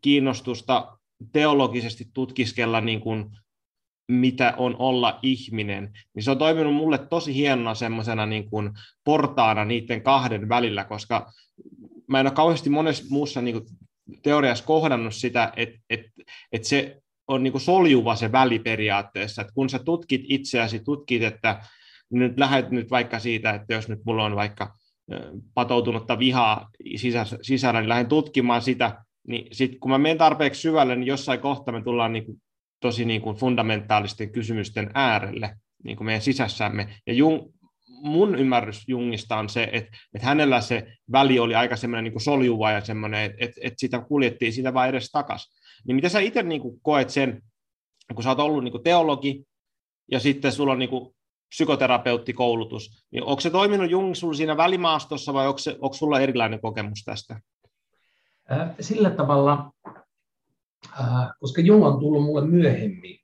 kiinnostusta 0.00 0.98
teologisesti 1.32 2.04
tutkiskella 2.14 2.80
niin 2.80 3.00
kuin 3.00 3.30
mitä 4.08 4.54
on 4.56 4.76
olla 4.78 5.18
ihminen, 5.22 5.92
niin 6.14 6.22
se 6.22 6.30
on 6.30 6.38
toiminut 6.38 6.74
mulle 6.74 6.98
tosi 6.98 7.34
hienona 7.34 7.74
semmoisena 7.74 8.26
niin 8.26 8.50
kuin 8.50 8.70
portaana 9.04 9.64
niiden 9.64 10.02
kahden 10.02 10.48
välillä, 10.48 10.84
koska 10.84 11.32
mä 12.08 12.20
en 12.20 12.26
ole 12.26 12.34
kauheasti 12.34 12.70
monessa 12.70 13.04
muussa 13.08 13.40
niin 13.42 13.54
kuin 13.54 13.66
teoriassa 14.22 14.64
kohdannut 14.64 15.14
sitä, 15.14 15.52
että, 15.56 15.78
että, 15.90 16.10
että 16.52 16.68
se 16.68 17.02
on 17.28 17.42
niin 17.42 17.52
kuin 17.52 17.62
soljuva 17.62 18.16
se 18.16 18.32
väli 18.32 18.58
periaatteessa, 18.58 19.42
että 19.42 19.54
kun 19.54 19.70
sä 19.70 19.78
tutkit 19.78 20.22
itseäsi, 20.28 20.80
tutkit, 20.80 21.22
että 21.22 21.60
nyt 22.10 22.38
lähdet 22.38 22.70
nyt 22.70 22.90
vaikka 22.90 23.18
siitä, 23.18 23.50
että 23.50 23.74
jos 23.74 23.88
nyt 23.88 24.00
mulla 24.06 24.24
on 24.24 24.36
vaikka 24.36 24.74
patoutunutta 25.54 26.18
vihaa 26.18 26.70
sisällä, 27.42 27.80
niin 27.80 27.88
lähden 27.88 28.06
tutkimaan 28.06 28.62
sitä, 28.62 29.04
niin 29.28 29.46
sitten 29.52 29.80
kun 29.80 29.90
mä 29.90 29.98
menen 29.98 30.18
tarpeeksi 30.18 30.60
syvälle, 30.60 30.96
niin 30.96 31.06
jossain 31.06 31.40
kohtaa 31.40 31.74
me 31.74 31.82
tullaan 31.82 32.12
niin 32.12 32.26
kuin 32.26 32.42
tosi 32.80 33.04
niin 33.04 33.22
kuin 33.22 33.36
fundamentaalisten 33.36 34.32
kysymysten 34.32 34.90
äärelle 34.94 35.56
niin 35.84 35.96
kuin 35.96 36.06
meidän 36.06 36.22
sisässämme. 36.22 36.94
Ja 37.06 37.12
Jung, 37.12 37.40
mun 37.88 38.34
ymmärrys 38.34 38.84
Jungista 38.88 39.36
on 39.36 39.48
se, 39.48 39.68
että, 39.72 39.98
että 40.14 40.26
hänellä 40.26 40.60
se 40.60 40.86
väli 41.12 41.38
oli 41.38 41.54
aika 41.54 41.76
semmoinen 41.76 42.12
niin 42.12 42.20
soljuva 42.20 42.70
ja 42.70 42.80
semmoinen, 42.80 43.24
että, 43.24 43.44
että, 43.44 43.60
että 43.64 43.80
sitä 43.80 44.00
kuljettiin 44.00 44.52
sitä 44.52 44.74
vaan 44.74 44.88
edes 44.88 45.10
takaisin. 45.10 45.52
Niin 45.86 45.94
mitä 45.94 46.08
sä 46.08 46.20
itse 46.20 46.42
niin 46.42 46.60
kuin 46.60 46.80
koet 46.82 47.10
sen, 47.10 47.42
kun 48.14 48.22
sä 48.22 48.28
oot 48.28 48.40
ollut 48.40 48.64
niin 48.64 48.72
kuin 48.72 48.84
teologi 48.84 49.44
ja 50.10 50.20
sitten 50.20 50.52
sulla 50.52 50.72
on 50.72 50.78
niin 50.78 50.90
kuin 50.90 51.14
psykoterapeuttikoulutus, 51.54 53.04
niin 53.10 53.24
onko 53.24 53.40
se 53.40 53.50
toiminut 53.50 53.90
Jung 53.90 54.14
siinä 54.36 54.56
välimaastossa 54.56 55.34
vai 55.34 55.46
onko, 55.46 55.58
se, 55.58 55.76
onko 55.80 55.94
sulla 55.94 56.20
erilainen 56.20 56.60
kokemus 56.60 57.02
tästä? 57.04 57.40
Sillä 58.80 59.10
tavalla 59.10 59.70
Äh, 61.00 61.30
koska 61.40 61.60
Jung 61.60 61.84
on 61.84 62.00
tullut 62.00 62.24
mulle 62.24 62.46
myöhemmin. 62.46 63.18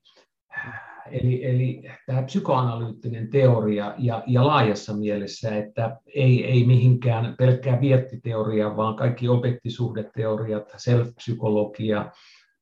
Eli, 1.11 1.45
eli 1.45 1.83
tämä 2.07 2.23
psykoanalyyttinen 2.23 3.31
teoria 3.31 3.95
ja, 3.99 4.23
ja 4.27 4.47
laajassa 4.47 4.97
mielessä, 4.97 5.57
että 5.57 5.97
ei, 6.15 6.45
ei 6.45 6.67
mihinkään 6.67 7.35
pelkkää 7.39 7.81
viettiteoria, 7.81 8.77
vaan 8.77 8.97
kaikki 8.97 9.29
objektisuhdeteoriat, 9.29 10.73
self-psykologia, 10.77 12.11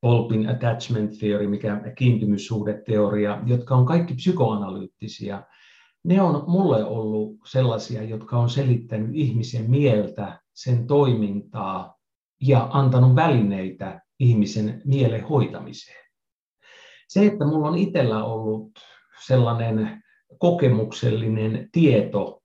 Polpin 0.01 0.49
attachment 0.49 1.11
theory, 1.19 1.47
mikä 1.47 1.81
kiintymyssuhdeteoria, 1.97 3.41
jotka 3.45 3.75
on 3.75 3.85
kaikki 3.85 4.13
psykoanalyyttisiä, 4.13 5.43
ne 6.03 6.21
on 6.21 6.43
mulle 6.47 6.83
ollut 6.83 7.35
sellaisia, 7.45 8.03
jotka 8.03 8.37
on 8.37 8.49
selittänyt 8.49 9.09
ihmisen 9.13 9.69
mieltä, 9.71 10.41
sen 10.53 10.87
toimintaa 10.87 11.95
ja 12.41 12.67
antanut 12.71 13.15
välineitä 13.15 14.01
ihmisen 14.19 14.81
mielen 14.85 15.23
hoitamiseen. 15.23 16.05
Se, 17.07 17.25
että 17.25 17.45
mulla 17.45 17.67
on 17.67 17.77
itsellä 17.77 18.23
ollut 18.23 18.71
sellainen 19.25 20.03
kokemuksellinen 20.37 21.69
tieto 21.71 22.41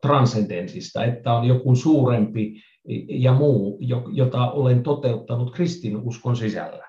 transcendensista, 0.00 1.04
että 1.04 1.32
on 1.32 1.44
joku 1.44 1.74
suurempi 1.74 2.62
ja 3.08 3.32
muu, 3.32 3.78
jota 4.12 4.50
olen 4.50 4.82
toteuttanut 4.82 5.54
kristinuskon 5.54 6.36
sisällä. 6.36 6.86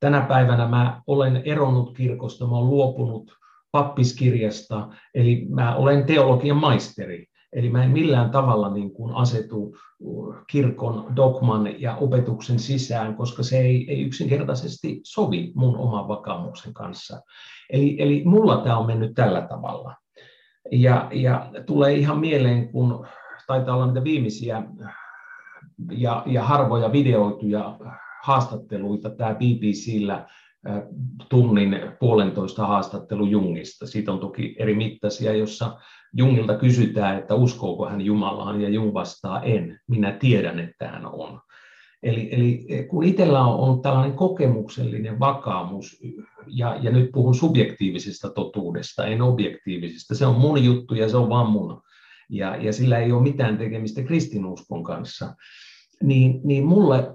Tänä 0.00 0.20
päivänä 0.20 0.68
mä 0.68 1.02
olen 1.06 1.42
eronnut 1.44 1.96
kirkosta, 1.96 2.46
mä 2.46 2.56
olen 2.56 2.70
luopunut 2.70 3.32
pappiskirjasta, 3.76 4.88
eli 5.14 5.46
mä 5.48 5.76
olen 5.76 6.04
teologian 6.04 6.56
maisteri. 6.56 7.26
Eli 7.52 7.70
mä 7.70 7.84
en 7.84 7.90
millään 7.90 8.30
tavalla 8.30 8.70
niin 8.74 8.90
kuin 8.90 9.14
asetu 9.14 9.76
kirkon 10.46 11.16
dogman 11.16 11.80
ja 11.80 11.96
opetuksen 11.96 12.58
sisään, 12.58 13.16
koska 13.16 13.42
se 13.42 13.58
ei, 13.58 13.90
ei 13.90 14.02
yksinkertaisesti 14.02 15.00
sovi 15.04 15.52
mun 15.54 15.76
oman 15.76 16.08
vakaumuksen 16.08 16.74
kanssa. 16.74 17.20
Eli, 17.70 17.96
eli 17.98 18.22
mulla 18.24 18.56
tämä 18.56 18.78
on 18.78 18.86
mennyt 18.86 19.14
tällä 19.14 19.40
tavalla. 19.40 19.94
Ja, 20.72 21.08
ja 21.12 21.50
tulee 21.66 21.94
ihan 21.94 22.18
mieleen, 22.18 22.68
kun 22.68 23.06
taitaa 23.46 23.74
olla 23.74 23.86
niitä 23.86 24.04
viimeisiä 24.04 24.62
ja, 25.90 26.22
ja 26.26 26.42
harvoja 26.42 26.92
videoituja 26.92 27.78
haastatteluita 28.24 29.10
tämä 29.10 29.34
BBCllä 29.34 30.26
tunnin 31.28 31.80
puolentoista 32.00 32.66
haastattelu 32.66 33.26
Jungista. 33.26 33.86
Siitä 33.86 34.12
on 34.12 34.18
toki 34.18 34.56
eri 34.58 34.74
mittaisia, 34.74 35.32
jossa 35.32 35.78
Jungilta 36.16 36.58
kysytään, 36.58 37.18
että 37.18 37.34
uskooko 37.34 37.88
hän 37.88 38.00
Jumalaan, 38.00 38.60
ja 38.60 38.68
Jung 38.68 38.94
vastaa 38.94 39.42
en. 39.42 39.80
Minä 39.88 40.12
tiedän, 40.12 40.58
että 40.58 40.88
hän 40.88 41.06
on. 41.06 41.40
Eli, 42.02 42.28
eli 42.32 42.66
kun 42.88 43.04
itsellä 43.04 43.40
on, 43.40 43.58
on 43.70 43.82
tällainen 43.82 44.16
kokemuksellinen 44.16 45.20
vakaumus, 45.20 46.02
ja, 46.46 46.78
ja 46.82 46.90
nyt 46.90 47.10
puhun 47.12 47.34
subjektiivisesta 47.34 48.30
totuudesta, 48.30 49.06
en 49.06 49.22
objektiivisesta, 49.22 50.14
se 50.14 50.26
on 50.26 50.40
mun 50.40 50.64
juttu 50.64 50.94
ja 50.94 51.08
se 51.08 51.16
on 51.16 51.28
vaan 51.28 51.50
mun, 51.50 51.82
ja, 52.30 52.56
ja 52.56 52.72
sillä 52.72 52.98
ei 52.98 53.12
ole 53.12 53.22
mitään 53.22 53.58
tekemistä 53.58 54.02
kristinuskon 54.02 54.84
kanssa, 54.84 55.34
niin, 56.02 56.40
niin 56.44 56.66
mulle 56.66 57.14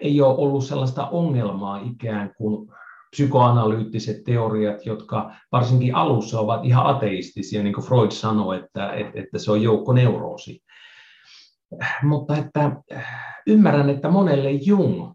ei 0.00 0.20
ole 0.20 0.36
ollut 0.38 0.64
sellaista 0.64 1.08
ongelmaa 1.08 1.80
ikään 1.80 2.34
kuin 2.38 2.68
psykoanalyyttiset 3.16 4.24
teoriat, 4.24 4.86
jotka 4.86 5.32
varsinkin 5.52 5.94
alussa 5.94 6.40
ovat 6.40 6.64
ihan 6.64 6.86
ateistisia, 6.86 7.62
niin 7.62 7.74
kuin 7.74 7.86
Freud 7.86 8.10
sanoi, 8.10 8.58
että, 8.58 8.92
että 9.14 9.38
se 9.38 9.50
on 9.50 9.62
joukkoneuroosi. 9.62 10.62
Mutta 12.02 12.36
että 12.36 12.82
ymmärrän, 13.46 13.90
että 13.90 14.08
monelle 14.08 14.50
Jung, 14.50 15.12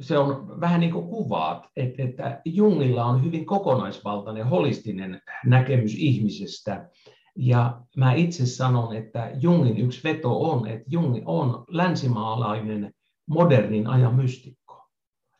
se 0.00 0.18
on 0.18 0.60
vähän 0.60 0.80
niin 0.80 0.92
kuin 0.92 1.08
kuvaat, 1.08 1.66
että, 1.76 2.02
että 2.02 2.40
Jungilla 2.44 3.04
on 3.04 3.24
hyvin 3.24 3.46
kokonaisvaltainen, 3.46 4.46
holistinen 4.46 5.20
näkemys 5.46 5.94
ihmisestä. 5.94 6.88
Ja 7.36 7.80
mä 7.96 8.14
itse 8.14 8.46
sanon, 8.46 8.96
että 8.96 9.30
Jungin 9.40 9.78
yksi 9.78 10.04
veto 10.04 10.50
on, 10.50 10.68
että 10.68 10.84
Jung 10.90 11.22
on 11.24 11.64
länsimaalainen 11.68 12.92
modernin 13.26 13.86
ajan 13.86 14.14
mystikko. 14.14 14.86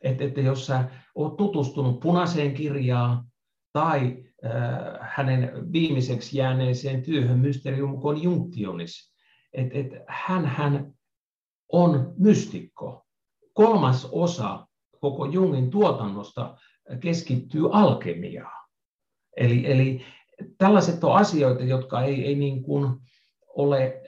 Että, 0.01 0.23
että 0.23 0.41
jos 0.41 0.65
sä 0.65 0.89
olet 1.15 1.37
tutustunut 1.37 1.99
punaiseen 1.99 2.53
kirjaan 2.53 3.23
tai 3.73 4.17
äh, 4.45 4.51
hänen 5.01 5.71
viimeiseksi 5.71 6.37
jääneeseen 6.37 7.03
työhön 7.03 7.39
Mysterium 7.39 8.01
Conjunctionis, 8.01 9.13
et 9.53 9.91
hän, 10.07 10.45
hän 10.45 10.93
on 11.71 12.13
mystikko. 12.17 13.05
Kolmas 13.53 14.09
osa 14.11 14.67
koko 14.99 15.25
Jungin 15.25 15.69
tuotannosta 15.69 16.57
keskittyy 16.99 17.69
alkemiaan. 17.71 18.69
Eli, 19.37 19.71
eli 19.71 20.05
tällaiset 20.57 21.03
on 21.03 21.15
asioita, 21.15 21.63
jotka 21.63 22.01
ei, 22.01 22.25
ei 22.25 22.35
niin 22.35 22.63
kuin 22.63 22.99
ole 23.47 24.03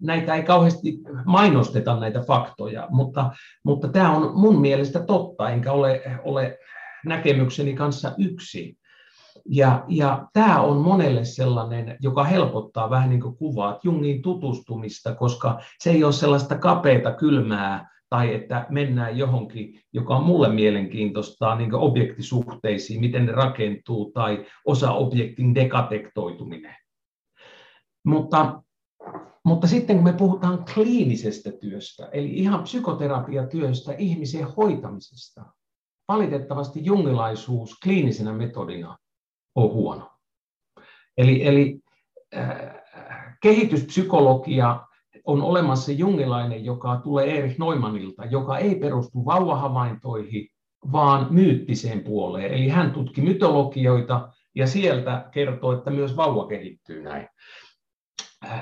näitä 0.00 0.34
ei 0.34 0.42
kauheasti 0.42 0.98
mainosteta 1.24 2.00
näitä 2.00 2.20
faktoja, 2.20 2.86
mutta, 2.90 3.30
mutta 3.64 3.88
tämä 3.88 4.16
on 4.16 4.38
mun 4.40 4.60
mielestä 4.60 5.00
totta, 5.00 5.50
enkä 5.50 5.72
ole, 5.72 6.02
ole 6.24 6.58
näkemykseni 7.06 7.74
kanssa 7.74 8.12
yksi. 8.18 8.78
Ja, 9.50 9.84
ja 9.88 10.28
tämä 10.32 10.60
on 10.60 10.76
monelle 10.76 11.24
sellainen, 11.24 11.96
joka 12.00 12.24
helpottaa 12.24 12.90
vähän 12.90 13.10
niin 13.10 13.20
kuin 13.20 13.36
kuvaat 13.36 13.84
Jungin 13.84 14.22
tutustumista, 14.22 15.14
koska 15.14 15.60
se 15.78 15.90
ei 15.90 16.04
ole 16.04 16.12
sellaista 16.12 16.58
kapeita, 16.58 17.12
kylmää, 17.12 17.88
tai 18.10 18.34
että 18.34 18.66
mennään 18.68 19.18
johonkin, 19.18 19.80
joka 19.92 20.16
on 20.16 20.24
mulle 20.24 20.48
mielenkiintoista, 20.48 21.54
niin 21.54 21.74
objektisuhteisiin, 21.74 23.00
miten 23.00 23.26
ne 23.26 23.32
rakentuu, 23.32 24.12
tai 24.12 24.46
osa 24.64 24.92
objektin 24.92 25.54
dekatektoituminen. 25.54 26.76
Mutta 28.04 28.62
mutta 29.48 29.66
sitten 29.66 29.96
kun 29.96 30.04
me 30.04 30.12
puhutaan 30.12 30.64
kliinisestä 30.74 31.52
työstä, 31.52 32.08
eli 32.12 32.28
ihan 32.28 32.62
psykoterapiatyöstä, 32.62 33.92
ihmisen 33.98 34.46
hoitamisesta, 34.56 35.44
valitettavasti 36.08 36.84
jungilaisuus 36.84 37.78
kliinisenä 37.82 38.32
metodina 38.32 38.98
on 39.54 39.72
huono. 39.72 40.10
Eli, 41.18 41.46
eli 41.46 41.80
äh, 42.36 42.58
kehityspsykologia 43.42 44.80
on 45.24 45.42
olemassa 45.42 45.92
jungilainen, 45.92 46.64
joka 46.64 47.00
tulee 47.04 47.38
Erich 47.38 47.58
Neumannilta, 47.58 48.24
joka 48.24 48.58
ei 48.58 48.74
perustu 48.74 49.24
vauvahavaintoihin, 49.24 50.48
vaan 50.92 51.26
myyttiseen 51.30 52.04
puoleen. 52.04 52.52
Eli 52.54 52.68
hän 52.68 52.90
tutki 52.90 53.20
mytologioita 53.20 54.32
ja 54.54 54.66
sieltä 54.66 55.28
kertoo, 55.32 55.72
että 55.72 55.90
myös 55.90 56.16
vauva 56.16 56.46
kehittyy 56.46 57.02
näin. 57.02 57.28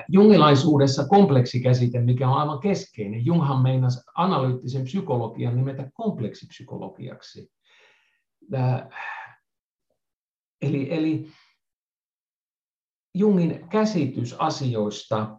Jungilaisuudessa 0.08 1.08
kompleksikäsite, 1.08 2.00
mikä 2.00 2.28
on 2.28 2.38
aivan 2.38 2.60
keskeinen. 2.60 3.26
Junghan 3.26 3.62
meinasi 3.62 4.00
analyyttisen 4.14 4.84
psykologian 4.84 5.56
nimetä 5.56 5.90
kompleksipsykologiaksi. 5.94 7.52
Eli, 10.62 10.94
eli 10.94 11.28
Jungin 13.14 13.68
käsitys 13.68 14.36
asioista, 14.38 15.38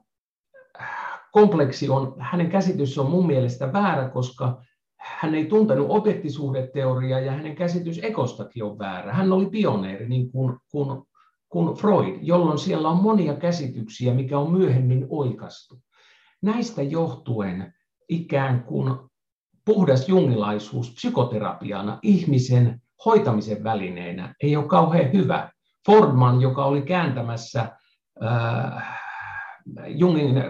kompleksi 1.32 1.90
on, 1.90 2.16
hänen 2.20 2.50
käsitys 2.50 2.98
on 2.98 3.12
mun 3.12 3.28
mielestä 3.28 3.74
väärä, 3.74 4.10
koska 4.10 4.62
hän 4.98 5.36
ei 5.36 5.46
tuntenut 5.46 5.88
objektisuhdeteoriaa 5.90 7.20
ja 7.20 7.32
hänen 7.32 7.56
käsitys 7.56 8.00
ekostakin 8.04 8.64
on 8.64 8.80
väärä. 8.80 9.14
Hän 9.14 9.32
oli 9.32 9.46
pioneeri 9.46 10.10
niin 10.10 10.32
kuin, 10.32 10.58
kuin, 10.72 11.04
kuin 11.50 11.78
Freud, 11.78 12.18
jolloin 12.22 12.60
siellä 12.60 12.90
on 12.90 13.04
monia 13.04 13.34
käsityksiä, 13.34 14.14
mikä 14.14 14.40
on 14.40 14.52
myöhemmin 14.52 15.06
oikastu. 15.10 15.80
Näistä 16.42 16.82
johtuen 16.82 17.74
ikään 18.10 18.64
kuin 18.64 18.98
puhdas 19.66 20.10
jungilaisuus 20.10 20.94
psykoterapiana 20.94 22.00
ihmisen 22.02 22.82
hoitamisen 23.06 23.64
välineenä 23.64 24.36
ei 24.44 24.56
ole 24.56 24.68
kauhean 24.68 25.14
hyvä. 25.14 25.52
Fordman, 25.86 26.42
joka 26.42 26.66
oli 26.66 26.82
kääntämässä 26.82 27.72
äh, 28.24 29.00
Jungin 29.88 30.44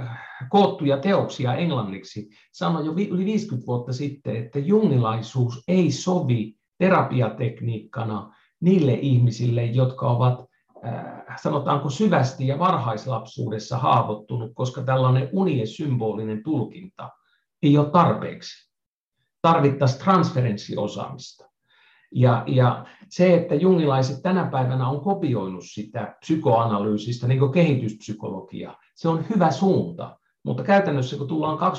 koottuja 0.49 0.97
teoksia 0.97 1.55
englanniksi, 1.55 2.29
sanoi 2.51 2.85
jo 2.85 2.91
yli 2.91 3.25
50 3.25 3.67
vuotta 3.67 3.93
sitten, 3.93 4.35
että 4.35 4.59
jungilaisuus 4.59 5.63
ei 5.67 5.91
sovi 5.91 6.55
terapiatekniikkana 6.77 8.35
niille 8.59 8.93
ihmisille, 8.93 9.65
jotka 9.65 10.07
ovat 10.07 10.46
sanotaanko 11.41 11.89
syvästi 11.89 12.47
ja 12.47 12.59
varhaislapsuudessa 12.59 13.77
haavoittunut, 13.77 14.51
koska 14.55 14.83
tällainen 14.83 15.29
unien 15.31 15.67
symbolinen 15.67 16.43
tulkinta 16.43 17.09
ei 17.63 17.77
ole 17.77 17.89
tarpeeksi. 17.89 18.71
Tarvittaisiin 19.41 20.03
transferenssiosaamista. 20.03 21.47
Ja, 22.11 22.43
ja 22.47 22.85
se, 23.09 23.35
että 23.35 23.55
jungilaiset 23.55 24.21
tänä 24.21 24.45
päivänä 24.51 24.89
on 24.89 25.01
kopioinut 25.01 25.63
sitä 25.65 26.15
psykoanalyysistä, 26.19 27.27
niin 27.27 27.39
kuin 27.39 27.51
kehityspsykologia, 27.51 28.75
se 28.95 29.09
on 29.09 29.25
hyvä 29.29 29.51
suunta. 29.51 30.19
Mutta 30.43 30.63
käytännössä, 30.63 31.17
kun 31.17 31.27
tullaan 31.27 31.73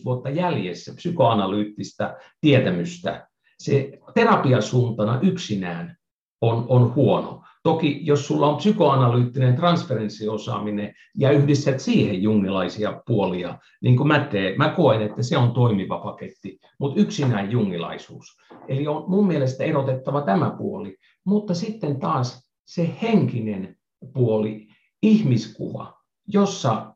20-50 0.00 0.04
vuotta 0.04 0.30
jäljessä 0.30 0.92
psykoanalyyttistä 0.94 2.16
tietämystä, 2.40 3.28
se 3.58 3.98
terapiasuuntana 4.14 5.20
yksinään 5.22 5.96
on, 6.40 6.66
on 6.68 6.94
huono. 6.94 7.43
Toki 7.64 8.00
jos 8.02 8.26
sulla 8.26 8.46
on 8.46 8.56
psykoanalyyttinen 8.56 9.56
transferenssiosaaminen 9.56 10.94
ja 11.18 11.30
yhdistät 11.30 11.80
siihen 11.80 12.22
jungilaisia 12.22 13.02
puolia, 13.06 13.58
niin 13.82 13.96
kuin 13.96 14.08
mä 14.08 14.18
teen, 14.18 14.58
mä 14.58 14.68
koen, 14.68 15.02
että 15.02 15.22
se 15.22 15.36
on 15.36 15.52
toimiva 15.52 15.98
paketti, 15.98 16.58
mutta 16.78 17.00
yksinään 17.00 17.52
jungilaisuus. 17.52 18.26
Eli 18.68 18.86
on 18.86 19.04
mun 19.10 19.26
mielestä 19.26 19.64
erotettava 19.64 20.22
tämä 20.22 20.54
puoli, 20.58 20.96
mutta 21.24 21.54
sitten 21.54 22.00
taas 22.00 22.50
se 22.64 22.90
henkinen 23.02 23.76
puoli, 24.12 24.68
ihmiskuva, 25.02 25.94
jossa 26.28 26.94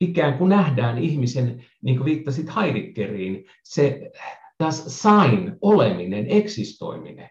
ikään 0.00 0.38
kuin 0.38 0.48
nähdään 0.48 0.98
ihmisen, 0.98 1.64
niin 1.82 1.96
kuin 1.96 2.04
viittasit 2.04 2.56
Heideggeriin, 2.56 3.44
se 3.64 4.10
taas 4.58 5.02
sain 5.02 5.56
oleminen, 5.60 6.26
eksistoiminen 6.28 7.30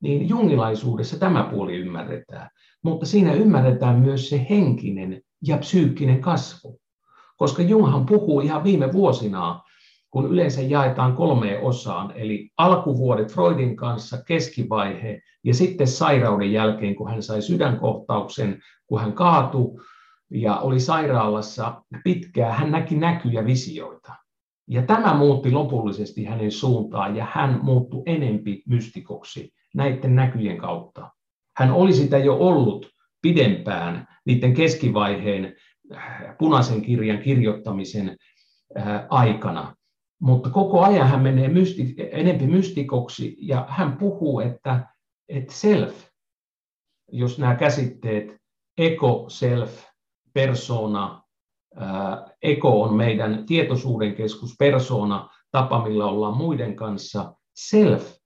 niin 0.00 0.28
jungilaisuudessa 0.28 1.18
tämä 1.18 1.48
puoli 1.50 1.76
ymmärretään. 1.76 2.50
Mutta 2.82 3.06
siinä 3.06 3.32
ymmärretään 3.32 4.00
myös 4.00 4.28
se 4.28 4.46
henkinen 4.50 5.22
ja 5.46 5.58
psyykkinen 5.58 6.20
kasvu. 6.20 6.80
Koska 7.36 7.62
Junghan 7.62 8.06
puhuu 8.06 8.40
ihan 8.40 8.64
viime 8.64 8.92
vuosina, 8.92 9.62
kun 10.10 10.26
yleensä 10.32 10.60
jaetaan 10.60 11.16
kolmeen 11.16 11.62
osaan, 11.62 12.12
eli 12.16 12.50
alkuvuodet 12.58 13.32
Freudin 13.32 13.76
kanssa, 13.76 14.22
keskivaihe 14.26 15.22
ja 15.44 15.54
sitten 15.54 15.86
sairauden 15.86 16.52
jälkeen, 16.52 16.94
kun 16.94 17.10
hän 17.10 17.22
sai 17.22 17.42
sydänkohtauksen, 17.42 18.60
kun 18.86 19.00
hän 19.00 19.12
kaatui 19.12 19.80
ja 20.30 20.56
oli 20.56 20.80
sairaalassa 20.80 21.82
pitkään, 22.04 22.54
hän 22.54 22.70
näki 22.70 22.96
näkyjä 22.96 23.44
visioita. 23.44 24.14
Ja 24.68 24.82
tämä 24.82 25.14
muutti 25.14 25.50
lopullisesti 25.50 26.24
hänen 26.24 26.52
suuntaan 26.52 27.16
ja 27.16 27.26
hän 27.32 27.60
muuttui 27.62 28.02
enempi 28.06 28.62
mystikoksi 28.66 29.52
näiden 29.74 30.14
näkyjen 30.14 30.58
kautta. 30.58 31.10
Hän 31.56 31.70
oli 31.70 31.92
sitä 31.92 32.18
jo 32.18 32.36
ollut 32.36 32.90
pidempään 33.22 34.06
niiden 34.24 34.54
keskivaiheen 34.54 35.56
äh, 35.94 36.36
punaisen 36.38 36.82
kirjan 36.82 37.18
kirjoittamisen 37.18 38.16
äh, 38.78 39.06
aikana. 39.10 39.76
Mutta 40.20 40.50
koko 40.50 40.80
ajan 40.80 41.08
hän 41.08 41.22
menee 41.22 41.48
mysti, 41.48 41.94
enempi 42.12 42.46
mystikoksi 42.46 43.36
ja 43.40 43.66
hän 43.68 43.96
puhuu, 43.96 44.40
että, 44.40 44.86
että 45.28 45.52
self, 45.52 46.08
jos 47.12 47.38
nämä 47.38 47.54
käsitteet 47.54 48.36
ego, 48.78 49.24
self, 49.28 49.84
persona, 50.32 51.22
ego 52.42 52.82
on 52.82 52.94
meidän 52.94 53.46
tietoisuuden 53.46 54.14
keskus, 54.14 54.54
persona, 54.58 55.28
tapa 55.50 55.82
millä 55.82 56.06
ollaan 56.06 56.36
muiden 56.36 56.76
kanssa, 56.76 57.34
self 57.54 58.18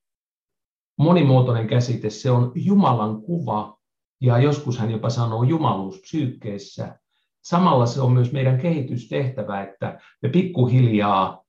monimuotoinen 0.98 1.66
käsite, 1.66 2.10
se 2.10 2.30
on 2.30 2.52
Jumalan 2.54 3.22
kuva, 3.22 3.78
ja 4.20 4.38
joskus 4.38 4.78
hän 4.78 4.90
jopa 4.90 5.10
sanoo 5.10 5.42
jumaluus 5.42 6.00
psyykkeessä. 6.00 6.98
Samalla 7.42 7.86
se 7.86 8.00
on 8.00 8.12
myös 8.12 8.32
meidän 8.32 8.58
kehitystehtävä, 8.58 9.62
että 9.62 10.00
me 10.22 10.28
pikkuhiljaa 10.28 11.44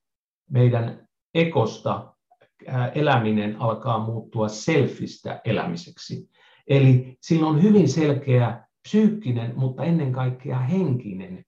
meidän 0.50 1.08
ekosta 1.34 2.14
eläminen 2.96 3.62
alkaa 3.62 4.06
muuttua 4.06 4.48
selfistä 4.48 5.42
elämiseksi. 5.46 6.30
Eli 6.68 7.18
sillä 7.22 7.48
on 7.48 7.64
hyvin 7.64 7.90
selkeä 7.90 8.68
psyykkinen, 8.84 9.54
mutta 9.56 9.84
ennen 9.84 10.12
kaikkea 10.12 10.60
henkinen, 10.60 11.46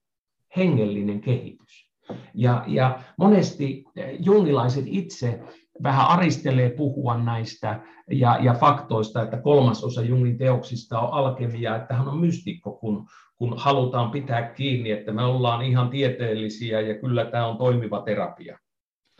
hengellinen 0.56 1.20
kehitys. 1.20 1.86
Ja, 2.34 2.64
ja 2.66 2.98
monesti 3.18 3.84
jungilaiset 4.18 4.84
itse 4.86 5.40
vähän 5.82 6.06
aristelee 6.06 6.70
puhua 6.70 7.18
näistä 7.18 7.80
ja, 8.10 8.38
ja 8.42 8.54
faktoista, 8.54 9.22
että 9.22 9.36
kolmasosa 9.36 10.02
Jungin 10.02 10.38
teoksista 10.38 11.00
on 11.00 11.12
alkemia, 11.12 11.76
että 11.76 11.94
hän 11.94 12.08
on 12.08 12.18
mystikko, 12.18 12.72
kun, 12.72 13.06
kun 13.36 13.54
halutaan 13.56 14.10
pitää 14.10 14.42
kiinni, 14.42 14.90
että 14.90 15.12
me 15.12 15.24
ollaan 15.24 15.62
ihan 15.62 15.90
tieteellisiä 15.90 16.80
ja 16.80 16.98
kyllä 16.98 17.24
tämä 17.24 17.46
on 17.46 17.58
toimiva 17.58 18.02
terapia. 18.02 18.58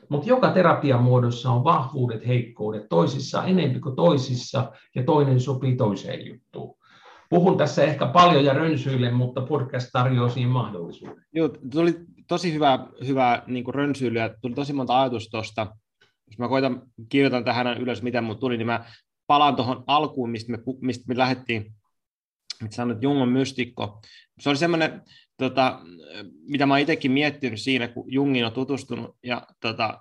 Mutta 0.09 0.29
joka 0.29 0.51
terapian 0.51 1.03
muodossa 1.03 1.51
on 1.51 1.65
vahvuudet, 1.65 2.27
heikkoudet, 2.27 2.89
toisissa 2.89 3.45
enemmän 3.45 3.81
kuin 3.81 3.97
toisissa, 3.97 4.73
ja 4.95 5.05
toinen 5.05 5.41
sopii 5.41 5.77
toiseen 5.77 6.27
juttuun. 6.27 6.77
Puhun 7.31 7.59
tässä 7.59 7.85
ehkä 7.85 8.07
paljon 8.07 8.45
ja 8.45 8.53
rönsyille, 8.53 9.11
mutta 9.11 9.41
podcast 9.41 9.89
tarjoaa 9.93 10.29
siihen 10.29 10.51
mahdollisuuden. 10.51 11.25
Joo, 11.33 11.49
tuli 11.73 11.95
tosi 12.29 12.53
hyvä, 12.53 12.87
hyvä 13.07 13.43
niin 13.47 13.75
rönsyilyä, 13.75 14.35
tuli 14.41 14.55
tosi 14.55 14.73
monta 14.73 15.01
ajatusta 15.01 15.31
tuosta 15.31 15.67
jos 16.27 16.39
mä 16.39 16.49
koitan, 16.49 16.83
kirjoitan 17.09 17.45
tähän 17.45 17.79
ylös, 17.81 18.03
mitä 18.03 18.21
mun 18.21 18.39
tuli, 18.39 18.57
niin 18.57 18.67
mä 18.67 18.85
palaan 19.27 19.57
tuohon 19.57 19.85
alkuun, 19.87 20.31
mistä 20.31 20.53
me, 20.53 20.59
mistä 20.81 21.05
me 21.09 21.17
lähdettiin, 21.17 21.75
mitä 22.63 22.75
sanoit, 22.75 23.03
Jung 23.03 23.23
on 23.23 23.29
mystikko. 23.29 24.01
Se 24.41 24.49
oli 24.49 24.57
semmoinen, 24.57 25.03
tota, 25.37 25.81
mitä 26.49 26.67
mä 26.67 26.79
itsekin 26.79 27.13
miettinyt 27.13 27.61
siinä, 27.61 27.89
kun 27.89 28.13
Jungin 28.13 28.47
on 28.47 28.53
tutustunut, 28.53 29.17
ja 29.23 29.47
tota, 29.61 30.01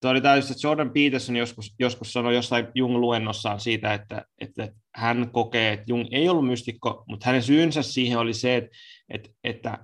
Tuo 0.00 0.10
oli 0.10 0.20
täysin, 0.20 0.52
että 0.52 0.66
Jordan 0.66 0.90
Peterson 0.90 1.36
joskus, 1.36 1.74
joskus 1.78 2.12
sanoi 2.12 2.34
jossain 2.34 2.66
Jung-luennossaan 2.74 3.60
siitä, 3.60 3.94
että, 3.94 4.24
että 4.40 4.72
hän 4.94 5.30
kokee, 5.32 5.72
että 5.72 5.84
Jung 5.88 6.06
ei 6.10 6.28
ollut 6.28 6.46
mystikko, 6.46 7.04
mutta 7.08 7.26
hänen 7.26 7.42
syynsä 7.42 7.82
siihen 7.82 8.18
oli 8.18 8.34
se, 8.34 8.56
että, 8.56 8.70
että, 9.08 9.30
että, 9.44 9.78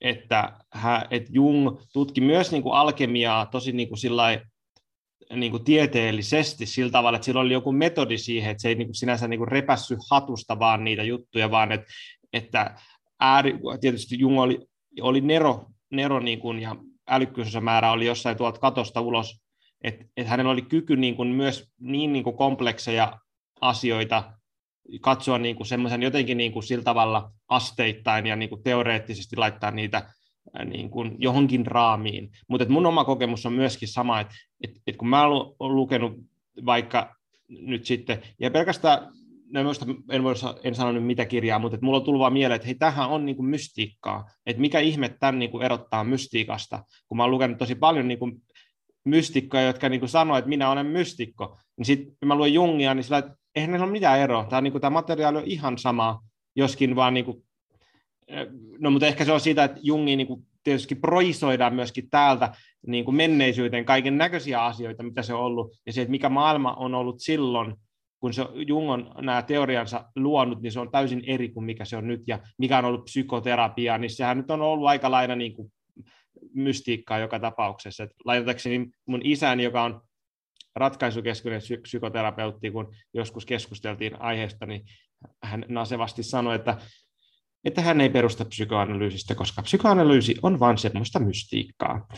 että, 0.00 0.52
että 1.10 1.30
Jung 1.32 1.78
tutki 1.92 2.20
myös 2.20 2.52
niin 2.52 2.62
kuin 2.62 2.74
alkemiaa 2.74 3.46
tosi 3.46 3.72
niin 3.72 3.88
kuin 3.88 3.98
niin 5.36 5.50
kuin 5.50 5.64
tieteellisesti 5.64 6.66
sillä 6.66 6.90
tavalla, 6.90 7.16
että 7.16 7.26
sillä 7.26 7.40
oli 7.40 7.52
joku 7.52 7.72
metodi 7.72 8.18
siihen, 8.18 8.50
että 8.50 8.62
se 8.62 8.68
ei 8.68 8.74
niin 8.74 8.88
kuin 8.88 8.94
sinänsä 8.94 9.28
niin 9.28 9.38
kuin 9.38 9.48
repässy 9.48 9.96
hatusta 10.10 10.58
vaan 10.58 10.84
niitä 10.84 11.02
juttuja, 11.02 11.50
vaan 11.50 11.72
että, 11.72 11.86
että 12.32 12.74
ääri, 13.20 13.54
tietysti 13.80 14.18
Jung 14.18 14.40
oli, 14.40 14.58
oli 15.00 15.20
Nero, 15.20 15.66
Nero 15.90 16.20
niin 16.20 16.40
kuin, 16.40 16.60
ja 16.60 16.76
määrä 17.60 17.92
oli 17.92 18.06
jossain 18.06 18.36
tuolta 18.36 18.60
katosta 18.60 19.00
ulos, 19.00 19.41
että, 19.84 20.04
että 20.16 20.30
hänellä 20.30 20.52
oli 20.52 20.62
kyky 20.62 20.96
niin 20.96 21.16
kuin 21.16 21.28
myös 21.28 21.72
niin, 21.80 22.12
niin 22.12 22.24
kuin 22.24 22.36
komplekseja 22.36 23.18
asioita 23.60 24.32
katsoa 25.00 25.38
niin 25.38 25.56
kuin 25.56 25.66
semmoisen 25.66 26.02
jotenkin 26.02 26.36
niin 26.36 26.52
kuin 26.52 26.62
sillä 26.62 26.84
tavalla 26.84 27.32
asteittain 27.48 28.26
ja 28.26 28.36
niin 28.36 28.48
kuin 28.48 28.62
teoreettisesti 28.62 29.36
laittaa 29.36 29.70
niitä 29.70 30.10
niin 30.64 30.90
kuin 30.90 31.14
johonkin 31.18 31.66
raamiin. 31.66 32.30
Mutta 32.48 32.68
mun 32.68 32.86
oma 32.86 33.04
kokemus 33.04 33.46
on 33.46 33.52
myöskin 33.52 33.88
sama, 33.88 34.20
että 34.20 34.34
et, 34.64 34.70
et 34.86 34.96
kun 34.96 35.08
mä 35.08 35.26
olen 35.26 35.76
lukenut 35.76 36.12
vaikka 36.66 37.16
nyt 37.48 37.86
sitten, 37.86 38.22
ja 38.40 38.50
pelkästään 38.50 39.08
no 39.52 39.60
en, 40.10 40.22
voi, 40.22 40.34
en 40.64 40.74
sano 40.74 40.92
nyt 40.92 41.04
mitä 41.04 41.24
kirjaa, 41.24 41.58
mutta 41.58 41.74
että 41.74 41.84
mulla 41.84 41.98
on 41.98 42.04
tullut 42.04 42.20
vaan 42.20 42.32
mieleen, 42.32 42.56
että 42.56 42.66
hei, 42.66 42.74
tähän 42.74 43.08
on 43.08 43.26
niin 43.26 43.36
kuin 43.36 43.46
mystiikkaa. 43.46 44.30
Että 44.46 44.60
mikä 44.60 44.80
ihme 44.80 45.08
tämän 45.08 45.38
niin 45.38 45.50
kuin 45.50 45.64
erottaa 45.64 46.04
mystiikasta, 46.04 46.84
kun 47.06 47.16
mä 47.16 47.22
oon 47.22 47.30
lukenut 47.30 47.58
tosi 47.58 47.74
paljon 47.74 48.08
niin 48.08 48.18
kuin 48.18 48.42
mystikkoja, 49.04 49.62
jotka 49.62 49.88
niin 49.88 50.00
kuin 50.00 50.08
sanoo, 50.10 50.36
että 50.36 50.48
minä 50.48 50.70
olen 50.70 50.86
mystikko. 50.86 51.58
Niin 51.76 51.86
sitten 51.86 52.16
mä 52.24 52.34
luen 52.34 52.54
Jungia, 52.54 52.94
niin 52.94 53.04
sillä, 53.04 53.18
että 53.18 53.34
eihän 53.54 53.70
näillä 53.70 53.84
ole 53.84 53.92
mitään 53.92 54.20
eroa. 54.20 54.44
Tämä, 54.44 54.60
niin 54.60 54.72
kuin, 54.72 54.80
tämä 54.80 54.90
materiaali 54.90 55.38
on 55.38 55.46
ihan 55.46 55.78
sama, 55.78 56.20
joskin 56.56 56.96
vaan 56.96 57.14
niin 57.14 57.24
kuin, 57.24 57.44
no 58.78 58.90
mutta 58.90 59.06
ehkä 59.06 59.24
se 59.24 59.32
on 59.32 59.40
siitä, 59.40 59.64
että 59.64 59.80
Jungi 59.82 60.16
niin 60.16 60.26
kuin 60.26 60.46
tietysti 60.64 60.94
projisoidaan 60.94 61.74
myöskin 61.74 62.10
täältä 62.10 62.52
niin 62.86 63.04
kuin 63.04 63.14
menneisyyteen 63.14 63.84
kaiken 63.84 64.18
näköisiä 64.18 64.64
asioita, 64.64 65.02
mitä 65.02 65.22
se 65.22 65.34
on 65.34 65.40
ollut, 65.40 65.72
ja 65.86 65.92
se, 65.92 66.02
että 66.02 66.10
mikä 66.10 66.28
maailma 66.28 66.74
on 66.74 66.94
ollut 66.94 67.20
silloin, 67.20 67.74
kun 68.20 68.32
se 68.32 68.46
Jung 68.68 68.90
on 68.90 69.10
nämä 69.20 69.42
teoriansa 69.42 70.04
luonut, 70.16 70.62
niin 70.62 70.72
se 70.72 70.80
on 70.80 70.90
täysin 70.90 71.22
eri 71.26 71.48
kuin 71.48 71.64
mikä 71.64 71.84
se 71.84 71.96
on 71.96 72.06
nyt, 72.06 72.22
ja 72.26 72.38
mikä 72.58 72.78
on 72.78 72.84
ollut 72.84 73.04
psykoterapia, 73.04 73.98
niin 73.98 74.10
sehän 74.10 74.36
nyt 74.36 74.50
on 74.50 74.62
ollut 74.62 74.88
aika 74.88 75.10
lailla 75.10 75.36
niin 75.36 75.54
kuin 75.54 75.72
mystiikkaa 76.54 77.18
joka 77.18 77.40
tapauksessa. 77.40 78.04
Et 78.04 78.10
laitetakseni 78.24 78.90
mun 79.06 79.20
isäni, 79.24 79.62
joka 79.62 79.82
on 79.82 80.00
ratkaisukeskeinen 80.76 81.60
psykoterapeutti, 81.82 82.70
kun 82.70 82.94
joskus 83.14 83.46
keskusteltiin 83.46 84.20
aiheesta, 84.20 84.66
niin 84.66 84.82
hän 85.42 85.64
nasevasti 85.68 86.22
sanoi, 86.22 86.54
että 86.54 86.76
että 87.64 87.82
hän 87.82 88.00
ei 88.00 88.10
perusta 88.10 88.44
psykoanalyysistä, 88.44 89.34
koska 89.34 89.62
psykoanalyysi 89.62 90.34
on 90.42 90.60
vain 90.60 90.78
semmoista 90.78 91.18
mystiikkaa, 91.18 92.08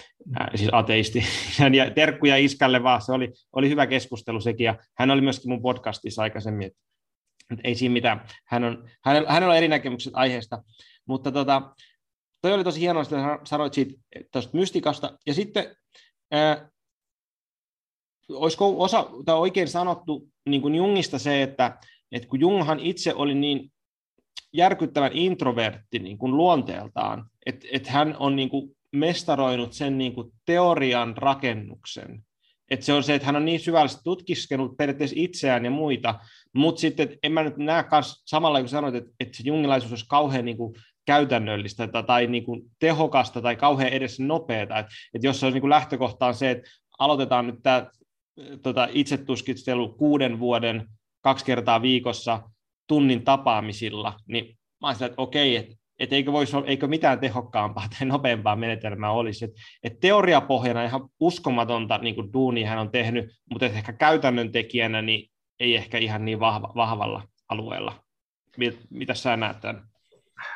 äh, 0.41 0.47
siis 0.55 0.71
ateisti. 0.73 1.25
Ja 1.73 1.91
terkkuja 1.91 2.37
iskälle 2.37 2.83
vaan, 2.83 3.03
se 3.03 3.13
oli, 3.13 3.33
oli 3.53 3.69
hyvä 3.69 3.87
keskustelu 3.87 4.41
sekin, 4.41 4.65
ja 4.65 4.79
hän 4.99 5.11
oli 5.11 5.21
myöskin 5.21 5.51
mun 5.51 5.63
podcastissa 5.63 6.23
aikaisemmin, 6.23 6.67
että 6.67 7.63
ei 7.65 7.75
siinä 7.75 7.93
mitään. 7.93 8.27
Hän 8.47 8.65
on, 8.65 8.89
hänellä, 9.05 9.33
hänellä 9.33 9.53
on 9.53 9.59
eri 9.59 9.69
näkemykset 9.69 10.13
aiheesta, 10.17 10.63
mutta 11.07 11.33
tota, 11.33 11.75
toi 12.45 12.53
oli 12.53 12.65
tosi 12.65 12.81
hienoa, 12.81 13.03
että 13.03 13.39
sanoit 13.45 13.75
siitä 13.75 13.95
tuosta 14.33 14.57
mystikasta, 14.57 15.19
ja 15.27 15.35
sitten 15.35 15.77
ää, 16.31 16.69
olisiko 18.29 18.83
osa, 18.83 19.07
tai 19.25 19.37
oikein 19.37 19.69
sanottu 19.69 20.29
niin 20.49 20.63
kuin 20.63 20.75
Jungista 20.75 21.19
se, 21.19 21.43
että, 21.43 21.79
että 22.13 22.29
kun 22.29 22.41
Junghan 22.41 22.81
itse 22.81 23.15
oli 23.15 23.35
niin 23.35 23.73
järkyttävän 24.53 25.13
introvertti 25.13 25.99
niin 25.99 26.19
kuin 26.19 26.37
luonteeltaan, 26.37 27.31
että 27.47 27.67
et 27.73 27.87
hän 27.87 28.17
on 28.19 28.37
niin 28.37 28.49
kuin 28.49 28.77
mestaroinut 28.93 29.73
sen 29.73 29.99
niin 29.99 30.15
kuin 30.15 30.33
teorian 30.47 31.17
rakennuksen. 31.17 32.25
Et 32.71 32.83
se 32.83 32.93
on 32.93 33.03
se, 33.03 33.15
että 33.15 33.27
hän 33.27 33.37
on 33.37 33.45
niin 33.45 33.61
syvällisesti 33.61 34.05
tutkiskenut 34.05 34.77
periaatteessa 34.77 35.17
itseään 35.19 35.65
ja 35.65 35.71
muita, 35.71 36.21
mutta 36.55 36.81
sitten 36.81 37.19
en 37.23 37.33
mä 37.33 37.43
nyt 37.43 37.57
näe 37.57 37.83
kans, 37.85 38.23
samalla 38.27 38.61
kun 38.61 38.69
sanoit, 38.69 38.95
että, 38.95 39.11
että 39.21 39.37
se 39.37 39.43
jungilaisuus 39.47 39.93
olisi 39.93 40.07
kauhean 40.09 40.45
niin 40.45 40.57
kuin 40.57 40.75
käytännöllistä 41.07 41.89
tai, 41.89 42.03
tai 42.03 42.27
niin 42.27 42.45
kuin 42.45 42.63
tehokasta 42.79 43.43
tai 43.43 43.57
kauhean 43.57 43.93
edes 43.93 44.21
nopeata. 44.21 44.79
Että, 44.79 44.93
että 45.15 45.27
jos 45.27 45.41
se 45.41 45.47
olisi 45.47 45.55
niin 45.55 45.61
kuin 45.61 45.71
lähtökohtaan 45.71 46.35
se, 46.35 46.51
että 46.51 46.71
aloitetaan 46.99 47.47
nyt 47.47 47.63
tämä 47.63 47.87
tota, 48.63 48.89
itsetuskistelu 48.93 49.89
kuuden 49.89 50.39
vuoden 50.39 50.89
kaksi 51.21 51.45
kertaa 51.45 51.83
viikossa 51.83 52.43
tunnin 52.87 53.25
tapaamisilla, 53.25 54.15
niin 54.29 54.59
mä 54.81 54.89
ajattelin, 54.89 55.11
että 55.11 55.23
okei, 55.23 55.57
että 55.57 55.75
et 55.99 56.13
eikö, 56.13 56.33
voisi 56.33 56.57
eikö 56.65 56.87
mitään 56.87 57.21
tehokkaampaa 57.21 57.89
tai 57.99 58.07
nopeampaa 58.07 58.57
menetelmää 58.57 59.11
olisi. 59.11 59.45
Et, 59.45 59.51
et 59.83 60.01
teoriapohjana 60.01 60.85
ihan 60.85 61.09
uskomatonta 61.21 61.99
niin 61.99 62.15
kuin 62.15 62.33
duunia 62.33 62.69
hän 62.69 62.79
on 62.79 62.91
tehnyt, 62.91 63.31
mutta 63.51 63.67
ehkä 63.67 63.93
käytännön 63.93 64.53
tekijänä 64.53 65.03
niin 65.03 65.31
ei 65.61 65.77
ehkä 65.77 65.99
ihan 65.99 66.25
niin 66.25 66.41
vahva, 66.41 66.73
vahvalla 66.77 67.23
alueella. 67.49 68.05
Mitä 68.91 69.15
sä 69.15 69.37
näet 69.37 69.61
tämän? 69.61 69.94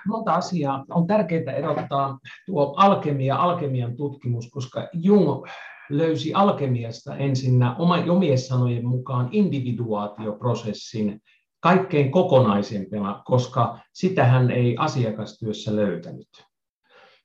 Monta 0.06 0.34
asiaa. 0.34 0.84
On 0.90 1.06
tärkeää 1.06 1.52
erottaa 1.56 2.18
tuo 2.46 2.74
alkemia, 2.76 3.36
alkemian 3.36 3.96
tutkimus, 3.96 4.50
koska 4.50 4.88
Jung 4.92 5.46
löysi 5.90 6.34
alkemiasta 6.34 7.16
ensinnä 7.16 7.76
omien 8.08 8.38
sanojen 8.38 8.86
mukaan 8.86 9.28
individuaatioprosessin, 9.32 11.20
kaikkein 11.60 12.10
kokonaisempana, 12.10 13.22
koska 13.24 13.78
sitä 13.92 14.24
hän 14.24 14.50
ei 14.50 14.76
asiakastyössä 14.78 15.76
löytänyt. 15.76 16.28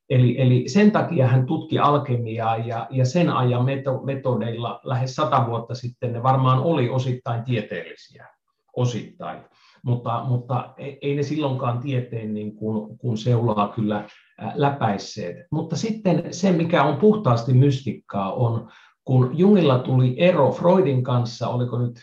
Eli, 0.09 0.41
eli 0.41 0.63
sen 0.67 0.91
takia 0.91 1.27
hän 1.27 1.45
tutki 1.45 1.79
alkemiaa 1.79 2.57
ja, 2.57 2.87
ja 2.89 3.05
sen 3.05 3.29
ajan 3.29 3.65
metodeilla 4.03 4.79
lähes 4.83 5.15
sata 5.15 5.47
vuotta 5.47 5.75
sitten 5.75 6.13
ne 6.13 6.23
varmaan 6.23 6.59
oli 6.59 6.89
osittain 6.89 7.43
tieteellisiä, 7.43 8.27
osittain. 8.75 9.41
Mutta, 9.85 10.23
mutta 10.27 10.73
ei 10.77 11.15
ne 11.15 11.23
silloinkaan 11.23 11.79
tieteen 11.79 12.33
niin 12.33 12.55
kuin, 12.55 12.97
kun 12.97 13.17
seulaa 13.17 13.67
kyllä 13.67 14.07
läpäisseet. 14.53 15.35
Mutta 15.51 15.75
sitten 15.75 16.23
se, 16.31 16.51
mikä 16.51 16.83
on 16.83 16.97
puhtaasti 16.97 17.53
mystikkaa, 17.53 18.33
on 18.33 18.71
kun 19.05 19.31
Jungilla 19.33 19.79
tuli 19.79 20.15
ero 20.17 20.51
Freudin 20.51 21.03
kanssa, 21.03 21.47
oliko 21.47 21.77
nyt 21.77 21.95
1911-12, 21.95 21.99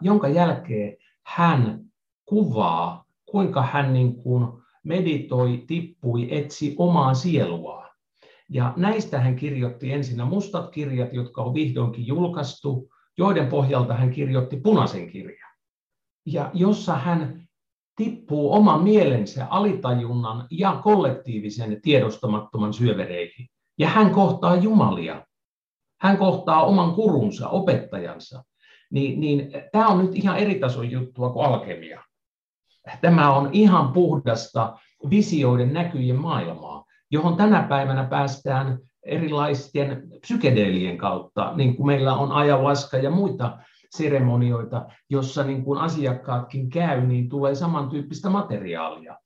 jonka 0.00 0.28
jälkeen 0.28 0.96
hän 1.26 1.80
kuvaa, 2.24 3.04
kuinka 3.30 3.62
hän 3.62 3.92
niin 3.92 4.16
kuin 4.16 4.48
meditoi, 4.84 5.64
tippui, 5.66 6.28
etsi 6.30 6.74
omaa 6.78 7.14
sieluaan. 7.14 7.90
Ja 8.50 8.72
näistä 8.76 9.20
hän 9.20 9.36
kirjoitti 9.36 9.92
ensinnä 9.92 10.24
mustat 10.24 10.70
kirjat, 10.70 11.12
jotka 11.12 11.42
on 11.42 11.54
vihdoinkin 11.54 12.06
julkaistu, 12.06 12.88
joiden 13.18 13.46
pohjalta 13.46 13.94
hän 13.94 14.10
kirjoitti 14.10 14.56
punaisen 14.56 15.10
kirjan. 15.10 15.52
Ja 16.26 16.50
jossa 16.54 16.94
hän 16.94 17.48
tippuu 17.96 18.52
oman 18.52 18.82
mielensä 18.82 19.46
alitajunnan 19.46 20.46
ja 20.50 20.80
kollektiivisen 20.84 21.82
tiedostamattoman 21.82 22.74
syövereihin. 22.74 23.48
Ja 23.78 23.88
hän 23.88 24.10
kohtaa 24.10 24.56
Jumalia. 24.56 25.26
Hän 26.00 26.16
kohtaa 26.16 26.64
oman 26.64 26.94
kurunsa, 26.94 27.48
opettajansa. 27.48 28.44
Niin, 28.90 29.20
niin 29.20 29.50
tämä 29.72 29.88
on 29.88 29.98
nyt 29.98 30.14
ihan 30.14 30.38
eri 30.38 30.54
tason 30.54 30.90
juttua 30.90 31.30
kuin 31.30 31.46
alkemia. 31.46 32.02
Tämä 33.00 33.34
on 33.34 33.48
ihan 33.52 33.92
puhdasta 33.92 34.78
visioiden 35.10 35.72
näkyjen 35.72 36.16
maailmaa, 36.16 36.84
johon 37.10 37.36
tänä 37.36 37.62
päivänä 37.62 38.04
päästään 38.04 38.78
erilaisten 39.08 40.08
psykedeelien 40.20 40.98
kautta, 40.98 41.52
niin 41.56 41.76
kuin 41.76 41.86
meillä 41.86 42.14
on 42.14 42.32
ayahuasca 42.32 42.98
ja 42.98 43.10
muita 43.10 43.58
seremonioita, 43.90 44.86
jossa 45.10 45.44
niin 45.44 45.64
kuin 45.64 45.80
asiakkaatkin 45.80 46.70
käy, 46.70 47.06
niin 47.06 47.28
tulee 47.28 47.54
samantyyppistä 47.54 48.30
materiaalia. 48.30 49.16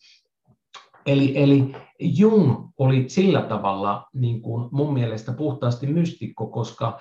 Eli, 1.07 1.43
eli 1.43 1.77
Jung 1.99 2.69
oli 2.79 3.05
sillä 3.09 3.43
tavalla 3.43 4.07
niin 4.15 4.43
kuin 4.43 4.69
mun 4.73 4.95
mielestä 4.95 5.33
puhtaasti 5.33 5.87
mystikko, 5.87 6.47
koska 6.47 7.01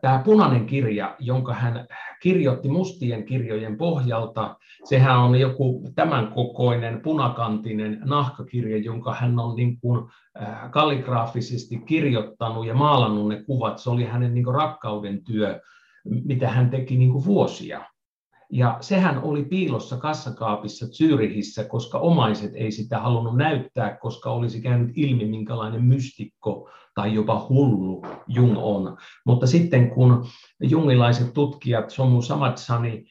tämä 0.00 0.22
punainen 0.24 0.66
kirja, 0.66 1.16
jonka 1.18 1.54
hän 1.54 1.86
kirjoitti 2.22 2.68
mustien 2.68 3.24
kirjojen 3.24 3.76
pohjalta, 3.76 4.56
sehän 4.84 5.18
on 5.18 5.40
joku 5.40 5.90
tämän 5.94 6.28
kokoinen 6.28 7.00
punakantinen 7.00 8.00
nahkakirja, 8.04 8.78
jonka 8.78 9.14
hän 9.14 9.38
on 9.38 9.56
niin 9.56 9.78
kuin 9.80 10.10
kalligraafisesti 10.70 11.78
kirjoittanut 11.78 12.66
ja 12.66 12.74
maalannut 12.74 13.28
ne 13.28 13.42
kuvat. 13.42 13.78
Se 13.78 13.90
oli 13.90 14.04
hänen 14.04 14.34
niin 14.34 14.44
kuin 14.44 14.54
rakkauden 14.54 15.24
työ, 15.24 15.60
mitä 16.04 16.48
hän 16.48 16.70
teki 16.70 16.96
niin 16.96 17.12
kuin 17.12 17.24
vuosia. 17.24 17.84
Ja 18.54 18.76
sehän 18.80 19.22
oli 19.22 19.44
piilossa 19.44 19.96
kassakaapissa 19.96 20.86
Zyrihissä, 20.86 21.64
koska 21.64 21.98
omaiset 21.98 22.52
ei 22.54 22.72
sitä 22.72 22.98
halunnut 22.98 23.36
näyttää, 23.36 23.96
koska 23.96 24.30
olisi 24.30 24.60
käynyt 24.60 24.90
ilmi, 24.96 25.24
minkälainen 25.24 25.84
mystikko 25.84 26.70
tai 26.94 27.14
jopa 27.14 27.46
hullu 27.48 28.06
Jung 28.28 28.58
on. 28.58 28.96
Mutta 29.26 29.46
sitten 29.46 29.90
kun 29.90 30.24
jungilaiset 30.60 31.32
tutkijat, 31.34 31.90
Somu 31.90 32.22
Samatsani 32.22 33.04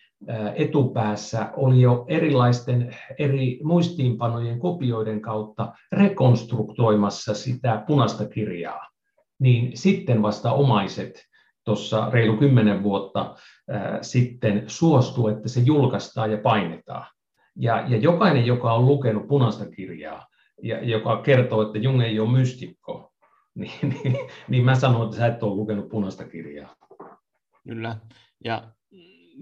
etupäässä, 0.55 1.51
oli 1.55 1.81
jo 1.81 2.05
erilaisten 2.07 2.95
eri 3.19 3.59
muistiinpanojen 3.63 4.59
kopioiden 4.59 5.21
kautta 5.21 5.73
rekonstruktoimassa 5.91 7.33
sitä 7.33 7.83
punaista 7.87 8.25
kirjaa, 8.25 8.87
niin 9.39 9.77
sitten 9.77 10.21
vasta 10.21 10.51
omaiset 10.51 11.25
tuossa 11.63 12.09
reilu 12.09 12.37
kymmenen 12.37 12.83
vuotta 12.83 13.35
sitten 14.01 14.63
suostuu, 14.67 15.27
että 15.27 15.49
se 15.49 15.59
julkaistaan 15.59 16.31
ja 16.31 16.37
painetaan. 16.37 17.07
Ja, 17.55 17.85
ja 17.87 17.97
jokainen, 17.97 18.45
joka 18.45 18.73
on 18.73 18.85
lukenut 18.85 19.27
punaista 19.27 19.65
kirjaa, 19.69 20.27
ja 20.61 20.85
joka 20.85 21.21
kertoo, 21.21 21.61
että 21.61 21.79
Jung 21.79 22.01
ei 22.01 22.19
ole 22.19 22.39
mystikko, 22.39 23.11
niin, 23.55 23.71
niin, 24.03 24.17
niin 24.47 24.65
mä 24.65 24.75
sanon, 24.75 25.03
että 25.03 25.17
sä 25.17 25.27
et 25.27 25.43
ole 25.43 25.55
lukenut 25.55 25.89
punaista 25.89 26.27
kirjaa. 26.27 26.75
Kyllä. 27.67 27.97
Ja 28.43 28.71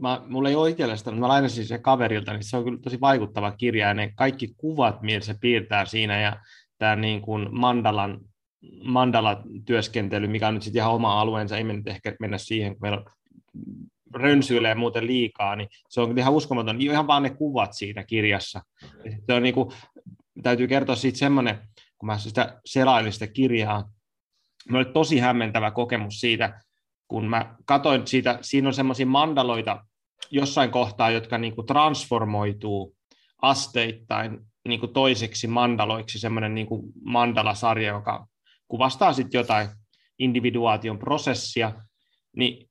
mä, 0.01 0.21
mulla 0.27 0.49
ei 0.49 0.55
ole 0.55 0.97
sitä, 0.97 1.11
mä 1.11 1.27
lainasin 1.27 1.65
se 1.65 1.77
kaverilta, 1.77 2.33
niin 2.33 2.43
se 2.43 2.57
on 2.57 2.63
kyllä 2.63 2.79
tosi 2.81 3.01
vaikuttava 3.01 3.51
kirja, 3.51 3.87
ja 3.87 3.93
ne 3.93 4.13
kaikki 4.15 4.53
kuvat, 4.57 5.01
mitä 5.01 5.25
se 5.25 5.35
piirtää 5.41 5.85
siinä, 5.85 6.21
ja 6.21 6.39
tämä 6.77 6.95
niin 6.95 7.21
kuin 7.21 7.47
Mandalan, 7.51 8.19
Mandala-työskentely, 8.83 10.27
mikä 10.27 10.47
on 10.47 10.53
nyt 10.53 10.63
sitten 10.63 10.79
ihan 10.79 10.93
oma 10.93 11.21
alueensa, 11.21 11.57
ei 11.57 11.63
me 11.63 11.73
nyt 11.73 11.87
ehkä 11.87 12.15
mennä 12.19 12.37
siihen, 12.37 12.71
kun 12.71 12.81
meillä 12.81 12.97
on 12.97 13.05
rönsyilee 14.13 14.75
muuten 14.75 15.07
liikaa, 15.07 15.55
niin 15.55 15.69
se 15.89 16.01
on 16.01 16.17
ihan 16.17 16.33
uskomaton, 16.33 16.81
ihan 16.81 17.07
vaan 17.07 17.23
ne 17.23 17.29
kuvat 17.29 17.73
siinä 17.73 18.03
kirjassa. 18.03 18.61
Se 19.27 19.33
on 19.33 19.43
niin 19.43 19.55
kuin, 19.55 19.71
täytyy 20.43 20.67
kertoa 20.67 20.95
siitä 20.95 21.17
semmoinen, 21.17 21.59
kun 21.97 22.07
mä 22.07 22.17
sitä 22.17 22.59
selailin 22.65 23.13
sitä 23.13 23.27
kirjaa, 23.27 23.89
Mulla 24.69 24.85
oli 24.85 24.93
tosi 24.93 25.19
hämmentävä 25.19 25.71
kokemus 25.71 26.19
siitä, 26.19 26.61
kun 27.07 27.29
mä 27.29 27.55
katsoin 27.65 28.07
siitä, 28.07 28.39
siinä 28.41 28.67
on 28.67 28.73
semmoisia 28.73 29.05
mandaloita 29.05 29.85
jossain 30.31 30.71
kohtaa, 30.71 31.09
jotka 31.09 31.37
niin 31.37 31.55
kuin 31.55 31.67
transformoituu 31.67 32.95
asteittain 33.41 34.39
niin 34.67 34.79
kuin 34.79 34.93
toiseksi 34.93 35.47
mandaloiksi, 35.47 36.19
semmoinen 36.19 36.55
niin 36.55 36.67
kuin 36.67 36.91
mandalasarja, 37.03 37.87
joka 37.87 38.27
kuvastaa 38.67 39.13
sitten 39.13 39.39
jotain 39.39 39.69
individuaation 40.19 40.99
prosessia, 40.99 41.73
niin 42.35 42.68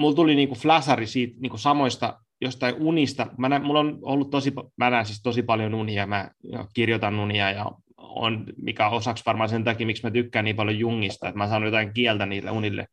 mulla 0.00 0.14
tuli 0.14 0.34
niin 0.34 0.48
kuin 0.48 0.58
flasari 0.58 1.06
siitä 1.06 1.40
niin 1.40 1.50
kuin 1.50 1.60
samoista 1.60 2.20
jostain 2.40 2.74
unista. 2.74 3.26
Mä 3.38 3.48
näen, 3.48 3.64
mulla 3.64 3.80
on 3.80 3.98
ollut 4.02 4.30
tosi, 4.30 4.52
mä 4.76 4.90
näen 4.90 5.06
siis 5.06 5.22
tosi 5.22 5.42
paljon 5.42 5.74
unia, 5.74 6.06
mä 6.06 6.30
kirjoitan 6.74 7.20
unia 7.20 7.50
ja 7.50 7.70
on, 7.96 8.44
mikä 8.62 8.86
on 8.88 8.96
osaksi 8.96 9.24
varmaan 9.26 9.48
sen 9.48 9.64
takia, 9.64 9.86
miksi 9.86 10.02
mä 10.02 10.10
tykkään 10.10 10.44
niin 10.44 10.56
paljon 10.56 10.78
Jungista, 10.78 11.28
että 11.28 11.38
mä 11.38 11.48
saan 11.48 11.62
jotain 11.62 11.94
kieltä 11.94 12.26
niille 12.26 12.50
unille. 12.50 12.86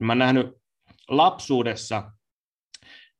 Mä 0.00 0.12
oon 0.12 0.18
nähnyt 0.18 0.46
lapsuudessa 1.08 2.12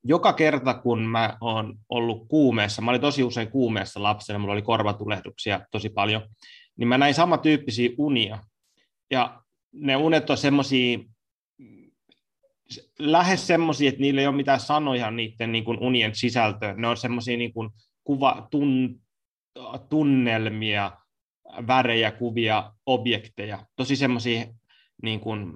joka 0.05 0.33
kerta, 0.33 0.75
kun 0.75 1.03
mä 1.03 1.37
oon 1.41 1.79
ollut 1.89 2.29
kuumeessa, 2.29 2.83
mä 2.83 2.91
olin 2.91 3.01
tosi 3.01 3.23
usein 3.23 3.51
kuumeessa 3.51 4.03
lapsena, 4.03 4.39
mulla 4.39 4.53
oli 4.53 4.63
korvatulehduksia 4.63 5.61
tosi 5.71 5.89
paljon, 5.89 6.29
niin 6.77 6.89
mä 6.89 6.99
näin 6.99 7.15
samantyyppisiä 7.15 7.91
unia. 7.99 8.39
Ja 9.11 9.43
ne 9.73 9.97
unet 9.97 10.31
on 10.31 10.37
semmoisia, 10.37 10.99
lähes 12.99 13.47
semmoisia, 13.47 13.89
että 13.89 14.01
niillä 14.01 14.21
ei 14.21 14.27
ole 14.27 14.37
mitään 14.37 14.61
sanoja 14.61 15.11
niiden 15.11 15.53
niin 15.53 15.65
kuin 15.65 15.79
unien 15.81 16.15
sisältöön. 16.15 16.81
Ne 16.81 16.89
on 16.89 16.97
semmoisia 16.97 17.37
niin 17.37 17.53
kuin 17.53 17.71
kuva, 18.05 18.49
tun, 18.51 19.01
tunnelmia, 19.89 20.93
värejä, 21.67 22.11
kuvia, 22.11 22.73
objekteja. 22.87 23.67
Tosi 23.77 23.97
semmoisia 23.97 24.47
niin 25.03 25.21
kuin, 25.21 25.53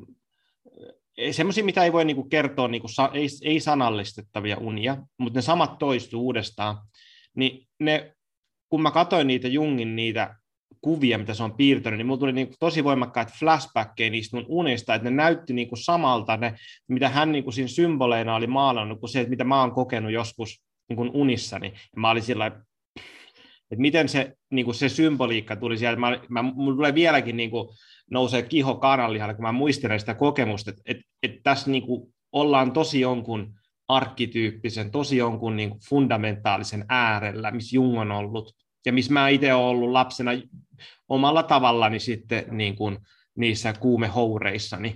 semmoisia, 1.30 1.64
mitä 1.64 1.84
ei 1.84 1.92
voi 1.92 2.04
niin 2.04 2.16
kuin 2.16 2.30
kertoa, 2.30 2.68
niin 2.68 2.82
kuin, 2.82 2.90
ei, 3.12 3.26
ei 3.44 3.60
sanallistettavia 3.60 4.56
unia, 4.56 4.96
mutta 5.18 5.38
ne 5.38 5.42
samat 5.42 5.78
toistuu 5.78 6.24
uudestaan. 6.24 6.78
Niin 7.36 7.68
ne, 7.80 8.14
kun 8.68 8.82
mä 8.82 8.90
katsoin 8.90 9.26
niitä 9.26 9.48
Jungin 9.48 9.96
niitä 9.96 10.39
kuvia, 10.80 11.18
mitä 11.18 11.34
se 11.34 11.42
on 11.42 11.56
piirtänyt, 11.56 11.98
niin 11.98 12.06
mulla 12.06 12.20
tuli 12.20 12.32
niin 12.32 12.46
kuin 12.46 12.56
tosi 12.60 12.84
voimakkaat 12.84 13.32
flashbackkejä 13.38 14.10
niistä 14.10 14.36
mun 14.36 14.46
unista, 14.48 14.94
että 14.94 15.10
ne 15.10 15.16
näytti 15.16 15.52
niin 15.52 15.68
kuin 15.68 15.78
samalta, 15.78 16.36
ne, 16.36 16.54
mitä 16.88 17.08
hän 17.08 17.32
niin 17.32 17.44
kuin 17.44 17.54
siinä 17.54 17.68
symboleina 17.68 18.34
oli 18.34 18.46
maalannut, 18.46 19.00
kuin 19.00 19.10
se, 19.10 19.20
että 19.20 19.30
mitä 19.30 19.44
mä 19.44 19.60
oon 19.60 19.72
kokenut 19.72 20.12
joskus 20.12 20.62
niin 20.88 20.96
kuin 20.96 21.10
unissani. 21.14 21.66
Ja 21.66 22.00
mä 22.00 22.10
olin 22.10 22.22
sillä 22.22 22.50
että 23.70 23.82
miten 23.82 24.08
se, 24.08 24.36
niin 24.50 24.64
kuin 24.64 24.74
se 24.74 24.88
symboliikka 24.88 25.56
tuli 25.56 25.78
sieltä. 25.78 26.00
Mä, 26.00 26.20
mä, 26.28 26.44
tulee 26.56 26.94
vieläkin 26.94 27.36
niin 27.36 27.50
kuin, 27.50 27.68
nousee 28.10 28.42
kiho 28.42 28.74
kananlihalle, 28.74 29.34
kun 29.34 29.42
mä 29.42 29.52
muistelen 29.52 30.00
sitä 30.00 30.14
kokemusta, 30.14 30.70
että, 30.70 30.82
että, 30.86 31.02
että 31.22 31.40
tässä 31.42 31.70
niin 31.70 31.82
kuin, 31.82 32.14
ollaan 32.32 32.72
tosi 32.72 33.00
jonkun 33.00 33.54
arkkityyppisen, 33.88 34.90
tosi 34.90 35.16
jonkun 35.16 35.56
niin 35.56 35.70
kuin 35.70 35.80
fundamentaalisen 35.88 36.84
äärellä, 36.88 37.50
missä 37.50 37.76
Jung 37.76 38.00
on 38.00 38.10
ollut, 38.10 38.56
ja 38.86 38.92
missä 38.92 39.12
mä 39.12 39.28
itse 39.28 39.54
olen 39.54 39.66
ollut 39.66 39.90
lapsena 39.90 40.30
omalla 41.08 41.42
tavallani 41.42 42.00
sitten 42.00 42.44
niin 42.50 42.76
kuin, 42.76 42.98
niissä 43.36 43.72
kuumehoureissani 43.72 44.94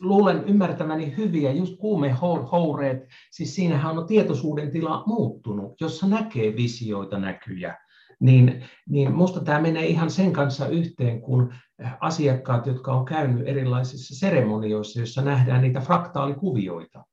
luulen 0.00 0.44
ymmärtämäni 0.44 1.16
hyviä, 1.16 1.52
just 1.52 1.76
kuumehoureet, 1.78 3.08
siis 3.30 3.54
siinähän 3.54 3.98
on 3.98 4.06
tietoisuuden 4.06 4.70
tila 4.70 5.02
muuttunut, 5.06 5.80
jossa 5.80 6.08
näkee 6.08 6.56
visioita, 6.56 7.18
näkyjä. 7.18 7.76
Niin, 8.20 8.64
niin 8.88 9.14
musta 9.14 9.40
tämä 9.40 9.60
menee 9.60 9.86
ihan 9.86 10.10
sen 10.10 10.32
kanssa 10.32 10.68
yhteen, 10.68 11.20
kun 11.20 11.54
asiakkaat, 12.00 12.66
jotka 12.66 12.92
on 12.92 13.04
käynyt 13.04 13.48
erilaisissa 13.48 14.14
seremonioissa, 14.14 15.00
joissa 15.00 15.22
nähdään 15.22 15.62
niitä 15.62 15.80
fraktaalikuvioita. 15.80 17.04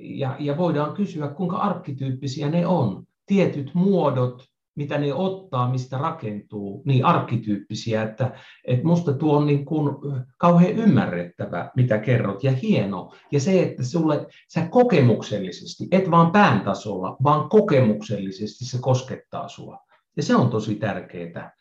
Ja, 0.00 0.36
ja 0.38 0.56
voidaan 0.56 0.94
kysyä, 0.94 1.28
kuinka 1.28 1.56
arkkityyppisiä 1.56 2.50
ne 2.50 2.66
on. 2.66 3.04
Tietyt 3.32 3.70
muodot, 3.74 4.44
mitä 4.76 4.98
ne 4.98 5.14
ottaa, 5.14 5.70
mistä 5.70 5.98
rakentuu, 5.98 6.82
niin 6.86 7.04
arkkityyppisiä, 7.04 8.02
että, 8.02 8.30
että 8.64 8.86
musta 8.86 9.12
tuo 9.12 9.36
on 9.36 9.46
niin 9.46 9.64
kuin 9.64 9.96
kauhean 10.38 10.72
ymmärrettävä, 10.72 11.70
mitä 11.76 11.98
kerrot, 11.98 12.44
ja 12.44 12.52
hieno. 12.52 13.12
Ja 13.30 13.40
se, 13.40 13.62
että 13.62 13.84
sulle, 13.84 14.26
sä 14.48 14.68
kokemuksellisesti, 14.70 15.88
et 15.90 16.10
vaan 16.10 16.30
pään 16.30 16.60
tasolla, 16.60 17.16
vaan 17.22 17.48
kokemuksellisesti 17.48 18.64
se 18.64 18.78
koskettaa 18.80 19.48
sua. 19.48 19.78
Ja 20.16 20.22
se 20.22 20.36
on 20.36 20.50
tosi 20.50 20.74
tärkeää. 20.74 21.52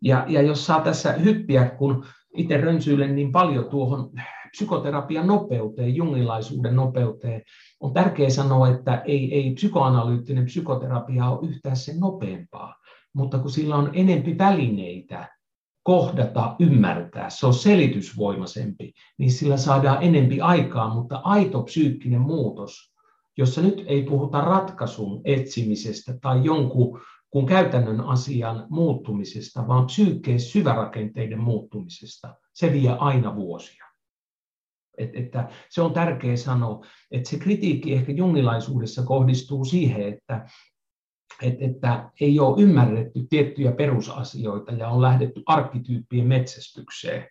Ja, 0.00 0.24
ja 0.28 0.42
jos 0.42 0.66
saa 0.66 0.80
tässä 0.80 1.12
hyppiä, 1.12 1.70
kun 1.70 2.06
itse 2.36 2.56
rönsyilen 2.56 3.16
niin 3.16 3.32
paljon 3.32 3.64
tuohon 3.64 4.10
psykoterapian 4.52 5.26
nopeuteen, 5.26 5.96
jungilaisuuden 5.96 6.76
nopeuteen, 6.76 7.42
on 7.80 7.92
tärkeää 7.92 8.30
sanoa, 8.30 8.68
että 8.68 9.02
ei, 9.06 9.34
ei 9.34 9.54
psykoanalyyttinen 9.54 10.44
psykoterapia 10.44 11.28
ole 11.28 11.48
yhtään 11.48 11.76
sen 11.76 12.00
nopeampaa, 12.00 12.74
mutta 13.14 13.38
kun 13.38 13.50
sillä 13.50 13.76
on 13.76 13.90
enempi 13.92 14.38
välineitä 14.38 15.28
kohdata, 15.82 16.56
ymmärtää, 16.58 17.30
se 17.30 17.46
on 17.46 17.54
selitysvoimaisempi, 17.54 18.92
niin 19.18 19.32
sillä 19.32 19.56
saadaan 19.56 20.02
enempi 20.02 20.40
aikaa, 20.40 20.94
mutta 20.94 21.20
aito 21.24 21.62
psyykkinen 21.62 22.20
muutos, 22.20 22.92
jossa 23.38 23.62
nyt 23.62 23.84
ei 23.86 24.02
puhuta 24.02 24.40
ratkaisun 24.40 25.20
etsimisestä 25.24 26.18
tai 26.22 26.44
jonkun 26.44 27.00
kun 27.32 27.46
käytännön 27.46 28.00
asian 28.00 28.66
muuttumisesta, 28.70 29.68
vaan 29.68 29.86
psyykkeen 29.86 30.40
syvärakenteiden 30.40 31.40
muuttumisesta, 31.40 32.34
se 32.52 32.72
vie 32.72 32.90
aina 32.90 33.36
vuosia. 33.36 33.91
Et, 34.98 35.10
että 35.14 35.48
se 35.70 35.82
on 35.82 35.92
tärkeä 35.92 36.36
sanoa, 36.36 36.86
että 37.10 37.30
se 37.30 37.38
kritiikki 37.38 37.94
ehkä 37.94 38.12
jungilaisuudessa 38.12 39.02
kohdistuu 39.02 39.64
siihen, 39.64 40.08
että, 40.08 40.46
et, 41.42 41.54
että 41.60 42.10
ei 42.20 42.40
ole 42.40 42.62
ymmärretty 42.62 43.26
tiettyjä 43.30 43.72
perusasioita 43.72 44.72
ja 44.72 44.88
on 44.88 45.02
lähdetty 45.02 45.42
arkkityyppien 45.46 46.26
metsästykseen. 46.26 47.28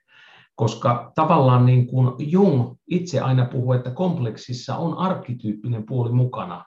Koska 0.55 1.11
tavallaan 1.15 1.65
niin 1.65 1.87
kuin 1.87 2.31
Jung 2.31 2.75
itse 2.87 3.19
aina 3.19 3.45
puhuu, 3.45 3.73
että 3.73 3.91
kompleksissa 3.91 4.77
on 4.77 4.97
arkkityyppinen 4.97 5.85
puoli 5.85 6.11
mukana. 6.11 6.65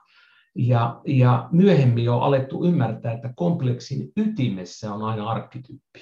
Ja, 0.55 1.01
ja 1.07 1.49
myöhemmin 1.51 2.09
on 2.09 2.21
alettu 2.21 2.65
ymmärtää, 2.65 3.13
että 3.13 3.33
kompleksin 3.35 4.11
ytimessä 4.17 4.93
on 4.93 5.01
aina 5.01 5.29
arkkityyppi. 5.29 5.99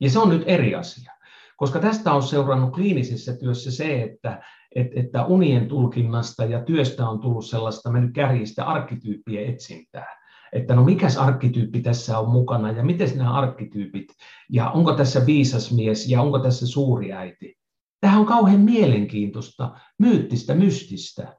Ja 0.00 0.10
se 0.10 0.18
on 0.18 0.28
nyt 0.28 0.42
eri 0.46 0.74
asia. 0.74 1.12
Koska 1.60 1.80
tästä 1.80 2.12
on 2.12 2.22
seurannut 2.22 2.74
kliinisessä 2.74 3.36
työssä 3.36 3.70
se, 3.70 4.02
että, 4.02 4.42
että, 4.74 5.00
että 5.00 5.24
unien 5.24 5.68
tulkinnasta 5.68 6.44
ja 6.44 6.64
työstä 6.64 7.08
on 7.08 7.20
tullut 7.20 7.46
sellaista 7.46 7.90
mennyt 7.90 8.14
kärjistä 8.14 8.64
arkkityyppien 8.64 9.54
etsintää. 9.54 10.16
Että 10.52 10.74
no 10.74 10.84
mikäs 10.84 11.16
arkkityyppi 11.16 11.80
tässä 11.80 12.18
on 12.18 12.28
mukana 12.28 12.72
ja 12.72 12.82
miten 12.82 13.18
nämä 13.18 13.32
arkkityypit 13.32 14.06
ja 14.50 14.70
onko 14.70 14.92
tässä 14.92 15.26
viisas 15.26 15.72
mies 15.72 16.10
ja 16.10 16.22
onko 16.22 16.38
tässä 16.38 16.66
suuri 16.66 17.12
äiti. 17.12 17.58
Tämähän 18.00 18.20
on 18.20 18.26
kauhean 18.26 18.60
mielenkiintoista, 18.60 19.76
myyttistä, 19.98 20.54
mystistä. 20.54 21.36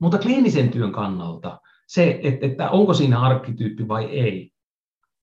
Mutta 0.00 0.18
kliinisen 0.18 0.68
työn 0.68 0.92
kannalta 0.92 1.60
se, 1.86 2.20
että, 2.22 2.46
että 2.46 2.70
onko 2.70 2.94
siinä 2.94 3.20
arkkityyppi 3.20 3.88
vai 3.88 4.04
ei, 4.04 4.52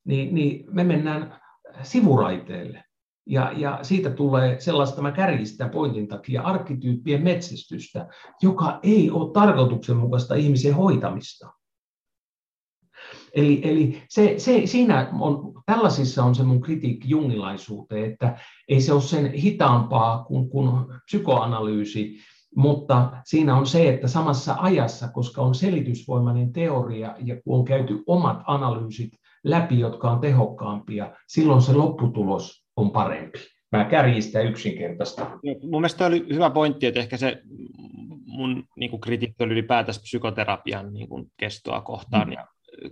niin, 0.06 0.36
niin 0.36 0.66
me 0.70 0.84
mennään 0.84 1.42
sivuraiteelle. 1.84 2.84
Ja, 3.26 3.52
ja 3.56 3.80
siitä 3.82 4.10
tulee 4.10 4.60
sellaista, 4.60 5.02
mä 5.02 5.12
kärjistän 5.12 5.70
pointin 5.70 6.08
takia, 6.08 6.42
arkkityyppien 6.42 7.24
metsästystä, 7.24 8.08
joka 8.42 8.80
ei 8.84 9.12
ole 9.12 9.32
tarkoituksenmukaista 9.34 10.36
ihmisen 10.36 10.76
hoitamista. 10.76 11.54
Eli, 13.34 13.62
eli 13.64 14.04
se, 14.10 14.36
se, 14.38 14.62
siinä 14.66 15.10
on, 15.20 15.54
tällaisissa 15.66 16.24
on 16.24 16.36
se 16.36 16.44
mun 16.44 16.62
kritiikki 16.62 17.10
jungilaisuuteen, 17.10 18.12
että 18.12 18.38
ei 18.68 18.82
se 18.82 18.94
ole 18.94 19.02
sen 19.02 19.32
hitaampaa 19.32 20.24
kuin, 20.24 20.50
kuin 20.50 20.86
psykoanalyysi, 21.06 22.18
mutta 22.56 23.12
siinä 23.26 23.58
on 23.58 23.68
se, 23.68 23.90
että 23.90 24.08
samassa 24.08 24.56
ajassa, 24.60 25.08
koska 25.08 25.42
on 25.42 25.56
selitysvoimainen 25.56 26.54
teoria 26.54 27.16
ja 27.24 27.42
kun 27.42 27.60
on 27.60 27.66
käyty 27.66 28.04
omat 28.08 28.42
analyysit 28.48 29.12
läpi, 29.44 29.80
jotka 29.80 30.12
on 30.12 30.20
tehokkaampia, 30.20 31.12
silloin 31.28 31.62
se 31.62 31.74
lopputulos 31.74 32.63
on 32.76 32.92
parempi. 32.92 33.40
Mä 33.72 33.86
kärjistän 33.86 34.46
yksinkertaista. 34.46 35.40
Mun 35.62 35.82
mielestä 35.82 36.06
oli 36.06 36.26
hyvä 36.34 36.50
pointti, 36.50 36.86
että 36.86 37.00
ehkä 37.00 37.18
se 37.18 37.42
mun 38.28 38.64
niin 38.78 38.90
kuin 38.90 39.02
kritiikki 39.02 39.44
oli 39.44 39.54
ylipäätänsä 39.54 40.02
psykoterapian 40.02 40.94
niin 40.94 41.10
kuin 41.10 41.32
kestoa 41.38 41.82
kohtaan 41.82 42.28
mm. 42.28 42.34
ja 42.34 42.48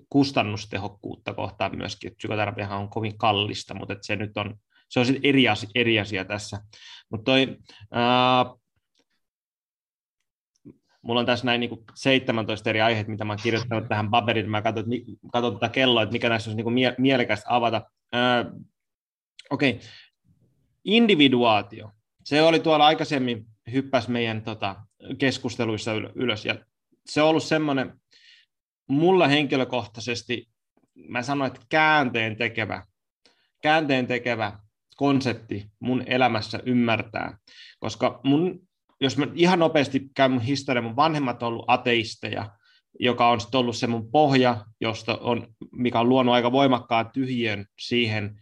kustannustehokkuutta 0.10 1.34
kohtaan 1.34 1.78
myöskin. 1.78 2.08
Että 2.08 2.18
psykoterapiahan 2.18 2.80
on 2.80 2.90
kovin 2.90 3.18
kallista, 3.18 3.74
mutta 3.74 3.94
että 3.94 4.06
se 4.06 4.16
nyt 4.16 4.38
on, 4.38 4.56
se 4.90 5.00
on 5.00 5.06
sitten 5.06 5.30
eri, 5.30 5.48
asia, 5.48 5.70
eri 5.76 6.00
asia 6.00 6.26
tässä. 6.26 6.62
Mutta 7.10 7.24
toi, 7.24 7.58
ää, 7.92 8.46
mulla 11.02 11.20
on 11.20 11.26
tässä 11.26 11.46
näin 11.46 11.60
niin 11.60 11.70
kuin 11.70 11.84
17 11.96 12.70
eri 12.70 12.82
aiheita, 12.82 13.12
mitä 13.12 13.26
mä 13.26 13.34
oon 13.34 13.40
kirjoittanut 13.44 13.90
tähän 13.90 14.10
paperiin. 14.12 14.52
Mä 14.52 14.62
katson, 14.62 14.86
katson 15.32 15.54
tätä 15.54 15.70
kelloa, 15.70 16.04
että 16.04 16.14
mikä 16.14 16.30
näissä 16.30 16.50
olisi 16.50 16.58
niin 16.58 16.64
kuin 16.64 16.74
mie- 16.74 16.96
mielekästä 16.98 17.56
avata. 17.56 17.82
Okei, 19.52 19.70
okay. 19.70 19.82
individuaatio. 20.84 21.92
Se 22.24 22.42
oli 22.42 22.60
tuolla 22.60 22.86
aikaisemmin, 22.86 23.46
hyppäs 23.72 24.08
meidän 24.08 24.42
tota, 24.42 24.76
keskusteluissa 25.18 25.92
ylös. 26.16 26.46
Ja 26.46 26.56
se 27.06 27.22
on 27.22 27.30
ollut 27.30 27.44
semmoinen, 27.44 28.02
mulla 28.88 29.28
henkilökohtaisesti, 29.28 30.50
mä 30.96 31.24
sanoin, 31.24 31.52
että 31.52 31.66
käänteen 31.70 32.36
tekevä, 32.36 32.86
käänteen 33.62 34.08
tekevä 34.08 34.60
konsepti 34.96 35.68
mun 35.80 36.04
elämässä 36.06 36.60
ymmärtää, 36.66 37.38
koska 37.80 38.20
mun, 38.24 38.68
jos 39.02 39.18
mä 39.18 39.28
ihan 39.34 39.60
nopeasti 39.60 40.10
käyn 40.16 40.32
mun 40.32 40.42
historia, 40.42 40.82
mun 40.82 40.96
vanhemmat 40.96 41.44
on 41.44 41.48
ollut 41.48 41.66
ateisteja, 41.68 42.52
joka 43.00 43.30
on 43.30 43.42
sitten 43.42 43.60
ollut 43.60 43.76
se 43.76 43.88
mun 43.88 44.12
pohja, 44.12 44.66
josta 44.82 45.18
on, 45.18 45.48
mikä 45.72 46.00
on 46.00 46.10
luonut 46.10 46.34
aika 46.34 46.52
voimakkaan 46.52 47.12
tyhjön 47.14 47.66
siihen, 47.80 48.42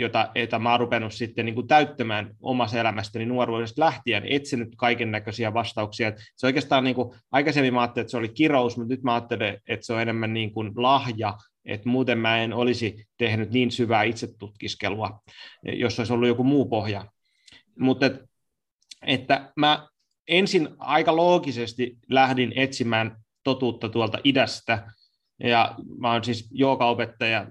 jota, 0.00 0.30
jota 0.34 0.58
mä 0.58 0.70
oon 0.70 0.80
rupenut 0.80 1.12
sitten 1.12 1.44
niin 1.44 1.54
kuin 1.54 1.66
täyttämään 1.66 2.36
omassa 2.40 2.80
elämästäni 2.80 3.26
nuoruudesta 3.26 3.80
lähtien, 3.84 4.22
etsinyt 4.26 4.68
kaiken 4.76 5.10
näköisiä 5.10 5.54
vastauksia. 5.54 6.12
Se 6.36 6.46
oikeastaan 6.46 6.84
niin 6.84 6.96
kuin, 6.96 7.14
aikaisemmin 7.32 7.74
mä 7.74 7.80
ajattelin, 7.80 8.04
että 8.04 8.10
se 8.10 8.16
oli 8.16 8.28
kirous, 8.28 8.76
mutta 8.76 8.94
nyt 8.94 9.02
mä 9.02 9.14
ajattelen, 9.14 9.60
että 9.68 9.86
se 9.86 9.92
on 9.92 10.00
enemmän 10.00 10.34
niin 10.34 10.52
kuin 10.52 10.72
lahja, 10.76 11.34
että 11.64 11.88
muuten 11.88 12.18
mä 12.18 12.38
en 12.38 12.52
olisi 12.52 13.06
tehnyt 13.18 13.50
niin 13.50 13.70
syvää 13.70 14.02
itsetutkiskelua, 14.02 15.22
jos 15.62 15.98
olisi 15.98 16.12
ollut 16.12 16.28
joku 16.28 16.44
muu 16.44 16.66
pohja. 16.66 17.04
Mutta 17.78 18.06
et, 18.06 18.20
että 19.06 19.52
mä 19.56 19.88
ensin 20.28 20.68
aika 20.78 21.16
loogisesti 21.16 21.96
lähdin 22.10 22.52
etsimään 22.56 23.16
totuutta 23.44 23.88
tuolta 23.88 24.18
idästä, 24.24 24.86
ja 25.44 25.74
mä 25.98 26.12
oon 26.12 26.24
siis 26.24 26.48
joogaopettaja 26.52 27.46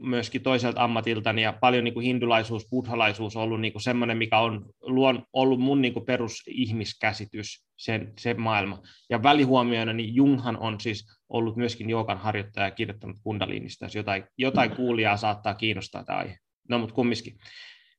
myöskin 0.00 0.42
toiselta 0.42 0.84
ammatiltani 0.84 1.42
ja 1.42 1.52
paljon 1.52 1.84
niin 1.84 1.94
kuin 1.94 2.06
hindulaisuus, 2.06 2.66
buddhalaisuus 2.70 3.36
on 3.36 3.42
ollut 3.42 3.60
niin 3.60 3.72
kuin 3.72 3.82
semmoinen, 3.82 4.18
mikä 4.18 4.38
on 4.38 4.66
luon, 4.80 5.22
ollut 5.32 5.60
mun 5.60 5.82
niin 5.82 5.94
kuin 5.94 6.06
perusihmiskäsitys, 6.06 7.66
sen, 7.76 8.12
se 8.18 8.34
maailma. 8.34 8.82
Ja 9.10 9.22
välihuomioina 9.22 9.92
niin 9.92 10.14
Junghan 10.14 10.58
on 10.58 10.80
siis 10.80 11.06
ollut 11.28 11.56
myöskin 11.56 11.90
joogan 11.90 12.18
harjoittaja 12.18 12.66
ja 12.66 12.70
kirjoittanut 12.70 13.16
kundaliinista, 13.22 13.84
jos 13.84 13.94
jotain, 13.94 14.24
jotain 14.38 14.70
kuulijaa 14.76 15.16
saattaa 15.16 15.54
kiinnostaa 15.54 16.04
tämä 16.04 16.18
aihe. 16.18 16.38
No 16.68 16.78
mutta 16.78 16.94
kumminkin. 16.94 17.38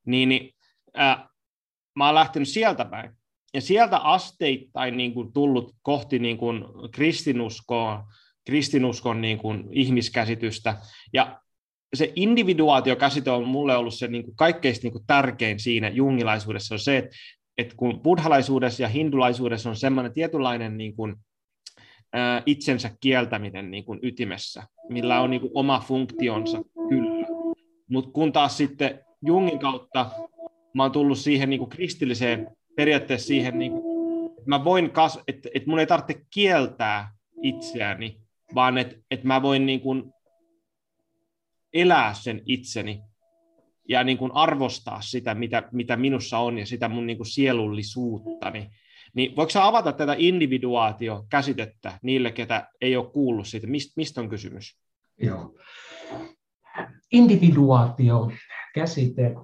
Niin, 0.05 0.29
niin 0.29 0.53
äh, 0.99 1.23
mä 1.95 2.05
oon 2.05 2.15
lähtenyt 2.15 2.49
sieltä 2.49 2.85
päin. 2.85 3.11
Ja 3.53 3.61
sieltä 3.61 3.97
asteittain 3.97 4.97
niin 4.97 5.13
kuin 5.13 5.33
tullut 5.33 5.75
kohti 5.81 6.19
niin 6.19 6.37
kuin 6.37 6.63
kristinuskoa, 6.91 8.05
kristinuskon 8.49 9.21
niin 9.21 9.37
kuin 9.37 9.63
ihmiskäsitystä. 9.71 10.77
Ja 11.13 11.41
se 11.93 12.13
individuaatiokäsite 12.15 13.31
on 13.31 13.47
mulle 13.47 13.75
ollut 13.75 13.93
se 13.93 14.07
niin 14.07 14.23
kuin 14.23 14.35
kaikkein 14.35 14.75
niin 14.83 14.91
kuin 14.91 15.03
tärkein 15.07 15.59
siinä 15.59 15.89
jungilaisuudessa, 15.89 16.75
on 16.75 16.79
se, 16.79 16.97
että, 16.97 17.15
että 17.57 17.75
kun 17.77 17.99
buddhalaisuudessa 17.99 18.83
ja 18.83 18.89
hindulaisuudessa 18.89 19.69
on 19.69 19.75
semmoinen 19.75 20.13
tietynlainen 20.13 20.77
niin 20.77 20.95
kuin, 20.95 21.15
ää, 22.13 22.43
itsensä 22.45 22.91
kieltäminen 23.01 23.71
niin 23.71 23.85
kuin 23.85 23.99
ytimessä, 24.01 24.63
millä 24.89 25.21
on 25.21 25.29
niin 25.29 25.41
kuin 25.41 25.51
oma 25.53 25.83
funktionsa, 25.87 26.61
kyllä. 26.89 27.27
Mutta 27.89 28.11
kun 28.11 28.31
taas 28.31 28.57
sitten 28.57 28.99
Jungin 29.25 29.59
kautta 29.59 30.09
mä 30.73 30.83
oon 30.83 30.91
tullut 30.91 31.17
siihen 31.17 31.49
niin 31.49 31.59
kuin 31.59 31.69
kristilliseen, 31.69 32.47
periaatteessa 32.75 33.27
siihen, 33.27 33.59
niin 33.59 33.71
kuin, 33.71 33.83
että 34.29 34.43
mä 34.45 34.63
voin, 34.63 34.91
kas- 34.91 35.19
että, 35.27 35.49
että 35.53 35.69
mun 35.69 35.79
ei 35.79 35.87
tarvitse 35.87 36.25
kieltää 36.33 37.11
itseäni, 37.43 38.18
vaan 38.55 38.77
että, 38.77 38.95
että 39.11 39.27
mä 39.27 39.41
voin 39.41 39.65
niin 39.65 39.81
kuin 39.81 40.13
elää 41.73 42.13
sen 42.13 42.41
itseni 42.45 43.01
ja 43.89 44.03
niin 44.03 44.17
kuin 44.17 44.31
arvostaa 44.33 45.01
sitä, 45.01 45.35
mitä, 45.35 45.69
mitä 45.71 45.95
minussa 45.95 46.37
on 46.37 46.57
ja 46.57 46.65
sitä 46.65 46.89
mun 46.89 47.07
niin 47.07 47.17
kuin 47.17 47.27
sielullisuuttani. 47.27 48.69
Niin 49.13 49.35
voiko 49.35 49.49
sä 49.49 49.65
avata 49.65 49.91
tätä 49.91 50.15
individuaatio-käsitettä 50.17 51.99
niille, 52.01 52.31
ketä 52.31 52.67
ei 52.81 52.97
ole 52.97 53.11
kuullut 53.11 53.47
siitä? 53.47 53.67
Mist, 53.67 53.91
mistä 53.95 54.21
on 54.21 54.29
kysymys? 54.29 54.77
Joo. 55.21 55.55
Individuaatio 57.11 58.31
käsite, 58.73 59.35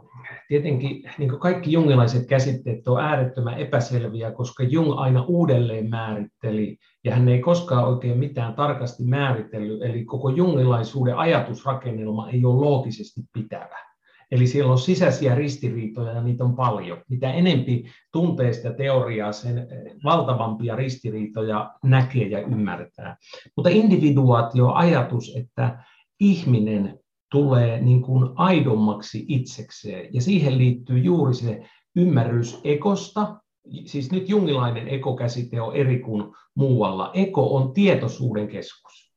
tietenkin 0.48 1.04
niin 1.18 1.30
kuin 1.30 1.40
kaikki 1.40 1.72
jungilaiset 1.72 2.28
käsitteet 2.28 2.88
on 2.88 3.02
äärettömän 3.02 3.58
epäselviä, 3.58 4.32
koska 4.32 4.64
Jung 4.64 4.94
aina 4.96 5.26
uudelleen 5.28 5.90
määritteli, 5.90 6.78
ja 7.04 7.16
hän 7.16 7.30
ei 7.30 7.40
koskaan 7.40 7.88
oikein 7.88 8.18
mitään 8.18 8.54
tarkasti 8.54 9.04
määritellyt, 9.04 9.82
eli 9.82 10.06
koko 10.06 10.30
jungilaisuuden 10.30 11.18
ajatusrakennelma 11.18 12.30
ei 12.30 12.46
ole 12.46 12.66
loogisesti 12.66 13.22
pitävä. 13.34 13.86
Eli 14.32 14.48
siellä 14.48 14.72
on 14.72 14.78
sisäisiä 14.78 15.36
ristiriitoja 15.36 16.12
ja 16.12 16.22
niitä 16.22 16.44
on 16.44 16.56
paljon. 16.56 16.98
Mitä 17.10 17.34
enempi 17.34 17.86
tuntee 18.12 18.54
sitä 18.54 18.74
teoriaa, 18.74 19.32
sen 19.32 19.68
valtavampia 20.04 20.76
ristiriitoja 20.76 21.74
näkee 21.84 22.28
ja 22.28 22.40
ymmärtää. 22.40 23.18
Mutta 23.56 23.70
individuaatio 23.70 24.72
ajatus, 24.72 25.36
että 25.36 25.84
ihminen 26.20 27.00
tulee 27.36 27.82
niin 27.82 28.02
kuin 28.02 28.30
aidommaksi 28.36 29.26
itsekseen. 29.28 30.14
Ja 30.14 30.22
siihen 30.22 30.58
liittyy 30.58 30.98
juuri 30.98 31.34
se 31.34 31.66
ymmärrys 31.96 32.60
ekosta, 32.64 33.40
siis 33.86 34.12
nyt 34.12 34.30
jungilainen 34.30 34.88
ekokäsite 34.88 35.62
on 35.62 35.76
eri 35.76 36.00
kuin 36.00 36.24
muualla. 36.56 37.12
Eko 37.14 37.56
on 37.56 37.74
tietoisuuden 37.74 38.48
keskus. 38.48 39.12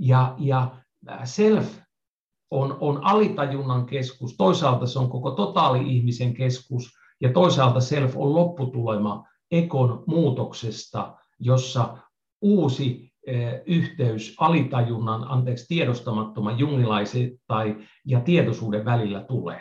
Ja, 0.00 0.34
ja 0.38 0.76
self 1.24 1.78
on, 2.50 2.76
on 2.80 3.04
alitajunnan 3.04 3.86
keskus, 3.86 4.36
toisaalta 4.36 4.86
se 4.86 4.98
on 4.98 5.10
koko 5.10 5.30
totaali-ihmisen 5.30 6.34
keskus, 6.34 6.90
ja 7.20 7.32
toisaalta 7.32 7.80
self 7.80 8.16
on 8.16 8.34
lopputulema 8.34 9.24
ekon 9.50 10.04
muutoksesta, 10.06 11.16
jossa 11.38 11.98
uusi 12.42 13.13
yhteys 13.66 14.36
alitajunnan, 14.40 15.24
anteeksi, 15.28 15.66
tiedostamattoman 15.68 16.58
tai, 17.46 17.76
ja 18.06 18.20
tietoisuuden 18.20 18.84
välillä 18.84 19.20
tulee. 19.20 19.60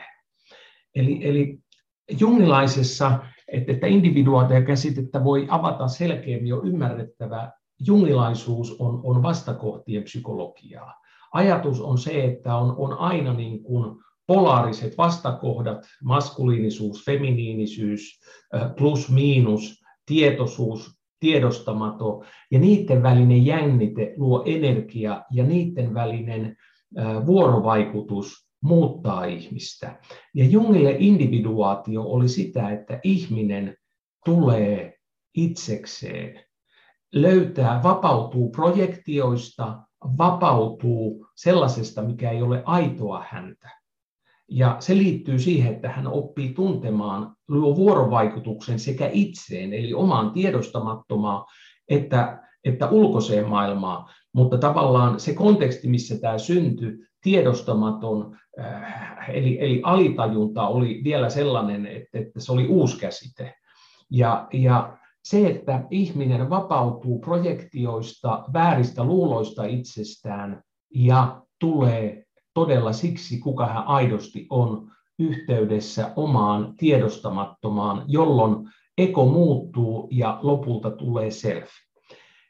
Eli, 0.95 1.19
eli 1.21 1.59
jungilaisessa, 2.19 3.19
että, 3.47 3.71
että 3.71 3.87
individuaatia 3.87 4.61
käsitettä 4.61 5.23
voi 5.23 5.47
avata 5.49 5.87
selkeämmin 5.87 6.47
jo 6.47 6.61
ymmärrettävä, 6.63 7.51
jungilaisuus 7.87 8.75
on, 8.79 9.01
on 9.03 9.23
vastakohtien 9.23 10.03
psykologiaa. 10.03 10.93
Ajatus 11.33 11.81
on 11.81 11.97
se, 11.97 12.23
että 12.23 12.55
on, 12.55 12.75
on 12.77 12.93
aina 12.93 13.33
niin 13.33 13.63
kuin 13.63 14.03
polaariset 14.27 14.97
vastakohdat, 14.97 15.85
maskuliinisuus, 16.03 17.05
feminiinisyys, 17.05 18.19
plus 18.77 19.09
miinus, 19.09 19.83
tietoisuus, 20.05 21.02
tiedostamato, 21.23 22.23
ja 22.51 22.59
niiden 22.59 23.03
välinen 23.03 23.45
jännite 23.45 24.13
luo 24.17 24.43
energia, 24.45 25.23
ja 25.31 25.43
niiden 25.43 25.93
välinen 25.93 26.55
vuorovaikutus 27.25 28.47
muuttaa 28.63 29.25
ihmistä. 29.25 29.99
Ja 30.33 30.45
Jungille 30.45 30.95
individuaatio 30.99 32.03
oli 32.03 32.27
sitä, 32.27 32.71
että 32.71 32.99
ihminen 33.03 33.75
tulee 34.25 34.93
itsekseen, 35.35 36.43
löytää, 37.13 37.83
vapautuu 37.83 38.49
projektioista, 38.49 39.77
vapautuu 40.17 41.27
sellaisesta, 41.35 42.01
mikä 42.01 42.31
ei 42.31 42.41
ole 42.41 42.63
aitoa 42.65 43.25
häntä. 43.29 43.82
Ja 44.55 44.75
se 44.79 44.97
liittyy 44.97 45.39
siihen, 45.39 45.73
että 45.73 45.89
hän 45.89 46.07
oppii 46.07 46.53
tuntemaan, 46.53 47.35
luo 47.47 47.75
vuorovaikutuksen 47.75 48.79
sekä 48.79 49.09
itseen, 49.13 49.73
eli 49.73 49.93
omaan 49.93 50.31
tiedostamattomaan, 50.31 51.45
että, 51.89 52.39
että 52.63 52.89
ulkoiseen 52.89 53.49
maailmaan. 53.49 54.09
Mutta 54.33 54.57
tavallaan 54.57 55.19
se 55.19 55.33
konteksti, 55.33 55.87
missä 55.87 56.19
tämä 56.19 56.37
syntyi, 56.37 56.97
tiedostamaton, 57.21 58.37
äh, 58.59 59.29
eli, 59.29 59.57
eli 59.61 59.81
alitajunta 59.83 60.67
oli 60.67 61.01
vielä 61.03 61.29
sellainen, 61.29 61.85
että, 61.85 62.19
että 62.19 62.39
se 62.39 62.51
oli 62.51 62.67
uusi 62.67 62.99
käsite. 62.99 63.55
Ja, 64.11 64.47
ja 64.53 64.97
se, 65.23 65.47
että 65.47 65.83
ihminen 65.91 66.49
vapautuu 66.49 67.19
projektioista, 67.19 68.43
vääristä 68.53 69.03
luuloista 69.03 69.65
itsestään 69.65 70.63
ja 70.95 71.41
tulee 71.59 72.22
todella 72.53 72.93
siksi, 72.93 73.39
kuka 73.39 73.65
hän 73.65 73.87
aidosti 73.87 74.47
on, 74.49 74.91
yhteydessä 75.19 76.13
omaan 76.15 76.73
tiedostamattomaan, 76.77 78.03
jolloin 78.07 78.69
eko 78.97 79.25
muuttuu 79.25 80.07
ja 80.11 80.39
lopulta 80.41 80.91
tulee 80.91 81.31
self. 81.31 81.69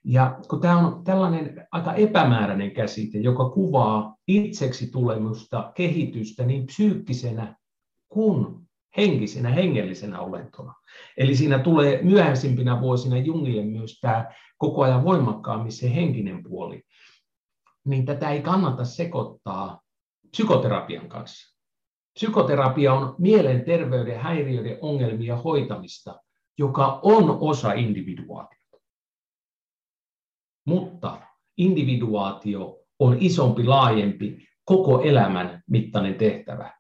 Ja 0.06 0.40
kun 0.50 0.62
tämä 0.62 0.78
on 0.78 1.04
tällainen 1.04 1.68
aika 1.72 1.94
epämääräinen 1.94 2.72
käsite, 2.72 3.18
joka 3.18 3.50
kuvaa 3.50 4.16
itseksi 4.28 4.92
tulemusta 4.92 5.72
kehitystä 5.76 6.46
niin 6.46 6.66
psyykkisenä 6.66 7.56
kuin 8.10 8.46
henkisenä, 8.98 9.50
hengellisenä 9.50 10.20
olentona. 10.20 10.74
Eli 11.18 11.36
siinä 11.36 11.60
tulee 11.60 12.00
myöhäisimpinä 12.02 12.82
vuosina 12.82 13.18
Jungille 13.18 13.64
myös 13.64 14.00
tämä 14.02 14.32
koko 14.58 14.82
ajan 14.82 15.04
voimakkaammin 15.04 15.72
se 15.72 15.96
henkinen 15.96 16.44
puoli. 16.44 16.84
Niin 17.86 18.06
tätä 18.06 18.30
ei 18.30 18.42
kannata 18.42 18.86
sekoittaa 18.86 19.83
psykoterapian 20.34 21.10
kanssa. 21.10 21.54
Psykoterapia 22.14 22.94
on 22.94 23.16
mielenterveyden 23.18 24.20
häiriöiden 24.20 24.78
ongelmia 24.82 25.36
hoitamista, 25.36 26.22
joka 26.58 27.00
on 27.04 27.38
osa 27.40 27.74
individuaatiota. 27.74 28.78
Mutta 30.66 31.22
individuaatio 31.58 32.80
on 33.00 33.18
isompi, 33.20 33.64
laajempi, 33.64 34.48
koko 34.64 35.02
elämän 35.02 35.64
mittainen 35.68 36.16
tehtävä. 36.16 36.74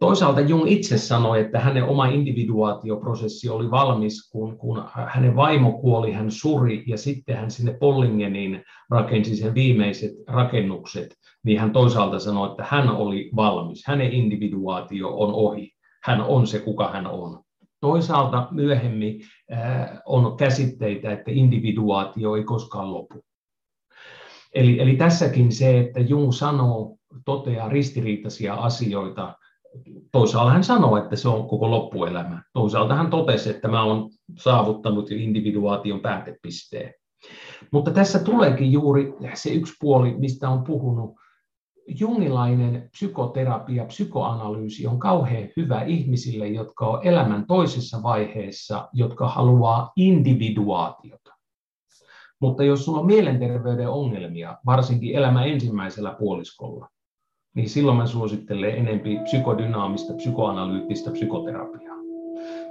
Toisaalta 0.00 0.40
Jung 0.40 0.70
itse 0.70 0.98
sanoi, 0.98 1.40
että 1.40 1.60
hänen 1.60 1.84
oma 1.84 2.06
individuaatioprosessi 2.06 3.48
oli 3.48 3.70
valmis, 3.70 4.30
kun, 4.30 4.58
kun 4.58 4.84
hänen 5.06 5.36
vaimo 5.36 5.72
kuoli, 5.72 6.12
hän 6.12 6.30
suri 6.30 6.84
ja 6.86 6.98
sitten 6.98 7.36
hän 7.36 7.50
sinne 7.50 7.76
Pollingeniin 7.80 8.64
rakensi 8.90 9.36
sen 9.36 9.54
viimeiset 9.54 10.10
rakennukset, 10.26 11.16
niin 11.44 11.60
hän 11.60 11.72
toisaalta 11.72 12.18
sanoi, 12.18 12.50
että 12.50 12.64
hän 12.68 12.88
oli 12.88 13.30
valmis, 13.36 13.86
hänen 13.86 14.12
individuaatio 14.12 15.08
on 15.08 15.34
ohi, 15.34 15.72
hän 16.02 16.20
on 16.20 16.46
se, 16.46 16.58
kuka 16.58 16.88
hän 16.88 17.06
on. 17.06 17.42
Toisaalta 17.80 18.48
myöhemmin 18.50 19.20
on 20.06 20.36
käsitteitä, 20.36 21.12
että 21.12 21.30
individuaatio 21.30 22.36
ei 22.36 22.44
koskaan 22.44 22.94
lopu. 22.94 23.24
Eli, 24.54 24.80
eli 24.80 24.96
tässäkin 24.96 25.52
se, 25.52 25.78
että 25.78 26.00
Jung 26.00 26.32
sanoo, 26.32 26.96
toteaa 27.24 27.68
ristiriitaisia 27.68 28.54
asioita, 28.54 29.34
toisaalta 30.12 30.52
hän 30.52 30.64
sanoo, 30.64 30.96
että 30.96 31.16
se 31.16 31.28
on 31.28 31.48
koko 31.48 31.70
loppuelämä. 31.70 32.42
Toisaalta 32.52 32.94
hän 32.94 33.10
totesi, 33.10 33.50
että 33.50 33.68
mä 33.68 33.82
olen 33.82 34.10
saavuttanut 34.38 35.10
individuaation 35.10 36.00
päätepisteen. 36.00 36.94
Mutta 37.72 37.90
tässä 37.90 38.18
tuleekin 38.18 38.72
juuri 38.72 39.14
se 39.34 39.50
yksi 39.50 39.74
puoli, 39.80 40.14
mistä 40.18 40.48
on 40.48 40.64
puhunut. 40.64 41.14
Jungilainen 42.00 42.88
psykoterapia, 42.90 43.84
psykoanalyysi 43.84 44.86
on 44.86 44.98
kauhean 44.98 45.48
hyvä 45.56 45.82
ihmisille, 45.82 46.48
jotka 46.48 46.86
on 46.86 47.06
elämän 47.06 47.46
toisessa 47.46 48.02
vaiheessa, 48.02 48.88
jotka 48.92 49.28
haluaa 49.28 49.92
individuaatiota. 49.96 51.32
Mutta 52.40 52.64
jos 52.64 52.84
sulla 52.84 53.00
on 53.00 53.06
mielenterveyden 53.06 53.88
ongelmia, 53.88 54.58
varsinkin 54.66 55.16
elämän 55.16 55.48
ensimmäisellä 55.48 56.16
puoliskolla, 56.18 56.88
niin 57.56 57.68
silloin 57.68 57.96
mä 57.96 58.06
suosittelen 58.06 58.76
enempi 58.76 59.18
psykodynaamista, 59.24 60.14
psykoanalyyttistä 60.14 61.10
psykoterapiaa. 61.10 61.96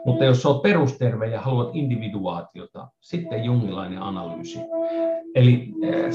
Mutta 0.06 0.26
jos 0.26 0.46
olet 0.46 0.62
perusterve 0.62 1.28
ja 1.28 1.42
haluat 1.42 1.76
individuaatiota, 1.76 2.88
sitten 3.02 3.44
jungilainen 3.44 4.02
analyysi. 4.02 4.60
Eli 5.36 5.74
äh, 5.84 6.12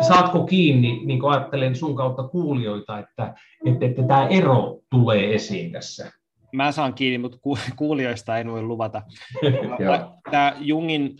saatko 0.00 0.44
kiinni, 0.44 1.00
niin 1.04 1.20
kuin 1.20 1.32
ajattelen 1.32 1.76
sun 1.76 1.96
kautta 1.96 2.28
kuulijoita, 2.28 2.98
että, 2.98 3.34
että, 3.66 3.86
että 3.86 4.02
tämä 4.02 4.26
ero 4.28 4.78
tulee 4.90 5.34
esiin 5.34 5.72
tässä? 5.72 6.12
Mä 6.52 6.72
saan 6.72 6.94
kiinni, 6.94 7.18
mutta 7.18 7.38
kuulijoista 7.76 8.38
en 8.38 8.50
voi 8.50 8.62
luvata. 8.62 9.02
tämä 10.30 10.56
Jungin 10.60 11.16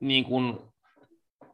niin 0.00 0.24
kuin, 0.24 0.58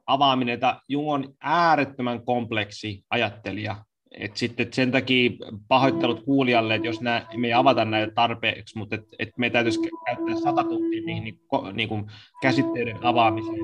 avaaminen, 0.07 0.55
että 0.55 0.81
Jung 0.89 1.09
on 1.09 1.35
äärettömän 1.41 2.25
kompleksi 2.25 3.05
ajattelija, 3.11 3.77
et 4.19 4.37
sitten 4.37 4.73
sen 4.73 4.93
takia 4.93 5.31
pahoittelut 5.69 6.25
kuulijalle, 6.25 6.75
että 6.75 6.87
jos 6.87 7.01
nää, 7.01 7.27
me 7.37 7.47
ei 7.47 7.53
avata 7.53 7.85
näitä 7.85 8.13
tarpeeksi, 8.15 8.79
mutta 8.79 8.95
et, 8.95 9.05
et 9.19 9.39
me 9.39 9.51
täytyisi 9.51 9.81
käyttää 10.07 10.41
sata 10.41 10.65
tuntia 10.65 11.03
niihin 11.07 11.25
niin, 11.25 11.39
niin 11.73 11.89
kuin 11.89 12.05
käsitteiden 12.43 13.05
avaamiseen. 13.05 13.59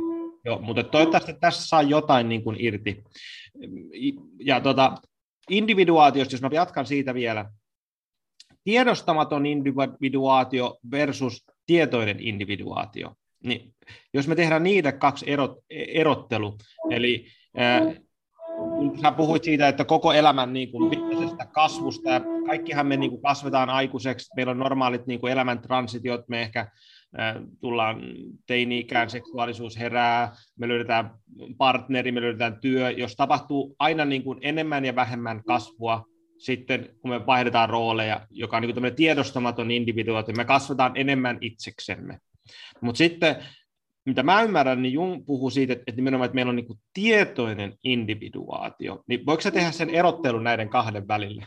Jo, 0.45 0.59
mutta 0.63 0.83
toivottavasti 0.83 1.35
tässä 1.41 1.69
saa 1.69 1.83
jotain 1.83 2.29
niin 2.29 2.45
kuin 2.45 2.57
irti. 2.59 3.05
Ja 4.39 4.61
tota, 4.61 4.95
individuaatiosta, 5.51 6.35
jos 6.35 6.43
mä 6.43 6.49
jatkan 6.53 6.87
siitä 6.87 7.15
vielä, 7.15 7.51
tiedostamaton 8.65 9.47
individuaatio 9.47 10.79
versus 10.91 11.45
tietoinen 11.67 12.21
individuaatio. 12.21 13.15
Niin, 13.45 13.75
jos 14.15 14.29
me 14.29 14.35
tehdään 14.35 14.63
niitä 14.63 14.93
kaksi 14.93 15.31
erot, 15.31 15.59
erottelu, 15.71 16.59
eli 16.91 17.27
ää, 17.57 17.81
sä 19.03 19.13
puhuit 19.13 19.45
siitä, 19.45 19.69
että 19.69 19.85
koko 19.85 20.13
elämän 20.13 20.53
niin 20.53 20.71
kuin, 20.73 20.93
kasvusta, 21.53 22.11
ja 22.11 22.21
kaikkihan 22.47 22.87
me 22.87 22.97
niin 22.97 23.11
kuin, 23.11 23.23
kasvetaan 23.23 23.71
aikuiseksi, 23.71 24.31
meillä 24.37 24.51
on 24.51 24.59
normaalit 24.59 25.07
niin 25.07 25.21
kuin, 25.21 25.33
elämän 25.33 25.63
transitiot, 25.63 26.29
me 26.29 26.43
ehkä 26.43 26.61
äh, 26.61 27.35
tullaan 27.61 28.01
teini-ikään, 28.47 29.11
seksuaalisuus 29.11 29.79
herää, 29.79 30.33
me 30.59 30.69
löydetään 30.69 31.11
partneri, 31.59 32.13
me 32.13 32.21
löydetään 32.21 32.61
työ, 32.61 32.91
jos 32.91 33.17
tapahtuu 33.17 33.77
aina 33.79 34.05
niin 34.05 34.23
kuin, 34.23 34.39
enemmän 34.43 34.85
ja 34.85 34.97
vähemmän 34.97 35.45
kasvua, 35.45 36.05
sitten 36.39 36.89
kun 37.03 37.11
me 37.11 37.27
vaihdetaan 37.27 37.71
rooleja, 37.71 38.21
joka 38.31 38.57
on 38.57 38.63
niin 38.63 38.75
kuin, 38.75 38.95
tiedostamaton 38.95 39.71
individuaatio, 39.71 40.35
me 40.35 40.45
kasvetaan 40.45 40.93
enemmän 40.95 41.39
itseksemme. 41.41 42.19
Mutta 42.81 42.99
sitten 42.99 43.37
mitä 44.11 44.23
mä 44.23 44.43
ymmärrän, 44.43 44.83
niin 44.83 44.93
Jung 44.93 45.27
puhuu 45.27 45.51
siitä, 45.51 45.73
että 45.73 45.93
nimenomaan, 45.97 46.27
että 46.27 46.35
meillä 46.35 46.51
on 46.51 46.57
niin 46.57 46.79
tietoinen 46.95 47.75
individuaatio. 47.85 49.03
Niin 49.07 49.27
voiko 49.27 49.41
sä 49.41 49.51
tehdä 49.51 49.71
sen 49.71 49.91
erottelun 49.91 50.45
näiden 50.45 50.69
kahden 50.69 51.09
välille? 51.09 51.47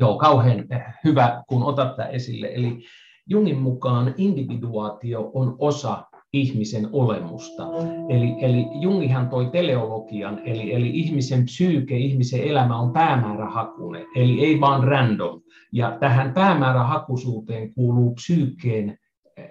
Joo, 0.00 0.18
kauhean 0.18 0.64
hyvä, 1.04 1.42
kun 1.48 1.62
otat 1.62 1.96
tämän 1.96 2.10
esille. 2.10 2.50
Eli 2.54 2.84
Jungin 3.26 3.58
mukaan 3.58 4.14
individuaatio 4.16 5.30
on 5.34 5.56
osa 5.58 6.04
ihmisen 6.32 6.88
olemusta. 6.92 7.62
Eli, 8.08 8.34
eli 8.40 8.66
Jungihan 8.80 9.28
toi 9.28 9.46
teleologian, 9.46 10.40
eli, 10.44 10.74
eli 10.74 10.90
ihmisen 10.94 11.44
psyyke, 11.44 11.96
ihmisen 11.96 12.40
elämä 12.40 12.78
on 12.78 12.92
päämäärähakunen, 12.92 14.06
eli 14.16 14.44
ei 14.44 14.60
vaan 14.60 14.84
random. 14.84 15.42
Ja 15.72 15.96
tähän 16.00 16.34
päämäärähakuisuuteen 16.34 17.74
kuuluu 17.74 18.14
psyykkeen 18.14 18.98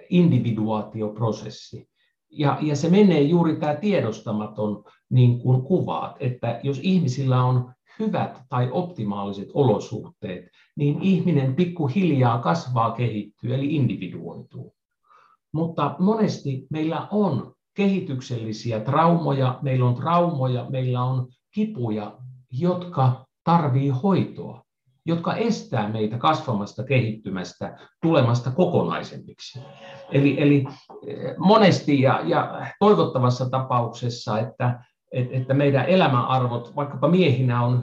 individuaatioprosessi. 0.08 1.88
Ja, 2.30 2.58
ja 2.60 2.76
se 2.76 2.88
menee 2.88 3.20
juuri 3.20 3.56
tämä 3.56 3.74
tiedostamaton 3.74 4.84
niin 5.10 5.38
kuin 5.38 5.62
kuvaat, 5.62 6.16
että 6.20 6.60
jos 6.62 6.80
ihmisillä 6.82 7.44
on 7.44 7.72
hyvät 7.98 8.42
tai 8.48 8.68
optimaaliset 8.72 9.48
olosuhteet, 9.54 10.44
niin 10.76 11.02
ihminen 11.02 11.54
pikkuhiljaa 11.54 12.38
kasvaa, 12.38 12.90
kehittyy, 12.90 13.54
eli 13.54 13.74
individuoituu. 13.74 14.74
Mutta 15.52 15.96
monesti 15.98 16.66
meillä 16.70 17.08
on 17.10 17.54
kehityksellisiä 17.74 18.80
traumoja, 18.80 19.58
meillä 19.62 19.86
on 19.86 19.94
traumoja, 19.94 20.66
meillä 20.70 21.04
on 21.04 21.28
kipuja, 21.54 22.18
jotka 22.50 23.26
tarvii 23.44 23.88
hoitoa 23.88 24.64
jotka 25.06 25.34
estää 25.34 25.88
meitä 25.88 26.18
kasvamasta, 26.18 26.84
kehittymästä, 26.84 27.78
tulemasta 28.02 28.50
kokonaisemmiksi. 28.50 29.60
Eli, 30.12 30.42
eli 30.42 30.64
eh, 31.06 31.34
monesti 31.38 32.00
ja, 32.00 32.20
ja 32.24 32.66
toivottavassa 32.80 33.50
tapauksessa, 33.50 34.38
että, 34.38 34.84
että 35.12 35.54
meidän 35.54 35.86
elämäarvot, 35.86 36.76
vaikkapa 36.76 37.08
miehinä 37.08 37.64
on, 37.64 37.82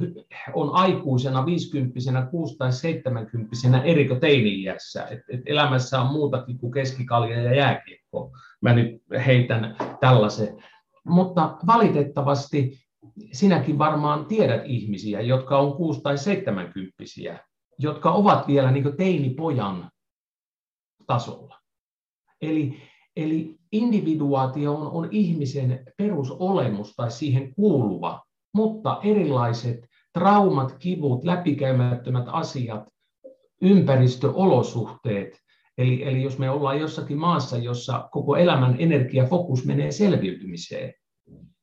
on 0.53 0.69
aikuisena, 0.73 1.45
50 1.45 2.21
6 2.31 2.57
tai 2.57 2.73
70 2.73 3.81
erikö 3.83 4.19
teini-iässä. 4.19 5.03
Et, 5.03 5.19
et 5.29 5.41
elämässä 5.45 6.01
on 6.01 6.11
muutakin 6.11 6.59
kuin 6.59 6.71
keskikalja 6.71 7.41
ja 7.41 7.55
jääkiekko. 7.55 8.31
Mä 8.61 8.73
nyt 8.73 9.01
heitän 9.25 9.75
tällaisen. 9.99 10.63
Mutta 11.03 11.57
valitettavasti 11.67 12.88
sinäkin 13.31 13.77
varmaan 13.77 14.25
tiedät 14.25 14.61
ihmisiä, 14.65 15.21
jotka 15.21 15.59
on 15.59 15.95
6- 15.95 16.01
tai 16.03 16.17
70 16.17 17.03
jotka 17.79 18.11
ovat 18.11 18.47
vielä 18.47 18.71
niin 18.71 18.97
teinipojan 18.97 19.91
tasolla. 21.07 21.59
Eli, 22.41 22.77
eli 23.15 23.55
individuaatio 23.71 24.73
on, 24.73 24.91
on 24.91 25.07
ihmisen 25.11 25.85
perusolemus 25.97 26.95
tai 26.95 27.11
siihen 27.11 27.55
kuuluva, 27.55 28.23
mutta 28.53 28.99
erilaiset 29.03 29.89
traumat, 30.13 30.77
kivut, 30.79 31.23
läpikäymättömät 31.23 32.25
asiat, 32.27 32.83
ympäristöolosuhteet, 33.61 35.39
eli, 35.77 36.03
eli 36.03 36.23
jos 36.23 36.37
me 36.37 36.49
ollaan 36.49 36.79
jossakin 36.79 37.17
maassa, 37.17 37.57
jossa 37.57 38.09
koko 38.11 38.35
elämän 38.35 38.75
energiafokus 38.79 39.65
menee 39.65 39.91
selviytymiseen, 39.91 40.93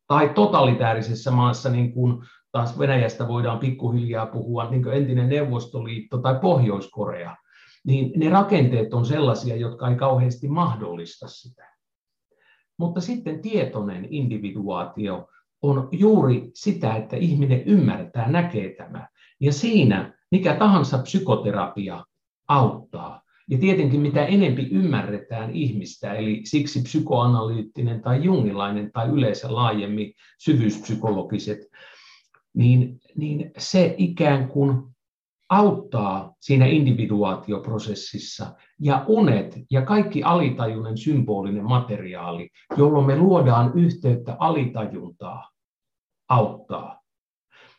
tai 0.06 0.28
totalitäärisessä 0.28 1.30
maassa, 1.30 1.70
niin 1.70 1.92
kuin 1.92 2.22
taas 2.52 2.78
Venäjästä 2.78 3.28
voidaan 3.28 3.58
pikkuhiljaa 3.58 4.26
puhua 4.26 4.70
niin 4.70 4.88
entinen 4.88 5.28
Neuvostoliitto 5.28 6.18
tai 6.18 6.38
Pohjois-Korea, 6.40 7.36
niin 7.84 8.12
ne 8.16 8.28
rakenteet 8.28 8.94
on 8.94 9.06
sellaisia, 9.06 9.56
jotka 9.56 9.88
ei 9.88 9.96
kauheasti 9.96 10.48
mahdollista 10.48 11.28
sitä. 11.28 11.76
Mutta 12.78 13.00
sitten 13.00 13.40
tietoinen 13.40 14.06
individuaatio 14.10 15.28
on 15.62 15.88
juuri 15.92 16.50
sitä, 16.54 16.94
että 16.94 17.16
ihminen 17.16 17.62
ymmärtää, 17.62 18.28
näkee 18.28 18.74
tämä. 18.74 19.08
Ja 19.40 19.52
siinä 19.52 20.14
mikä 20.30 20.54
tahansa 20.54 20.98
psykoterapia 20.98 22.04
auttaa. 22.48 23.22
Ja 23.50 23.58
tietenkin 23.58 24.00
mitä 24.00 24.24
enempi 24.24 24.68
ymmärretään 24.70 25.50
ihmistä, 25.50 26.14
eli 26.14 26.40
siksi 26.44 26.82
psykoanalyyttinen 26.82 28.02
tai 28.02 28.24
jungilainen 28.24 28.92
tai 28.92 29.08
yleensä 29.08 29.54
laajemmin 29.54 30.12
syvyyspsykologiset, 30.38 31.58
niin, 32.54 33.00
niin 33.16 33.50
se 33.58 33.94
ikään 33.98 34.48
kuin 34.48 34.82
auttaa 35.48 36.34
siinä 36.40 36.66
individuaatioprosessissa 36.66 38.54
ja 38.80 39.04
unet 39.06 39.58
ja 39.70 39.82
kaikki 39.82 40.22
alitajuinen 40.22 40.98
symbolinen 40.98 41.64
materiaali, 41.64 42.50
jolloin 42.76 43.06
me 43.06 43.16
luodaan 43.16 43.72
yhteyttä 43.74 44.36
alitajuntaa, 44.38 45.50
auttaa. 46.28 47.00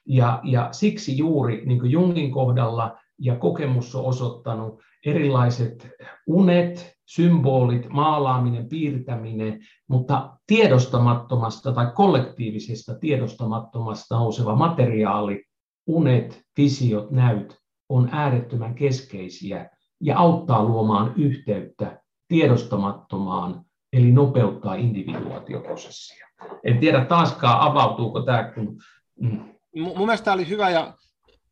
Ja, 0.05 0.41
ja 0.43 0.69
siksi 0.71 1.17
juuri 1.17 1.65
niin 1.65 1.79
kuin 1.79 1.91
Jungin 1.91 2.31
kohdalla 2.31 2.97
ja 3.19 3.35
kokemus 3.35 3.95
on 3.95 4.05
osoittanut 4.05 4.81
erilaiset 5.05 5.89
unet, 6.27 6.97
symbolit, 7.05 7.89
maalaaminen, 7.89 8.69
piirtäminen, 8.69 9.59
mutta 9.87 10.37
tiedostamattomasta 10.47 11.71
tai 11.71 11.91
kollektiivisesta 11.95 12.95
tiedostamattomasta 12.99 14.15
nouseva 14.15 14.55
materiaali, 14.55 15.45
unet, 15.87 16.41
visiot, 16.57 17.11
näyt 17.11 17.57
on 17.89 18.09
äärettömän 18.11 18.75
keskeisiä 18.75 19.69
ja 20.01 20.17
auttaa 20.17 20.63
luomaan 20.63 21.13
yhteyttä 21.15 22.01
tiedostamattomaan, 22.27 23.65
eli 23.93 24.11
nopeuttaa 24.11 24.75
individuaatioprosessia. 24.75 26.27
En 26.63 26.79
tiedä 26.79 27.05
taaskaan 27.05 27.59
avautuuko 27.59 28.21
tämä, 28.21 28.51
kun... 28.55 28.77
Mm. 29.21 29.39
Mun 29.75 29.97
mielestä 29.97 30.25
tämä 30.25 30.35
oli 30.35 30.49
hyvä 30.49 30.69
ja 30.69 30.93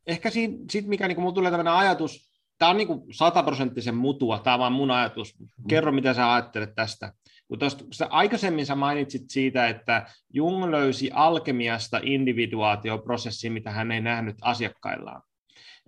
ehkä 0.07 0.29
siitä, 0.29 0.57
siitä 0.69 0.89
mikä 0.89 1.07
niin 1.07 1.19
mulla 1.19 1.33
tulee 1.33 1.51
tämmöinen 1.51 1.73
ajatus, 1.73 2.31
tämä 2.57 2.71
on 2.71 2.77
niin 2.77 2.87
sataprosenttisen 3.11 3.95
mutua, 3.95 4.39
tämä 4.39 4.53
on 4.53 4.59
vaan 4.59 4.73
mun 4.73 4.91
ajatus. 4.91 5.35
Kerro, 5.69 5.91
mitä 5.91 6.13
sä 6.13 6.33
ajattelet 6.33 6.75
tästä. 6.75 7.13
Kun 7.47 7.59
tosta, 7.59 7.85
sä 7.91 8.07
aikaisemmin 8.09 8.65
sä 8.65 8.75
mainitsit 8.75 9.29
siitä, 9.29 9.67
että 9.67 10.05
Jung 10.33 10.63
löysi 10.63 11.11
alkemiasta 11.13 11.99
individuaatioprosessin, 12.03 13.53
mitä 13.53 13.71
hän 13.71 13.91
ei 13.91 14.01
nähnyt 14.01 14.35
asiakkaillaan. 14.41 15.21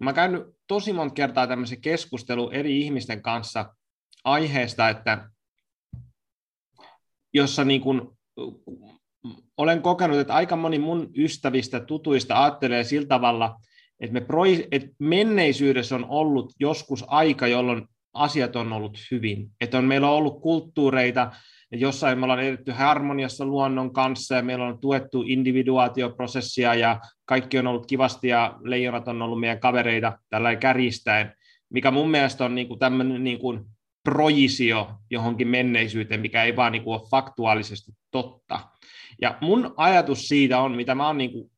Mä 0.01 0.09
oon 0.09 0.15
käynyt 0.15 0.43
tosi 0.67 0.93
monta 0.93 1.13
kertaa 1.13 1.47
tämmöisen 1.47 1.81
keskustelun 1.81 2.53
eri 2.53 2.81
ihmisten 2.81 3.21
kanssa 3.21 3.73
aiheesta, 4.23 4.89
että 4.89 5.29
jossa 7.33 7.65
niin 7.65 7.81
kun, 7.81 8.17
olen 9.57 9.81
kokenut, 9.81 10.17
että 10.17 10.33
aika 10.33 10.55
moni 10.55 10.79
mun 10.79 11.09
ystävistä, 11.17 11.79
tutuista 11.79 12.43
ajattelee 12.43 12.83
sillä 12.83 13.07
tavalla, 13.07 13.59
että, 13.99 14.13
me 14.13 14.21
pro, 14.21 14.43
että 14.71 14.89
menneisyydessä 14.99 15.95
on 15.95 16.05
ollut 16.09 16.53
joskus 16.59 17.05
aika, 17.07 17.47
jolloin 17.47 17.87
asiat 18.13 18.55
on 18.55 18.73
ollut 18.73 18.97
hyvin. 19.11 19.49
Että 19.61 19.77
on, 19.77 19.85
meillä 19.85 20.09
on 20.09 20.17
ollut 20.17 20.41
kulttuureita, 20.41 21.31
jossain 21.71 22.19
me 22.19 22.23
ollaan 22.23 22.43
edetty 22.43 22.71
harmoniassa 22.71 23.45
luonnon 23.45 23.93
kanssa 23.93 24.35
ja 24.35 24.41
meillä 24.41 24.65
on 24.65 24.79
tuettu 24.79 25.23
individuaatioprosessia 25.27 26.75
ja 26.75 26.99
kaikki 27.25 27.59
on 27.59 27.67
ollut 27.67 27.85
kivasti 27.85 28.27
ja 28.27 28.57
leijonat 28.63 29.07
on 29.07 29.21
ollut 29.21 29.39
meidän 29.39 29.59
kavereita 29.59 30.19
tällä 30.29 30.55
kärjistäen, 30.55 31.33
mikä 31.69 31.91
mun 31.91 32.11
mielestä 32.11 32.45
on 32.45 32.55
niin 32.55 32.67
kuin 32.67 32.79
tämmöinen 32.79 33.23
niin 33.23 33.39
kuin 33.39 33.65
projisio 34.03 34.91
johonkin 35.09 35.47
menneisyyteen, 35.47 36.21
mikä 36.21 36.43
ei 36.43 36.55
vaan 36.55 36.71
niin 36.71 36.83
kuin 36.83 36.99
ole 36.99 37.09
faktuaalisesti 37.11 37.91
totta. 38.11 38.59
Ja 39.21 39.37
mun 39.41 39.73
ajatus 39.77 40.27
siitä 40.27 40.59
on, 40.59 40.71
mitä 40.71 40.95
mä 40.95 41.07
oon 41.07 41.17
niin 41.17 41.31
kuin 41.31 41.51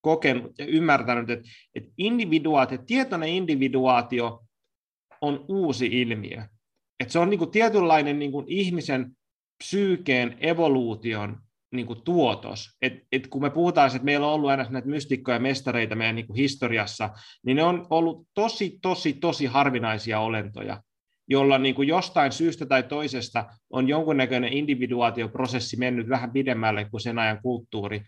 kokenut 0.00 0.58
ja 0.58 0.66
ymmärtänyt, 0.66 1.30
että, 1.30 1.48
että 1.74 1.90
individuaatio, 1.98 2.78
tietoinen 2.86 3.28
individuaatio 3.28 4.40
on 5.20 5.44
uusi 5.48 5.86
ilmiö. 5.86 6.42
Että 7.00 7.12
se 7.12 7.18
on 7.18 7.30
niin 7.30 7.38
kuin 7.38 7.50
tietynlainen 7.50 8.18
niin 8.18 8.32
kuin 8.32 8.44
ihmisen 8.48 9.16
psyykeen 9.58 10.36
evoluution 10.40 11.40
niin 11.72 11.86
kuin 11.86 12.02
tuotos. 12.02 12.76
Et, 12.82 12.92
et 13.12 13.26
kun 13.26 13.42
me 13.42 13.50
puhutaan, 13.50 13.86
että 13.86 14.04
meillä 14.04 14.26
on 14.26 14.32
ollut 14.32 14.50
aina 14.50 14.66
näitä 14.70 14.88
mystikkoja 14.88 15.38
mestareita 15.38 15.94
meidän 15.94 16.16
niin 16.16 16.26
kuin 16.26 16.36
historiassa, 16.36 17.10
niin 17.46 17.56
ne 17.56 17.62
on 17.62 17.86
ollut 17.90 18.26
tosi, 18.34 18.78
tosi, 18.82 19.12
tosi 19.12 19.46
harvinaisia 19.46 20.20
olentoja, 20.20 20.82
jolla 21.28 21.58
niin 21.58 21.74
kuin 21.74 21.88
jostain 21.88 22.32
syystä 22.32 22.66
tai 22.66 22.82
toisesta 22.82 23.46
on 23.70 23.88
jonkunnäköinen 23.88 24.52
individuaatioprosessi 24.52 25.76
mennyt 25.76 26.08
vähän 26.08 26.32
pidemmälle 26.32 26.84
kuin 26.84 27.00
sen 27.00 27.18
ajan 27.18 27.42
kulttuuri. 27.42 28.02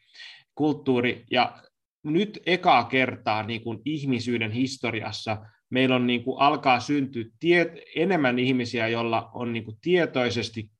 kulttuuri. 0.55 1.25
Ja 1.31 1.63
nyt 2.05 2.39
ekaa 2.47 2.85
kertaa 2.85 3.43
niin 3.43 3.61
kuin 3.61 3.79
ihmisyyden 3.85 4.51
historiassa 4.51 5.39
meillä 5.71 5.97
on 5.97 6.07
niin 6.07 6.25
kuin, 6.25 6.41
alkaa 6.41 6.81
syntyä 6.81 7.25
tiet, 7.41 7.69
enemmän 7.97 8.39
ihmisiä, 8.39 8.89
joilla 8.89 9.31
on 9.35 9.53
niin 9.53 9.65
kuin, 9.65 9.77
tietoisesti 9.81 10.71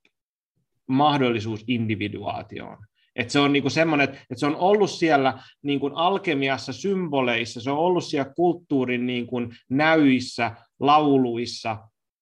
mahdollisuus 0.87 1.65
individuaatioon. 1.67 2.79
Et 3.17 3.31
se 3.31 3.39
on 3.39 3.53
niinku 3.53 3.71
semmoinen, 3.71 4.09
että 4.09 4.35
se 4.37 4.47
on 4.47 4.57
ollut 4.57 4.91
siellä 4.91 5.43
niinku 5.63 5.91
alkemiassa, 5.95 6.73
symboleissa, 6.73 7.61
se 7.61 7.71
on 7.71 7.79
ollut 7.79 8.05
siellä 8.05 8.33
kulttuurin 8.37 9.07
niinku 9.07 9.37
näyissä, 9.71 10.57
lauluissa, 10.81 11.79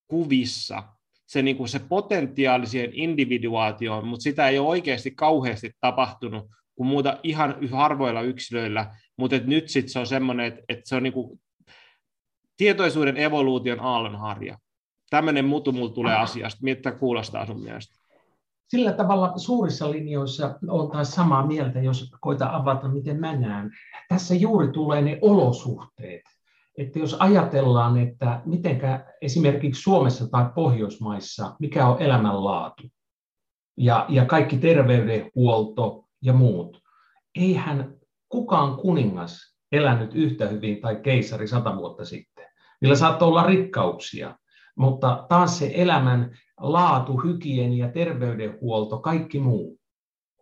kuvissa, 0.08 0.82
se, 1.26 1.42
niinku 1.42 1.66
se 1.66 1.78
potentiaaliseen 1.78 2.90
individuaatioon, 2.92 4.06
mutta 4.06 4.22
sitä 4.22 4.48
ei 4.48 4.58
ole 4.58 4.68
oikeasti 4.68 5.10
kauheasti 5.10 5.70
tapahtunut 5.80 6.50
kuin 6.78 6.88
muuta 6.88 7.18
ihan 7.22 7.56
harvoilla 7.72 8.22
yksilöillä, 8.22 8.94
mutta 9.16 9.36
nyt 9.46 9.68
sitten 9.68 9.92
se 9.92 9.98
on 9.98 10.06
semmoinen, 10.06 10.46
että, 10.46 10.62
että 10.68 10.88
se 10.88 10.96
on 10.96 11.02
niinku 11.02 11.38
tietoisuuden 12.56 13.16
evoluution 13.16 13.80
aallonharja. 13.80 14.58
Tämmöinen 15.10 15.44
mutu 15.44 15.72
mulla 15.72 15.92
tulee 15.92 16.14
asiasta. 16.16 16.58
Mitä 16.62 16.92
kuulostaa 16.92 17.46
sun 17.46 17.62
mielestä? 17.62 17.98
Sillä 18.68 18.92
tavalla 18.92 19.38
suurissa 19.38 19.90
linjoissa 19.90 20.58
taas 20.92 21.10
samaa 21.10 21.46
mieltä, 21.46 21.80
jos 21.80 22.10
koita 22.20 22.48
avata, 22.52 22.88
miten 22.88 23.20
mä 23.20 23.36
näen. 23.36 23.70
Tässä 24.08 24.34
juuri 24.34 24.68
tulee 24.68 25.02
ne 25.02 25.18
olosuhteet. 25.22 26.22
Että 26.78 26.98
jos 26.98 27.16
ajatellaan, 27.18 27.98
että 27.98 28.42
mitenkä 28.44 29.14
esimerkiksi 29.22 29.82
Suomessa 29.82 30.30
tai 30.30 30.50
Pohjoismaissa, 30.54 31.56
mikä 31.60 31.86
on 31.86 32.02
elämänlaatu 32.02 32.82
ja, 33.76 34.06
ja 34.08 34.24
kaikki 34.24 34.58
terveydenhuolto 34.58 36.07
ja 36.22 36.32
muut, 36.32 36.82
eihän 37.34 37.94
kukaan 38.28 38.76
kuningas 38.76 39.56
elänyt 39.72 40.14
yhtä 40.14 40.48
hyvin 40.48 40.80
tai 40.80 40.96
keisari 40.96 41.48
sata 41.48 41.76
vuotta 41.76 42.04
sitten. 42.04 42.46
Niillä 42.80 42.96
saattoi 42.96 43.28
olla 43.28 43.46
rikkauksia, 43.46 44.38
mutta 44.76 45.26
taas 45.28 45.58
se 45.58 45.70
elämän 45.74 46.38
laatu, 46.60 47.16
hygienia, 47.16 47.92
terveydenhuolto, 47.92 48.98
kaikki 48.98 49.40
muu 49.40 49.78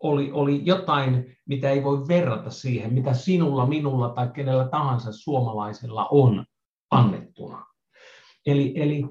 oli, 0.02 0.30
oli 0.32 0.62
jotain, 0.64 1.36
mitä 1.48 1.70
ei 1.70 1.84
voi 1.84 2.08
verrata 2.08 2.50
siihen, 2.50 2.94
mitä 2.94 3.14
sinulla, 3.14 3.66
minulla 3.66 4.08
tai 4.08 4.28
kenellä 4.28 4.68
tahansa 4.68 5.12
suomalaisella 5.12 6.08
on 6.10 6.44
annettuna. 6.90 7.66
Eli, 8.46 8.72
eli 8.76 9.04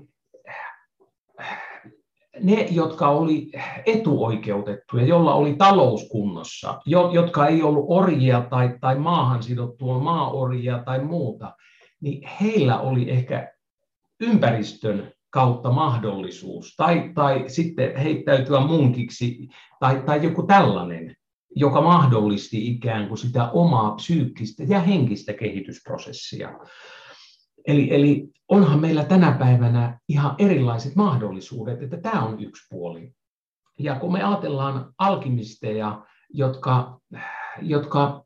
ne, 2.44 2.68
jotka 2.72 3.10
oli 3.10 3.52
etuoikeutettuja, 3.86 5.06
jolla 5.06 5.34
oli 5.34 5.56
talouskunnossa, 5.56 6.82
jotka 7.14 7.48
ei 7.48 7.64
ollut 7.64 7.86
orjia 7.88 8.41
tai, 8.49 8.78
tai 8.82 8.99
maahan 8.99 9.44
sidottua 9.44 9.99
maaorjia 9.99 10.84
tai 10.86 11.03
muuta, 11.03 11.56
niin 12.02 12.30
heillä 12.41 12.80
oli 12.80 13.10
ehkä 13.10 13.53
ympäristön 14.20 15.12
kautta 15.30 15.72
mahdollisuus, 15.72 16.76
tai, 16.78 17.12
tai 17.16 17.44
sitten 17.48 17.98
heittäytyä 17.98 18.60
munkiksi, 18.60 19.48
tai, 19.80 20.03
tai 20.06 20.24
joku 20.24 20.44
tällainen, 20.44 21.16
joka 21.56 21.82
mahdollisti 21.82 22.68
ikään 22.68 23.07
kuin 23.07 23.18
sitä 23.18 23.49
omaa 23.52 23.95
psyykkistä 23.95 24.64
ja 24.64 24.80
henkistä 24.80 25.34
kehitysprosessia. 25.34 26.60
Eli, 27.67 27.93
eli 27.95 28.29
onhan 28.49 28.79
meillä 28.79 29.03
tänä 29.03 29.31
päivänä 29.31 29.99
ihan 30.09 30.35
erilaiset 30.37 30.95
mahdollisuudet, 30.95 31.81
että 31.81 31.97
tämä 31.97 32.23
on 32.23 32.43
yksi 32.43 32.67
puoli. 32.69 33.11
Ja 33.79 33.95
kun 33.95 34.11
me 34.11 34.23
ajatellaan 34.23 34.93
alkimisteja, 34.97 36.05
jotka, 36.33 36.99
jotka 37.61 38.25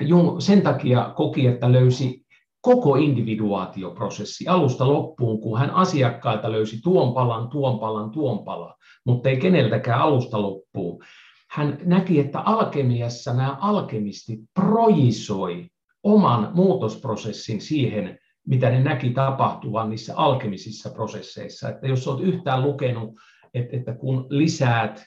Jung 0.00 0.40
sen 0.40 0.62
takia 0.62 1.12
koki, 1.16 1.46
että 1.46 1.72
löysi 1.72 2.22
koko 2.60 2.96
individuaatioprosessi 2.96 4.48
alusta 4.48 4.88
loppuun, 4.88 5.40
kun 5.40 5.58
hän 5.58 5.70
asiakkailta 5.70 6.52
löysi 6.52 6.82
tuon 6.82 7.14
palan, 7.14 7.48
tuon 7.48 7.78
palan, 7.78 8.10
tuon 8.10 8.44
palan, 8.44 8.74
mutta 9.06 9.28
ei 9.28 9.36
keneltäkään 9.36 10.00
alusta 10.00 10.42
loppuun. 10.42 11.04
hän 11.50 11.78
näki, 11.84 12.20
että 12.20 12.40
alkemiassa 12.40 13.34
nämä 13.34 13.56
alkemistit 13.60 14.40
projisoi 14.54 15.66
oman 16.02 16.50
muutosprosessin 16.54 17.60
siihen, 17.60 18.18
mitä 18.46 18.70
ne 18.70 18.82
näki 18.82 19.10
tapahtuvan 19.10 19.90
niissä 19.90 20.16
alkemisissa 20.16 20.90
prosesseissa. 20.90 21.68
Että 21.68 21.86
jos 21.86 22.08
olet 22.08 22.26
yhtään 22.26 22.62
lukenut, 22.62 23.14
että, 23.54 23.76
että 23.76 23.94
kun 23.94 24.26
lisäät 24.28 25.04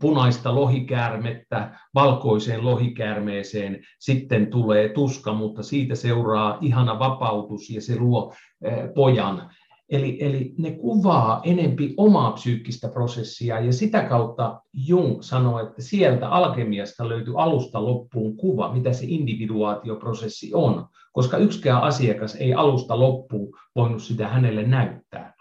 punaista 0.00 0.54
lohikäärmettä 0.54 1.78
valkoiseen 1.94 2.64
lohikäärmeeseen, 2.64 3.80
sitten 3.98 4.46
tulee 4.46 4.88
tuska, 4.88 5.32
mutta 5.32 5.62
siitä 5.62 5.94
seuraa 5.94 6.58
ihana 6.60 6.98
vapautus 6.98 7.70
ja 7.70 7.80
se 7.80 7.98
luo 7.98 8.34
eh, 8.64 8.94
pojan. 8.94 9.50
Eli, 9.92 10.18
eli 10.20 10.54
ne 10.58 10.70
kuvaa 10.70 11.40
enempi 11.44 11.94
omaa 11.96 12.32
psyykkistä 12.32 12.88
prosessia 12.88 13.60
ja 13.60 13.72
sitä 13.72 14.02
kautta 14.02 14.60
Jung 14.72 15.22
sanoi, 15.22 15.62
että 15.62 15.82
sieltä 15.82 16.28
alkemiasta 16.28 17.08
löytyy 17.08 17.42
alusta 17.42 17.84
loppuun 17.84 18.36
kuva, 18.36 18.72
mitä 18.72 18.92
se 18.92 19.04
individuaatioprosessi 19.08 20.50
on, 20.54 20.86
koska 21.12 21.36
yksikään 21.36 21.82
asiakas 21.82 22.34
ei 22.34 22.54
alusta 22.54 23.00
loppuun 23.00 23.58
voinut 23.76 24.02
sitä 24.02 24.28
hänelle 24.28 24.62
näyttää. 24.62 25.34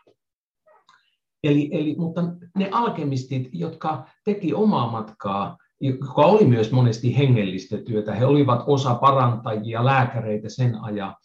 Eli, 1.43 1.69
eli, 1.71 1.95
mutta 1.97 2.21
ne 2.57 2.69
alkemistit, 2.71 3.49
jotka 3.51 4.05
teki 4.25 4.53
omaa 4.53 4.91
matkaa, 4.91 5.57
joka 5.81 6.25
oli 6.25 6.45
myös 6.45 6.71
monesti 6.71 7.17
hengellistä 7.17 7.77
työtä, 7.77 8.15
he 8.15 8.25
olivat 8.25 8.63
osa 8.67 8.95
parantajia, 8.95 9.85
lääkäreitä 9.85 10.49
sen 10.49 10.83
ajan, 10.83 11.15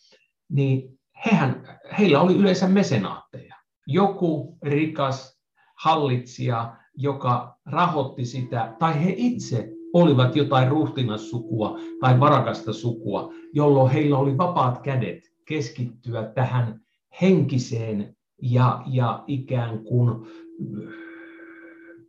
niin 0.52 0.95
hehän, 1.24 1.78
heillä 1.98 2.20
oli 2.20 2.34
yleensä 2.34 2.68
mesenaatteja. 2.68 3.54
Joku 3.86 4.58
rikas 4.62 5.40
hallitsija, 5.74 6.76
joka 6.94 7.58
rahoitti 7.66 8.24
sitä, 8.24 8.76
tai 8.78 9.04
he 9.04 9.14
itse 9.16 9.68
olivat 9.92 10.36
jotain 10.36 10.68
ruhtinassukua 10.68 11.78
tai 12.00 12.20
varakasta 12.20 12.72
sukua, 12.72 13.32
jolloin 13.52 13.92
heillä 13.92 14.18
oli 14.18 14.38
vapaat 14.38 14.82
kädet 14.82 15.32
keskittyä 15.44 16.22
tähän 16.34 16.80
henkiseen 17.20 18.16
ja, 18.42 18.82
ja 18.86 19.24
ikään 19.26 19.84
kuin, 19.84 20.26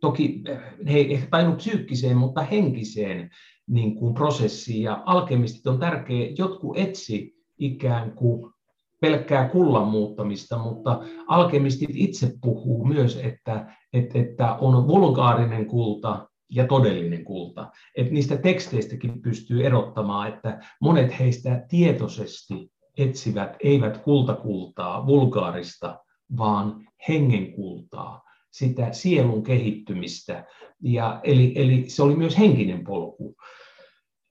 toki 0.00 0.42
he 0.88 0.98
ei 0.98 1.22
tainnut 1.30 1.56
psyykkiseen, 1.56 2.16
mutta 2.16 2.42
henkiseen 2.42 3.30
niin 3.66 3.94
kuin 3.94 4.14
prosessiin. 4.14 4.82
Ja 4.82 5.02
alkemistit 5.06 5.66
on 5.66 5.78
tärkeä, 5.78 6.28
jotkut 6.38 6.78
etsi 6.78 7.36
ikään 7.58 8.12
kuin 8.12 8.52
pelkkää 9.00 9.48
kullan 9.48 9.88
muuttamista, 9.88 10.58
mutta 10.58 11.00
alkemistit 11.26 11.90
itse 11.92 12.32
puhuu 12.40 12.84
myös, 12.84 13.16
että, 13.16 13.74
että, 13.92 14.18
että 14.18 14.54
on 14.54 14.88
vulgaarinen 14.88 15.66
kulta 15.66 16.28
ja 16.50 16.66
todellinen 16.66 17.24
kulta. 17.24 17.70
Että 17.96 18.12
niistä 18.12 18.36
teksteistäkin 18.36 19.22
pystyy 19.22 19.66
erottamaan, 19.66 20.28
että 20.28 20.60
monet 20.80 21.18
heistä 21.18 21.64
tietoisesti 21.68 22.72
etsivät 22.98 23.56
eivät 23.64 23.98
kultakultaa, 23.98 25.06
vulgaarista, 25.06 25.98
vaan 26.36 26.88
hengenkultaa, 27.08 28.22
sitä 28.50 28.92
sielun 28.92 29.42
kehittymistä. 29.42 30.44
Ja, 30.82 31.20
eli, 31.24 31.52
eli 31.56 31.84
se 31.88 32.02
oli 32.02 32.16
myös 32.16 32.38
henkinen 32.38 32.84
polku. 32.84 33.34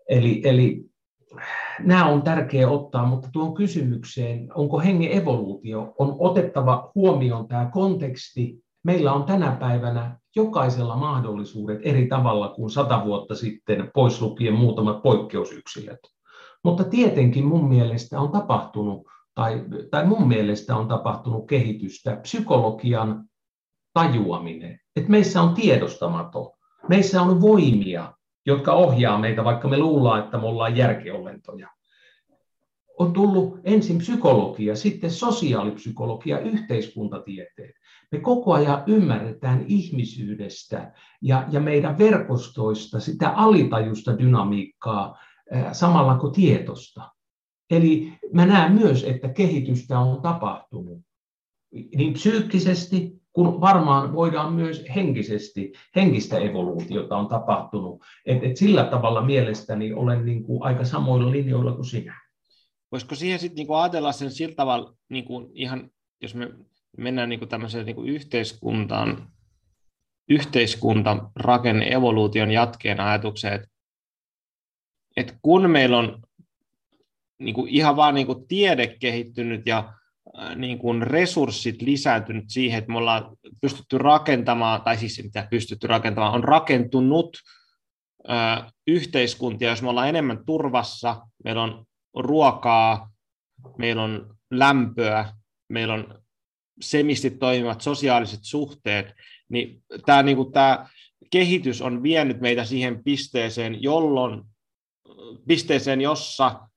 Eli, 0.10 0.42
eli 0.44 0.86
nämä 1.80 2.06
on 2.06 2.22
tärkeää 2.22 2.70
ottaa, 2.70 3.06
mutta 3.06 3.30
tuon 3.34 3.54
kysymykseen, 3.54 4.48
onko 4.56 4.80
hengen 4.80 5.12
evoluutio, 5.12 5.94
on 6.00 6.16
otettava 6.20 6.92
huomioon 6.96 7.48
tämä 7.48 7.70
konteksti. 7.74 8.64
Meillä 8.84 9.14
on 9.14 9.24
tänä 9.24 9.52
päivänä 9.52 10.20
jokaisella 10.36 10.96
mahdollisuudet 10.96 11.80
eri 11.84 12.08
tavalla 12.08 12.50
kuin 12.50 12.70
sata 12.70 13.06
vuotta 13.06 13.36
sitten, 13.36 13.92
pois 13.94 14.22
lukien 14.22 14.54
muutamat 14.54 15.02
poikkeusyksilöt. 15.02 16.00
Mutta 16.64 16.84
tietenkin 16.84 17.46
mun 17.46 17.70
mielestä 17.70 18.20
on 18.20 18.32
tapahtunut, 18.32 19.08
tai, 19.36 19.64
tai 19.92 20.06
mun 20.06 20.28
mielestä 20.28 20.76
on 20.76 20.88
tapahtunut 20.88 21.48
kehitystä, 21.48 22.16
psykologian 22.16 23.26
tajuaminen, 23.94 24.80
että 24.96 25.12
meissä 25.12 25.42
on 25.42 25.54
tiedostamaton, 25.54 26.52
meissä 26.90 27.22
on 27.22 27.42
voimia, 27.42 28.14
jotka 28.48 28.74
ohjaa 28.74 29.20
meitä, 29.20 29.44
vaikka 29.44 29.68
me 29.68 29.78
luullaan, 29.78 30.24
että 30.24 30.38
me 30.38 30.48
ollaan 30.48 30.78
järkeolentoja. 30.78 31.70
On 33.00 33.14
tullut 33.14 33.60
ensin 33.64 33.98
psykologia, 33.98 34.76
sitten 34.76 35.12
sosiaalipsykologia, 35.12 36.40
yhteiskuntatieteet. 36.40 37.76
Me 38.12 38.20
koko 38.20 38.54
ajan 38.54 38.84
ymmärretään 38.88 39.66
ihmisyydestä 39.68 40.94
ja, 41.22 41.46
ja 41.52 41.60
meidän 41.60 41.98
verkostoista 41.98 43.00
sitä 43.00 43.30
alitajusta 43.30 44.20
dynamiikkaa 44.20 45.18
samalla 45.72 46.18
kuin 46.18 46.34
tietosta. 46.34 47.12
Eli 47.70 48.14
mä 48.34 48.46
näen 48.46 48.74
myös, 48.74 49.04
että 49.04 49.30
kehitystä 49.30 50.00
on 50.00 50.22
tapahtunut 50.22 51.02
niin 51.96 52.14
psyykkisesti 52.14 53.22
kun 53.38 53.62
varmaan 53.62 54.14
voidaan 54.14 54.54
myös 54.54 54.86
henkisesti, 54.96 55.74
henkistä 55.96 56.38
evoluutiota 56.38 57.18
on 57.18 57.28
tapahtunut. 57.28 58.02
Et, 58.26 58.44
et 58.44 58.58
sillä 58.58 58.84
tavalla 58.84 59.22
mielestäni 59.22 59.94
olen 59.94 60.26
niin 60.26 60.44
kuin 60.44 60.64
aika 60.64 60.86
samoilla 60.86 61.32
linjoilla 61.32 61.72
kuin 61.72 61.86
sinä. 61.86 62.22
Voisiko 62.92 63.16
siihen 63.16 63.40
sitten 63.40 63.56
niin 63.56 63.78
ajatella 63.78 64.12
sen 64.12 64.32
sillä 64.32 64.56
tavalla, 64.56 64.94
niin 65.10 65.26
kuin 65.26 65.50
ihan, 65.54 65.90
jos 66.22 66.36
me 66.36 66.50
mennään 66.98 67.30
niin 67.30 67.40
kuin 67.40 67.50
tämmöiseen 67.50 67.86
niin 67.86 67.96
kuin 67.96 68.10
yhteiskuntaan, 68.10 69.32
yhteiskunta 70.30 71.30
rakenne 71.36 71.88
evoluution 71.94 72.52
jatkeen 72.52 73.00
ajatukseen, 73.00 73.54
että, 73.54 73.68
että 75.18 75.34
kun 75.42 75.70
meillä 75.70 75.98
on 75.98 76.22
niin 77.40 77.56
kuin 77.56 77.70
ihan 77.70 77.96
vaan 77.96 78.16
niin 78.16 78.28
kuin 78.28 78.48
tiede 78.48 78.88
kehittynyt 79.00 79.62
ja 79.66 79.94
niin 80.56 80.80
kuin 80.80 81.02
resurssit 81.02 81.82
lisääntynyt 81.82 82.46
siihen, 82.48 82.78
että 82.78 82.92
me 82.92 82.98
ollaan 82.98 83.38
pystytty 83.62 83.98
rakentamaan, 83.98 84.82
tai 84.82 84.98
siis 84.98 85.24
mitä 85.24 85.48
pystytty 85.52 85.88
rakentamaan, 85.88 86.34
on 86.34 86.44
rakentunut 86.44 87.38
ö, 88.30 88.34
yhteiskuntia, 88.88 89.70
jos 89.70 89.82
me 89.82 89.90
ollaan 89.90 90.10
enemmän 90.10 90.46
turvassa, 90.46 91.22
meillä 91.44 91.64
on 91.64 91.86
ruokaa, 92.16 93.12
meillä 93.78 94.04
on 94.04 94.36
lämpöä, 94.52 95.34
meillä 95.70 95.94
on 95.94 96.24
semisti 96.82 97.30
toimivat 97.30 97.82
sosiaaliset 97.82 98.40
suhteet, 98.44 99.14
niin 99.50 99.84
tämä, 100.06 100.24
niin 100.24 100.38
kuin 100.38 100.52
tämä 100.52 100.88
kehitys 101.32 101.82
on 101.82 102.04
vienyt 102.04 102.42
meitä 102.42 102.66
siihen 102.66 103.04
pisteeseen, 103.04 103.84
jolloin 103.84 104.44
pisteeseen, 105.48 106.02
jossa 106.02 106.68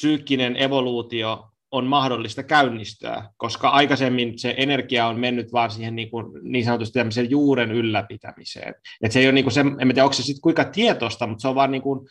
psyykkinen 0.00 0.56
evoluutio 0.56 1.50
on 1.70 1.86
mahdollista 1.86 2.42
käynnistää, 2.42 3.30
koska 3.36 3.68
aikaisemmin 3.68 4.38
se 4.38 4.54
energia 4.56 5.06
on 5.06 5.20
mennyt 5.20 5.52
vaan 5.52 5.70
siihen 5.70 5.96
niin, 5.96 6.10
kuin, 6.10 6.26
niin 6.42 6.64
sanotusti 6.64 6.98
tämmöisen 6.98 7.30
juuren 7.30 7.72
ylläpitämiseen. 7.72 8.74
Et 9.02 9.12
se 9.12 9.20
ei 9.20 9.26
ole 9.26 9.32
niin 9.32 9.44
kuin 9.44 9.52
se, 9.52 9.60
en 9.60 9.76
tiedä, 9.78 10.04
onko 10.04 10.12
se 10.12 10.22
sitten 10.22 10.42
kuinka 10.42 10.64
tietoista, 10.64 11.26
mutta 11.26 11.42
se 11.42 11.48
on 11.48 11.54
vaan 11.54 11.70
niin 11.70 11.82
kuin 11.82 12.08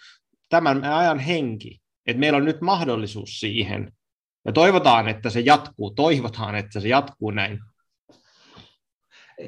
tämän 0.50 0.84
ajan 0.84 1.20
henki, 1.20 1.82
että 2.08 2.20
meillä 2.20 2.38
on 2.38 2.46
nyt 2.46 2.62
mahdollisuus 2.62 3.40
siihen. 3.40 3.92
Ja 4.46 4.52
toivotaan, 4.52 5.08
että 5.08 5.30
se 5.30 5.40
jatkuu, 5.40 5.92
toivotaan, 5.92 6.56
että 6.56 6.80
se 6.80 6.88
jatkuu 6.88 7.32
näin. 7.32 7.60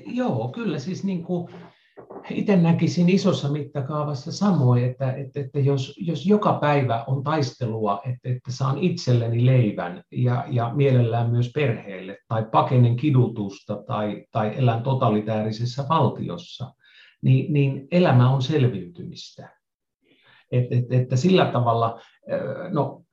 Joo, 0.06 0.48
kyllä 0.48 0.80
siis 0.80 1.04
niin 1.04 1.24
kuin 1.24 1.54
itse 2.30 2.56
näkisin 2.56 3.10
isossa 3.10 3.50
mittakaavassa 3.50 4.32
samoin, 4.32 4.84
että, 4.84 5.12
että, 5.12 5.40
että 5.40 5.60
jos, 5.60 6.00
jos 6.02 6.26
joka 6.26 6.54
päivä 6.54 7.04
on 7.08 7.24
taistelua, 7.24 8.02
että, 8.06 8.30
että 8.30 8.52
saan 8.52 8.78
itselleni 8.78 9.46
leivän 9.46 10.04
ja, 10.12 10.46
ja 10.50 10.72
mielellään 10.76 11.30
myös 11.32 11.52
perheelle, 11.54 12.18
tai 12.28 12.46
pakenen 12.52 12.96
kidutusta 12.96 13.84
tai, 13.88 14.26
tai 14.32 14.54
elän 14.58 14.84
totalitäärisessä 14.84 15.86
valtiossa, 15.90 16.74
niin, 17.22 17.54
niin 17.54 17.88
elämä 17.92 18.30
on 18.30 18.42
selviytymistä. 18.42 19.50
Et, 20.52 20.72
et, 20.72 20.92
että 20.92 21.16
sillä 21.16 21.46
tavalla, 21.46 22.02
no 22.74 23.04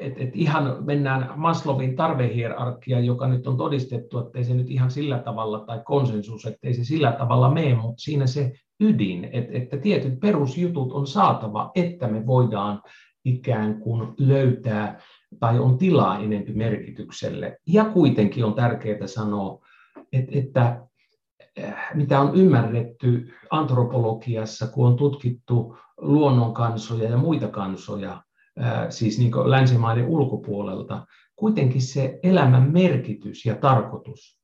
et, 0.00 0.14
et 0.16 0.30
ihan 0.36 0.76
mennään 0.84 1.32
Maslowin 1.36 1.96
tarvehierarkia, 1.96 3.00
joka 3.00 3.28
nyt 3.28 3.46
on 3.46 3.56
todistettu, 3.56 4.18
että 4.18 4.38
ei 4.38 4.44
se 4.44 4.54
nyt 4.54 4.70
ihan 4.70 4.90
sillä 4.90 5.18
tavalla, 5.18 5.60
tai 5.60 5.80
konsensus, 5.84 6.46
että 6.46 6.66
ei 6.66 6.74
se 6.74 6.84
sillä 6.84 7.12
tavalla 7.12 7.50
mene, 7.50 7.74
mutta 7.74 8.02
siinä 8.02 8.26
se 8.26 8.52
ydin, 8.80 9.28
että, 9.32 9.52
että 9.52 9.76
tietyt 9.76 10.20
perusjutut 10.20 10.92
on 10.92 11.06
saatava, 11.06 11.70
että 11.74 12.08
me 12.08 12.26
voidaan 12.26 12.82
ikään 13.24 13.80
kuin 13.80 14.08
löytää 14.18 15.00
tai 15.40 15.58
on 15.58 15.78
tilaa 15.78 16.18
enempi 16.18 16.52
merkitykselle. 16.52 17.58
Ja 17.66 17.84
kuitenkin 17.84 18.44
on 18.44 18.54
tärkeää 18.54 19.06
sanoa, 19.06 19.66
että, 20.12 20.38
että 20.38 20.82
eh, 21.56 21.74
mitä 21.94 22.20
on 22.20 22.34
ymmärretty 22.34 23.32
antropologiassa, 23.50 24.66
kun 24.66 24.86
on 24.86 24.96
tutkittu 24.96 25.76
luonnonkansoja 25.96 27.10
ja 27.10 27.16
muita 27.16 27.48
kansoja, 27.48 28.22
siis 28.88 29.18
niin 29.18 29.32
länsimaiden 29.50 30.06
ulkopuolelta, 30.06 31.06
kuitenkin 31.36 31.82
se 31.82 32.18
elämän 32.22 32.72
merkitys 32.72 33.46
ja 33.46 33.54
tarkoitus, 33.54 34.38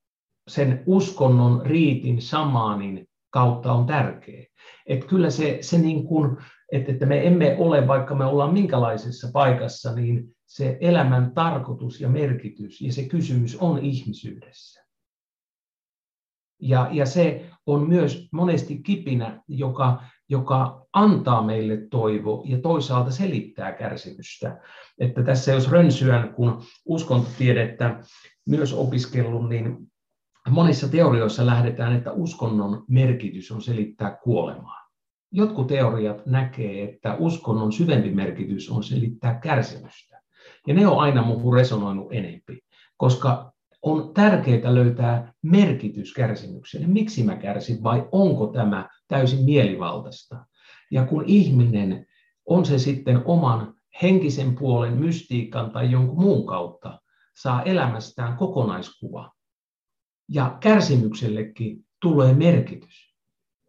sen 0.47 0.83
uskonnon, 0.85 1.65
riitin, 1.65 2.21
samaanin 2.21 3.07
kautta 3.29 3.73
on 3.73 3.85
tärkeä. 3.85 4.45
Että 4.85 5.07
kyllä 5.07 5.29
se, 5.29 5.57
se 5.61 5.77
niin 5.77 6.07
kuin, 6.07 6.37
että, 6.71 6.91
että 6.91 7.05
me 7.05 7.27
emme 7.27 7.55
ole, 7.59 7.87
vaikka 7.87 8.15
me 8.15 8.25
ollaan 8.25 8.53
minkälaisessa 8.53 9.29
paikassa, 9.33 9.95
niin 9.95 10.35
se 10.45 10.77
elämän 10.81 11.31
tarkoitus 11.31 12.01
ja 12.01 12.09
merkitys 12.09 12.81
ja 12.81 12.93
se 12.93 13.03
kysymys 13.03 13.55
on 13.55 13.79
ihmisyydessä. 13.79 14.85
Ja, 16.61 16.89
ja 16.91 17.05
se 17.05 17.49
on 17.65 17.89
myös 17.89 18.29
monesti 18.31 18.77
kipinä, 18.83 19.43
joka, 19.47 20.03
joka 20.29 20.85
antaa 20.93 21.41
meille 21.43 21.77
toivo 21.77 22.43
ja 22.47 22.61
toisaalta 22.61 23.11
selittää 23.11 23.71
kärsimystä. 23.71 24.59
Että 24.99 25.23
tässä 25.23 25.51
jos 25.51 25.71
rönsyän, 25.71 26.33
kun 26.33 26.61
uskontotiedettä 26.85 27.99
myös 28.45 28.73
opiskellut, 28.73 29.49
niin 29.49 29.91
monissa 30.49 30.87
teorioissa 30.87 31.45
lähdetään, 31.45 31.95
että 31.95 32.11
uskonnon 32.11 32.85
merkitys 32.87 33.51
on 33.51 33.61
selittää 33.61 34.19
kuolemaa. 34.23 34.85
Jotkut 35.31 35.67
teoriat 35.67 36.25
näkee, 36.25 36.83
että 36.83 37.15
uskonnon 37.19 37.71
syvempi 37.71 38.11
merkitys 38.11 38.69
on 38.69 38.83
selittää 38.83 39.39
kärsimystä. 39.39 40.21
Ja 40.67 40.73
ne 40.73 40.87
on 40.87 40.99
aina 40.99 41.23
muuhun 41.23 41.53
resonoinut 41.53 42.13
enempi, 42.13 42.59
koska 42.97 43.51
on 43.81 44.13
tärkeää 44.13 44.75
löytää 44.75 45.33
merkitys 45.41 46.13
kärsimykseen. 46.13 46.89
Miksi 46.89 47.23
mä 47.23 47.35
kärsin 47.35 47.83
vai 47.83 48.07
onko 48.11 48.47
tämä 48.47 48.89
täysin 49.07 49.45
mielivaltaista? 49.45 50.45
Ja 50.91 51.05
kun 51.05 51.23
ihminen 51.27 52.05
on 52.45 52.65
se 52.65 52.79
sitten 52.79 53.21
oman 53.25 53.75
henkisen 54.01 54.55
puolen, 54.55 54.97
mystiikan 54.97 55.71
tai 55.71 55.91
jonkun 55.91 56.19
muun 56.19 56.45
kautta, 56.47 57.01
saa 57.35 57.63
elämästään 57.63 58.37
kokonaiskuva. 58.37 59.31
Ja 60.29 60.57
kärsimyksellekin 60.59 61.85
tulee 62.01 62.33
merkitys. 62.33 63.15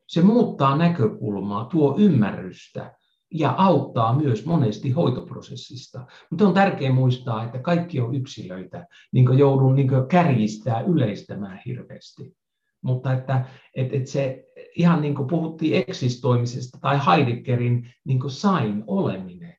Se 0.06 0.22
muuttaa 0.22 0.76
näkökulmaa, 0.76 1.64
tuo 1.64 1.96
ymmärrystä 1.98 2.96
ja 3.34 3.54
auttaa 3.58 4.18
myös 4.18 4.46
monesti 4.46 4.90
hoitoprosessista. 4.90 6.06
Mutta 6.30 6.48
on 6.48 6.54
tärkeää 6.54 6.92
muistaa, 6.92 7.44
että 7.44 7.58
kaikki 7.58 8.00
on 8.00 8.14
yksilöitä, 8.14 8.86
niin 9.12 9.26
kuin 9.26 9.38
joudun 9.38 9.74
niin 9.74 9.88
kuin 9.88 10.08
kärjistää 10.08 10.80
yleistämään 10.80 11.60
hirveästi. 11.66 12.36
Mutta 12.82 13.12
että, 13.12 13.44
että, 13.74 13.96
että 13.96 14.10
se 14.10 14.44
ihan 14.76 15.02
niin 15.02 15.14
kuin 15.14 15.28
puhuttiin 15.28 15.74
eksistoimisesta 15.88 16.78
tai 16.80 17.00
Heideggerin 17.06 17.90
niin 18.04 18.20
kuin 18.20 18.30
sain 18.30 18.84
oleminen. 18.86 19.56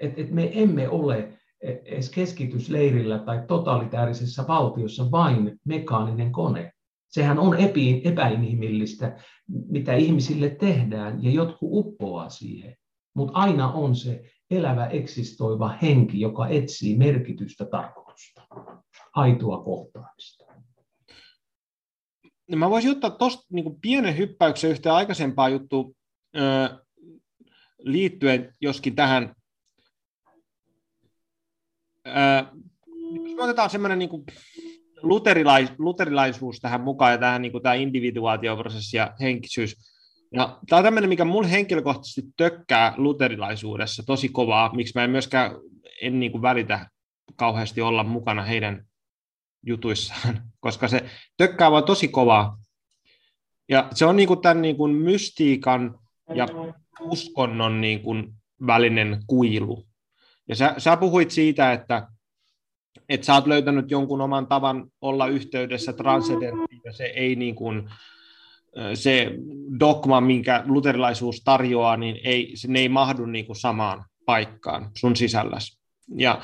Että, 0.00 0.20
että 0.20 0.34
me 0.34 0.50
emme 0.54 0.88
ole 0.88 1.38
edes 1.62 2.10
keskitysleirillä 2.10 3.18
tai 3.18 3.44
totalitaarisessa 3.48 4.44
valtiossa 4.48 5.10
vain 5.10 5.60
mekaaninen 5.64 6.32
kone. 6.32 6.72
Sehän 7.08 7.38
on 7.38 7.56
epäinhimillistä, 8.04 9.16
mitä 9.68 9.94
ihmisille 9.94 10.50
tehdään, 10.50 11.24
ja 11.24 11.30
jotkut 11.30 11.68
uppoaa 11.72 12.28
siihen. 12.28 12.76
Mutta 13.14 13.38
aina 13.38 13.72
on 13.72 13.94
se 13.96 14.22
elävä, 14.50 14.86
eksistoiva 14.86 15.68
henki, 15.82 16.20
joka 16.20 16.48
etsii 16.48 16.96
merkitystä, 16.96 17.64
tarkoitusta, 17.64 18.42
aitoa 19.14 19.64
kohtaamista. 19.64 20.39
No 22.50 22.56
mä 22.56 22.70
voisin 22.70 22.90
ottaa 22.90 23.10
tuosta 23.10 23.46
niin 23.52 23.80
pienen 23.80 24.16
hyppäyksen 24.16 24.70
yhteen 24.70 24.94
aikaisempaa 24.94 25.48
juttu 25.48 25.96
liittyen 27.78 28.54
joskin 28.60 28.94
tähän. 28.94 29.34
jos 33.24 33.36
me 33.36 33.42
otetaan 33.42 33.70
semmoinen 33.70 33.98
niin 33.98 34.10
luterilais, 35.02 35.72
luterilaisuus 35.78 36.60
tähän 36.60 36.80
mukaan 36.80 37.12
ja 37.12 37.18
tähän 37.18 37.42
niin 37.42 37.62
tämä 37.62 37.74
individuaatioprosessi 37.74 38.96
ja 38.96 39.14
henkisyys, 39.20 39.76
ja 40.34 40.58
tämä 40.68 40.78
on 40.78 40.84
tämmöinen, 40.84 41.08
mikä 41.08 41.24
mulle 41.24 41.50
henkilökohtaisesti 41.50 42.22
tökkää 42.36 42.94
luterilaisuudessa 42.96 44.02
tosi 44.06 44.28
kovaa, 44.28 44.74
miksi 44.74 44.92
mä 44.94 45.04
en 45.04 45.10
myöskään 45.10 45.52
en 46.02 46.20
niin 46.20 46.42
välitä 46.42 46.86
kauheasti 47.36 47.80
olla 47.80 48.04
mukana 48.04 48.42
heidän 48.42 48.89
jutuissaan, 49.66 50.42
koska 50.60 50.88
se 50.88 51.04
tökkää 51.36 51.70
vaan 51.70 51.84
tosi 51.84 52.08
kovaa. 52.08 52.58
Ja 53.68 53.88
se 53.94 54.06
on 54.06 54.16
niin 54.16 54.28
kuin 54.28 54.40
tämän 54.40 54.62
niin 54.62 54.76
kuin 54.76 54.94
mystiikan 54.94 55.98
ja 56.34 56.46
uskonnon 57.00 57.80
niin 57.80 58.02
kuin 58.02 58.34
välinen 58.66 59.22
kuilu. 59.26 59.86
Ja 60.48 60.56
sä, 60.56 60.74
sä 60.78 60.96
puhuit 60.96 61.30
siitä, 61.30 61.72
että, 61.72 62.08
että 63.08 63.24
sä 63.24 63.34
oot 63.34 63.46
löytänyt 63.46 63.90
jonkun 63.90 64.20
oman 64.20 64.46
tavan 64.46 64.90
olla 65.00 65.26
yhteydessä 65.26 65.92
transcendenttiin, 65.92 66.80
ja 66.84 66.92
se 66.92 67.04
ei 67.04 67.36
niin 67.36 67.54
kuin, 67.54 67.90
se 68.94 69.32
dogma, 69.80 70.20
minkä 70.20 70.62
luterilaisuus 70.66 71.42
tarjoaa, 71.44 71.96
niin 71.96 72.18
ei, 72.24 72.52
se 72.54 72.68
ei 72.74 72.88
mahdu 72.88 73.26
niin 73.26 73.46
kuin 73.46 73.56
samaan 73.56 74.04
paikkaan 74.26 74.90
sun 74.96 75.16
sisälläsi. 75.16 75.78
Ja 76.16 76.42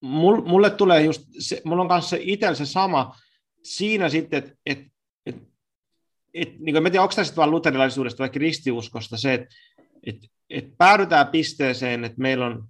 mulle 0.00 0.70
tulee 0.70 1.02
just, 1.02 1.22
se, 1.38 1.62
mulla 1.64 1.82
on 1.82 1.88
kanssa 1.88 2.16
itsellä 2.20 2.54
se 2.54 2.66
sama 2.66 3.16
siinä 3.62 4.08
sitten, 4.08 4.38
että 4.38 4.52
et, 4.66 4.78
et, 5.26 5.36
et, 6.34 6.48
niin 6.58 6.74
kuin, 6.74 6.86
en 6.86 6.92
tiedä, 6.92 7.02
onko 7.02 7.14
tämä 7.14 7.24
sitten 7.24 7.36
vain 7.36 7.50
luterilaisuudesta 7.50 8.20
vai 8.20 8.30
kristiuskosta 8.30 9.16
se, 9.16 9.34
että 9.34 9.46
et, 10.06 10.16
et 10.50 10.78
päädytään 10.78 11.26
pisteeseen, 11.26 12.04
että 12.04 12.20
meillä 12.20 12.46
on, 12.46 12.68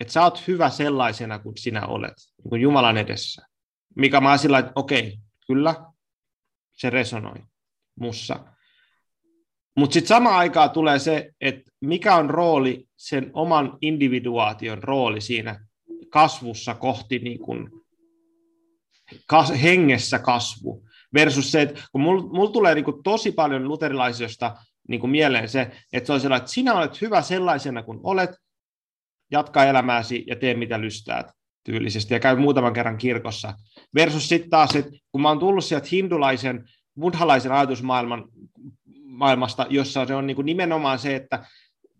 että 0.00 0.12
sä 0.12 0.22
oot 0.22 0.46
hyvä 0.46 0.70
sellaisena 0.70 1.38
kuin 1.38 1.56
sinä 1.56 1.86
olet, 1.86 2.14
niin 2.42 2.48
kuin 2.48 2.62
Jumalan 2.62 2.96
edessä. 2.96 3.46
Mikä 3.96 4.20
mä 4.20 4.36
sillä 4.36 4.58
että 4.58 4.72
okei, 4.74 5.18
kyllä, 5.46 5.74
se 6.72 6.90
resonoi 6.90 7.38
mussa. 8.00 8.44
Mutta 9.76 9.94
sitten 9.94 10.08
samaan 10.08 10.36
aikaan 10.36 10.70
tulee 10.70 10.98
se, 10.98 11.30
että 11.40 11.70
mikä 11.80 12.16
on 12.16 12.30
rooli, 12.30 12.88
sen 12.96 13.30
oman 13.32 13.78
individuaation 13.80 14.82
rooli 14.82 15.20
siinä 15.20 15.66
kasvussa 16.10 16.74
kohti 16.74 17.18
niin 17.18 17.38
kun, 17.38 17.84
kas, 19.26 19.52
hengessä 19.62 20.18
kasvu, 20.18 20.82
versus 21.14 21.52
se, 21.52 21.62
että 21.62 21.82
kun 21.92 22.00
mulla 22.00 22.22
mul 22.22 22.46
tulee 22.46 22.74
niin 22.74 22.84
kun 22.84 23.02
tosi 23.02 23.32
paljon 23.32 23.68
luterilaisista 23.68 24.56
niin 24.88 25.10
mieleen 25.10 25.48
se, 25.48 25.70
että 25.92 26.06
se 26.06 26.12
on 26.12 26.20
sellainen, 26.20 26.42
että 26.42 26.52
sinä 26.52 26.74
olet 26.74 27.00
hyvä 27.00 27.22
sellaisena 27.22 27.82
kuin 27.82 28.00
olet, 28.02 28.30
jatka 29.30 29.64
elämääsi 29.64 30.24
ja 30.26 30.36
tee 30.36 30.54
mitä 30.54 30.80
lystäät 30.80 31.30
tyylisesti 31.64 32.14
ja 32.14 32.20
käy 32.20 32.36
muutaman 32.36 32.72
kerran 32.72 32.98
kirkossa. 32.98 33.54
Versus 33.94 34.28
sitten 34.28 34.50
taas, 34.50 34.76
että 34.76 34.90
kun 35.12 35.20
mä 35.20 35.28
oon 35.28 35.38
tullut 35.38 35.64
sieltä 35.64 35.88
hindulaisen 35.92 36.64
buddhalaisen 37.00 37.52
ajatusmaailman 37.52 38.24
maailmasta, 39.04 39.66
jossa 39.70 40.06
se 40.06 40.14
on 40.14 40.26
niin 40.26 40.34
kuin 40.34 40.46
nimenomaan 40.46 40.98
se, 40.98 41.16
että, 41.16 41.44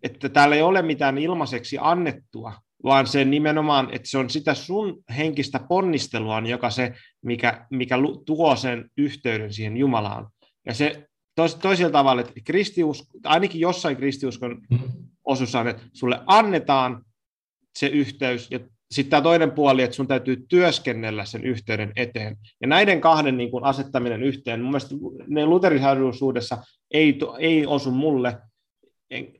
että 0.03 0.29
täällä 0.29 0.55
ei 0.55 0.61
ole 0.61 0.81
mitään 0.81 1.17
ilmaiseksi 1.17 1.77
annettua, 1.81 2.53
vaan 2.83 3.07
se 3.07 3.25
nimenomaan, 3.25 3.89
että 3.91 4.09
se 4.09 4.17
on 4.17 4.29
sitä 4.29 4.53
sun 4.53 5.03
henkistä 5.17 5.59
ponnistelua, 5.69 6.39
joka 6.39 6.69
se, 6.69 6.93
mikä, 7.21 7.65
mikä 7.71 7.95
tuo 8.25 8.55
sen 8.55 8.89
yhteyden 8.97 9.53
siihen 9.53 9.77
Jumalaan. 9.77 10.27
Ja 10.65 10.73
se 10.73 11.07
tois, 11.35 11.55
toisella 11.55 11.91
tavalla, 11.91 12.21
että 12.21 12.33
kristius, 12.43 13.09
ainakin 13.23 13.61
jossain 13.61 13.97
kristiuskon 13.97 14.61
mm. 14.69 14.79
osussa 15.23 15.59
on, 15.59 15.67
että 15.67 15.83
sulle 15.93 16.19
annetaan 16.25 17.05
se 17.79 17.87
yhteys 17.87 18.51
ja 18.51 18.59
sitten 18.91 19.09
tämä 19.09 19.21
toinen 19.21 19.51
puoli, 19.51 19.83
että 19.83 19.95
sun 19.95 20.07
täytyy 20.07 20.45
työskennellä 20.49 21.25
sen 21.25 21.43
yhteyden 21.43 21.91
eteen. 21.95 22.37
Ja 22.61 22.67
näiden 22.67 23.01
kahden 23.01 23.37
niin 23.37 23.51
kuin 23.51 23.63
asettaminen 23.63 24.23
yhteen, 24.23 24.61
mun 24.61 24.71
mielestä 24.71 24.95
ne 25.27 25.45
luterilaisuudessa 25.45 26.57
ei, 26.91 27.19
ei 27.39 27.65
osu 27.65 27.91
mulle, 27.91 28.37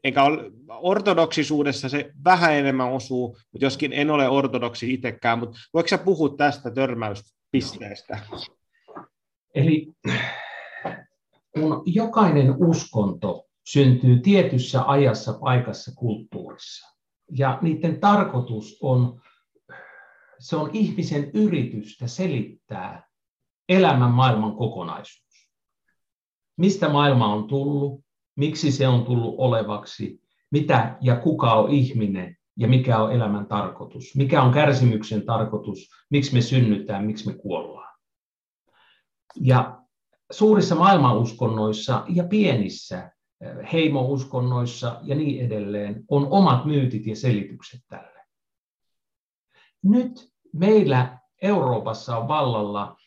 enkä 0.04 0.24
ole, 0.24 0.52
ortodoksisuudessa 0.70 1.90
se 1.90 2.12
vähän 2.24 2.54
enemmän 2.54 2.92
osuu, 2.92 3.38
mutta 3.52 3.66
joskin 3.66 3.94
en 3.94 4.12
ole 4.12 4.30
ortodoksi 4.30 4.94
itsekään, 4.94 5.40
mutta 5.40 5.58
voiko 5.74 5.88
sä 5.88 5.98
puhua 5.98 6.30
tästä 6.38 6.72
törmäyspisteestä? 6.72 8.20
Eli 9.56 9.94
kun 11.54 11.84
jokainen 11.86 12.56
uskonto 12.58 13.46
syntyy 13.68 14.20
tietyssä 14.20 14.84
ajassa, 14.88 15.34
paikassa, 15.34 15.92
kulttuurissa, 15.96 16.96
ja 17.32 17.60
niiden 17.62 18.00
tarkoitus 18.00 18.80
on 18.82 19.22
se 20.40 20.56
on 20.56 20.70
ihmisen 20.74 21.32
yritystä 21.34 22.08
selittää 22.08 23.08
elämän 23.70 24.12
maailman 24.12 24.56
kokonaisuus. 24.56 25.50
Mistä 26.58 26.90
maailma 26.90 27.34
on 27.34 27.48
tullut, 27.48 28.02
miksi 28.38 28.72
se 28.72 28.88
on 28.88 29.06
tullut 29.06 29.36
olevaksi, 29.38 30.22
mitä 30.52 30.98
ja 31.02 31.16
kuka 31.16 31.54
on 31.54 31.72
ihminen? 31.72 32.38
Ja 32.58 32.68
mikä 32.68 32.98
on 32.98 33.12
elämän 33.12 33.46
tarkoitus, 33.46 34.16
mikä 34.16 34.42
on 34.42 34.54
kärsimyksen 34.54 35.26
tarkoitus, 35.26 35.90
miksi 36.10 36.34
me 36.34 36.42
synnytään, 36.42 37.06
miksi 37.06 37.28
me 37.28 37.34
kuollaan. 37.34 37.96
Ja 39.42 39.82
suurissa 40.32 40.76
maailmanuskonnoissa 40.76 42.04
ja 42.08 42.24
pienissä 42.24 43.12
eh, 43.42 43.72
heimouskonnoissa 43.74 45.00
ja 45.04 45.16
niin 45.16 45.46
edelleen 45.46 46.04
on 46.10 46.28
omat 46.30 46.66
myytit 46.66 47.08
ja 47.08 47.16
selitykset 47.16 47.82
tälle. 47.88 48.26
Nyt 49.84 50.30
meillä 50.54 51.20
Euroopassa 51.42 52.18
on 52.18 52.28
vallalla 52.28 52.98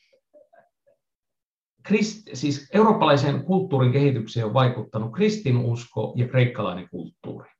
krist, 1.82 2.28
siis 2.32 2.68
eurooppalaisen 2.74 3.44
kulttuurin 3.44 3.92
kehitykseen 3.92 4.46
on 4.46 4.54
vaikuttanut 4.54 5.12
kristinusko 5.12 6.12
ja 6.16 6.28
kreikkalainen 6.28 6.88
kulttuuri. 6.88 7.50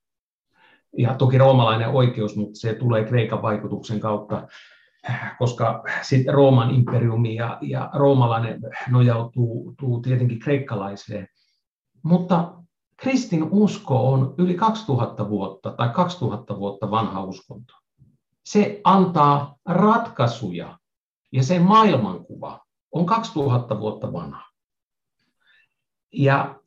Ja 0.99 1.15
toki 1.15 1.39
roomalainen 1.39 1.89
oikeus, 1.89 2.37
mutta 2.37 2.61
se 2.61 2.75
tulee 2.75 3.05
Kreikan 3.05 3.43
vaikutuksen 3.43 4.01
kautta, 4.01 4.49
koska 5.39 5.83
sitten 6.03 6.35
Rooman 6.35 6.71
imperiumi 6.71 7.35
ja, 7.35 7.59
ja 7.61 7.91
roomalainen 7.95 8.61
nojautuu 8.89 9.75
tuu 9.79 10.01
tietenkin 10.01 10.39
kreikkalaiseen. 10.39 11.29
Mutta 12.03 12.55
kristin 12.97 13.49
usko 13.51 14.13
on 14.13 14.35
yli 14.39 14.55
2000 14.55 15.29
vuotta 15.29 15.71
tai 15.73 15.89
2000 15.89 16.59
vuotta 16.59 16.91
vanha 16.91 17.25
uskonto. 17.25 17.75
Se 18.45 18.81
antaa 18.85 19.57
ratkaisuja 19.69 20.79
ja 21.33 21.43
sen 21.43 21.63
maailmankuva 21.63 22.61
on 22.93 23.07
2000 23.07 23.81
vuotta 23.81 24.13
vanha. 24.13 24.45
Ja 26.13 26.61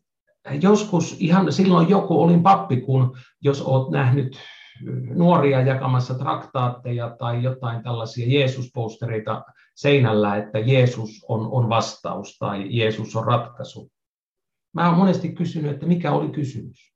joskus 0.62 1.16
ihan 1.20 1.54
silloin 1.54 1.90
joku, 1.90 2.22
olin 2.22 2.44
pappi, 2.44 2.82
kun 2.82 3.18
jos 3.42 3.62
olet 3.62 3.92
nähnyt 3.92 4.40
nuoria 5.16 5.62
jakamassa 5.62 6.14
traktaatteja 6.14 7.16
tai 7.20 7.44
jotain 7.44 7.84
tällaisia 7.84 8.28
Jeesus-postereita 8.28 9.44
seinällä, 9.76 10.36
että 10.36 10.60
Jeesus 10.60 11.26
on, 11.28 11.48
on 11.52 11.70
vastaus 11.70 12.38
tai 12.38 12.78
Jeesus 12.78 13.16
on 13.16 13.26
ratkaisu. 13.26 13.92
Mä 14.74 14.88
olen 14.88 15.00
monesti 15.00 15.34
kysynyt, 15.34 15.72
että 15.72 15.86
mikä 15.86 16.12
oli 16.12 16.30
kysymys. 16.30 16.94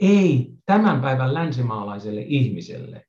Ei 0.00 0.52
tämän 0.66 1.00
päivän 1.00 1.34
länsimaalaiselle 1.34 2.22
ihmiselle 2.26 3.06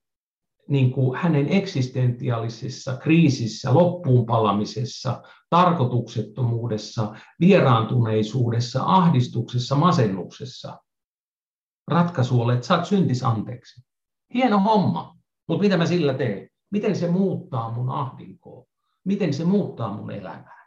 niin 0.68 0.92
kuin 0.92 1.20
hänen 1.20 1.50
eksistentiaalisessa 1.50 2.98
kriisissä, 2.98 3.74
loppuun 3.74 4.26
palamisessa, 4.26 5.22
tarkoituksettomuudessa, 5.50 7.16
vieraantuneisuudessa, 7.40 8.84
ahdistuksessa, 8.86 9.76
masennuksessa. 9.76 10.80
Ratkaisu 11.88 12.42
on, 12.42 12.54
että 12.54 12.68
saat 12.68 12.86
syntis 12.86 13.24
anteeksi. 13.24 13.82
Hieno 14.34 14.60
homma, 14.60 15.18
mutta 15.48 15.62
mitä 15.62 15.78
mä 15.78 15.86
sillä 15.86 16.14
teen? 16.14 16.50
Miten 16.72 16.96
se 16.96 17.12
muuttaa 17.12 17.72
mun 17.72 17.90
ahdinkoa? 17.90 18.66
Miten 19.06 19.34
se 19.34 19.46
muuttaa 19.46 19.94
mun 19.94 20.12
elämää? 20.12 20.64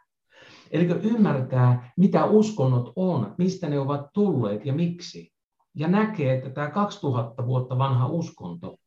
Eli 0.71 0.85
ymmärtää, 0.85 1.91
mitä 1.97 2.25
uskonnot 2.25 2.93
on, 2.95 3.35
mistä 3.37 3.69
ne 3.69 3.79
ovat 3.79 4.01
tulleet 4.13 4.65
ja 4.65 4.73
miksi. 4.73 5.31
Ja 5.75 5.87
näkee, 5.87 6.33
että 6.33 6.49
tämä 6.49 6.69
2000 6.69 7.45
vuotta 7.45 7.77
vanha 7.77 8.07
uskonto 8.07 8.77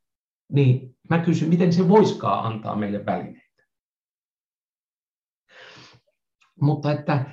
niin 0.53 0.97
mä 1.11 1.19
kysyn, 1.19 1.49
miten 1.49 1.73
se 1.73 1.89
voiskaan 1.89 2.53
antaa 2.53 2.77
meille 2.77 3.07
välineitä. 3.07 3.65
Mutta 6.61 6.93
että, 6.93 7.25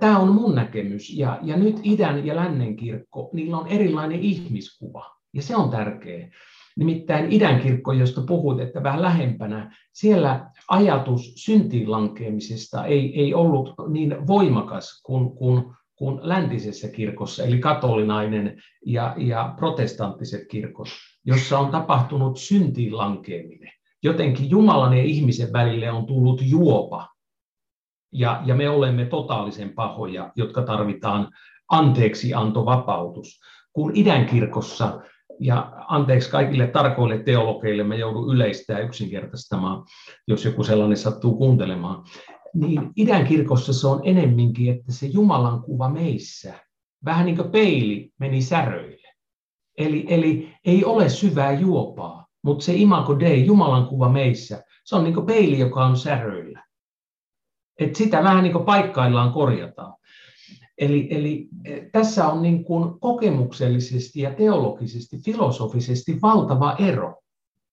tämä 0.00 0.18
on 0.18 0.34
mun 0.34 0.54
näkemys, 0.54 1.16
ja, 1.16 1.38
ja 1.42 1.56
nyt 1.56 1.80
idän 1.82 2.26
ja 2.26 2.36
lännen 2.36 2.76
kirkko, 2.76 3.30
niillä 3.32 3.58
on 3.58 3.68
erilainen 3.68 4.20
ihmiskuva, 4.20 5.16
ja 5.34 5.42
se 5.42 5.56
on 5.56 5.70
tärkeä. 5.70 6.30
Nimittäin 6.76 7.32
idän 7.32 7.60
kirkko, 7.60 7.92
josta 7.92 8.22
puhut, 8.22 8.60
että 8.60 8.82
vähän 8.82 9.02
lähempänä, 9.02 9.76
siellä 9.92 10.50
ajatus 10.68 11.32
syntiin 11.34 11.90
lankeamisesta 11.90 12.86
ei, 12.86 13.20
ei 13.20 13.34
ollut 13.34 13.74
niin 13.88 14.26
voimakas 14.26 15.02
kuin, 15.02 15.30
kuin, 15.30 15.64
kuin 15.96 16.18
läntisessä 16.22 16.88
kirkossa, 16.88 17.44
eli 17.44 17.58
katolinainen 17.58 18.62
ja, 18.86 19.14
ja 19.18 19.54
protestanttiset 19.58 20.48
kirkot 20.50 20.88
jossa 21.24 21.58
on 21.58 21.70
tapahtunut 21.70 22.38
syntiin 22.38 22.96
lankeaminen. 22.96 23.72
Jotenkin 24.02 24.50
Jumalan 24.50 24.96
ja 24.96 25.02
ihmisen 25.02 25.52
välille 25.52 25.90
on 25.90 26.06
tullut 26.06 26.40
juopa. 26.44 27.08
Ja, 28.12 28.42
ja 28.44 28.54
me 28.54 28.70
olemme 28.70 29.04
totaalisen 29.04 29.72
pahoja, 29.74 30.32
jotka 30.36 30.62
tarvitaan 30.62 31.30
anteeksi 31.70 32.30
vapautus. 32.64 33.40
Kun 33.72 33.92
idän 33.94 34.26
kirkossa, 34.26 35.00
ja 35.40 35.72
anteeksi 35.88 36.30
kaikille 36.30 36.66
tarkoille 36.66 37.18
teologeille, 37.18 37.84
me 37.84 37.96
joudun 37.96 38.34
yleistää 38.34 38.78
yksinkertaistamaan, 38.78 39.84
jos 40.28 40.44
joku 40.44 40.64
sellainen 40.64 40.96
sattuu 40.96 41.36
kuuntelemaan, 41.36 42.04
niin 42.54 42.90
idän 42.96 43.26
kirkossa 43.26 43.72
se 43.72 43.86
on 43.86 44.00
enemminkin, 44.04 44.72
että 44.72 44.92
se 44.92 45.06
Jumalan 45.06 45.62
kuva 45.62 45.88
meissä, 45.88 46.54
vähän 47.04 47.26
niin 47.26 47.36
kuin 47.36 47.50
peili 47.50 48.12
meni 48.18 48.42
säröille 48.42 49.00
Eli, 49.80 50.04
eli 50.08 50.49
ei 50.64 50.84
ole 50.84 51.08
syvää 51.08 51.52
juopaa, 51.52 52.26
mutta 52.42 52.64
se 52.64 52.74
imago 52.74 53.20
Dei, 53.20 53.46
Jumalan 53.46 53.86
kuva 53.86 54.08
meissä, 54.08 54.64
se 54.84 54.96
on 54.96 55.04
niin 55.04 55.26
peili, 55.26 55.58
joka 55.58 55.84
on 55.84 55.96
säröillä. 55.96 56.64
Et 57.78 57.96
sitä 57.96 58.22
vähän 58.22 58.44
niin 58.44 58.64
paikkaillaan, 58.64 59.32
korjataan. 59.32 59.94
Eli, 60.78 61.08
eli 61.10 61.48
e, 61.64 61.80
tässä 61.92 62.28
on 62.28 62.42
niin 62.42 62.64
kuin 62.64 63.00
kokemuksellisesti 63.00 64.20
ja 64.20 64.34
teologisesti, 64.34 65.18
filosofisesti 65.24 66.18
valtava 66.22 66.76
ero, 66.78 67.20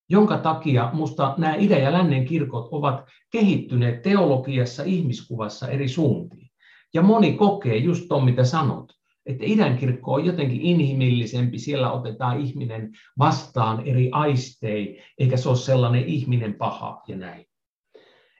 jonka 0.10 0.38
takia 0.38 0.90
minusta 0.94 1.36
nämä 1.38 1.56
idän 1.56 1.82
ja 1.82 1.92
lännen 1.92 2.26
kirkot 2.26 2.68
ovat 2.72 3.06
kehittyneet 3.32 4.02
teologiassa, 4.02 4.84
ihmiskuvassa 4.84 5.68
eri 5.68 5.88
suuntiin. 5.88 6.50
Ja 6.94 7.02
moni 7.02 7.34
kokee 7.34 7.78
just 7.78 8.06
tuon, 8.10 8.26
mitä 8.26 8.44
sanot, 8.44 8.97
että 9.28 9.46
idän 9.46 9.78
kirkko 9.78 10.14
on 10.14 10.26
jotenkin 10.26 10.62
inhimillisempi, 10.62 11.60
siellä 11.60 11.92
otetaan 11.92 12.40
ihminen 12.40 12.92
vastaan 13.20 13.88
eri 13.88 14.10
aistei, 14.12 15.04
eikä 15.18 15.38
se 15.38 15.50
ole 15.50 15.58
sellainen 15.58 16.06
ihminen 16.06 16.54
paha 16.54 17.04
ja 17.08 17.18
näin. 17.18 17.46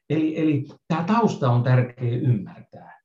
Eli, 0.10 0.40
eli 0.40 0.66
tämä 0.88 1.04
tausta 1.04 1.50
on 1.52 1.64
tärkeä 1.64 2.12
ymmärtää. 2.12 3.02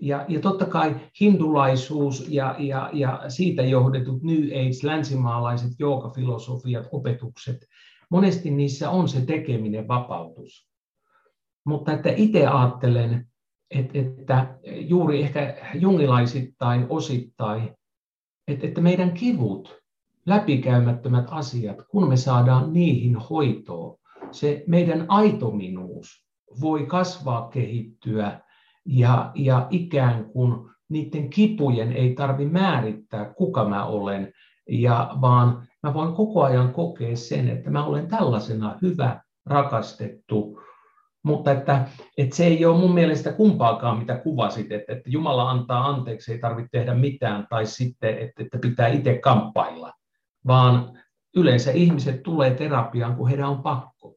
Ja, 0.00 0.24
ja 0.28 0.40
totta 0.40 0.66
kai 0.66 0.96
hindulaisuus 1.20 2.26
ja, 2.28 2.56
ja, 2.58 2.90
ja 2.92 3.22
siitä 3.28 3.62
johdetut 3.62 4.22
New 4.22 4.44
Age, 4.44 4.86
länsimaalaiset 4.86 5.72
joogafilosofiat, 5.78 6.88
opetukset, 6.92 7.66
monesti 8.10 8.50
niissä 8.50 8.90
on 8.90 9.08
se 9.08 9.26
tekeminen 9.26 9.88
vapautus. 9.88 10.68
Mutta 11.66 11.92
että 11.92 12.12
itse 12.16 12.46
ajattelen, 12.46 13.31
että 13.74 14.58
juuri 14.64 15.22
ehkä 15.22 15.56
jungilaisittain 15.74 16.86
osittain, 16.88 17.70
että 18.48 18.80
meidän 18.80 19.12
kivut, 19.12 19.82
läpikäymättömät 20.26 21.26
asiat, 21.30 21.76
kun 21.88 22.08
me 22.08 22.16
saadaan 22.16 22.72
niihin 22.72 23.16
hoitoa, 23.16 23.96
se 24.30 24.64
meidän 24.66 25.04
aitominuus 25.08 26.26
voi 26.60 26.86
kasvaa, 26.86 27.48
kehittyä 27.48 28.40
ja, 28.84 29.32
ja 29.34 29.66
ikään 29.70 30.24
kuin 30.24 30.70
niiden 30.88 31.30
kipujen 31.30 31.92
ei 31.92 32.14
tarvi 32.14 32.46
määrittää, 32.46 33.34
kuka 33.34 33.68
mä 33.68 33.86
olen, 33.86 34.32
ja 34.68 35.10
vaan 35.20 35.68
mä 35.82 35.94
voin 35.94 36.14
koko 36.14 36.42
ajan 36.42 36.72
kokea 36.72 37.16
sen, 37.16 37.48
että 37.48 37.70
mä 37.70 37.84
olen 37.84 38.08
tällaisena 38.08 38.78
hyvä, 38.82 39.22
rakastettu, 39.46 40.61
mutta 41.22 41.50
että, 41.50 41.88
että 42.18 42.36
se 42.36 42.46
ei 42.46 42.64
ole 42.64 42.78
mun 42.78 42.94
mielestä 42.94 43.32
kumpaakaan, 43.32 43.98
mitä 43.98 44.16
kuvasit, 44.16 44.72
että, 44.72 44.92
että 44.92 45.10
Jumala 45.10 45.50
antaa 45.50 45.88
anteeksi, 45.88 46.32
ei 46.32 46.38
tarvitse 46.38 46.68
tehdä 46.72 46.94
mitään, 46.94 47.46
tai 47.50 47.66
sitten, 47.66 48.18
että, 48.18 48.42
että 48.42 48.58
pitää 48.58 48.88
itse 48.88 49.18
kamppailla, 49.18 49.92
vaan 50.46 50.98
yleensä 51.36 51.70
ihmiset 51.70 52.22
tulee 52.22 52.54
terapiaan, 52.54 53.16
kun 53.16 53.28
heidän 53.28 53.48
on 53.48 53.62
pakko. 53.62 54.14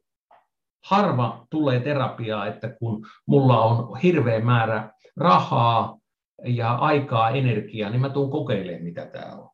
Harva 0.85 1.45
tulee 1.49 1.79
terapiaa, 1.79 2.47
että 2.47 2.69
kun 2.69 3.05
mulla 3.25 3.61
on 3.61 3.97
hirveä 3.97 4.39
määrä 4.39 4.93
rahaa 5.17 5.97
ja 6.43 6.75
aikaa, 6.75 7.29
energiaa, 7.29 7.89
niin 7.89 8.01
mä 8.01 8.09
tuun 8.09 8.31
kokeilemaan, 8.31 8.83
mitä 8.83 9.05
tämä 9.05 9.35
on. 9.35 9.49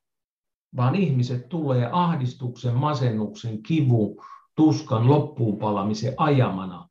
Vaan 0.77 0.95
ihmiset 0.95 1.49
tulee 1.49 1.89
ahdistuksen, 1.91 2.75
masennuksen, 2.75 3.63
kivun, 3.63 4.15
tuskan, 4.55 5.09
loppuun 5.09 5.57
palamisen 5.57 6.13
ajamana 6.17 6.87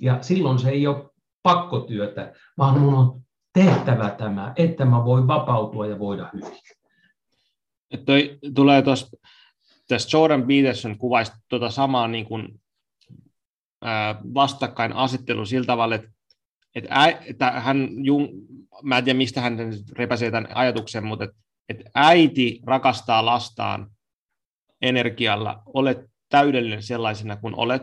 ja 0.00 0.22
silloin 0.22 0.58
se 0.58 0.70
ei 0.70 0.86
ole 0.86 1.10
pakkotyötä, 1.42 2.32
vaan 2.58 2.80
mun 2.80 2.94
on 2.94 3.22
tehtävä 3.52 4.10
tämä, 4.10 4.52
että 4.56 4.84
mä 4.84 5.04
voin 5.04 5.26
vapautua 5.26 5.86
ja 5.86 5.98
voida 5.98 6.30
hyvin. 6.32 6.58
Toi 8.04 8.38
tulee 8.54 8.82
tässä 9.88 10.16
Jordan 10.16 10.46
Peterson 10.46 10.98
kuvaisi 10.98 11.32
tuota 11.48 11.70
samaa 11.70 12.08
niin 12.08 12.24
kuin, 12.24 12.60
ää, 13.82 14.20
vastakkainasettelu 14.34 15.46
sillä 15.46 15.66
tavalla, 15.66 15.94
että, 15.94 16.08
että, 16.74 16.94
ä, 16.94 17.06
että 17.06 17.50
hän, 17.50 17.88
Jung, 18.04 18.28
mä 18.82 18.98
en 18.98 19.04
tiedä 19.04 19.16
mistä 19.16 19.40
hän 19.40 19.56
repäsee 19.92 20.30
tämän 20.30 20.48
ajatuksen, 20.54 21.04
mutta 21.04 21.24
että, 21.24 21.36
että 21.68 21.90
äiti 21.94 22.60
rakastaa 22.66 23.26
lastaan 23.26 23.90
energialla, 24.82 25.62
olet 25.66 25.98
täydellinen 26.28 26.82
sellaisena 26.82 27.36
kuin 27.36 27.54
olet, 27.56 27.82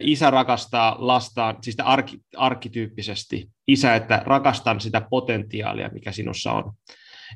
isä 0.00 0.30
rakastaa 0.30 0.96
lastaan, 0.98 1.56
siis 1.62 1.76
arki, 1.80 2.18
arkkityyppisesti, 2.36 3.48
isä, 3.68 3.94
että 3.94 4.22
rakastan 4.26 4.80
sitä 4.80 5.00
potentiaalia, 5.00 5.90
mikä 5.92 6.12
sinussa 6.12 6.52
on. 6.52 6.72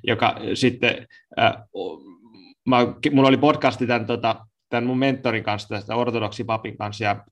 Joka 0.03 0.37
sitten, 0.55 1.07
äh, 1.41 1.53
mä, 2.69 2.79
mulla 3.13 3.29
oli 3.29 3.37
podcasti 3.37 3.87
tämän 3.87 4.07
tota, 4.07 4.47
tämän 4.71 4.87
mun 4.87 4.99
mentorin 4.99 5.45
kanssa, 5.45 5.69
tästä 5.69 5.97
ortodoksipapin 5.97 6.77
kanssa, 6.77 7.05
ja 7.05 7.25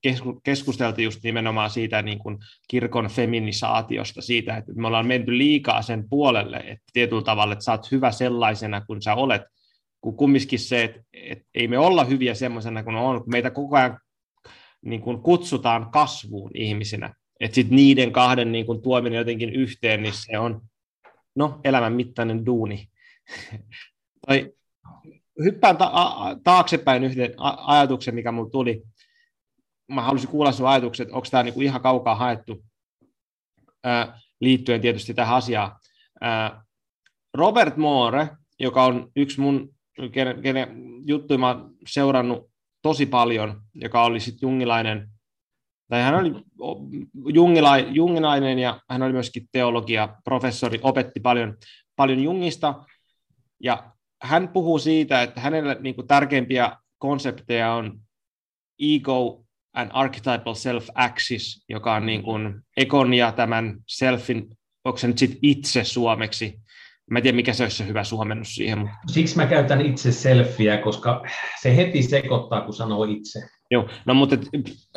keskusteltiin 0.42 1.04
just 1.04 1.22
nimenomaan 1.22 1.70
siitä 1.70 2.02
niin 2.02 2.18
kuin 2.18 2.38
kirkon 2.68 3.08
feminisaatiosta, 3.08 4.22
siitä, 4.22 4.56
että 4.56 4.72
me 4.72 4.86
ollaan 4.86 5.06
menty 5.06 5.38
liikaa 5.38 5.82
sen 5.82 6.08
puolelle, 6.10 6.56
että 6.56 6.84
tietyllä 6.92 7.22
tavalla, 7.22 7.52
että 7.52 7.64
sä 7.64 7.72
oot 7.72 7.90
hyvä 7.90 8.10
sellaisena 8.10 8.80
kuin 8.80 9.02
sä 9.02 9.14
olet, 9.14 9.42
kun 10.00 10.16
kumminkin 10.16 10.58
se, 10.58 10.84
että, 10.84 11.00
että 11.12 11.44
ei 11.54 11.68
me 11.68 11.78
olla 11.78 12.04
hyviä 12.04 12.34
semmoisena 12.34 12.82
kuin 12.82 12.96
on, 12.96 13.22
kun 13.22 13.32
meitä 13.32 13.50
koko 13.50 13.76
ajan 13.76 13.98
niin 14.84 15.00
kuin 15.00 15.22
kutsutaan 15.22 15.90
kasvuun 15.90 16.50
ihmisinä, 16.54 17.14
että 17.40 17.54
sitten 17.54 17.76
niiden 17.76 18.12
kahden 18.12 18.52
niin 18.52 18.66
kuin 18.66 18.82
tuominen 18.82 19.18
jotenkin 19.18 19.52
yhteen, 19.52 20.02
niin 20.02 20.14
se 20.14 20.38
on 20.38 20.60
no, 21.34 21.60
elämän 21.64 21.92
mittainen 21.92 22.46
duuni. 22.46 22.88
tai 24.26 24.52
hyppään 25.44 25.76
ta- 25.76 25.92
taaksepäin 26.44 27.04
yhden 27.04 27.34
ajatuksen, 27.66 28.14
mikä 28.14 28.32
mulle 28.32 28.50
tuli. 28.50 28.82
Mä 29.88 30.02
haluaisin 30.02 30.30
kuulla 30.30 30.52
sun 30.52 30.68
ajatukset, 30.68 31.04
että 31.04 31.16
onko 31.16 31.28
tämä 31.30 31.42
niinku 31.42 31.60
ihan 31.60 31.80
kaukaa 31.80 32.14
haettu 32.14 32.64
ää, 33.84 34.20
liittyen 34.40 34.80
tietysti 34.80 35.14
tähän 35.14 35.36
asiaan. 35.36 35.76
Ää, 36.20 36.64
Robert 37.34 37.76
Moore, 37.76 38.28
joka 38.60 38.84
on 38.84 39.12
yksi 39.16 39.40
mun, 39.40 39.74
kenen, 40.12 40.42
kenen 40.42 40.68
juttuja 41.06 41.38
mä 41.38 41.64
seurannut 41.86 42.50
tosi 42.82 43.06
paljon, 43.06 43.62
joka 43.74 44.02
oli 44.02 44.20
sitten 44.20 44.46
jungilainen, 44.46 45.08
tai 45.88 46.02
hän 46.02 46.14
oli 46.14 46.32
jungila, 47.34 47.78
jungilainen 47.78 48.58
ja 48.58 48.80
hän 48.90 49.02
oli 49.02 49.12
myöskin 49.12 49.48
teologia, 49.52 50.16
professori, 50.24 50.80
opetti 50.82 51.20
paljon, 51.20 51.56
paljon 51.96 52.22
jungista, 52.22 52.84
ja 53.62 53.92
hän 54.22 54.48
puhuu 54.48 54.78
siitä, 54.78 55.22
että 55.22 55.40
hänelle 55.40 55.76
niin 55.80 55.94
kuin 55.94 56.06
tärkeimpiä 56.06 56.76
konsepteja 56.98 57.72
on 57.72 58.00
ego 58.78 59.44
and 59.74 59.90
archetypal 59.94 60.54
self-axis, 60.54 61.64
joka 61.68 61.94
on 61.94 62.06
niin 62.06 62.22
kuin 62.22 62.60
ekon 62.76 63.14
ja 63.14 63.32
tämän 63.32 63.78
selfin, 63.86 64.58
onko 64.84 64.98
se 64.98 65.06
nyt 65.06 65.18
sit 65.18 65.38
itse 65.42 65.84
suomeksi, 65.84 66.60
Mä 67.10 67.18
en 67.18 67.22
tiedä, 67.22 67.36
mikä 67.36 67.52
se 67.52 67.62
olisi 67.62 67.76
se 67.76 67.86
hyvä 67.86 68.04
suomennus 68.04 68.54
siihen. 68.54 68.78
Mutta... 68.78 68.96
Siksi 69.06 69.36
mä 69.36 69.46
käytän 69.46 69.80
itse 69.80 70.12
selfieä, 70.12 70.78
koska 70.78 71.24
se 71.62 71.76
heti 71.76 72.02
sekoittaa, 72.02 72.60
kun 72.60 72.74
sanoo 72.74 73.04
itse. 73.04 73.40
Joo, 73.70 73.88
no 74.06 74.14
mutta 74.14 74.36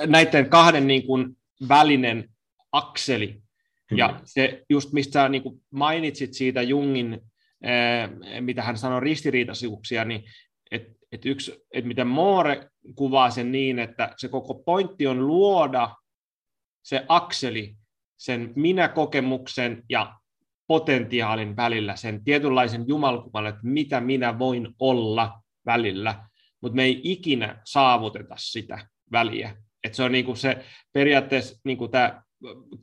näiden 0.08 0.50
kahden 0.50 0.88
niin 0.88 1.06
kuin 1.06 1.38
välinen 1.70 2.30
akseli, 2.72 3.42
Kyllä. 3.88 4.04
ja 4.04 4.20
se 4.24 4.64
just 4.70 4.94
mistä 4.94 5.14
sä 5.14 5.30
niin 5.30 5.44
kuin 5.44 5.62
mainitsit 5.72 6.34
siitä 6.34 6.62
Jungin 6.62 7.22
mitä 8.42 8.64
hän 8.64 8.78
sanoi 8.78 9.02
ristiriitaisuuksia, 9.02 10.06
niin 10.06 10.24
että 10.72 10.94
et 11.12 11.26
yksi, 11.26 11.66
et 11.74 11.86
miten 11.86 12.08
Moore 12.08 12.70
kuvaa 12.96 13.30
sen 13.30 13.52
niin, 13.52 13.80
että 13.80 14.14
se 14.18 14.28
koko 14.28 14.54
pointti 14.54 15.08
on 15.08 15.28
luoda 15.28 15.96
se 16.84 17.06
akseli 17.08 17.76
sen 18.18 18.54
minä-kokemuksen 18.56 19.84
ja 19.90 20.14
potentiaalin 20.72 21.56
välillä, 21.56 21.96
sen 21.96 22.24
tietynlaisen 22.24 22.88
jumalkuvan, 22.88 23.48
että 23.48 23.62
mitä 23.64 24.02
minä 24.02 24.40
voin 24.40 24.68
olla 24.80 25.42
välillä, 25.66 26.28
mutta 26.62 26.76
me 26.76 26.84
ei 26.84 27.02
ikinä 27.04 27.62
saavuteta 27.66 28.36
sitä 28.38 28.88
väliä. 29.12 29.56
Et 29.84 29.94
se 29.94 30.04
on 30.04 30.12
niinku 30.12 30.36
se 30.36 30.66
periaatteessa 30.94 31.60
niinku 31.64 31.88
tämä 31.88 32.24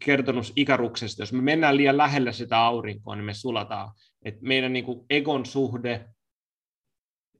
kertonut 0.05 0.52
ikaruksesta, 0.56 1.23
jos 1.23 1.32
me 1.32 1.43
mennään 1.43 1.77
liian 1.77 1.97
lähelle 1.97 2.32
sitä 2.32 2.59
aurinkoa, 2.59 3.16
niin 3.16 3.24
me 3.24 3.35
sulataan 3.35 3.90
että 4.24 4.40
meidän 4.43 4.73
niin 4.73 4.85
kuin 4.85 5.06
egon 5.10 5.47
suhde 5.47 6.05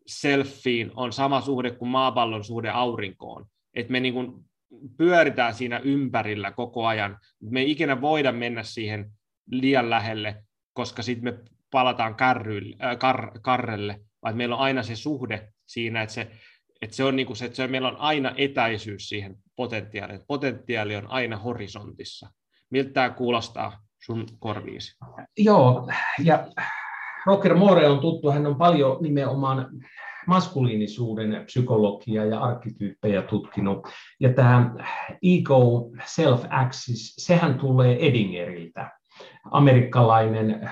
selfiin 0.07 0.91
on 0.95 1.13
sama 1.13 1.41
suhde 1.41 1.71
kuin 1.71 1.89
maapallon 1.89 2.45
suhde 2.45 2.71
aurinkoon. 2.71 3.47
Että 3.75 3.93
me 3.93 4.01
niin 4.01 4.15
kuin 4.15 4.33
pyöritään 4.97 5.55
siinä 5.55 5.79
ympärillä 5.79 6.53
koko 6.53 6.87
ajan. 6.87 7.19
Me 7.41 7.61
ei 7.61 7.71
ikinä 7.71 8.01
voida 8.01 8.33
mennä 8.33 8.63
siihen 8.63 9.11
liian 9.51 9.91
lähelle, 9.91 10.45
koska 10.73 11.03
sitten 11.03 11.35
me 11.35 11.39
palataan 11.71 12.15
kärryille, 12.15 12.77
äh, 12.85 12.99
kar, 12.99 13.31
karrelle, 13.43 14.01
vaan 14.23 14.37
meillä 14.37 14.55
on 14.55 14.61
aina 14.61 14.83
se 14.83 14.97
suhde 14.97 15.49
siinä, 15.67 16.03
että 16.03 16.15
se, 16.15 16.31
että 16.83 16.97
se 16.97 17.05
on 17.05 17.17
niin 17.17 17.27
kuin 17.27 17.37
se, 17.37 17.45
että 17.45 17.57
se, 17.57 17.67
meillä 17.67 17.89
on 17.89 17.97
aina 17.97 18.33
etäisyys 18.37 19.09
siihen 19.09 19.37
potentiaaliin. 19.57 20.21
Potentiaali 20.27 20.97
on 20.97 21.11
aina 21.11 21.37
horisontissa. 21.37 22.31
Miltä 22.71 22.91
tämä 22.91 23.11
kuulostaa 23.11 23.81
sun 24.05 24.27
korviisi? 24.39 24.97
Joo, 25.39 25.89
ja 26.25 26.49
Roger 27.27 27.55
Moore 27.55 27.89
on 27.89 28.01
tuttu, 28.01 28.31
hän 28.31 28.47
on 28.47 28.57
paljon 28.57 29.03
nimenomaan 29.03 29.69
maskuliinisuuden 30.27 31.45
psykologiaa 31.45 32.25
ja 32.25 32.41
arkkityyppejä 32.41 33.23
tutkinut. 33.23 33.89
Ja 34.21 34.33
tämä 34.33 34.75
ego 35.23 35.91
self-axis, 36.05 37.15
sehän 37.19 37.59
tulee 37.59 38.09
Edingeriltä, 38.09 38.98
amerikkalainen 39.51 40.71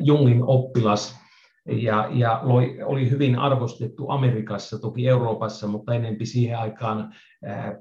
Jungin 0.00 0.42
oppilas, 0.44 1.20
ja, 1.66 2.08
ja 2.12 2.40
loi, 2.42 2.78
oli 2.84 3.10
hyvin 3.10 3.38
arvostettu 3.38 4.10
Amerikassa, 4.10 4.78
toki 4.78 5.08
Euroopassa, 5.08 5.66
mutta 5.66 5.94
enempi 5.94 6.26
siihen 6.26 6.58
aikaan, 6.58 7.14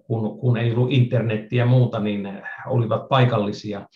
kun, 0.03 0.39
kun 0.39 0.57
ei 0.57 0.71
ollut 0.71 0.91
internettiä 0.91 1.63
ja 1.63 1.65
muuta, 1.65 1.99
niin 1.99 2.43
olivat 2.67 3.09
paikallisia 3.09 3.87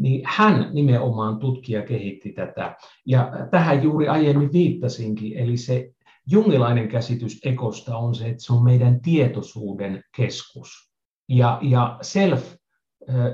niin 0.00 0.22
hän 0.24 0.70
nimenomaan 0.72 1.38
tutkija 1.38 1.82
kehitti 1.82 2.32
tätä. 2.32 2.76
Ja 3.06 3.32
tähän 3.50 3.82
juuri 3.82 4.08
aiemmin 4.08 4.52
viittasinkin, 4.52 5.38
eli 5.38 5.56
se 5.56 5.90
jungilainen 6.30 6.88
käsitys 6.88 7.40
ekosta 7.44 7.96
on 7.96 8.14
se, 8.14 8.28
että 8.28 8.44
se 8.44 8.52
on 8.52 8.64
meidän 8.64 9.00
tietoisuuden 9.00 10.02
keskus. 10.16 10.90
Ja, 11.28 11.58
ja 11.62 11.98
self 12.02 12.54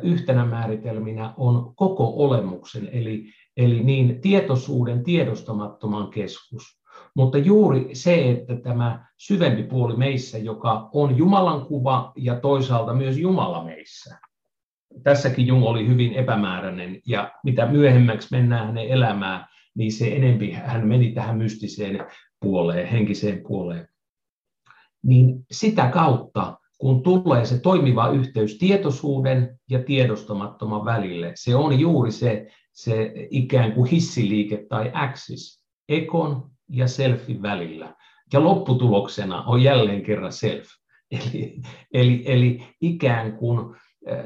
yhtenä 0.03 0.47
määritelminä 0.47 1.35
on 1.37 1.75
koko 1.75 2.13
olemuksen, 2.17 2.89
eli, 2.93 3.25
eli 3.57 3.83
niin 3.83 4.21
tietoisuuden 4.21 5.05
tiedostamattoman 5.05 6.11
keskus. 6.11 6.81
Mutta 7.15 7.39
juuri 7.39 7.89
se, 7.93 8.31
että 8.31 8.57
tämä 8.57 9.07
syvempi 9.17 9.63
puoli 9.63 9.97
meissä, 9.97 10.39
joka 10.39 10.89
on 10.93 11.17
Jumalan 11.17 11.67
kuva 11.67 12.13
ja 12.17 12.41
toisaalta 12.41 12.95
myös 12.95 13.19
Jumala 13.19 13.65
meissä, 13.65 14.19
tässäkin 15.03 15.47
Jung 15.47 15.65
oli 15.65 15.89
hyvin 15.89 16.13
epämääräinen, 16.13 17.01
ja 17.07 17.33
mitä 17.45 17.67
myöhemmäksi 17.67 18.29
mennään 18.31 18.67
hänen 18.67 18.89
elämään, 18.89 19.47
niin 19.75 19.93
se 19.93 20.17
enempi 20.17 20.53
hän 20.53 20.89
meni 20.89 21.13
tähän 21.13 21.39
mystiseen 21.39 22.07
puoleen, 22.41 22.87
henkiseen 22.87 23.43
puoleen. 23.49 23.89
Niin 25.03 25.47
sitä 25.51 25.89
kautta, 25.89 26.59
kun 26.79 27.03
tulee 27.03 27.45
se 27.45 27.59
toimiva 27.59 28.09
yhteys 28.09 28.59
tietoisuuden 28.59 29.59
ja 29.71 29.83
tiedostamattoman 29.83 30.85
välille, 30.85 31.33
se 31.35 31.57
on 31.57 31.81
juuri 31.81 32.11
se, 32.11 32.47
se 32.73 33.13
ikään 33.31 33.73
kuin 33.73 33.91
hissiliike 33.91 34.67
tai 34.69 34.91
axis, 34.95 35.63
ekon 35.89 36.51
ja 36.71 36.89
selfin 36.89 37.43
välillä. 37.43 37.95
Ja 38.33 38.45
lopputuloksena 38.45 39.43
on 39.43 39.63
jälleen 39.63 40.03
kerran 40.03 40.33
self. 40.33 40.67
Eli, 41.11 41.61
eli, 41.93 42.23
eli 42.27 42.67
ikään 42.81 43.37
kuin 43.37 43.77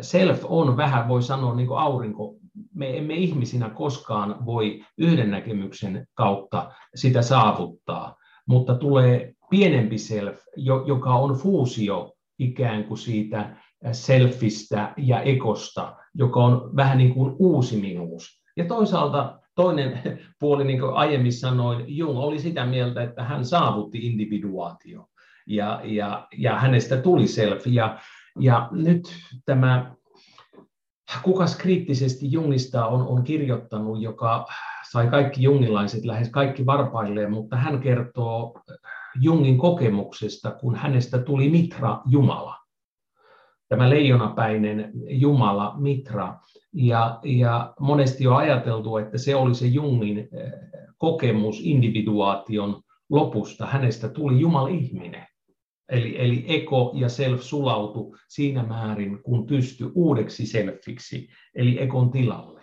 self 0.00 0.44
on 0.44 0.76
vähän, 0.76 1.08
voi 1.08 1.22
sanoa, 1.22 1.54
niin 1.54 1.66
kuin 1.66 1.78
aurinko. 1.78 2.34
Me 2.74 2.98
emme 2.98 3.14
ihmisinä 3.14 3.70
koskaan 3.70 4.46
voi 4.46 4.84
yhden 4.98 5.30
näkemyksen 5.30 6.06
kautta 6.14 6.72
sitä 6.94 7.22
saavuttaa, 7.22 8.16
mutta 8.46 8.74
tulee 8.74 9.32
pienempi 9.50 9.98
self, 9.98 10.38
joka 10.86 11.14
on 11.14 11.36
fuusio 11.36 12.12
ikään 12.40 12.84
kuin 12.84 12.98
siitä 12.98 13.56
selfistä 13.92 14.92
ja 14.96 15.22
ekosta, 15.22 15.96
joka 16.14 16.40
on 16.40 16.76
vähän 16.76 16.98
niin 16.98 17.14
kuin 17.14 17.36
uusi 17.38 17.76
minuus. 17.76 18.42
Ja 18.56 18.64
toisaalta 18.64 19.40
toinen 19.54 20.02
puoli, 20.40 20.64
niin 20.64 20.80
kuin 20.80 20.94
aiemmin 20.94 21.32
sanoin, 21.32 21.84
Jung 21.96 22.18
oli 22.18 22.38
sitä 22.38 22.66
mieltä, 22.66 23.02
että 23.02 23.24
hän 23.24 23.44
saavutti 23.44 23.98
individuaatio 23.98 25.06
ja, 25.46 25.80
ja, 25.84 26.28
ja 26.36 26.58
hänestä 26.58 26.96
tuli 26.96 27.26
self. 27.26 27.66
Ja 27.66 27.98
ja 28.38 28.68
nyt 28.72 29.02
tämä, 29.44 29.94
kukas 31.22 31.56
kriittisesti 31.56 32.32
Jungista 32.32 32.86
on, 32.86 33.06
on 33.06 33.24
kirjoittanut, 33.24 34.02
joka 34.02 34.46
sai 34.90 35.08
kaikki 35.08 35.42
jungilaiset 35.42 36.04
lähes 36.04 36.30
kaikki 36.30 36.66
varpailleen, 36.66 37.30
mutta 37.30 37.56
hän 37.56 37.80
kertoo 37.80 38.60
Jungin 39.20 39.58
kokemuksesta, 39.58 40.50
kun 40.50 40.74
hänestä 40.74 41.18
tuli 41.18 41.50
Mitra 41.50 42.00
Jumala. 42.06 42.56
Tämä 43.68 43.90
leijonapäinen 43.90 44.92
Jumala 45.08 45.74
Mitra. 45.78 46.38
Ja, 46.72 47.18
ja 47.24 47.74
monesti 47.80 48.26
on 48.26 48.36
ajateltu, 48.36 48.96
että 48.96 49.18
se 49.18 49.36
oli 49.36 49.54
se 49.54 49.66
Jungin 49.66 50.18
eh, 50.18 50.52
kokemus 50.98 51.60
individuaation 51.62 52.82
lopusta. 53.10 53.66
Hänestä 53.66 54.08
tuli 54.08 54.40
Jumala-ihminen. 54.40 55.26
Eli, 55.88 56.24
eli 56.24 56.44
eko 56.48 56.92
ja 56.94 57.08
self 57.08 57.40
sulautu 57.42 58.16
siinä 58.28 58.62
määrin, 58.62 59.22
kun 59.22 59.46
pysty 59.46 59.90
uudeksi 59.94 60.46
selfiksi, 60.46 61.28
eli 61.54 61.82
ekon 61.82 62.10
tilalle. 62.10 62.60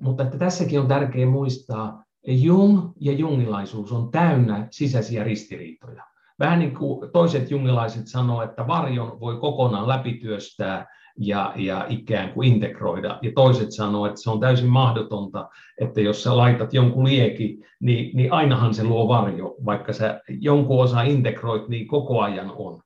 Mutta 0.00 0.22
että 0.22 0.38
tässäkin 0.38 0.80
on 0.80 0.88
tärkeää 0.88 1.30
muistaa, 1.30 2.03
Jung 2.26 2.92
ja 3.00 3.12
jungilaisuus 3.12 3.92
on 3.92 4.10
täynnä 4.10 4.66
sisäisiä 4.70 5.24
ristiriitoja. 5.24 6.04
vähän 6.38 6.58
niin 6.58 6.74
kuin 6.74 7.12
toiset 7.12 7.50
jungilaiset 7.50 8.06
sanoo, 8.06 8.42
että 8.42 8.66
varjon 8.66 9.20
voi 9.20 9.36
kokonaan 9.36 9.88
läpityöstää 9.88 10.86
ja, 11.18 11.52
ja 11.56 11.86
ikään 11.88 12.32
kuin 12.32 12.52
integroida. 12.52 13.18
Ja 13.22 13.32
toiset 13.34 13.72
sanoo, 13.72 14.06
että 14.06 14.20
se 14.20 14.30
on 14.30 14.40
täysin 14.40 14.68
mahdotonta, 14.68 15.48
että 15.80 16.00
jos 16.00 16.22
sä 16.22 16.36
laitat 16.36 16.74
jonkun 16.74 17.04
lieki, 17.04 17.58
niin, 17.80 18.16
niin 18.16 18.32
ainahan 18.32 18.74
se 18.74 18.84
luo 18.84 19.08
varjo, 19.08 19.56
vaikka 19.64 19.92
sä 19.92 20.20
jonkun 20.28 20.84
osa 20.84 21.02
integroit, 21.02 21.68
niin 21.68 21.86
koko 21.86 22.20
ajan 22.20 22.52
on. 22.56 22.80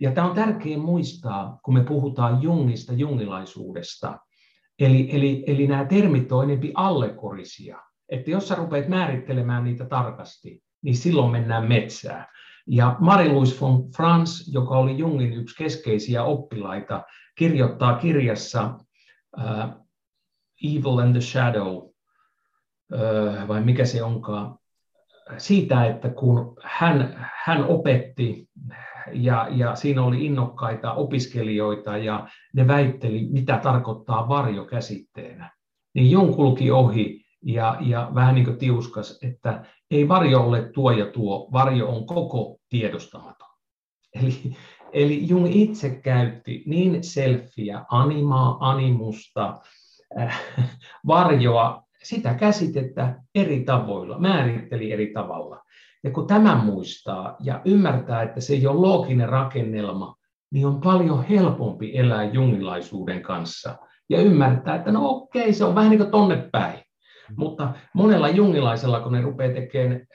Ja 0.00 0.12
tämä 0.12 0.28
on 0.28 0.34
tärkeää 0.34 0.78
muistaa, 0.78 1.58
kun 1.64 1.74
me 1.74 1.84
puhutaan 1.84 2.42
jungista, 2.42 2.92
jungilaisuudesta. 2.92 4.18
Eli, 4.78 5.08
eli, 5.12 5.44
eli 5.46 5.66
nämä 5.66 5.84
termit 5.84 6.32
on 6.32 6.44
enempi 6.44 6.72
allekorisia. 6.74 7.87
Että 8.08 8.30
jos 8.30 8.48
sä 8.48 8.54
rupeat 8.54 8.88
määrittelemään 8.88 9.64
niitä 9.64 9.84
tarkasti, 9.84 10.62
niin 10.82 10.96
silloin 10.96 11.32
mennään 11.32 11.68
metsään. 11.68 12.26
Ja 12.66 12.96
Marie-Louise 13.00 13.60
von 13.60 13.90
Franz, 13.96 14.52
joka 14.52 14.78
oli 14.78 14.98
Jungin 14.98 15.32
yksi 15.32 15.56
keskeisiä 15.56 16.24
oppilaita, 16.24 17.04
kirjoittaa 17.34 17.98
kirjassa 17.98 18.74
uh, 19.36 19.86
Evil 20.64 20.98
and 20.98 21.12
the 21.12 21.20
Shadow, 21.20 21.76
uh, 21.76 21.92
vai 23.48 23.60
mikä 23.64 23.84
se 23.84 24.02
onkaan, 24.02 24.58
siitä, 25.38 25.86
että 25.86 26.08
kun 26.08 26.56
hän, 26.62 27.28
hän 27.44 27.64
opetti 27.64 28.48
ja, 29.12 29.48
ja 29.50 29.74
siinä 29.74 30.02
oli 30.02 30.26
innokkaita 30.26 30.92
opiskelijoita 30.92 31.96
ja 31.96 32.28
ne 32.54 32.66
väitteli, 32.66 33.28
mitä 33.30 33.58
tarkoittaa 33.62 34.28
varjo 34.28 34.64
käsitteenä, 34.64 35.50
niin 35.94 36.10
Jung 36.10 36.36
kulki 36.36 36.70
ohi 36.70 37.27
ja, 37.42 37.76
ja 37.80 38.10
vähän 38.14 38.34
niin 38.34 38.44
kuin 38.44 38.58
tiuskas, 38.58 39.18
että 39.22 39.64
ei 39.90 40.08
varjo 40.08 40.40
ole 40.40 40.70
tuo 40.72 40.90
ja 40.90 41.06
tuo, 41.06 41.48
varjo 41.52 41.88
on 41.88 42.06
koko 42.06 42.56
tiedostamaton. 42.68 43.48
Eli, 44.14 44.56
eli 44.92 45.28
Jung 45.28 45.56
itse 45.56 45.90
käytti 45.90 46.62
niin 46.66 47.04
selfiä, 47.04 47.84
animaa, 47.90 48.56
animusta, 48.60 49.60
äh, 50.20 50.40
varjoa, 51.06 51.82
sitä 52.02 52.34
käsitettä 52.34 53.22
eri 53.34 53.64
tavoilla, 53.64 54.18
määritteli 54.18 54.92
eri 54.92 55.12
tavalla. 55.12 55.62
Ja 56.04 56.10
kun 56.10 56.26
tämän 56.26 56.64
muistaa 56.64 57.36
ja 57.40 57.60
ymmärtää, 57.64 58.22
että 58.22 58.40
se 58.40 58.52
ei 58.52 58.66
ole 58.66 58.80
looginen 58.80 59.28
rakennelma, 59.28 60.16
niin 60.52 60.66
on 60.66 60.80
paljon 60.80 61.24
helpompi 61.24 61.98
elää 61.98 62.24
jungilaisuuden 62.24 63.22
kanssa 63.22 63.76
ja 64.08 64.20
ymmärtää, 64.20 64.74
että 64.74 64.92
no 64.92 65.08
okei, 65.08 65.52
se 65.52 65.64
on 65.64 65.74
vähän 65.74 65.90
niin 65.90 65.98
kuin 65.98 66.10
tonne 66.10 66.48
päin. 66.52 66.87
Mutta 67.36 67.74
monella 67.94 68.28
jungilaisella, 68.28 69.00
kun 69.00 69.12
ne 69.12 69.20
rupeaa 69.20 69.54
tekemään 69.54 70.06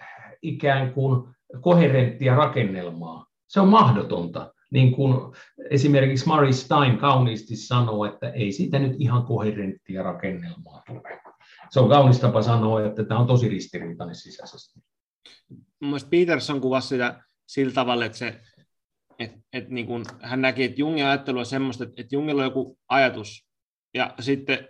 ikään 0.41 0.93
kuin 0.93 1.35
koherenttia 1.61 2.35
rakennelmaa, 2.35 3.25
se 3.47 3.59
on 3.59 3.67
mahdotonta. 3.67 4.53
Niin 4.71 4.95
kuin 4.95 5.35
esimerkiksi 5.69 6.27
Mary 6.27 6.53
Stein 6.53 6.97
kauniisti 6.97 7.55
sanoo, 7.55 8.05
että 8.05 8.29
ei 8.29 8.51
siitä 8.51 8.79
nyt 8.79 8.93
ihan 8.99 9.23
koherenttia 9.23 10.03
rakennelmaa 10.03 10.83
tule. 10.87 11.19
Se 11.69 11.79
on 11.79 11.89
kaunis 11.89 12.19
tapa 12.19 12.41
sanoa, 12.41 12.85
että 12.85 13.03
tämä 13.03 13.19
on 13.19 13.27
tosi 13.27 13.49
ristiriitainen 13.49 14.15
sisäisesti. 14.15 14.79
Mielestäni 15.81 16.09
Peterson 16.25 16.61
kuvasi 16.61 16.87
sitä 16.87 17.23
sillä 17.47 17.73
tavalla, 17.73 18.05
että, 18.05 18.17
se, 18.17 18.41
että, 19.19 19.37
että 19.53 19.73
niin 19.73 19.85
kuin 19.85 20.05
hän 20.21 20.41
näki, 20.41 20.63
että 20.63 20.81
Jungin 20.81 21.05
ajattelu 21.05 21.39
on 21.39 21.45
semmoista, 21.45 21.83
että, 21.83 22.01
että 22.01 22.15
Jungilla 22.15 22.41
on 22.41 22.47
joku 22.47 22.77
ajatus, 22.87 23.47
ja 23.93 24.13
sitten 24.19 24.67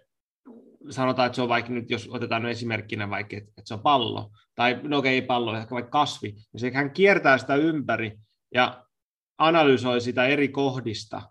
sanotaan, 0.90 1.26
että 1.26 1.36
se 1.36 1.42
on 1.42 1.50
vaikka 1.50 1.72
nyt, 1.72 1.90
jos 1.90 2.10
otetaan 2.12 2.46
esimerkkinä 2.46 3.10
vaikka, 3.10 3.38
että, 3.38 3.50
että 3.50 3.68
se 3.68 3.74
on 3.74 3.80
pallo, 3.80 4.32
tai 4.56 4.80
no 4.84 4.98
okei, 4.98 5.18
okay, 5.18 5.28
pallo, 5.28 5.58
ehkä 5.58 5.76
vaikka 5.76 5.92
kasvi, 5.92 6.32
niin 6.32 6.60
se, 6.60 6.72
hän 6.72 6.92
kiertää 6.92 7.38
sitä 7.38 7.56
ympäri 7.56 8.18
ja 8.54 8.86
analysoi 9.38 10.02
sitä 10.02 10.26
eri 10.26 10.48
kohdista, 10.48 11.22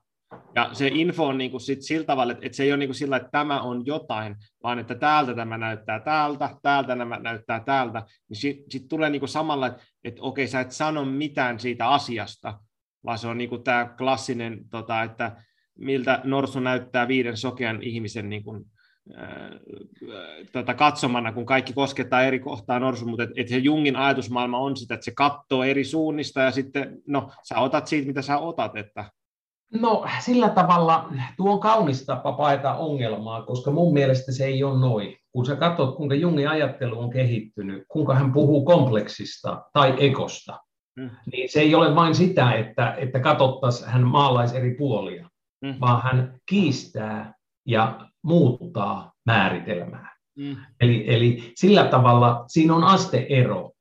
ja 0.55 0.71
se 0.73 0.89
info 0.89 1.27
on 1.27 1.39
niin 1.39 1.51
kuin 1.51 1.61
sit 1.61 1.83
sillä 1.83 2.07
tavalla, 2.07 2.33
että 2.33 2.57
se 2.57 2.63
ei 2.63 2.73
ole 2.73 2.77
niin 2.77 2.89
kuin 2.89 2.95
sillä, 2.95 3.17
että 3.17 3.29
tämä 3.33 3.61
on 3.61 3.87
jotain, 3.87 4.37
vaan 4.63 4.79
että 4.79 4.95
täältä 4.95 5.35
tämä 5.35 5.59
näyttää 5.59 6.01
täältä, 6.01 6.57
täältä 6.63 6.95
nämä 6.95 7.19
näyttää 7.19 7.61
täältä, 7.61 8.03
niin 8.29 8.37
sitten 8.37 8.71
sit 8.71 8.89
tulee 8.89 9.11
niin 9.11 9.21
kuin 9.21 9.29
samalla, 9.29 9.67
että, 9.67 9.83
että 10.05 10.23
okei, 10.23 10.49
sä 10.49 10.61
et 10.61 10.73
sano 10.73 11.05
mitään 11.05 11.61
siitä 11.61 11.89
asiasta, 11.89 12.59
vaan 13.05 13.19
se 13.19 13.29
on 13.29 13.39
niin 13.39 13.51
kuin 13.51 13.63
tämä 13.63 13.95
klassinen, 13.99 14.61
tota, 14.71 15.03
että 15.03 15.37
miltä 15.79 16.21
norsu 16.25 16.61
näyttää 16.61 17.09
viiden 17.09 17.37
sokean 17.37 17.83
ihmisen 17.83 18.29
niin 18.29 18.45
kuin, 18.45 18.65
tota, 20.53 20.75
katsomana, 20.75 21.33
kun 21.33 21.47
kaikki 21.47 21.73
koskettaa 21.73 22.23
eri 22.23 22.39
kohtaa 22.39 22.79
norsu, 22.79 23.07
mutta 23.07 23.23
et, 23.23 23.31
et 23.37 23.49
se 23.49 23.59
Jungin 23.59 23.97
ajatusmaailma 23.97 24.59
on 24.59 24.77
sitä, 24.77 24.95
että 24.95 25.05
se 25.05 25.13
katsoo 25.17 25.63
eri 25.65 25.85
suunnista 25.85 26.41
ja 26.41 26.51
sitten, 26.51 27.03
no, 27.07 27.31
sä 27.43 27.59
otat 27.59 27.87
siitä, 27.87 28.07
mitä 28.07 28.23
sä 28.23 28.39
otat, 28.39 28.77
että 28.77 29.05
No 29.73 30.07
sillä 30.21 30.49
tavalla 30.49 31.09
tuo 31.37 31.53
on 31.53 31.61
kaunis 31.61 32.07
tapa 32.07 32.33
paeta 32.33 32.75
ongelmaa, 32.75 33.43
koska 33.43 33.71
mun 33.71 33.93
mielestä 33.93 34.33
se 34.33 34.45
ei 34.45 34.65
ole 34.65 34.81
noin. 34.81 35.17
Kun 35.33 35.47
sä 35.47 35.57
katsot, 35.57 35.97
kuinka 35.97 36.15
Jungin 36.15 36.49
ajattelu 36.49 36.99
on 36.99 37.11
kehittynyt, 37.11 37.85
kuinka 37.89 38.15
hän 38.15 38.33
puhuu 38.33 38.65
kompleksista 38.65 39.63
tai 39.73 39.95
ekosta, 39.99 40.61
mm. 40.97 41.11
niin 41.33 41.49
se 41.53 41.61
ei 41.61 41.75
ole 41.75 41.95
vain 41.95 42.15
sitä, 42.15 42.53
että, 42.53 42.95
että 42.99 43.21
katsottaisiin 43.21 43.91
hän 43.91 44.07
maalaisi 44.07 44.57
eri 44.57 44.75
puolia, 44.75 45.29
mm. 45.65 45.75
vaan 45.81 46.03
hän 46.03 46.39
kiistää 46.49 47.35
ja 47.67 48.09
muuttaa 48.23 49.13
määritelmää. 49.27 50.17
Mm. 50.39 50.57
Eli, 50.81 51.15
eli 51.15 51.53
sillä 51.55 51.85
tavalla 51.85 52.45
siinä 52.47 52.75
on 52.75 52.85
asteero 52.85 53.73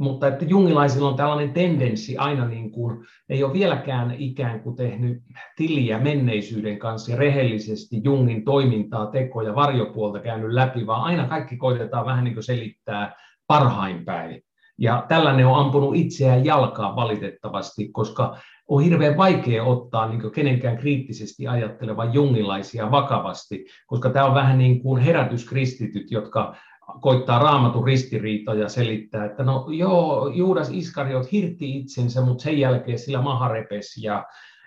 mutta 0.00 0.28
että 0.28 0.44
jungilaisilla 0.44 1.08
on 1.08 1.16
tällainen 1.16 1.52
tendenssi 1.52 2.16
aina, 2.16 2.48
niin 2.48 2.70
kuin, 2.70 3.06
ei 3.28 3.44
ole 3.44 3.52
vieläkään 3.52 4.14
ikään 4.18 4.60
kuin 4.60 4.76
tehnyt 4.76 5.22
tiliä 5.56 5.98
menneisyyden 5.98 6.78
kanssa 6.78 7.10
ja 7.10 7.16
rehellisesti 7.16 8.00
Jungin 8.04 8.44
toimintaa, 8.44 9.06
tekoja, 9.06 9.54
varjopuolta 9.54 10.20
käynyt 10.20 10.52
läpi, 10.52 10.86
vaan 10.86 11.02
aina 11.02 11.28
kaikki 11.28 11.56
koitetaan 11.56 12.06
vähän 12.06 12.24
niin 12.24 12.34
kuin 12.34 12.44
selittää 12.44 13.14
parhain 13.46 14.04
päin. 14.04 14.42
Ja 14.80 15.04
tällainen 15.08 15.46
on 15.46 15.54
ampunut 15.54 15.96
itseään 15.96 16.44
jalkaa 16.44 16.96
valitettavasti, 16.96 17.88
koska 17.92 18.36
on 18.68 18.82
hirveän 18.82 19.16
vaikea 19.16 19.64
ottaa 19.64 20.08
niin 20.08 20.32
kenenkään 20.32 20.78
kriittisesti 20.78 21.46
ajattelevan 21.46 22.14
jungilaisia 22.14 22.90
vakavasti, 22.90 23.66
koska 23.86 24.10
tämä 24.10 24.26
on 24.26 24.34
vähän 24.34 24.58
niin 24.58 24.82
kuin 24.82 25.02
herätyskristityt, 25.02 26.10
jotka 26.10 26.56
koittaa 27.00 27.38
raamatun 27.38 27.86
ristiriitoja 27.86 28.68
selittää, 28.68 29.24
että 29.24 29.42
no 29.42 29.66
joo, 29.70 30.28
Juudas 30.34 30.70
Iskariot 30.70 31.32
hirtti 31.32 31.78
itsensä, 31.78 32.20
mutta 32.20 32.42
sen 32.42 32.58
jälkeen 32.58 32.98
sillä 32.98 33.22
maha 33.22 33.48
repesi 33.48 34.06
ja, 34.06 34.24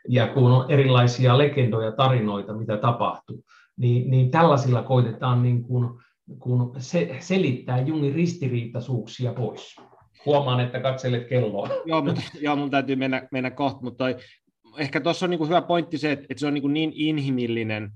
ja 0.10 0.28
kun 0.28 0.52
on 0.52 0.72
erilaisia 0.72 1.38
legendoja, 1.38 1.92
tarinoita, 1.92 2.54
mitä 2.54 2.78
tapahtuu, 2.78 3.44
niin, 3.78 4.12
niin 4.12 4.32
tällaisilla 4.32 4.84
koitetaan 4.84 5.44
niin 5.44 5.64
kuin, 5.64 5.90
kun 6.40 6.76
se, 6.78 7.18
selittää 7.20 7.82
Jungin 7.82 8.14
ristiriitaisuuksia 8.14 9.34
pois. 9.34 9.76
Huomaan, 10.26 10.60
että 10.60 10.80
katselet 10.80 11.28
kelloa. 11.28 11.70
Joo, 11.86 12.02
mutta, 12.02 12.22
joo 12.42 12.56
mun 12.56 12.70
täytyy 12.70 12.96
mennä, 12.96 13.28
mennä 13.32 13.52
kohta, 13.52 13.82
mutta 13.82 13.98
toi, 13.98 14.16
ehkä 14.78 15.02
tuossa 15.02 15.26
on 15.26 15.30
niin 15.30 15.38
kuin 15.38 15.48
hyvä 15.48 15.62
pointti 15.62 15.98
se, 15.98 16.12
että, 16.12 16.26
että 16.30 16.40
se 16.40 16.48
on 16.48 16.54
niin, 16.54 16.74
niin 16.74 16.94
inhimillinen 16.96 17.92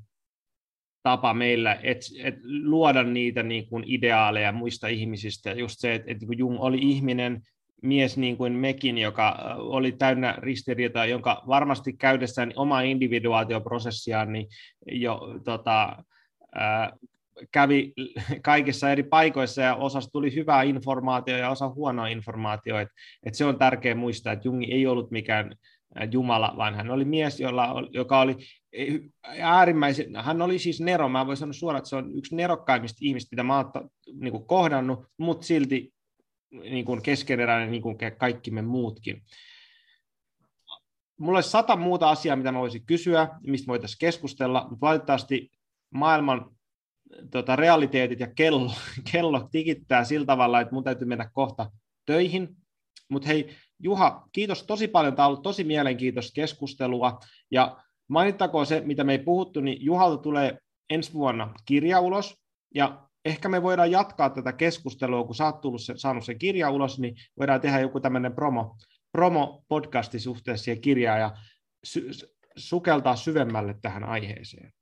tapa 1.03 1.33
meillä 1.33 1.79
et, 1.83 1.97
et 2.23 2.35
luoda 2.63 3.03
niitä 3.03 3.43
niin 3.43 3.69
kuin 3.69 3.83
ideaaleja 3.87 4.51
muista 4.51 4.87
ihmisistä. 4.87 5.51
Just 5.51 5.75
se, 5.77 5.93
että, 5.93 6.11
että 6.11 6.25
niin 6.25 6.39
Jung 6.39 6.59
oli 6.59 6.77
ihminen, 6.81 7.41
mies 7.81 8.17
niin 8.17 8.37
kuin 8.37 8.53
mekin, 8.53 8.97
joka 8.97 9.55
oli 9.57 9.91
täynnä 9.91 10.35
ristiriitoja, 10.37 11.05
jonka 11.05 11.43
varmasti 11.47 11.93
käydessään 11.93 12.53
omaa 12.55 12.81
individuaatioprosessiaan 12.81 14.33
niin 14.33 14.47
jo 14.91 15.21
tota, 15.45 16.03
kävi 17.51 17.93
kaikissa 18.43 18.91
eri 18.91 19.03
paikoissa 19.03 19.61
ja 19.61 19.75
osasta 19.75 20.11
tuli 20.11 20.35
hyvää 20.35 20.63
informaatiota 20.63 21.39
ja 21.39 21.49
osa 21.49 21.69
huonoa 21.69 22.07
informaatiota. 22.07 22.81
Et, 22.81 22.89
et 23.25 23.35
se 23.35 23.45
on 23.45 23.59
tärkeää 23.59 23.95
muistaa, 23.95 24.33
että 24.33 24.47
Jungi 24.47 24.71
ei 24.71 24.87
ollut 24.87 25.11
mikään 25.11 25.55
Jumala, 26.11 26.53
vaan 26.57 26.75
hän 26.75 26.91
oli 26.91 27.05
mies, 27.05 27.39
jolla, 27.39 27.67
joka 27.91 28.19
oli 28.19 28.35
äärimmäisen, 29.41 30.15
hän 30.15 30.41
oli 30.41 30.59
siis 30.59 30.81
Nero, 30.81 31.09
mä 31.09 31.25
voin 31.25 31.37
sanoa 31.37 31.53
suoraan, 31.53 31.77
että 31.77 31.89
se 31.89 31.95
on 31.95 32.17
yksi 32.17 32.35
nerokkaimmista 32.35 32.97
ihmistä, 33.01 33.29
mitä 33.31 33.43
mä 33.43 33.57
oon 33.57 33.89
niin 34.13 34.31
kuin 34.31 34.45
kohdannut, 34.45 35.05
mutta 35.17 35.45
silti 35.45 35.93
niin 36.51 36.85
kuin 36.85 37.01
keskeneräinen 37.01 37.71
niin 37.71 37.81
kuin 37.81 37.97
kaikki 38.17 38.51
me 38.51 38.61
muutkin. 38.61 39.23
Mulla 41.19 41.37
olisi 41.37 41.49
sata 41.49 41.75
muuta 41.75 42.09
asiaa, 42.09 42.35
mitä 42.35 42.51
mä 42.51 42.59
voisin 42.59 42.85
kysyä, 42.85 43.27
mistä 43.43 43.67
voitaisiin 43.67 43.99
keskustella, 43.99 44.67
mutta 44.69 44.85
valitettavasti 44.85 45.51
maailman 45.89 46.56
tota, 47.31 47.55
realiteetit 47.55 48.19
ja 48.19 48.27
kello, 48.35 48.71
kello 49.11 49.47
tikittää 49.51 50.03
sillä 50.03 50.25
tavalla, 50.25 50.61
että 50.61 50.73
mun 50.73 50.83
täytyy 50.83 51.07
mennä 51.07 51.29
kohta 51.33 51.71
töihin. 52.05 52.55
Mutta 53.09 53.27
hei, 53.27 53.55
Juha, 53.83 54.27
kiitos 54.31 54.63
tosi 54.63 54.87
paljon. 54.87 55.15
Tämä 55.15 55.25
on 55.25 55.29
ollut 55.29 55.43
tosi 55.43 55.63
mielenkiintoista 55.63 56.33
keskustelua. 56.35 57.19
Ja 57.51 57.77
mainittakoon 58.07 58.65
se, 58.65 58.81
mitä 58.81 59.03
me 59.03 59.11
ei 59.11 59.19
puhuttu, 59.19 59.61
niin 59.61 59.77
Juhalta 59.85 60.17
tulee 60.17 60.57
ensi 60.89 61.13
vuonna 61.13 61.53
kirja 61.65 61.99
ulos. 61.99 62.35
Ja 62.75 63.07
ehkä 63.25 63.49
me 63.49 63.63
voidaan 63.63 63.91
jatkaa 63.91 64.29
tätä 64.29 64.53
keskustelua, 64.53 65.23
kun 65.23 65.35
sä 65.35 65.45
oot 65.45 65.61
tullut 65.61 65.81
se, 65.81 65.93
saanut 65.97 66.25
sen 66.25 66.39
kirja 66.39 66.69
ulos, 66.69 66.99
niin 66.99 67.15
voidaan 67.39 67.61
tehdä 67.61 67.79
joku 67.79 67.99
tämmöinen 67.99 68.33
promo, 68.33 68.77
promo-podcasti 69.17 70.19
suhteessa 70.19 70.63
siihen 70.63 70.81
kirjaan 70.81 71.19
ja 71.19 71.31
sy- 71.83 72.11
sukeltaa 72.57 73.15
syvemmälle 73.15 73.75
tähän 73.81 74.03
aiheeseen. 74.03 74.73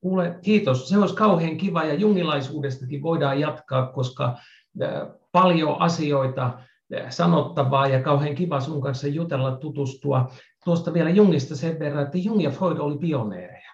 Kuule, 0.00 0.38
kiitos. 0.42 0.88
Se 0.88 0.98
olisi 0.98 1.14
kauhean 1.14 1.56
kiva 1.56 1.84
ja 1.84 1.94
jungilaisuudestakin 1.94 3.02
voidaan 3.02 3.40
jatkaa, 3.40 3.86
koska 3.86 4.36
paljon 5.32 5.80
asioita 5.80 6.58
sanottavaa 7.08 7.86
ja 7.86 8.02
kauhean 8.02 8.34
kiva 8.34 8.60
sun 8.60 8.80
kanssa 8.80 9.08
jutella, 9.08 9.56
tutustua. 9.56 10.30
Tuosta 10.64 10.92
vielä 10.92 11.10
Jungista 11.10 11.56
sen 11.56 11.78
verran, 11.78 12.02
että 12.04 12.18
Jung 12.18 12.42
ja 12.42 12.50
Freud 12.50 12.78
oli 12.78 12.98
pioneereja. 12.98 13.70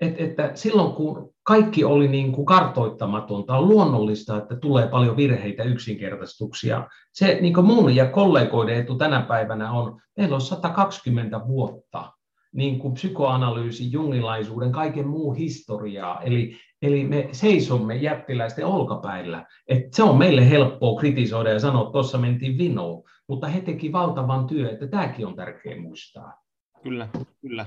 Et, 0.00 0.20
että 0.20 0.50
silloin 0.54 0.92
kun 0.92 1.34
kaikki 1.42 1.84
oli 1.84 2.08
niin 2.08 2.32
kuin 2.32 2.46
kartoittamatonta, 2.46 3.56
on 3.56 3.68
luonnollista, 3.68 4.36
että 4.36 4.56
tulee 4.56 4.88
paljon 4.88 5.16
virheitä, 5.16 5.62
yksinkertaistuksia. 5.62 6.88
Se 7.12 7.38
niin 7.40 7.54
kuin 7.54 7.66
mun 7.66 7.96
ja 7.96 8.06
kollegoiden 8.06 8.76
etu 8.76 8.94
tänä 8.94 9.20
päivänä 9.20 9.72
on, 9.72 10.00
meillä 10.16 10.34
on 10.34 10.40
120 10.40 11.40
vuotta 11.46 12.12
niin 12.58 12.78
kuin 12.78 12.94
psykoanalyysi, 12.94 13.92
jungilaisuuden, 13.92 14.72
kaiken 14.72 15.08
muu 15.08 15.32
historiaa. 15.32 16.22
Eli, 16.22 16.56
eli 16.82 17.04
me 17.04 17.28
seisomme 17.32 17.96
jättiläisten 17.96 18.66
olkapäillä. 18.66 19.46
Et 19.68 19.92
se 19.92 20.02
on 20.02 20.18
meille 20.18 20.50
helppoa 20.50 21.00
kritisoida 21.00 21.50
ja 21.50 21.60
sanoa, 21.60 21.82
että 21.82 21.92
tuossa 21.92 22.18
mentiin 22.18 22.58
vinoon, 22.58 23.02
mutta 23.28 23.46
he 23.46 23.60
teki 23.60 23.92
valtavan 23.92 24.46
työn, 24.46 24.70
että 24.72 24.86
tämäkin 24.86 25.26
on 25.26 25.36
tärkeää 25.36 25.80
muistaa. 25.80 26.42
Kyllä, 26.82 27.08
kyllä. 27.40 27.66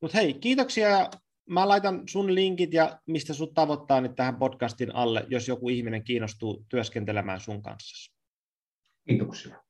Mutta 0.00 0.18
hei, 0.18 0.34
kiitoksia. 0.34 0.88
Mä 1.48 1.68
laitan 1.68 2.02
sun 2.08 2.34
linkit 2.34 2.74
ja 2.74 2.98
mistä 3.06 3.34
sut 3.34 3.54
tavoittaa 3.54 4.00
nyt 4.00 4.16
tähän 4.16 4.36
podcastin 4.36 4.94
alle, 4.94 5.26
jos 5.28 5.48
joku 5.48 5.68
ihminen 5.68 6.04
kiinnostuu 6.04 6.64
työskentelemään 6.68 7.40
sun 7.40 7.62
kanssa. 7.62 8.12
Kiitoksia. 9.08 9.65